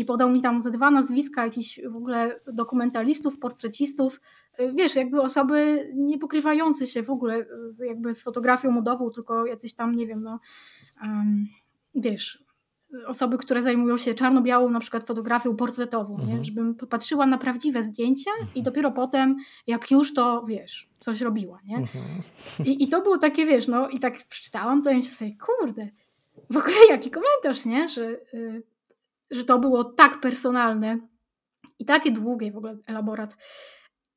i 0.00 0.04
podał 0.04 0.30
mi 0.30 0.40
tam 0.40 0.62
ze 0.62 0.70
dwa 0.70 0.90
nazwiska 0.90 1.44
jakichś 1.44 1.80
w 1.90 1.96
ogóle 1.96 2.40
dokumentalistów, 2.52 3.38
portrecistów, 3.38 4.14
y, 4.14 4.49
wiesz, 4.74 4.96
jakby 4.96 5.20
osoby 5.20 5.90
nie 5.94 6.18
pokrywające 6.18 6.86
się 6.86 7.02
w 7.02 7.10
ogóle 7.10 7.44
z, 7.44 7.80
jakby 7.80 8.14
z 8.14 8.22
fotografią 8.22 8.70
modową, 8.70 9.10
tylko 9.10 9.46
jacyś 9.46 9.74
tam, 9.74 9.94
nie 9.94 10.06
wiem, 10.06 10.22
no, 10.22 10.40
um, 11.02 11.46
wiesz, 11.94 12.44
osoby, 13.06 13.38
które 13.38 13.62
zajmują 13.62 13.96
się 13.96 14.14
czarno-białą 14.14 14.70
na 14.70 14.80
przykład 14.80 15.06
fotografią 15.06 15.56
portretową, 15.56 16.14
mhm. 16.14 16.38
nie? 16.38 16.44
żebym 16.44 16.74
popatrzyła 16.74 17.26
na 17.26 17.38
prawdziwe 17.38 17.82
zdjęcia 17.82 18.30
i 18.38 18.42
mhm. 18.42 18.62
dopiero 18.62 18.92
potem, 18.92 19.36
jak 19.66 19.90
już 19.90 20.14
to, 20.14 20.44
wiesz, 20.48 20.90
coś 21.00 21.20
robiła, 21.20 21.60
nie? 21.64 21.76
Mhm. 21.76 22.04
I, 22.64 22.84
I 22.84 22.88
to 22.88 23.02
było 23.02 23.18
takie, 23.18 23.46
wiesz, 23.46 23.68
no 23.68 23.88
i 23.88 23.98
tak 23.98 24.26
przeczytałam, 24.26 24.82
to 24.82 24.90
ja 24.90 25.02
się 25.02 25.08
sobie, 25.08 25.36
kurde, 25.36 25.88
w 26.50 26.56
ogóle 26.56 26.74
jaki 26.90 27.10
komentarz, 27.10 27.64
nie? 27.64 27.88
Że, 27.88 28.20
y, 28.34 28.62
że 29.30 29.44
to 29.44 29.58
było 29.58 29.84
tak 29.84 30.20
personalne 30.20 30.98
i 31.78 31.84
takie 31.84 32.10
długie 32.10 32.52
w 32.52 32.56
ogóle 32.56 32.76
elaborat. 32.86 33.36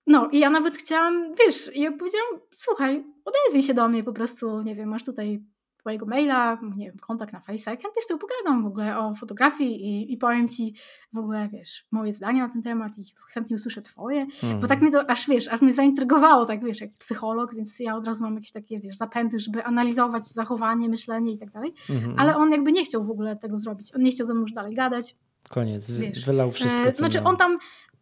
No 0.08 0.30
i 0.32 0.40
ja 0.40 0.50
nawet 0.50 0.78
chciałam, 0.78 1.34
wiesz, 1.46 1.76
ja 1.76 1.92
powiedziałam, 1.92 2.40
słuchaj, 2.58 3.04
odezwij 3.26 3.64
się 3.64 3.74
do 3.74 3.88
mnie 3.88 4.04
po 4.04 4.14
prostu, 4.14 4.62
nie 4.62 4.76
wiem, 4.76 4.90
masz 4.90 5.04
tutaj 5.04 5.44
twojego 5.84 6.06
maila, 6.06 6.58
nie 6.76 6.86
wiem, 6.86 6.98
kontakt 6.98 7.34
na 7.34 7.40
Face'a, 7.40 7.66
chętnie 7.66 8.02
z 8.02 8.08
tym 8.08 8.18
pogadam 8.18 8.64
w 8.64 8.68
ogóle 8.68 8.98
o 8.98 9.16
fotografii 9.16 9.86
i, 9.86 10.14
i 10.14 10.18
powiem 10.18 10.48
ci 10.48 10.76
w 11.14 11.18
ogóle, 11.18 11.50
wiesz, 11.50 11.86
moje 11.92 12.14
zdania 12.14 12.48
na 12.48 12.54
ten 12.54 12.62
temat 12.62 12.98
i 12.98 13.14
chętnie 13.34 13.56
usłyszę 13.56 13.82
twoje, 13.82 14.28
mm. 14.44 14.62
bo 14.62 14.68
tak 14.68 14.82
mnie 14.82 14.92
to 14.92 15.10
aż, 15.10 15.28
wiesz, 15.28 15.48
aż 15.48 15.62
mnie 15.62 15.74
zaintrygowało, 15.74 16.46
tak 16.46 16.64
wiesz, 16.66 16.82
jak 16.82 16.92
psycholog, 16.98 17.56
więc 17.56 17.80
ja 17.80 17.96
od 17.96 18.06
razu 18.06 18.24
mam 18.24 18.36
jakieś 18.36 18.52
takie, 18.52 18.80
wiesz, 18.80 18.98
zapędy, 18.98 19.40
żeby 19.40 19.64
analizować 19.64 20.24
zachowanie, 20.24 20.90
myślenie 20.90 21.32
i 21.32 21.38
tak 21.38 21.52
dalej, 21.52 21.74
mm. 21.90 22.16
ale 22.18 22.38
on 22.38 22.52
jakby 22.52 22.72
nie 22.72 22.84
chciał 22.84 23.04
w 23.04 23.12
ogóle 23.12 23.36
tego 23.36 23.60
zrobić, 23.60 23.96
on 23.96 24.04
nie 24.04 24.12
chciał 24.12 24.28
ze 24.28 24.34
mną 24.34 24.42
już 24.42 24.52
dalej 24.52 24.76
gadać, 24.76 25.16
Koniec, 25.50 25.92
wiesz, 25.92 26.26
wylał 26.26 26.52
wszystko. 26.52 26.82
E, 26.82 26.96
znaczy 26.96 27.24
on 27.24 27.38
tam, 27.38 27.58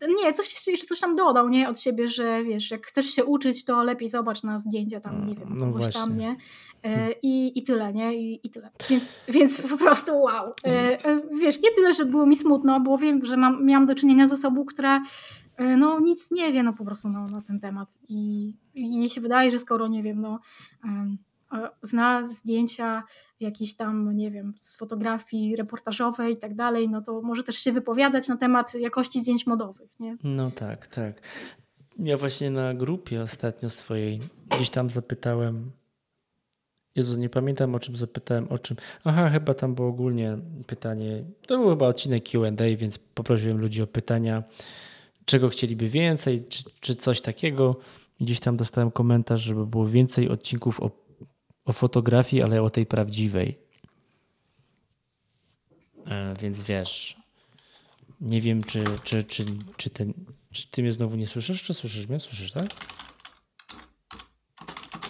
nie, 0.08 0.34
coś 0.34 0.54
jeszcze, 0.54 0.72
jeszcze 0.72 0.88
coś 0.88 1.00
tam 1.00 1.16
dodał, 1.16 1.50
nie, 1.50 1.70
od 1.70 1.80
siebie, 1.80 2.08
że 2.08 2.44
wiesz, 2.44 2.72
jak 2.72 2.88
chcesz 2.88 3.06
się 3.06 3.26
uczyć, 3.26 3.66
to 3.66 3.84
lepiej 3.84 4.10
zobacz 4.10 4.44
na 4.44 4.60
zdjęcia 4.60 5.00
tam, 5.00 5.28
nie 5.28 5.36
wiem, 5.36 5.50
no 5.58 5.66
kogoś 5.66 5.84
właśnie. 5.84 6.02
tam, 6.02 6.18
nie, 6.18 6.36
e, 6.84 7.12
i, 7.22 7.60
i 7.60 7.64
tyle, 7.64 7.94
nie, 7.94 8.16
i, 8.16 8.48
i 8.48 8.50
tyle. 8.50 8.70
Więc, 8.90 9.22
więc 9.28 9.62
po 9.62 9.78
prostu 9.78 10.22
wow. 10.22 10.54
E, 10.66 10.70
e, 11.06 11.22
wiesz, 11.42 11.62
nie 11.62 11.72
tyle, 11.72 11.94
że 11.94 12.06
było 12.06 12.26
mi 12.26 12.36
smutno, 12.36 12.80
bo 12.80 12.98
wiem, 12.98 13.26
że 13.26 13.38
mam, 13.38 13.66
miałam 13.66 13.86
do 13.86 13.96
czynienia 13.96 14.28
z 14.28 14.34
osobą, 14.34 14.66
która 14.66 15.04
no 15.78 16.00
nic 16.00 16.32
nie 16.32 16.54
wie, 16.54 16.64
no 16.64 16.74
po 16.74 16.86
prostu 16.86 17.10
no, 17.10 17.28
na 17.28 17.42
ten 17.42 17.60
temat 17.60 17.98
i, 18.10 18.54
i 18.76 18.96
jej 18.96 19.10
się 19.10 19.22
wydaje, 19.22 19.52
że 19.52 19.60
skoro, 19.60 19.88
nie 19.88 20.04
wiem, 20.04 20.22
no 20.22 20.40
zna 21.82 22.28
zdjęcia 22.28 23.04
jakieś 23.40 23.76
tam, 23.76 24.16
nie 24.16 24.32
wiem, 24.32 24.54
z 24.58 24.78
fotografii 24.78 25.56
reportażowej 25.56 26.34
i 26.34 26.38
tak 26.38 26.56
dalej, 26.56 26.90
no 26.90 27.02
to 27.02 27.22
może 27.22 27.44
też 27.44 27.56
się 27.56 27.72
wypowiadać 27.72 28.28
na 28.28 28.38
temat 28.38 28.76
jakości 28.76 29.20
zdjęć 29.20 29.48
modowych, 29.48 30.00
nie? 30.00 30.18
No 30.24 30.52
tak, 30.52 30.88
tak. 30.88 31.22
Ja 32.00 32.18
właśnie 32.18 32.52
na 32.52 32.74
grupie 32.74 33.22
ostatnio 33.22 33.70
swojej 33.70 34.20
gdzieś 34.50 34.70
tam 34.70 34.90
zapytałem, 34.90 35.72
Jezu, 36.96 37.20
nie 37.20 37.30
pamiętam 37.30 37.76
o 37.76 37.80
czym 37.80 37.96
zapytałem, 37.96 38.48
o 38.50 38.60
czym. 38.60 38.78
Aha, 39.04 39.30
chyba 39.30 39.54
tam 39.54 39.76
było 39.76 39.88
ogólnie 39.88 40.38
pytanie. 40.68 41.24
To 41.48 41.58
był 41.58 41.70
chyba 41.70 41.88
odcinek 41.88 42.24
QA, 42.30 42.78
więc 42.78 42.98
poprosiłem 42.98 43.58
ludzi 43.58 43.82
o 43.82 43.88
pytania, 43.88 44.44
czego 45.26 45.50
chcieliby 45.50 45.90
więcej, 45.90 46.46
czy, 46.50 46.64
czy 46.80 46.96
coś 46.96 47.22
takiego. 47.22 47.76
Gdzieś 48.22 48.40
tam 48.40 48.58
dostałem 48.58 48.92
komentarz, 48.92 49.42
żeby 49.42 49.66
było 49.66 49.88
więcej 49.88 50.30
odcinków 50.30 50.80
o 50.80 50.92
o 51.66 51.74
fotografii, 51.74 52.44
ale 52.44 52.64
o 52.64 52.70
tej 52.70 52.86
prawdziwej. 52.86 53.58
E, 56.06 56.36
więc 56.42 56.64
wiesz, 56.64 57.18
nie 58.22 58.42
wiem, 58.42 58.64
czy, 58.64 58.84
czy, 59.04 59.24
czy, 59.24 59.46
czy, 59.78 59.90
ten, 59.90 60.14
czy 60.52 60.68
ty 60.68 60.82
mnie 60.82 60.92
znowu 60.92 61.16
nie 61.16 61.28
słyszysz, 61.28 61.64
czy 61.64 61.74
słyszysz 61.74 62.08
mnie? 62.08 62.20
Słyszysz, 62.20 62.52
tak? 62.52 62.70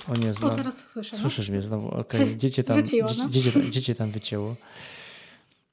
O 0.08 0.16
nie, 0.16 0.34
znowu. 0.34 0.56
Teraz 0.56 0.90
słyszę. 0.90 1.16
No. 1.16 1.22
Słyszysz 1.22 1.50
mnie 1.50 1.62
znowu, 1.62 1.88
okej. 1.88 2.22
Okay. 2.22 2.26
Gdzie, 2.36 2.52
cię 2.52 2.64
tam, 2.64 2.76
Wyciło, 2.76 3.10
no. 3.18 3.96
tam 3.98 4.12
wycięło? 4.12 4.56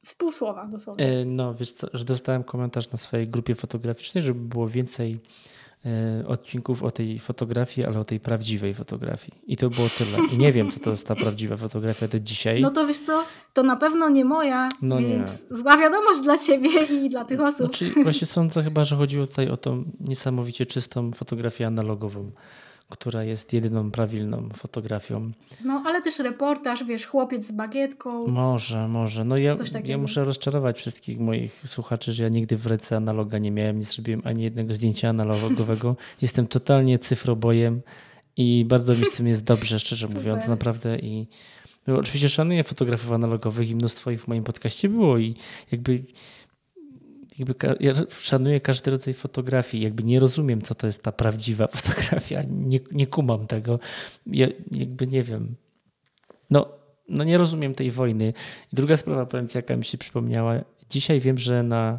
W 0.05 0.17
pół 0.17 0.33
słowa 0.33 0.67
dosłownie. 0.67 1.07
E, 1.07 1.25
no, 1.25 1.55
wiesz 1.55 1.73
co, 1.73 1.87
że 1.93 2.05
dostałem 2.05 2.45
komentarz 2.45 2.91
na 2.91 2.99
swojej 2.99 3.29
grupie 3.29 3.55
fotograficznej, 3.55 4.25
żeby 4.25 4.41
było 4.41 4.69
więcej 4.69 5.21
odcinków 6.27 6.83
o 6.83 6.91
tej 6.91 7.19
fotografii, 7.19 7.87
ale 7.87 8.01
o 8.01 8.05
tej 8.05 8.21
prawdziwej 8.21 8.75
fotografii. 8.75 9.39
I 9.47 9.57
to 9.57 9.71
było 9.71 9.87
tyle. 9.99 10.29
I 10.33 10.39
nie 10.39 10.53
wiem, 10.53 10.73
co 10.73 10.81
to 10.81 10.91
jest 10.91 11.07
ta 11.07 11.15
prawdziwa 11.15 11.57
fotografia 11.57 12.09
do 12.09 12.19
dzisiaj. 12.19 12.61
No 12.61 12.71
to 12.71 12.87
wiesz 12.87 12.99
co, 13.01 13.25
to 13.53 13.63
na 13.63 13.77
pewno 13.77 14.09
nie 14.09 14.25
moja, 14.25 14.69
no 14.83 14.99
więc 14.99 15.51
nie. 15.51 15.57
zła 15.57 15.79
wiadomość 15.79 16.21
dla 16.21 16.39
ciebie 16.39 16.71
i 17.05 17.09
dla 17.09 17.25
tych 17.25 17.41
osób. 17.41 17.59
Znaczy, 17.59 17.93
właśnie 18.03 18.27
sądzę 18.27 18.63
chyba, 18.63 18.85
że 18.85 18.97
chodziło 18.97 19.27
tutaj 19.27 19.49
o 19.49 19.57
tą 19.57 19.85
niesamowicie 20.01 20.67
czystą 20.67 21.13
fotografię 21.13 21.67
analogową 21.67 22.31
która 22.89 23.25
jest 23.25 23.53
jedyną 23.53 23.91
prawilną 23.91 24.49
fotografią. 24.57 25.31
No, 25.65 25.83
ale 25.87 26.03
też 26.03 26.19
reportaż, 26.19 26.85
wiesz, 26.85 27.07
chłopiec 27.07 27.47
z 27.47 27.53
bagietką. 27.53 28.27
Może, 28.27 28.89
może. 28.89 29.25
No 29.25 29.37
ja, 29.37 29.55
ja 29.85 29.99
muszę 29.99 30.25
rozczarować 30.25 30.79
wszystkich 30.79 31.19
moich 31.19 31.63
słuchaczy, 31.67 32.13
że 32.13 32.23
ja 32.23 32.29
nigdy 32.29 32.57
w 32.57 32.67
ręce 32.67 32.97
analoga 32.97 33.39
nie 33.39 33.51
miałem, 33.51 33.79
nie 33.79 33.85
zrobiłem 33.85 34.23
ani 34.25 34.43
jednego 34.43 34.73
zdjęcia 34.73 35.09
analogowego. 35.09 35.97
Jestem 36.23 36.47
totalnie 36.47 36.99
cyfrobojem 36.99 37.81
i 38.37 38.65
bardzo 38.69 38.93
mi 38.93 39.07
z 39.07 39.13
tym 39.13 39.27
jest 39.27 39.45
dobrze, 39.45 39.79
szczerze 39.85 40.09
mówiąc, 40.09 40.47
naprawdę 40.47 40.99
i 40.99 41.27
no, 41.87 41.97
oczywiście 41.97 42.29
szanuję 42.29 42.65
fotografów 42.65 43.13
analogowych 43.13 43.71
i 43.71 43.77
mnóstwo 43.77 44.11
ich 44.11 44.23
w 44.23 44.29
moim 44.29 44.45
podcaście 44.45 44.89
było 44.89 45.19
i 45.19 45.35
jakby 45.73 46.05
jakby 47.39 47.55
ja 47.81 47.93
szanuję 48.21 48.61
każdy 48.61 48.91
rodzaj 48.91 49.15
fotografii, 49.15 49.85
jakby 49.85 50.03
nie 50.03 50.21
rozumiem, 50.21 50.63
co 50.63 50.75
to 50.75 50.87
jest 50.87 51.03
ta 51.03 51.13
prawdziwa 51.13 51.67
fotografia, 51.77 52.43
nie, 52.49 52.81
nie 52.93 53.07
kumam 53.07 53.47
tego, 53.47 53.79
ja 54.27 54.49
jakby 54.71 55.07
nie 55.07 55.23
wiem. 55.23 55.55
No, 56.51 56.69
no 57.09 57.25
nie 57.25 57.39
rozumiem 57.39 57.75
tej 57.75 57.91
wojny. 57.91 58.33
I 58.73 58.77
druga 58.77 58.97
sprawa, 58.97 59.27
powiem 59.27 59.49
ci, 59.49 59.59
jaka 59.59 59.77
mi 59.77 59.85
się 59.85 59.99
przypomniała. 59.99 60.55
Dzisiaj 60.91 61.21
wiem, 61.21 61.39
że 61.39 61.63
na 61.63 61.99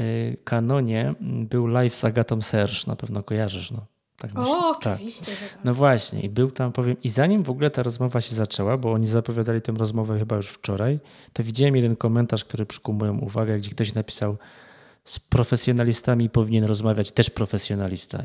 y, 0.00 0.36
kanonie 0.44 1.14
był 1.20 1.66
live 1.66 1.94
z 1.94 2.04
Agatą 2.04 2.42
Serż, 2.42 2.86
na 2.86 2.96
pewno 2.96 3.22
kojarzysz, 3.22 3.70
no. 3.70 3.86
Tak 4.18 4.30
o, 4.38 4.74
tak. 4.82 4.94
oczywiście. 4.94 5.32
Tak. 5.32 5.64
No 5.64 5.74
właśnie, 5.74 6.20
i 6.20 6.28
był 6.28 6.50
tam, 6.50 6.72
powiem, 6.72 6.96
i 7.02 7.08
zanim 7.08 7.42
w 7.42 7.50
ogóle 7.50 7.70
ta 7.70 7.82
rozmowa 7.82 8.20
się 8.20 8.34
zaczęła, 8.34 8.76
bo 8.76 8.92
oni 8.92 9.06
zapowiadali 9.06 9.62
tę 9.62 9.72
rozmowę 9.72 10.18
chyba 10.18 10.36
już 10.36 10.48
wczoraj, 10.48 11.00
to 11.32 11.42
widziałem 11.42 11.76
jeden 11.76 11.96
komentarz, 11.96 12.44
który 12.44 12.66
przykuł 12.66 12.94
moją 12.94 13.18
uwagę, 13.18 13.58
gdzie 13.58 13.70
ktoś 13.70 13.94
napisał, 13.94 14.36
z 15.04 15.20
profesjonalistami 15.20 16.30
powinien 16.30 16.64
rozmawiać 16.64 17.12
też 17.12 17.30
profesjonalista. 17.30 18.22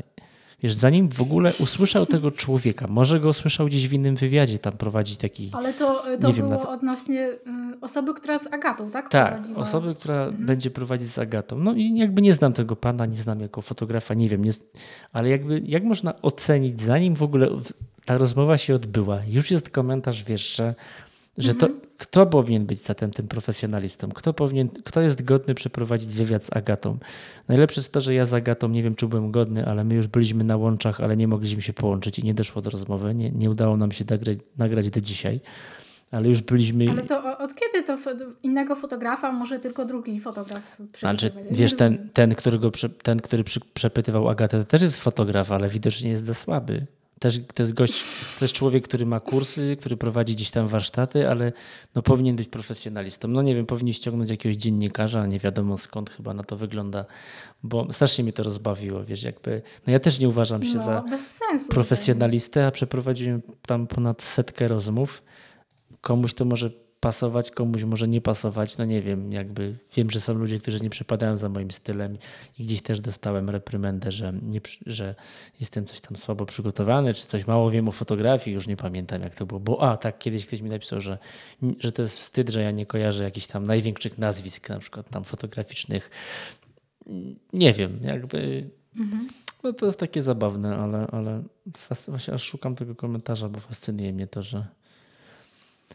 Wiesz, 0.62 0.74
zanim 0.74 1.08
w 1.08 1.22
ogóle 1.22 1.50
usłyszał 1.60 2.06
tego 2.06 2.30
człowieka, 2.30 2.86
może 2.88 3.20
go 3.20 3.28
usłyszał 3.28 3.66
gdzieś 3.66 3.88
w 3.88 3.92
innym 3.92 4.16
wywiadzie, 4.16 4.58
tam 4.58 4.72
prowadzi 4.72 5.16
taki. 5.16 5.50
Ale 5.52 5.74
to, 5.74 6.02
to 6.20 6.32
było 6.32 6.32
wiem, 6.32 6.52
odnośnie 6.52 7.28
y, 7.28 7.38
osoby, 7.80 8.14
która 8.14 8.38
z 8.38 8.46
Agatą, 8.46 8.90
tak? 8.90 9.08
Tak, 9.08 9.32
prowadziła. 9.32 9.58
osoby, 9.60 9.94
która 9.94 10.24
mhm. 10.24 10.46
będzie 10.46 10.70
prowadzić 10.70 11.08
z 11.08 11.18
Agatą. 11.18 11.58
No 11.58 11.72
i 11.74 11.94
jakby 11.98 12.22
nie 12.22 12.32
znam 12.32 12.52
tego 12.52 12.76
pana, 12.76 13.06
nie 13.06 13.16
znam 13.16 13.40
jako 13.40 13.62
fotografa, 13.62 14.14
nie 14.14 14.28
wiem, 14.28 14.44
nie, 14.44 14.50
ale 15.12 15.28
jakby 15.28 15.62
jak 15.64 15.84
można 15.84 16.22
ocenić, 16.22 16.80
zanim 16.80 17.14
w 17.14 17.22
ogóle 17.22 17.48
ta 18.04 18.18
rozmowa 18.18 18.58
się 18.58 18.74
odbyła, 18.74 19.20
już 19.28 19.50
jest 19.50 19.70
komentarz, 19.70 20.24
wiesz, 20.24 20.56
że 20.56 20.74
że 21.38 21.54
to 21.54 21.68
kto 21.98 22.26
powinien 22.26 22.66
być 22.66 22.78
zatem 22.78 23.10
tym 23.10 23.28
profesjonalistą? 23.28 24.08
Kto, 24.08 24.34
powinien, 24.34 24.68
kto 24.84 25.00
jest 25.00 25.24
godny 25.24 25.54
przeprowadzić 25.54 26.08
wywiad 26.08 26.44
z 26.44 26.56
Agatą? 26.56 26.98
Najlepsze 27.48 27.80
jest 27.80 27.92
to, 27.92 28.00
że 28.00 28.14
ja 28.14 28.26
z 28.26 28.34
Agatą 28.34 28.68
nie 28.68 28.82
wiem, 28.82 28.94
czy 28.94 29.06
byłem 29.06 29.30
godny, 29.30 29.66
ale 29.66 29.84
my 29.84 29.94
już 29.94 30.06
byliśmy 30.06 30.44
na 30.44 30.56
łączach, 30.56 31.00
ale 31.00 31.16
nie 31.16 31.28
mogliśmy 31.28 31.62
się 31.62 31.72
połączyć 31.72 32.18
i 32.18 32.24
nie 32.24 32.34
doszło 32.34 32.62
do 32.62 32.70
rozmowy. 32.70 33.14
Nie, 33.14 33.30
nie 33.30 33.50
udało 33.50 33.76
nam 33.76 33.92
się 33.92 34.04
nagrać, 34.10 34.38
nagrać 34.58 34.90
do 34.90 35.00
dzisiaj. 35.00 35.40
Ale 36.10 36.28
już 36.28 36.42
byliśmy. 36.42 36.90
Ale 36.90 37.02
to 37.02 37.38
od 37.38 37.54
kiedy 37.54 37.86
to 37.86 37.96
innego 38.42 38.76
fotografa 38.76 39.32
może 39.32 39.58
tylko 39.58 39.84
drugi 39.84 40.20
fotograf 40.20 40.76
Znaczy, 40.98 41.32
wiesz, 41.50 41.76
ten, 41.76 42.08
ten, 42.12 42.34
którego, 42.34 42.70
ten, 43.02 43.20
który 43.20 43.44
przepytywał 43.74 44.28
Agatę, 44.28 44.58
to 44.58 44.64
też 44.64 44.82
jest 44.82 45.00
fotograf, 45.00 45.52
ale 45.52 45.68
widocznie 45.68 46.10
jest 46.10 46.26
za 46.26 46.34
słaby. 46.34 46.86
Też, 47.18 47.40
to 47.54 47.62
jest 47.62 47.74
gość, 47.74 48.04
to 48.38 48.44
jest 48.44 48.54
człowiek, 48.54 48.84
który 48.84 49.06
ma 49.06 49.20
kursy, 49.20 49.76
który 49.76 49.96
prowadzi 49.96 50.34
gdzieś 50.34 50.50
tam 50.50 50.68
warsztaty, 50.68 51.28
ale 51.28 51.52
no 51.94 52.02
powinien 52.02 52.36
być 52.36 52.48
profesjonalistą. 52.48 53.28
No 53.28 53.42
nie 53.42 53.54
wiem, 53.54 53.66
powinien 53.66 53.92
ściągnąć 53.92 54.30
jakiegoś 54.30 54.56
dziennikarza, 54.56 55.26
nie 55.26 55.38
wiadomo 55.38 55.78
skąd 55.78 56.10
chyba 56.10 56.34
na 56.34 56.42
to 56.42 56.56
wygląda, 56.56 57.04
bo 57.62 57.92
strasznie 57.92 58.24
mnie 58.24 58.32
to 58.32 58.42
rozbawiło, 58.42 59.04
wiesz, 59.04 59.22
jakby, 59.22 59.62
no 59.86 59.92
ja 59.92 60.00
też 60.00 60.18
nie 60.18 60.28
uważam 60.28 60.62
się 60.62 60.74
no, 60.74 60.84
za 60.84 61.04
profesjonalistę, 61.70 62.66
a 62.66 62.70
przeprowadziłem 62.70 63.42
tam 63.66 63.86
ponad 63.86 64.22
setkę 64.22 64.68
rozmów. 64.68 65.22
Komuś 66.00 66.34
to 66.34 66.44
może 66.44 66.70
pasować, 67.00 67.50
komuś 67.50 67.84
może 67.84 68.08
nie 68.08 68.20
pasować. 68.20 68.78
No 68.78 68.84
nie 68.84 69.02
wiem, 69.02 69.32
jakby 69.32 69.78
wiem, 69.96 70.10
że 70.10 70.20
są 70.20 70.34
ludzie, 70.34 70.58
którzy 70.58 70.80
nie 70.80 70.90
przepadają 70.90 71.36
za 71.36 71.48
moim 71.48 71.70
stylem 71.70 72.18
i 72.58 72.64
gdzieś 72.64 72.82
też 72.82 73.00
dostałem 73.00 73.50
reprymendę, 73.50 74.12
że, 74.12 74.32
nie, 74.42 74.60
że 74.86 75.14
jestem 75.60 75.86
coś 75.86 76.00
tam 76.00 76.16
słabo 76.16 76.46
przygotowany, 76.46 77.14
czy 77.14 77.26
coś 77.26 77.46
mało 77.46 77.70
wiem 77.70 77.88
o 77.88 77.92
fotografii, 77.92 78.54
już 78.54 78.66
nie 78.66 78.76
pamiętam 78.76 79.22
jak 79.22 79.34
to 79.34 79.46
było. 79.46 79.60
Bo 79.60 79.90
a 79.90 79.96
tak, 79.96 80.18
kiedyś 80.18 80.46
ktoś 80.46 80.60
mi 80.60 80.70
napisał, 80.70 81.00
że, 81.00 81.18
że 81.78 81.92
to 81.92 82.02
jest 82.02 82.18
wstyd, 82.18 82.48
że 82.48 82.62
ja 82.62 82.70
nie 82.70 82.86
kojarzę 82.86 83.24
jakichś 83.24 83.46
tam 83.46 83.66
największych 83.66 84.18
nazwisk, 84.18 84.68
na 84.68 84.78
przykład 84.78 85.10
tam 85.10 85.24
fotograficznych. 85.24 86.10
Nie 87.52 87.72
wiem, 87.72 87.98
jakby. 88.02 88.70
Mhm. 88.96 89.28
No 89.62 89.72
to 89.72 89.86
jest 89.86 89.98
takie 89.98 90.22
zabawne, 90.22 90.76
ale, 90.76 91.06
ale 91.06 91.42
właśnie 92.08 92.34
aż 92.34 92.42
szukam 92.42 92.74
tego 92.74 92.94
komentarza, 92.94 93.48
bo 93.48 93.60
fascynuje 93.60 94.12
mnie 94.12 94.26
to, 94.26 94.42
że 94.42 94.66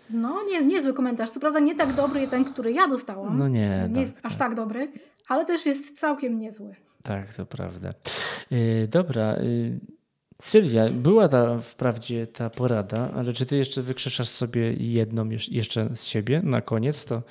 no, 0.09 0.43
nie, 0.43 0.65
niezły 0.65 0.93
komentarz. 0.93 1.29
Co 1.29 1.39
prawda 1.39 1.59
nie 1.59 1.75
tak 1.75 1.93
dobry 1.93 2.21
jak 2.21 2.29
ten, 2.29 2.45
który 2.45 2.71
ja 2.71 2.87
dostałam. 2.87 3.37
No 3.37 3.47
nie. 3.47 3.87
Nie 3.89 3.95
tak, 3.95 4.01
jest 4.01 4.15
tak. 4.15 4.25
aż 4.25 4.37
tak 4.37 4.55
dobry, 4.55 4.91
ale 5.27 5.45
też 5.45 5.65
jest 5.65 5.99
całkiem 5.99 6.39
niezły. 6.39 6.75
Tak, 7.03 7.33
to 7.33 7.45
prawda. 7.45 7.93
Yy, 8.51 8.87
dobra. 8.87 9.35
Yy, 9.41 9.79
Sylwia, 10.41 10.89
była 10.89 11.27
ta 11.27 11.59
wprawdzie 11.59 12.27
ta 12.27 12.49
porada, 12.49 13.11
ale 13.15 13.33
czy 13.33 13.45
ty 13.45 13.57
jeszcze 13.57 13.81
wykrzeszasz 13.81 14.29
sobie 14.29 14.73
jedną 14.73 15.29
jeszcze 15.51 15.89
z 15.95 16.05
siebie 16.05 16.41
na 16.43 16.61
koniec, 16.61 17.05
to 17.05 17.21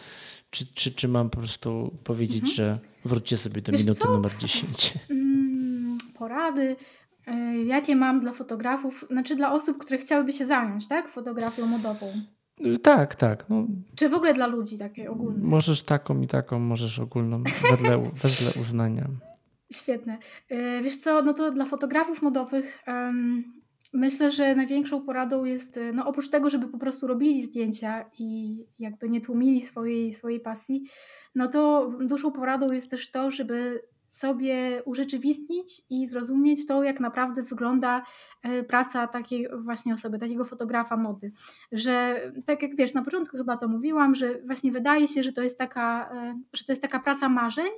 czy, 0.50 0.66
czy, 0.74 0.90
czy 0.90 1.08
mam 1.08 1.30
po 1.30 1.38
prostu 1.38 1.98
powiedzieć, 2.04 2.40
mhm. 2.40 2.54
że 2.54 2.78
wróćcie 3.04 3.36
sobie 3.36 3.62
do 3.62 3.72
Wiesz 3.72 3.80
minuty 3.80 4.00
co? 4.00 4.12
numer 4.12 4.36
10? 4.38 4.94
Mm, 5.10 5.98
porady. 6.14 6.76
Y, 7.28 7.64
jakie 7.64 7.96
mam 7.96 8.20
dla 8.20 8.32
fotografów, 8.32 9.04
znaczy 9.10 9.36
dla 9.36 9.52
osób, 9.52 9.78
które 9.78 9.98
chciałyby 9.98 10.32
się 10.32 10.46
zająć, 10.46 10.88
tak? 10.88 11.08
Fotografią 11.08 11.66
modową. 11.66 12.12
Tak, 12.82 13.14
tak. 13.14 13.44
No, 13.48 13.66
Czy 13.96 14.08
w 14.08 14.14
ogóle 14.14 14.34
dla 14.34 14.46
ludzi 14.46 14.78
takie 14.78 15.10
ogólne? 15.10 15.44
Możesz 15.44 15.82
taką 15.82 16.20
i 16.20 16.26
taką, 16.26 16.58
możesz 16.58 16.98
ogólną, 16.98 17.42
wedle, 17.70 17.98
wedle 17.98 18.60
uznania. 18.60 19.08
Świetne. 19.72 20.18
Y, 20.52 20.82
wiesz 20.82 20.96
co, 20.96 21.22
no 21.22 21.34
to 21.34 21.50
dla 21.50 21.64
fotografów 21.64 22.22
modowych 22.22 22.78
um, 22.86 23.44
myślę, 23.92 24.30
że 24.30 24.54
największą 24.54 25.02
poradą 25.02 25.44
jest, 25.44 25.76
y, 25.76 25.92
no 25.92 26.06
oprócz 26.06 26.28
tego, 26.28 26.50
żeby 26.50 26.68
po 26.68 26.78
prostu 26.78 27.06
robili 27.06 27.42
zdjęcia 27.42 28.04
i 28.18 28.58
jakby 28.78 29.08
nie 29.08 29.20
tłumili 29.20 29.60
swojej, 29.60 30.12
swojej 30.12 30.40
pasji, 30.40 30.82
no 31.34 31.48
to 31.48 31.90
dużą 32.00 32.32
poradą 32.32 32.72
jest 32.72 32.90
też 32.90 33.10
to, 33.10 33.30
żeby 33.30 33.82
sobie 34.12 34.82
urzeczywistnić 34.84 35.82
i 35.90 36.06
zrozumieć 36.06 36.66
to, 36.66 36.82
jak 36.82 37.00
naprawdę 37.00 37.42
wygląda 37.42 38.02
e, 38.42 38.62
praca 38.62 39.06
takiej 39.06 39.48
właśnie 39.58 39.94
osoby, 39.94 40.18
takiego 40.18 40.44
fotografa 40.44 40.96
mody. 40.96 41.32
Że 41.72 42.20
tak 42.46 42.62
jak 42.62 42.76
wiesz, 42.76 42.94
na 42.94 43.02
początku 43.02 43.36
chyba 43.36 43.56
to 43.56 43.68
mówiłam, 43.68 44.14
że 44.14 44.42
właśnie 44.46 44.72
wydaje 44.72 45.08
się, 45.08 45.22
że 45.22 45.32
to 45.32 45.42
jest 45.42 45.58
taka, 45.58 46.10
e, 46.14 46.40
że 46.52 46.64
to 46.64 46.72
jest 46.72 46.82
taka 46.82 47.00
praca 47.00 47.28
marzeń, 47.28 47.68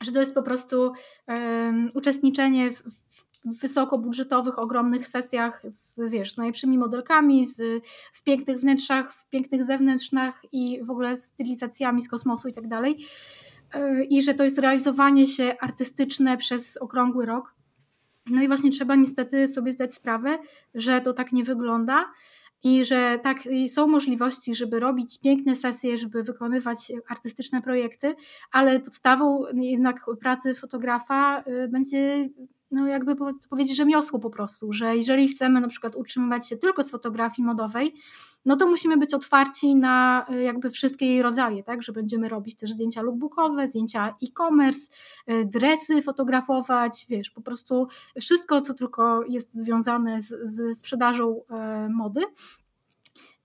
że 0.00 0.12
to 0.12 0.20
jest 0.20 0.34
po 0.34 0.42
prostu 0.42 0.92
um, 1.28 1.90
uczestniczenie 1.94 2.70
w, 2.70 2.82
w 2.82 3.60
wysokobudżetowych, 3.60 4.58
ogromnych 4.58 5.06
sesjach 5.06 5.62
z, 5.64 6.10
wiesz, 6.10 6.32
z 6.32 6.36
najlepszymi 6.36 6.78
modelkami, 6.78 7.46
z, 7.46 7.84
w 8.12 8.22
pięknych 8.22 8.60
wnętrzach, 8.60 9.14
w 9.14 9.28
pięknych 9.28 9.64
zewnętrzach 9.64 10.42
i 10.52 10.80
w 10.84 10.90
ogóle 10.90 11.16
stylizacjami 11.16 12.02
z 12.02 12.08
kosmosu 12.08 12.48
i 12.48 12.52
tak 12.52 12.68
dalej. 12.68 13.06
E, 13.76 14.04
i 14.04 14.22
że 14.22 14.34
to 14.34 14.44
jest 14.44 14.58
realizowanie 14.58 15.26
się 15.26 15.52
artystyczne 15.60 16.36
przez 16.36 16.76
okrągły 16.76 17.26
rok. 17.26 17.54
No 18.26 18.42
i 18.42 18.48
właśnie 18.48 18.70
trzeba 18.70 18.94
niestety 18.94 19.48
sobie 19.48 19.72
zdać 19.72 19.94
sprawę, 19.94 20.38
że 20.74 21.00
to 21.00 21.12
tak 21.12 21.32
nie 21.32 21.44
wygląda 21.44 22.04
i 22.62 22.84
że 22.84 23.18
tak 23.22 23.38
są 23.68 23.86
możliwości, 23.86 24.54
żeby 24.54 24.80
robić 24.80 25.20
piękne 25.20 25.56
sesje, 25.56 25.98
żeby 25.98 26.22
wykonywać 26.22 26.92
artystyczne 27.08 27.62
projekty, 27.62 28.14
ale 28.52 28.80
podstawą 28.80 29.44
jednak 29.54 30.06
pracy 30.20 30.54
fotografa 30.54 31.44
y, 31.64 31.68
będzie 31.68 32.28
no 32.70 32.86
jakby 32.86 33.16
powiedzieć 33.50 33.76
rzemiosło 33.76 34.18
po 34.18 34.30
prostu, 34.30 34.72
że 34.72 34.96
jeżeli 34.96 35.28
chcemy 35.28 35.60
na 35.60 35.68
przykład 35.68 35.96
utrzymywać 35.96 36.48
się 36.48 36.56
tylko 36.56 36.82
z 36.82 36.90
fotografii 36.90 37.46
modowej, 37.46 37.94
no 38.46 38.56
to 38.56 38.66
musimy 38.66 38.96
być 38.96 39.14
otwarci 39.14 39.76
na 39.76 40.26
y, 40.30 40.42
jakby 40.42 40.70
wszystkie 40.70 41.06
jej 41.06 41.22
rodzaje, 41.22 41.62
tak, 41.62 41.82
że 41.82 41.92
będziemy 41.92 42.28
robić 42.28 42.56
też 42.56 42.70
zdjęcia 42.70 43.02
lookbookowe, 43.02 43.68
zdjęcia 43.68 44.14
e-commerce, 44.22 44.88
y, 45.30 45.44
dresy 45.44 46.02
fotografować, 46.02 47.06
wiesz, 47.08 47.30
po 47.30 47.40
prostu 47.40 47.86
wszystko, 48.20 48.60
co 48.60 48.74
tylko 48.74 49.24
jest 49.28 49.52
związane 49.54 50.20
z, 50.20 50.28
z 50.28 50.78
sprzedażą 50.78 51.36
y, 51.36 51.88
mody. 51.88 52.20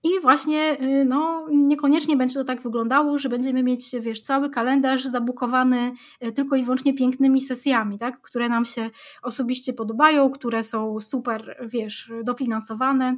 I 0.04 0.20
właśnie 0.20 0.76
no, 1.06 1.46
niekoniecznie 1.50 2.16
będzie 2.16 2.34
to 2.34 2.44
tak 2.44 2.62
wyglądało, 2.62 3.18
że 3.18 3.28
będziemy 3.28 3.62
mieć 3.62 3.90
wiesz, 4.00 4.20
cały 4.20 4.50
kalendarz 4.50 5.04
zabukowany 5.04 5.92
tylko 6.34 6.56
i 6.56 6.62
wyłącznie 6.62 6.94
pięknymi 6.94 7.42
sesjami, 7.42 7.98
tak? 7.98 8.20
które 8.20 8.48
nam 8.48 8.64
się 8.64 8.90
osobiście 9.22 9.72
podobają, 9.72 10.30
które 10.30 10.62
są 10.62 11.00
super 11.00 11.68
wiesz, 11.68 12.12
dofinansowane. 12.24 13.16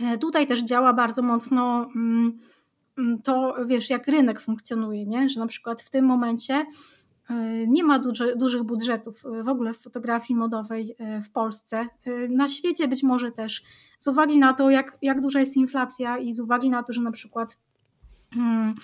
E, 0.00 0.18
tutaj 0.18 0.46
też 0.46 0.62
działa 0.62 0.92
bardzo 0.92 1.22
mocno 1.22 1.90
mm, 1.96 2.38
mm, 2.98 3.22
to, 3.22 3.56
wiesz, 3.66 3.90
jak 3.90 4.06
rynek 4.06 4.40
funkcjonuje, 4.40 5.06
nie? 5.06 5.28
że 5.28 5.40
na 5.40 5.46
przykład 5.46 5.82
w 5.82 5.90
tym 5.90 6.04
momencie 6.04 6.66
e, 7.30 7.66
nie 7.66 7.84
ma 7.84 7.98
duży, 7.98 8.36
dużych 8.36 8.62
budżetów 8.62 9.24
e, 9.26 9.42
w 9.42 9.48
ogóle 9.48 9.74
w 9.74 9.78
fotografii 9.78 10.38
modowej 10.38 10.96
w 11.22 11.30
Polsce. 11.30 11.86
Na 12.30 12.48
świecie 12.48 12.88
być 12.88 13.02
może 13.02 13.32
też, 13.32 13.62
z 14.00 14.08
uwagi 14.08 14.38
na 14.38 14.52
to, 14.52 14.70
jak, 14.70 14.98
jak 15.02 15.20
duża 15.20 15.40
jest 15.40 15.56
inflacja 15.56 16.18
i 16.18 16.32
z 16.32 16.40
uwagi 16.40 16.70
na 16.70 16.82
to, 16.82 16.92
że 16.92 17.00
na 17.00 17.10
przykład 17.10 17.58
hmm, 18.34 18.74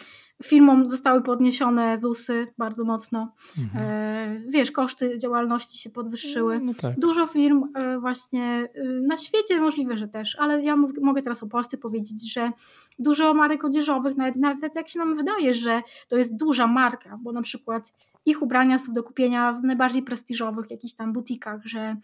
Firmom 0.42 0.88
zostały 0.88 1.22
podniesione 1.22 1.98
ZUSy 1.98 2.46
bardzo 2.58 2.84
mocno. 2.84 3.32
Mhm. 3.58 3.84
E, 3.84 4.40
wiesz, 4.48 4.70
koszty 4.70 5.18
działalności 5.18 5.78
się 5.78 5.90
podwyższyły. 5.90 6.60
No, 6.60 6.72
tak. 6.80 6.98
Dużo 6.98 7.26
firm 7.26 7.64
e, 7.74 7.98
właśnie 7.98 8.68
e, 8.74 8.84
na 8.84 9.16
świecie 9.16 9.60
możliwe, 9.60 9.98
że 9.98 10.08
też, 10.08 10.36
ale 10.38 10.62
ja 10.62 10.76
mogę 11.02 11.22
teraz 11.22 11.42
o 11.42 11.46
Polsce 11.46 11.78
powiedzieć, 11.78 12.32
że 12.32 12.52
dużo 12.98 13.34
marek 13.34 13.64
odzieżowych, 13.64 14.16
nawet, 14.16 14.36
nawet 14.36 14.76
jak 14.76 14.88
się 14.88 14.98
nam 14.98 15.14
wydaje, 15.14 15.54
że 15.54 15.82
to 16.08 16.16
jest 16.16 16.36
duża 16.36 16.66
marka, 16.66 17.18
bo 17.22 17.32
na 17.32 17.42
przykład 17.42 17.92
ich 18.26 18.42
ubrania 18.42 18.78
są 18.78 18.92
do 18.92 19.02
kupienia 19.02 19.52
w 19.52 19.64
najbardziej 19.64 20.02
prestiżowych 20.02 20.70
jakichś 20.70 20.94
tam 20.94 21.12
butikach, 21.12 21.60
że, 21.64 21.96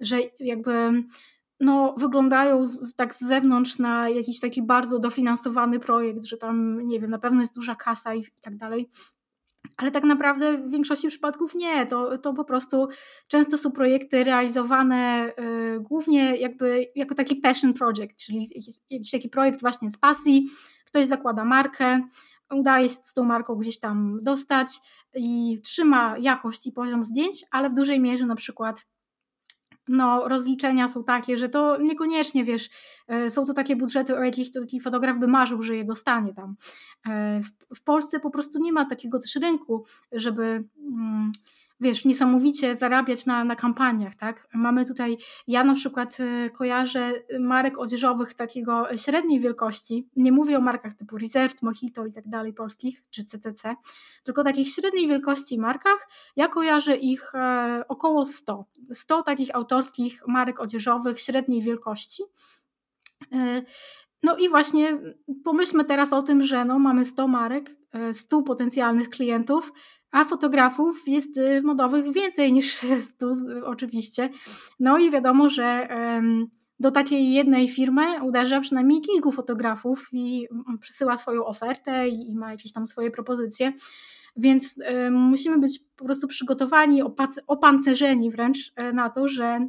że 0.00 0.16
jakby 0.40 1.04
no, 1.64 1.94
wyglądają 1.98 2.66
z, 2.66 2.94
tak 2.94 3.14
z 3.14 3.20
zewnątrz 3.20 3.78
na 3.78 4.08
jakiś 4.08 4.40
taki 4.40 4.62
bardzo 4.62 4.98
dofinansowany 4.98 5.80
projekt, 5.80 6.24
że 6.24 6.36
tam, 6.36 6.86
nie 6.86 7.00
wiem, 7.00 7.10
na 7.10 7.18
pewno 7.18 7.40
jest 7.40 7.54
duża 7.54 7.74
kasa 7.74 8.14
i, 8.14 8.20
i 8.20 8.40
tak 8.42 8.56
dalej. 8.56 8.88
Ale 9.76 9.90
tak 9.90 10.04
naprawdę 10.04 10.58
w 10.58 10.70
większości 10.70 11.08
przypadków 11.08 11.54
nie. 11.54 11.86
To, 11.86 12.18
to 12.18 12.34
po 12.34 12.44
prostu 12.44 12.88
często 13.28 13.58
są 13.58 13.72
projekty 13.72 14.24
realizowane 14.24 15.32
y, 15.76 15.80
głównie 15.80 16.36
jakby 16.36 16.86
jako 16.94 17.14
taki 17.14 17.36
passion 17.36 17.74
project, 17.74 18.16
czyli 18.16 18.40
jakiś, 18.40 18.66
jakiś 18.90 19.10
taki 19.10 19.28
projekt 19.28 19.60
właśnie 19.60 19.90
z 19.90 19.96
pasji. 19.96 20.48
Ktoś 20.86 21.06
zakłada 21.06 21.44
markę, 21.44 22.00
udaje 22.50 22.88
się 22.88 22.94
z 22.94 23.12
tą 23.12 23.24
marką 23.24 23.54
gdzieś 23.54 23.78
tam 23.78 24.20
dostać 24.22 24.78
i 25.14 25.60
trzyma 25.64 26.16
jakość 26.18 26.66
i 26.66 26.72
poziom 26.72 27.04
zdjęć, 27.04 27.44
ale 27.50 27.70
w 27.70 27.74
dużej 27.74 28.00
mierze 28.00 28.26
na 28.26 28.36
przykład 28.36 28.86
no, 29.88 30.28
rozliczenia 30.28 30.88
są 30.88 31.04
takie, 31.04 31.38
że 31.38 31.48
to 31.48 31.78
niekoniecznie, 31.78 32.44
wiesz, 32.44 32.68
e, 33.08 33.30
są 33.30 33.44
to 33.44 33.52
takie 33.52 33.76
budżety, 33.76 34.16
o 34.16 34.24
jakich 34.24 34.50
to 34.50 34.60
taki 34.60 34.80
fotograf 34.80 35.18
by 35.18 35.28
marzył, 35.28 35.62
że 35.62 35.76
je 35.76 35.84
dostanie 35.84 36.34
tam. 36.34 36.56
E, 37.08 37.40
w, 37.42 37.76
w 37.76 37.82
Polsce 37.82 38.20
po 38.20 38.30
prostu 38.30 38.58
nie 38.58 38.72
ma 38.72 38.84
takiego 38.84 39.18
też 39.18 39.36
rynku, 39.36 39.84
żeby, 40.12 40.64
mm, 40.78 41.32
wiesz, 41.80 42.04
niesamowicie 42.04 42.76
zarabiać 42.76 43.26
na, 43.26 43.44
na 43.44 43.56
kampaniach, 43.56 44.14
tak? 44.14 44.48
Mamy 44.54 44.84
tutaj, 44.84 45.16
ja 45.46 45.64
na 45.64 45.74
przykład 45.74 46.20
y, 46.20 46.50
kojarzę 46.50 47.12
marek 47.40 47.78
odzieżowych 47.78 48.34
takiego 48.34 48.96
średniej 48.96 49.40
wielkości, 49.40 50.08
nie 50.16 50.32
mówię 50.32 50.58
o 50.58 50.60
markach 50.60 50.94
typu 50.94 51.18
Reserved, 51.18 51.62
Mojito 51.62 52.06
i 52.06 52.12
tak 52.12 52.28
dalej 52.28 52.52
polskich, 52.52 53.02
czy 53.10 53.24
CCC, 53.24 53.76
tylko 54.22 54.44
takich 54.44 54.74
średniej 54.74 55.08
wielkości 55.08 55.58
markach, 55.58 56.08
ja 56.36 56.48
kojarzę 56.48 56.96
ich 56.96 57.34
e, 57.34 57.84
około 57.88 58.24
100, 58.24 58.64
100 58.90 59.22
takich 59.22 59.54
autorskich 59.54 60.22
marek 60.26 60.60
odzieżowych 60.60 61.20
średniej 61.20 61.62
wielkości, 61.62 62.22
e, 63.32 63.62
no 64.22 64.36
i 64.36 64.48
właśnie 64.48 64.98
pomyślmy 65.44 65.84
teraz 65.84 66.12
o 66.12 66.22
tym, 66.22 66.42
że 66.42 66.64
no, 66.64 66.78
mamy 66.78 67.04
100 67.04 67.28
marek, 67.28 67.76
100 68.12 68.42
potencjalnych 68.42 69.10
klientów, 69.10 69.72
a 70.10 70.24
fotografów 70.24 71.02
jest 71.06 71.38
y, 71.38 71.62
modowych 71.62 72.12
więcej 72.12 72.52
niż 72.52 72.74
100 73.14 73.32
oczywiście. 73.64 74.30
No 74.80 74.98
i 74.98 75.10
wiadomo, 75.10 75.50
że 75.50 75.88
do 76.80 76.90
takiej 76.90 77.32
jednej 77.32 77.68
firmy 77.68 78.22
uderza 78.22 78.60
przynajmniej 78.60 79.00
kilku 79.00 79.32
fotografów 79.32 80.08
i 80.12 80.46
przysyła 80.80 81.16
swoją 81.16 81.44
ofertę 81.44 82.08
i 82.08 82.36
ma 82.36 82.50
jakieś 82.50 82.72
tam 82.72 82.86
swoje 82.86 83.10
propozycje. 83.10 83.72
Więc 84.36 84.76
musimy 85.10 85.58
być 85.58 85.80
po 85.96 86.04
prostu 86.04 86.28
przygotowani, 86.28 87.02
opancerzeni 87.46 88.30
wręcz 88.30 88.72
e, 88.76 88.92
na 88.92 89.10
to, 89.10 89.28
że 89.28 89.68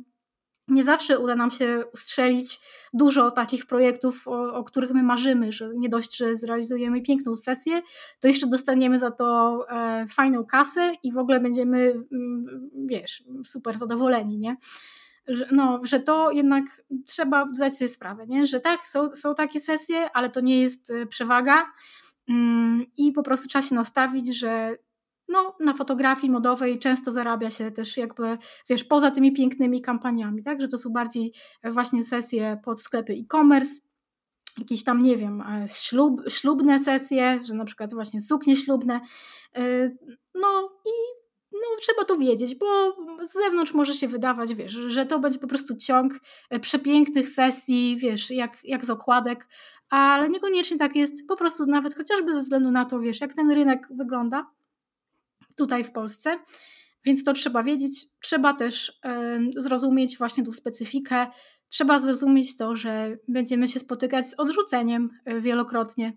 nie 0.67 0.83
zawsze 0.83 1.19
uda 1.19 1.35
nam 1.35 1.51
się 1.51 1.83
strzelić 1.95 2.59
dużo 2.93 3.31
takich 3.31 3.65
projektów, 3.65 4.27
o, 4.27 4.53
o, 4.53 4.63
których 4.63 4.91
my 4.91 5.03
marzymy, 5.03 5.51
że 5.51 5.69
nie 5.75 5.89
dość, 5.89 6.17
że 6.17 6.37
zrealizujemy 6.37 7.01
piękną 7.01 7.35
sesję, 7.35 7.81
to 8.19 8.27
jeszcze 8.27 8.47
dostaniemy 8.47 8.99
za 8.99 9.11
to 9.11 9.59
e, 9.69 10.05
fajną 10.07 10.45
kasę 10.45 10.93
i 11.03 11.11
w 11.11 11.17
ogóle 11.17 11.39
będziemy, 11.39 11.93
wiesz, 12.85 13.23
super 13.45 13.77
zadowoleni, 13.77 14.37
nie? 14.37 14.57
No, 15.51 15.79
że 15.83 15.99
to 15.99 16.31
jednak 16.31 16.63
trzeba 17.05 17.47
zdać 17.53 17.77
sobie 17.77 17.89
sprawę, 17.89 18.27
nie? 18.27 18.47
że 18.47 18.59
tak, 18.59 18.87
są, 18.87 19.11
są 19.11 19.35
takie 19.35 19.59
sesje, 19.59 20.11
ale 20.11 20.29
to 20.29 20.41
nie 20.41 20.61
jest 20.61 20.91
e, 20.91 21.05
przewaga 21.05 21.71
mm, 22.29 22.85
i 22.97 23.11
po 23.11 23.23
prostu 23.23 23.47
trzeba 23.47 23.61
się 23.61 23.75
nastawić, 23.75 24.37
że 24.37 24.77
no, 25.27 25.55
na 25.59 25.73
fotografii 25.73 26.31
modowej 26.31 26.79
często 26.79 27.11
zarabia 27.11 27.49
się 27.49 27.71
też 27.71 27.97
jakby, 27.97 28.37
wiesz, 28.69 28.83
poza 28.83 29.11
tymi 29.11 29.33
pięknymi 29.33 29.81
kampaniami, 29.81 30.43
tak, 30.43 30.61
że 30.61 30.67
to 30.67 30.77
są 30.77 30.89
bardziej 30.89 31.33
właśnie 31.63 32.03
sesje 32.03 32.59
pod 32.63 32.81
sklepy 32.81 33.13
e-commerce, 33.13 33.81
jakieś 34.57 34.83
tam, 34.83 35.03
nie 35.03 35.17
wiem, 35.17 35.41
e, 35.41 35.65
ślub, 35.69 36.21
ślubne 36.29 36.79
sesje, 36.79 37.39
że 37.43 37.53
na 37.53 37.65
przykład 37.65 37.93
właśnie 37.93 38.21
suknie 38.21 38.55
ślubne, 38.55 39.01
e, 39.55 39.91
no 40.35 40.69
i 40.85 40.91
no, 41.51 41.77
trzeba 41.81 42.03
to 42.05 42.17
wiedzieć, 42.17 42.55
bo 42.55 42.65
z 43.27 43.33
zewnątrz 43.33 43.73
może 43.73 43.93
się 43.93 44.07
wydawać, 44.07 44.53
wiesz, 44.53 44.73
że 44.73 45.05
to 45.05 45.19
będzie 45.19 45.39
po 45.39 45.47
prostu 45.47 45.75
ciąg 45.75 46.13
e, 46.49 46.59
przepięknych 46.59 47.29
sesji, 47.29 47.97
wiesz, 47.99 48.31
jak, 48.31 48.57
jak 48.63 48.85
z 48.85 48.89
okładek, 48.89 49.47
ale 49.89 50.29
niekoniecznie 50.29 50.77
tak 50.77 50.95
jest, 50.95 51.27
po 51.27 51.35
prostu 51.35 51.65
nawet 51.65 51.95
chociażby 51.95 52.33
ze 52.33 52.41
względu 52.41 52.71
na 52.71 52.85
to, 52.85 52.99
wiesz, 52.99 53.21
jak 53.21 53.33
ten 53.33 53.51
rynek 53.51 53.87
wygląda, 53.91 54.51
tutaj 55.55 55.83
w 55.83 55.91
Polsce. 55.91 56.37
Więc 57.05 57.23
to 57.23 57.33
trzeba 57.33 57.63
wiedzieć. 57.63 58.05
Trzeba 58.19 58.53
też 58.53 58.99
zrozumieć 59.57 60.17
właśnie 60.17 60.43
tą 60.43 60.51
specyfikę. 60.51 61.27
Trzeba 61.69 61.99
zrozumieć 61.99 62.57
to, 62.57 62.75
że 62.75 63.17
będziemy 63.27 63.67
się 63.67 63.79
spotykać 63.79 64.27
z 64.27 64.39
odrzuceniem 64.39 65.09
e, 65.25 65.41
wielokrotnie. 65.41 66.13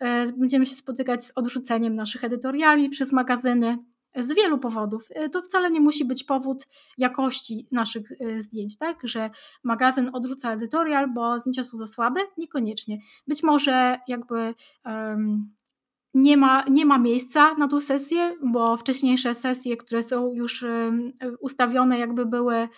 E, 0.00 0.32
będziemy 0.32 0.66
się 0.66 0.74
spotykać 0.74 1.24
z 1.24 1.32
odrzuceniem 1.36 1.94
naszych 1.94 2.24
edytoriali 2.24 2.88
przez 2.88 3.12
magazyny 3.12 3.78
z 4.16 4.32
wielu 4.32 4.58
powodów. 4.58 5.08
E, 5.14 5.28
to 5.28 5.42
wcale 5.42 5.70
nie 5.70 5.80
musi 5.80 6.04
być 6.04 6.24
powód 6.24 6.66
jakości 6.98 7.66
naszych 7.72 8.08
zdjęć, 8.38 8.78
tak? 8.78 8.98
Że 9.04 9.30
magazyn 9.64 10.10
odrzuca 10.12 10.52
edytorial, 10.52 11.12
bo 11.14 11.40
zdjęcia 11.40 11.64
są 11.64 11.76
za 11.76 11.86
słabe? 11.86 12.20
Niekoniecznie. 12.38 12.98
Być 13.26 13.42
może 13.42 13.98
jakby 14.08 14.54
um, 14.84 15.54
nie 16.14 16.36
ma, 16.36 16.64
nie 16.70 16.86
ma 16.86 16.98
miejsca 16.98 17.54
na 17.54 17.68
tą 17.68 17.80
sesję, 17.80 18.36
bo 18.42 18.76
wcześniejsze 18.76 19.34
sesje, 19.34 19.76
które 19.76 20.02
są 20.02 20.32
już 20.34 20.64
ustawione, 21.40 21.98
jakby 21.98 22.26
były, 22.26 22.54
e, 22.54 22.68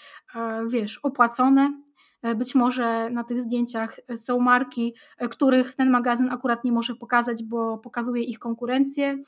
wiesz, 0.68 0.98
opłacone. 0.98 1.82
E, 2.22 2.34
być 2.34 2.54
może 2.54 3.10
na 3.10 3.24
tych 3.24 3.40
zdjęciach 3.40 4.00
są 4.16 4.38
marki, 4.40 4.94
e, 5.18 5.28
których 5.28 5.74
ten 5.74 5.90
magazyn 5.90 6.30
akurat 6.30 6.64
nie 6.64 6.72
może 6.72 6.94
pokazać, 6.94 7.44
bo 7.44 7.78
pokazuje 7.78 8.22
ich 8.22 8.38
konkurencję. 8.38 9.18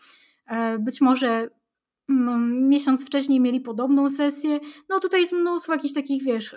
Być 0.79 1.01
może 1.01 1.51
miesiąc 2.49 3.07
wcześniej 3.07 3.41
mieli 3.41 3.61
podobną 3.61 4.11
sesję. 4.11 4.61
No 4.89 5.01
tutaj 5.01 5.21
jest 5.21 5.33
mnóstwo 5.33 5.73
jakichś 5.73 5.95
takich, 5.95 6.23
wiesz, 6.25 6.57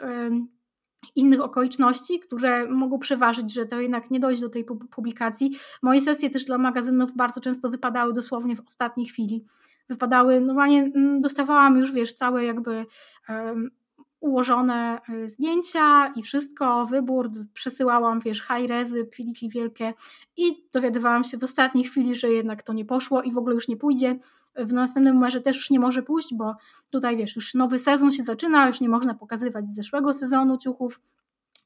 innych 1.16 1.42
okoliczności, 1.42 2.20
które 2.20 2.68
mogą 2.70 3.00
przeważyć, 3.00 3.54
że 3.54 3.66
to 3.66 3.80
jednak 3.80 4.12
nie 4.12 4.20
dojdzie 4.20 4.42
do 4.42 4.50
tej 4.50 4.66
publikacji. 4.92 5.52
Moje 5.82 6.02
sesje 6.02 6.30
też 6.30 6.46
dla 6.46 6.58
magazynów 6.58 7.16
bardzo 7.16 7.42
często 7.42 7.70
wypadały 7.70 8.14
dosłownie 8.14 8.56
w 8.56 8.68
ostatniej 8.68 9.08
chwili. 9.08 9.46
Wypadały, 9.90 10.42
normalnie 10.42 10.92
mm, 10.96 11.20
dostawałam 11.20 11.78
już, 11.78 11.92
wiesz, 11.92 12.14
całe 12.14 12.44
jakby 12.44 12.86
um, 13.30 13.72
ułożone 14.20 15.02
e, 15.10 15.28
zdjęcia 15.28 16.14
i 16.16 16.24
wszystko, 16.24 16.86
wybór, 16.86 17.30
przesyłałam, 17.54 18.20
wiesz, 18.20 18.42
high 18.42 18.68
rezy, 18.68 19.06
pliki 19.06 19.50
wielkie 19.50 19.94
i 20.38 20.68
dowiadywałam 20.74 21.24
się 21.24 21.38
w 21.38 21.44
ostatniej 21.44 21.84
chwili, 21.84 22.16
że 22.16 22.30
jednak 22.30 22.64
to 22.64 22.74
nie 22.74 22.86
poszło 22.86 23.22
i 23.22 23.32
w 23.32 23.38
ogóle 23.38 23.56
już 23.56 23.68
nie 23.68 23.78
pójdzie. 23.78 24.16
W 24.56 24.74
następnym 24.74 25.16
numerze 25.16 25.42
też 25.42 25.56
już 25.56 25.70
nie 25.70 25.80
może 25.80 26.04
pójść, 26.04 26.34
bo 26.34 26.56
tutaj, 26.90 27.18
wiesz, 27.18 27.36
już 27.36 27.54
nowy 27.54 27.80
sezon 27.80 28.12
się 28.12 28.24
zaczyna, 28.24 28.68
już 28.68 28.82
nie 28.82 28.90
można 28.90 29.14
pokazywać 29.14 29.70
z 29.70 29.76
zeszłego 29.76 30.14
sezonu 30.14 30.58
ciuchów, 30.58 31.02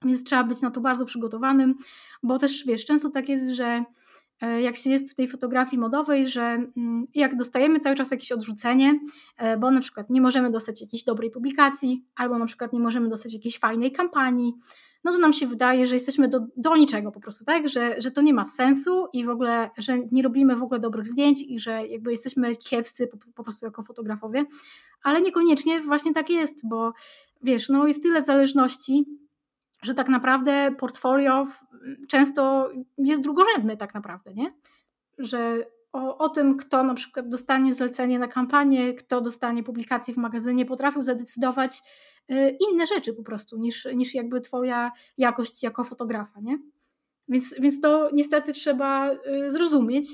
więc 0.05 0.23
trzeba 0.23 0.43
być 0.43 0.61
na 0.61 0.71
to 0.71 0.81
bardzo 0.81 1.05
przygotowanym, 1.05 1.75
bo 2.23 2.39
też, 2.39 2.65
wiesz, 2.65 2.85
często 2.85 3.09
tak 3.09 3.29
jest, 3.29 3.49
że 3.49 3.83
jak 4.47 4.75
się 4.75 4.89
jest 4.89 5.11
w 5.11 5.15
tej 5.15 5.27
fotografii 5.27 5.79
modowej, 5.79 6.27
że 6.27 6.41
mm, 6.41 7.03
jak 7.15 7.35
dostajemy 7.35 7.79
cały 7.79 7.95
czas 7.95 8.11
jakieś 8.11 8.31
odrzucenie, 8.31 8.99
e, 9.37 9.57
bo 9.57 9.71
na 9.71 9.79
przykład 9.79 10.09
nie 10.09 10.21
możemy 10.21 10.51
dostać 10.51 10.81
jakiejś 10.81 11.03
dobrej 11.03 11.31
publikacji, 11.31 12.05
albo 12.15 12.37
na 12.37 12.45
przykład 12.45 12.73
nie 12.73 12.79
możemy 12.79 13.09
dostać 13.09 13.33
jakiejś 13.33 13.59
fajnej 13.59 13.91
kampanii, 13.91 14.53
no 15.03 15.11
to 15.11 15.17
nam 15.17 15.33
się 15.33 15.47
wydaje, 15.47 15.87
że 15.87 15.95
jesteśmy 15.95 16.27
do, 16.27 16.39
do 16.57 16.75
niczego 16.75 17.11
po 17.11 17.19
prostu, 17.19 17.45
tak? 17.45 17.69
Że, 17.69 17.95
że 18.01 18.11
to 18.11 18.21
nie 18.21 18.33
ma 18.33 18.45
sensu 18.45 19.07
i 19.13 19.25
w 19.25 19.29
ogóle, 19.29 19.69
że 19.77 19.99
nie 20.11 20.23
robimy 20.23 20.55
w 20.55 20.63
ogóle 20.63 20.79
dobrych 20.79 21.07
zdjęć 21.07 21.43
i 21.43 21.59
że 21.59 21.87
jakby 21.87 22.11
jesteśmy 22.11 22.55
kiepscy 22.55 23.07
po, 23.07 23.17
po 23.35 23.43
prostu 23.43 23.65
jako 23.65 23.83
fotografowie, 23.83 24.45
ale 25.03 25.21
niekoniecznie 25.21 25.81
właśnie 25.81 26.13
tak 26.13 26.29
jest, 26.29 26.59
bo 26.63 26.93
wiesz, 27.43 27.69
no 27.69 27.87
jest 27.87 28.03
tyle 28.03 28.21
zależności, 28.21 29.05
że 29.81 29.93
tak 29.93 30.09
naprawdę 30.09 30.71
portfolio 30.77 31.43
często 32.09 32.69
jest 32.97 33.21
drugorzędne 33.21 33.77
tak 33.77 33.93
naprawdę, 33.93 34.33
nie? 34.33 34.53
Że 35.17 35.65
o, 35.93 36.17
o 36.17 36.29
tym, 36.29 36.57
kto 36.57 36.83
na 36.83 36.93
przykład 36.93 37.29
dostanie 37.29 37.73
zlecenie 37.73 38.19
na 38.19 38.27
kampanię, 38.27 38.93
kto 38.93 39.21
dostanie 39.21 39.63
publikację 39.63 40.13
w 40.13 40.17
magazynie, 40.17 40.65
potrafił 40.65 41.03
zadecydować 41.03 41.81
y, 42.31 42.57
inne 42.69 42.87
rzeczy 42.87 43.13
po 43.13 43.23
prostu 43.23 43.57
niż, 43.57 43.87
niż 43.95 44.13
jakby 44.13 44.41
twoja 44.41 44.91
jakość 45.17 45.63
jako 45.63 45.83
fotografa, 45.83 46.39
nie? 46.41 46.59
Więc, 47.27 47.55
więc 47.59 47.81
to 47.81 48.09
niestety 48.13 48.53
trzeba 48.53 49.11
y, 49.11 49.51
zrozumieć. 49.51 50.07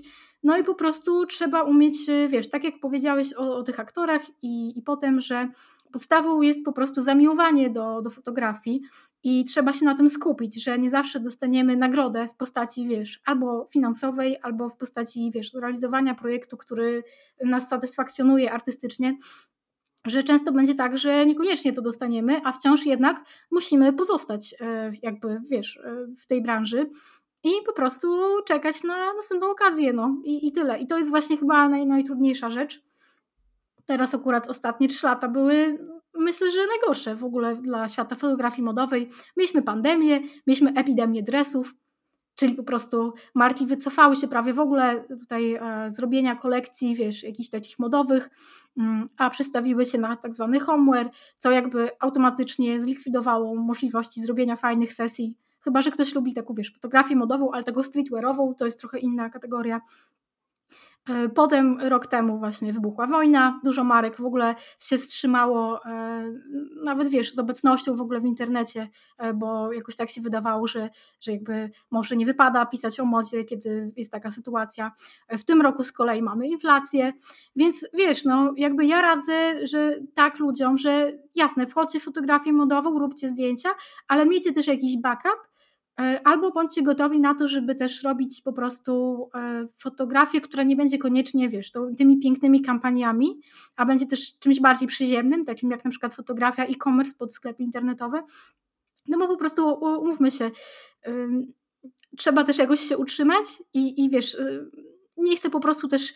No 0.44 0.58
i 0.58 0.64
po 0.64 0.76
prostu 0.76 1.26
trzeba 1.26 1.64
umieć, 1.64 2.10
y, 2.10 2.28
wiesz, 2.28 2.50
tak 2.50 2.64
jak 2.64 2.80
powiedziałeś 2.80 3.34
o, 3.34 3.58
o 3.58 3.64
tych 3.64 3.80
aktorach 3.80 4.22
i, 4.42 4.80
i 4.80 4.82
potem, 4.82 5.20
że 5.20 5.50
podstawą 5.92 6.42
jest 6.42 6.66
po 6.66 6.74
prostu 6.74 7.02
zamiłowanie 7.02 7.70
do, 7.70 8.02
do 8.02 8.10
fotografii 8.10 8.82
i 9.24 9.46
trzeba 9.46 9.74
się 9.74 9.86
na 9.86 9.96
tym 9.96 10.10
skupić, 10.10 10.64
że 10.64 10.80
nie 10.80 10.90
zawsze 10.90 11.20
dostaniemy 11.20 11.78
nagrodę 11.78 12.28
w 12.28 12.36
postaci, 12.36 12.88
wiesz, 12.88 13.22
albo 13.26 13.66
finansowej, 13.72 14.38
albo 14.42 14.70
w 14.70 14.78
postaci, 14.78 15.32
wiesz, 15.34 15.54
realizowania 15.54 16.16
projektu, 16.16 16.58
który 16.58 17.04
nas 17.46 17.70
satysfakcjonuje 17.70 18.52
artystycznie, 18.52 19.18
że 20.06 20.24
często 20.24 20.52
będzie 20.52 20.76
tak, 20.76 20.98
że 20.98 21.26
niekoniecznie 21.26 21.74
to 21.74 21.82
dostaniemy, 21.82 22.42
a 22.44 22.52
wciąż 22.52 22.86
jednak 22.86 23.24
musimy 23.52 23.94
pozostać 23.94 24.56
e, 24.60 24.92
jakby, 25.02 25.42
wiesz, 25.50 25.78
e, 25.78 26.08
w 26.20 26.28
tej 26.28 26.42
branży 26.42 26.90
i 27.44 27.50
po 27.66 27.74
prostu 27.74 28.08
czekać 28.46 28.84
na 28.84 29.14
następną 29.14 29.50
okazję, 29.50 29.94
no 29.94 30.22
i, 30.24 30.48
i 30.48 30.52
tyle. 30.52 30.80
I 30.80 30.88
to 30.88 30.98
jest 30.98 31.10
właśnie 31.10 31.38
chyba 31.38 31.70
naj, 31.70 31.88
najtrudniejsza 31.88 32.50
rzecz. 32.50 32.87
Teraz 33.88 34.16
akurat 34.16 34.48
ostatnie 34.48 34.88
trzy 34.88 35.06
lata 35.06 35.28
były, 35.28 35.78
myślę, 36.14 36.52
że 36.52 36.68
najgorsze 36.68 37.16
w 37.16 37.24
ogóle 37.24 37.56
dla 37.56 37.90
świata 37.90 38.16
fotografii 38.16 38.64
modowej. 38.64 39.10
Mieliśmy 39.38 39.62
pandemię, 39.62 40.20
mieliśmy 40.48 40.74
epidemię 40.74 41.24
dresów, 41.24 41.76
czyli 42.36 42.56
po 42.56 42.64
prostu 42.64 43.14
marki 43.36 43.66
wycofały 43.66 44.16
się 44.16 44.28
prawie 44.28 44.54
w 44.54 44.60
ogóle 44.60 45.04
tutaj 45.10 45.54
e, 45.54 45.92
z 45.92 46.00
robienia 46.00 46.36
kolekcji, 46.36 46.96
wiesz, 46.96 47.24
jakichś 47.24 47.50
takich 47.50 47.80
modowych, 47.80 48.30
mm, 48.78 49.10
a 49.18 49.30
przestawiły 49.30 49.86
się 49.86 49.98
na 49.98 50.16
tak 50.16 50.34
zwany 50.34 50.60
homeware, 50.60 51.10
co 51.38 51.52
jakby 51.52 51.90
automatycznie 52.00 52.82
zlikwidowało 52.82 53.56
możliwości 53.56 54.22
zrobienia 54.22 54.56
fajnych 54.56 54.94
sesji. 54.94 55.38
Chyba, 55.60 55.82
że 55.82 55.92
ktoś 55.92 56.16
lubi 56.16 56.34
taką, 56.34 56.54
wiesz, 56.54 56.74
fotografię 56.74 57.16
modową, 57.16 57.52
ale 57.52 57.64
tego 57.64 57.84
streetwearową 57.84 58.56
to 58.56 58.66
jest 58.66 58.80
trochę 58.80 59.00
inna 59.00 59.30
kategoria. 59.30 59.82
E, 61.10 61.30
potem 61.30 61.80
rok 61.82 62.08
temu 62.08 62.40
właśnie 62.40 62.74
wybuchła 62.74 63.08
wojna, 63.08 63.60
dużo 63.64 63.84
marek 63.84 64.18
w 64.18 64.26
ogóle 64.26 64.56
się 64.80 64.98
wstrzymało, 64.98 65.86
e, 65.86 66.34
nawet 66.84 67.10
wiesz, 67.10 67.34
z 67.34 67.40
obecnością 67.40 67.96
w 67.96 68.02
ogóle 68.02 68.22
w 68.22 68.26
internecie, 68.26 68.88
e, 69.18 69.34
bo 69.34 69.74
jakoś 69.74 69.96
tak 69.96 70.10
się 70.10 70.22
wydawało, 70.22 70.68
że, 70.68 70.90
że 71.20 71.32
jakby 71.32 71.70
może 71.92 72.16
nie 72.16 72.26
wypada 72.26 72.66
pisać 72.66 73.00
o 73.00 73.06
modzie, 73.06 73.44
kiedy 73.44 73.94
jest 73.98 74.12
taka 74.12 74.32
sytuacja. 74.32 74.92
W 75.30 75.44
tym 75.44 75.62
roku 75.62 75.84
z 75.84 75.92
kolei 75.92 76.22
mamy 76.22 76.48
inflację, 76.48 77.14
więc 77.56 77.88
wiesz, 77.94 78.26
no 78.26 78.54
jakby 78.58 78.86
ja 78.86 79.02
radzę, 79.02 79.68
że 79.68 79.96
tak 80.14 80.40
ludziom, 80.40 80.78
że 80.78 81.12
jasne, 81.36 81.68
wchodźcie 81.68 82.00
w 82.00 82.04
fotografię 82.04 82.54
modową, 82.54 83.00
róbcie 83.00 83.30
zdjęcia, 83.30 83.70
ale 84.08 84.26
miejcie 84.26 84.54
też 84.54 84.68
jakiś 84.68 85.02
backup, 85.02 85.57
albo 86.24 86.52
bądźcie 86.52 86.82
gotowi 86.82 87.20
na 87.20 87.36
to, 87.36 87.48
żeby 87.48 87.76
też 87.76 88.04
robić 88.04 88.42
po 88.42 88.54
prostu 88.54 89.24
e, 89.36 89.68
fotografię, 89.78 90.42
która 90.42 90.64
nie 90.64 90.76
będzie 90.76 90.98
koniecznie, 90.98 91.50
wiesz, 91.50 91.72
tymi 91.98 92.20
pięknymi 92.20 92.62
kampaniami, 92.62 93.40
a 93.76 93.86
będzie 93.86 94.06
też 94.06 94.40
czymś 94.40 94.60
bardziej 94.60 94.88
przyziemnym, 94.88 95.46
takim 95.46 95.72
jak 95.72 95.86
na 95.86 95.92
przykład 95.92 96.14
fotografia 96.14 96.66
e-commerce 96.66 97.16
pod 97.16 97.34
sklepy 97.34 97.64
internetowe. 97.64 98.24
No 99.08 99.18
bo 99.18 99.28
po 99.28 99.38
prostu 99.38 99.74
umówmy 99.74 100.32
się, 100.32 100.52
trzeba 102.18 102.44
też 102.44 102.58
jakoś 102.58 102.80
się 102.80 102.98
utrzymać 102.98 103.46
i, 103.74 104.06
i 104.06 104.10
wiesz, 104.10 104.34
y, 104.34 104.72
nie 105.18 105.36
chcę 105.36 105.50
po 105.50 105.60
prostu 105.60 105.88
też 105.88 106.14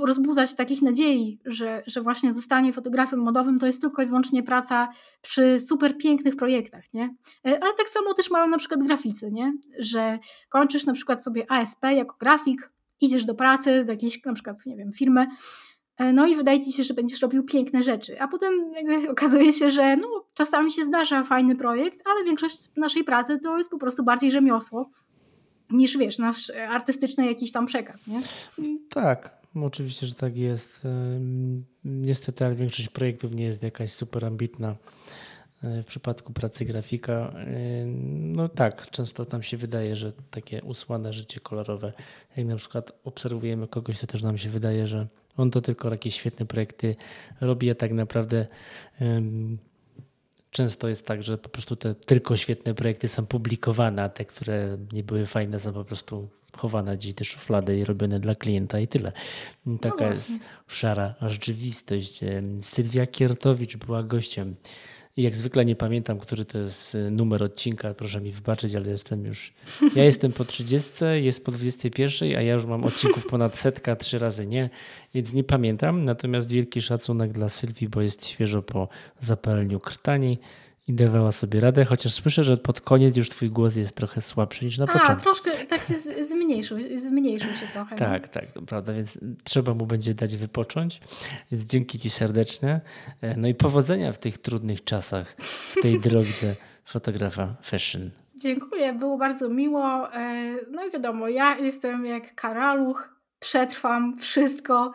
rozbudzać 0.00 0.54
takich 0.54 0.82
nadziei, 0.82 1.38
że, 1.44 1.82
że 1.86 2.02
właśnie 2.02 2.32
zostanie 2.32 2.72
fotografem 2.72 3.20
modowym 3.20 3.58
to 3.58 3.66
jest 3.66 3.80
tylko 3.80 4.02
i 4.02 4.06
wyłącznie 4.06 4.42
praca 4.42 4.88
przy 5.22 5.60
super 5.60 5.98
pięknych 5.98 6.36
projektach, 6.36 6.84
nie? 6.94 7.14
E, 7.48 7.62
ale 7.62 7.74
tak 7.74 7.88
samo 7.88 8.14
też 8.14 8.30
mają 8.30 8.46
na 8.46 8.58
przykład 8.58 8.82
graficy, 8.82 9.30
nie? 9.32 9.52
Że 9.78 10.18
kończysz 10.48 10.86
na 10.86 10.92
przykład 10.92 11.24
sobie 11.24 11.52
ASP 11.52 11.82
jako 11.82 12.16
grafik, 12.20 12.70
idziesz 13.00 13.24
do 13.24 13.34
pracy, 13.34 13.84
do 13.84 13.92
jakiejś 13.92 14.24
na 14.24 14.32
przykład, 14.32 14.66
nie 14.66 14.76
wiem, 14.76 14.92
firmy, 14.92 15.26
e, 15.96 16.12
no 16.12 16.26
i 16.26 16.36
wydaje 16.36 16.60
ci 16.60 16.72
się, 16.72 16.82
że 16.82 16.94
będziesz 16.94 17.22
robił 17.22 17.42
piękne 17.42 17.82
rzeczy, 17.82 18.20
a 18.20 18.28
potem 18.28 18.52
okazuje 19.10 19.52
się, 19.52 19.70
że 19.70 19.96
no, 19.96 20.24
czasami 20.34 20.72
się 20.72 20.84
zdarza 20.84 21.24
fajny 21.24 21.56
projekt, 21.56 22.02
ale 22.04 22.24
większość 22.24 22.70
naszej 22.76 23.04
pracy 23.04 23.38
to 23.38 23.58
jest 23.58 23.70
po 23.70 23.78
prostu 23.78 24.04
bardziej 24.04 24.30
rzemiosło 24.30 24.90
niż 25.70 25.96
wiesz, 25.96 26.18
nasz 26.18 26.52
artystyczny 26.68 27.26
jakiś 27.26 27.52
tam 27.52 27.66
przekaz, 27.66 28.06
nie? 28.06 28.20
Tak, 28.90 29.37
oczywiście, 29.54 30.06
że 30.06 30.14
tak 30.14 30.36
jest. 30.36 30.80
Niestety, 31.84 32.44
ale 32.44 32.54
większość 32.54 32.88
projektów 32.88 33.34
nie 33.34 33.44
jest 33.44 33.62
jakaś 33.62 33.92
super 33.92 34.24
ambitna. 34.24 34.76
E, 35.62 35.82
w 35.82 35.86
przypadku 35.86 36.32
pracy 36.32 36.64
grafika, 36.64 37.34
no 38.08 38.48
tak, 38.48 38.90
często 38.90 39.24
tam 39.26 39.42
się 39.42 39.56
wydaje, 39.56 39.96
że 39.96 40.12
takie 40.30 40.62
usłane 40.62 41.12
życie 41.12 41.40
kolorowe, 41.40 41.92
jak 42.36 42.46
na 42.46 42.56
przykład 42.56 42.92
obserwujemy 43.04 43.68
kogoś, 43.68 44.00
to 44.00 44.06
też 44.06 44.22
nam 44.22 44.38
się 44.38 44.50
wydaje, 44.50 44.86
że 44.86 45.06
on 45.36 45.50
to 45.50 45.60
tylko 45.60 45.90
jakieś 45.90 46.14
świetne 46.14 46.46
projekty 46.46 46.96
robi, 47.40 47.70
a 47.70 47.74
tak 47.74 47.92
naprawdę 47.92 48.46
często 50.50 50.88
jest 50.88 51.06
tak, 51.06 51.22
że 51.22 51.38
po 51.38 51.48
prostu 51.48 51.76
te 51.76 51.94
tylko 51.94 52.36
świetne 52.36 52.74
projekty 52.74 53.08
są 53.08 53.26
publikowane, 53.26 54.02
a 54.02 54.08
te, 54.08 54.24
które 54.24 54.78
nie 54.92 55.04
były 55.04 55.26
fajne, 55.26 55.58
są 55.58 55.72
po 55.72 55.84
prostu 55.84 56.28
chowane 56.58 56.96
gdzieś 56.96 57.14
do 57.14 57.24
szuflady 57.24 57.78
i 57.78 57.84
robione 57.84 58.20
dla 58.20 58.34
klienta 58.34 58.80
i 58.80 58.88
tyle. 58.88 59.12
Taka 59.80 60.04
no 60.04 60.10
jest 60.10 60.32
szara 60.66 61.14
rzeczywistość. 61.22 62.20
Sylwia 62.60 63.06
Kiertowicz 63.06 63.76
była 63.76 64.02
gościem. 64.02 64.54
Jak 65.18 65.36
zwykle 65.36 65.64
nie 65.64 65.76
pamiętam, 65.76 66.18
który 66.18 66.44
to 66.44 66.58
jest 66.58 66.94
y, 66.94 67.10
numer 67.10 67.42
odcinka, 67.42 67.94
proszę 67.94 68.20
mi 68.20 68.32
wybaczyć, 68.32 68.74
ale 68.74 68.90
jestem 68.90 69.24
już. 69.24 69.52
Ja 69.96 70.04
jestem 70.04 70.32
po 70.32 70.44
30, 70.44 70.90
jest 71.14 71.44
po 71.44 71.52
21, 71.52 72.36
a 72.36 72.42
ja 72.42 72.54
już 72.54 72.64
mam 72.64 72.84
odcinków 72.84 73.26
ponad 73.26 73.54
setka, 73.54 73.96
trzy 73.96 74.18
razy 74.18 74.46
nie, 74.46 74.70
więc 75.14 75.32
nie 75.32 75.44
pamiętam. 75.44 76.04
Natomiast 76.04 76.50
wielki 76.50 76.82
szacunek 76.82 77.32
dla 77.32 77.48
Sylwii, 77.48 77.88
bo 77.88 78.00
jest 78.00 78.26
świeżo 78.26 78.62
po 78.62 78.88
zapaleniu 79.20 79.80
krtani 79.80 80.38
i 80.88 80.92
dawała 80.92 81.32
sobie 81.32 81.60
radę, 81.60 81.84
chociaż 81.84 82.12
słyszę, 82.12 82.44
że 82.44 82.56
pod 82.56 82.80
koniec 82.80 83.16
już 83.16 83.30
twój 83.30 83.50
głos 83.50 83.76
jest 83.76 83.94
trochę 83.94 84.20
słabszy 84.20 84.64
niż 84.64 84.78
na 84.78 84.84
A, 84.84 84.98
początku. 84.98 85.22
troszkę 85.22 85.50
tak 85.50 85.82
się 85.82 85.94
zmniejszył, 86.24 86.78
zmniejszył 86.96 87.56
się 87.56 87.66
trochę. 87.72 87.96
Tak, 87.96 88.28
tak, 88.28 88.44
prawda, 88.66 88.92
więc 88.92 89.18
trzeba 89.44 89.74
mu 89.74 89.86
będzie 89.86 90.14
dać 90.14 90.36
wypocząć. 90.36 91.00
Więc 91.52 91.64
dzięki 91.64 91.98
ci 91.98 92.10
serdecznie. 92.10 92.80
E, 93.20 93.36
no 93.36 93.48
i 93.48 93.54
powodzenia 93.54 94.12
w 94.12 94.18
tych 94.18 94.38
trudnych 94.38 94.84
czasach, 94.84 95.36
w 95.38 95.74
tej 95.82 96.00
drodze 96.08 96.56
fotografa 96.84 97.56
fashion. 97.62 98.10
Dziękuję, 98.36 98.92
było 98.92 99.18
bardzo 99.18 99.48
miło. 99.48 100.14
E, 100.14 100.54
no 100.70 100.86
i 100.86 100.90
wiadomo, 100.90 101.28
ja 101.28 101.58
jestem 101.58 102.06
jak 102.06 102.34
karaluch, 102.34 103.14
przetrwam 103.40 104.18
wszystko. 104.18 104.92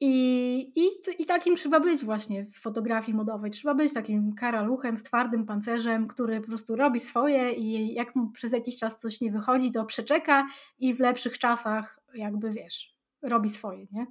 I, 0.00 0.72
i, 0.74 0.90
I 1.22 1.26
takim 1.26 1.56
trzeba 1.56 1.80
być 1.80 2.04
właśnie 2.04 2.46
w 2.46 2.60
fotografii 2.60 3.16
modowej. 3.16 3.50
Trzeba 3.50 3.74
być 3.74 3.94
takim 3.94 4.34
karaluchem 4.34 4.98
z 4.98 5.02
twardym 5.02 5.46
pancerzem, 5.46 6.08
który 6.08 6.40
po 6.40 6.46
prostu 6.46 6.76
robi 6.76 7.00
swoje 7.00 7.52
i 7.52 7.94
jak 7.94 8.16
mu 8.16 8.30
przez 8.30 8.52
jakiś 8.52 8.76
czas 8.76 8.96
coś 8.96 9.20
nie 9.20 9.32
wychodzi, 9.32 9.72
to 9.72 9.84
przeczeka 9.84 10.46
i 10.78 10.94
w 10.94 11.00
lepszych 11.00 11.38
czasach 11.38 12.00
jakby 12.14 12.50
wiesz, 12.50 12.96
robi 13.22 13.48
swoje, 13.48 13.86
nie? 13.92 14.06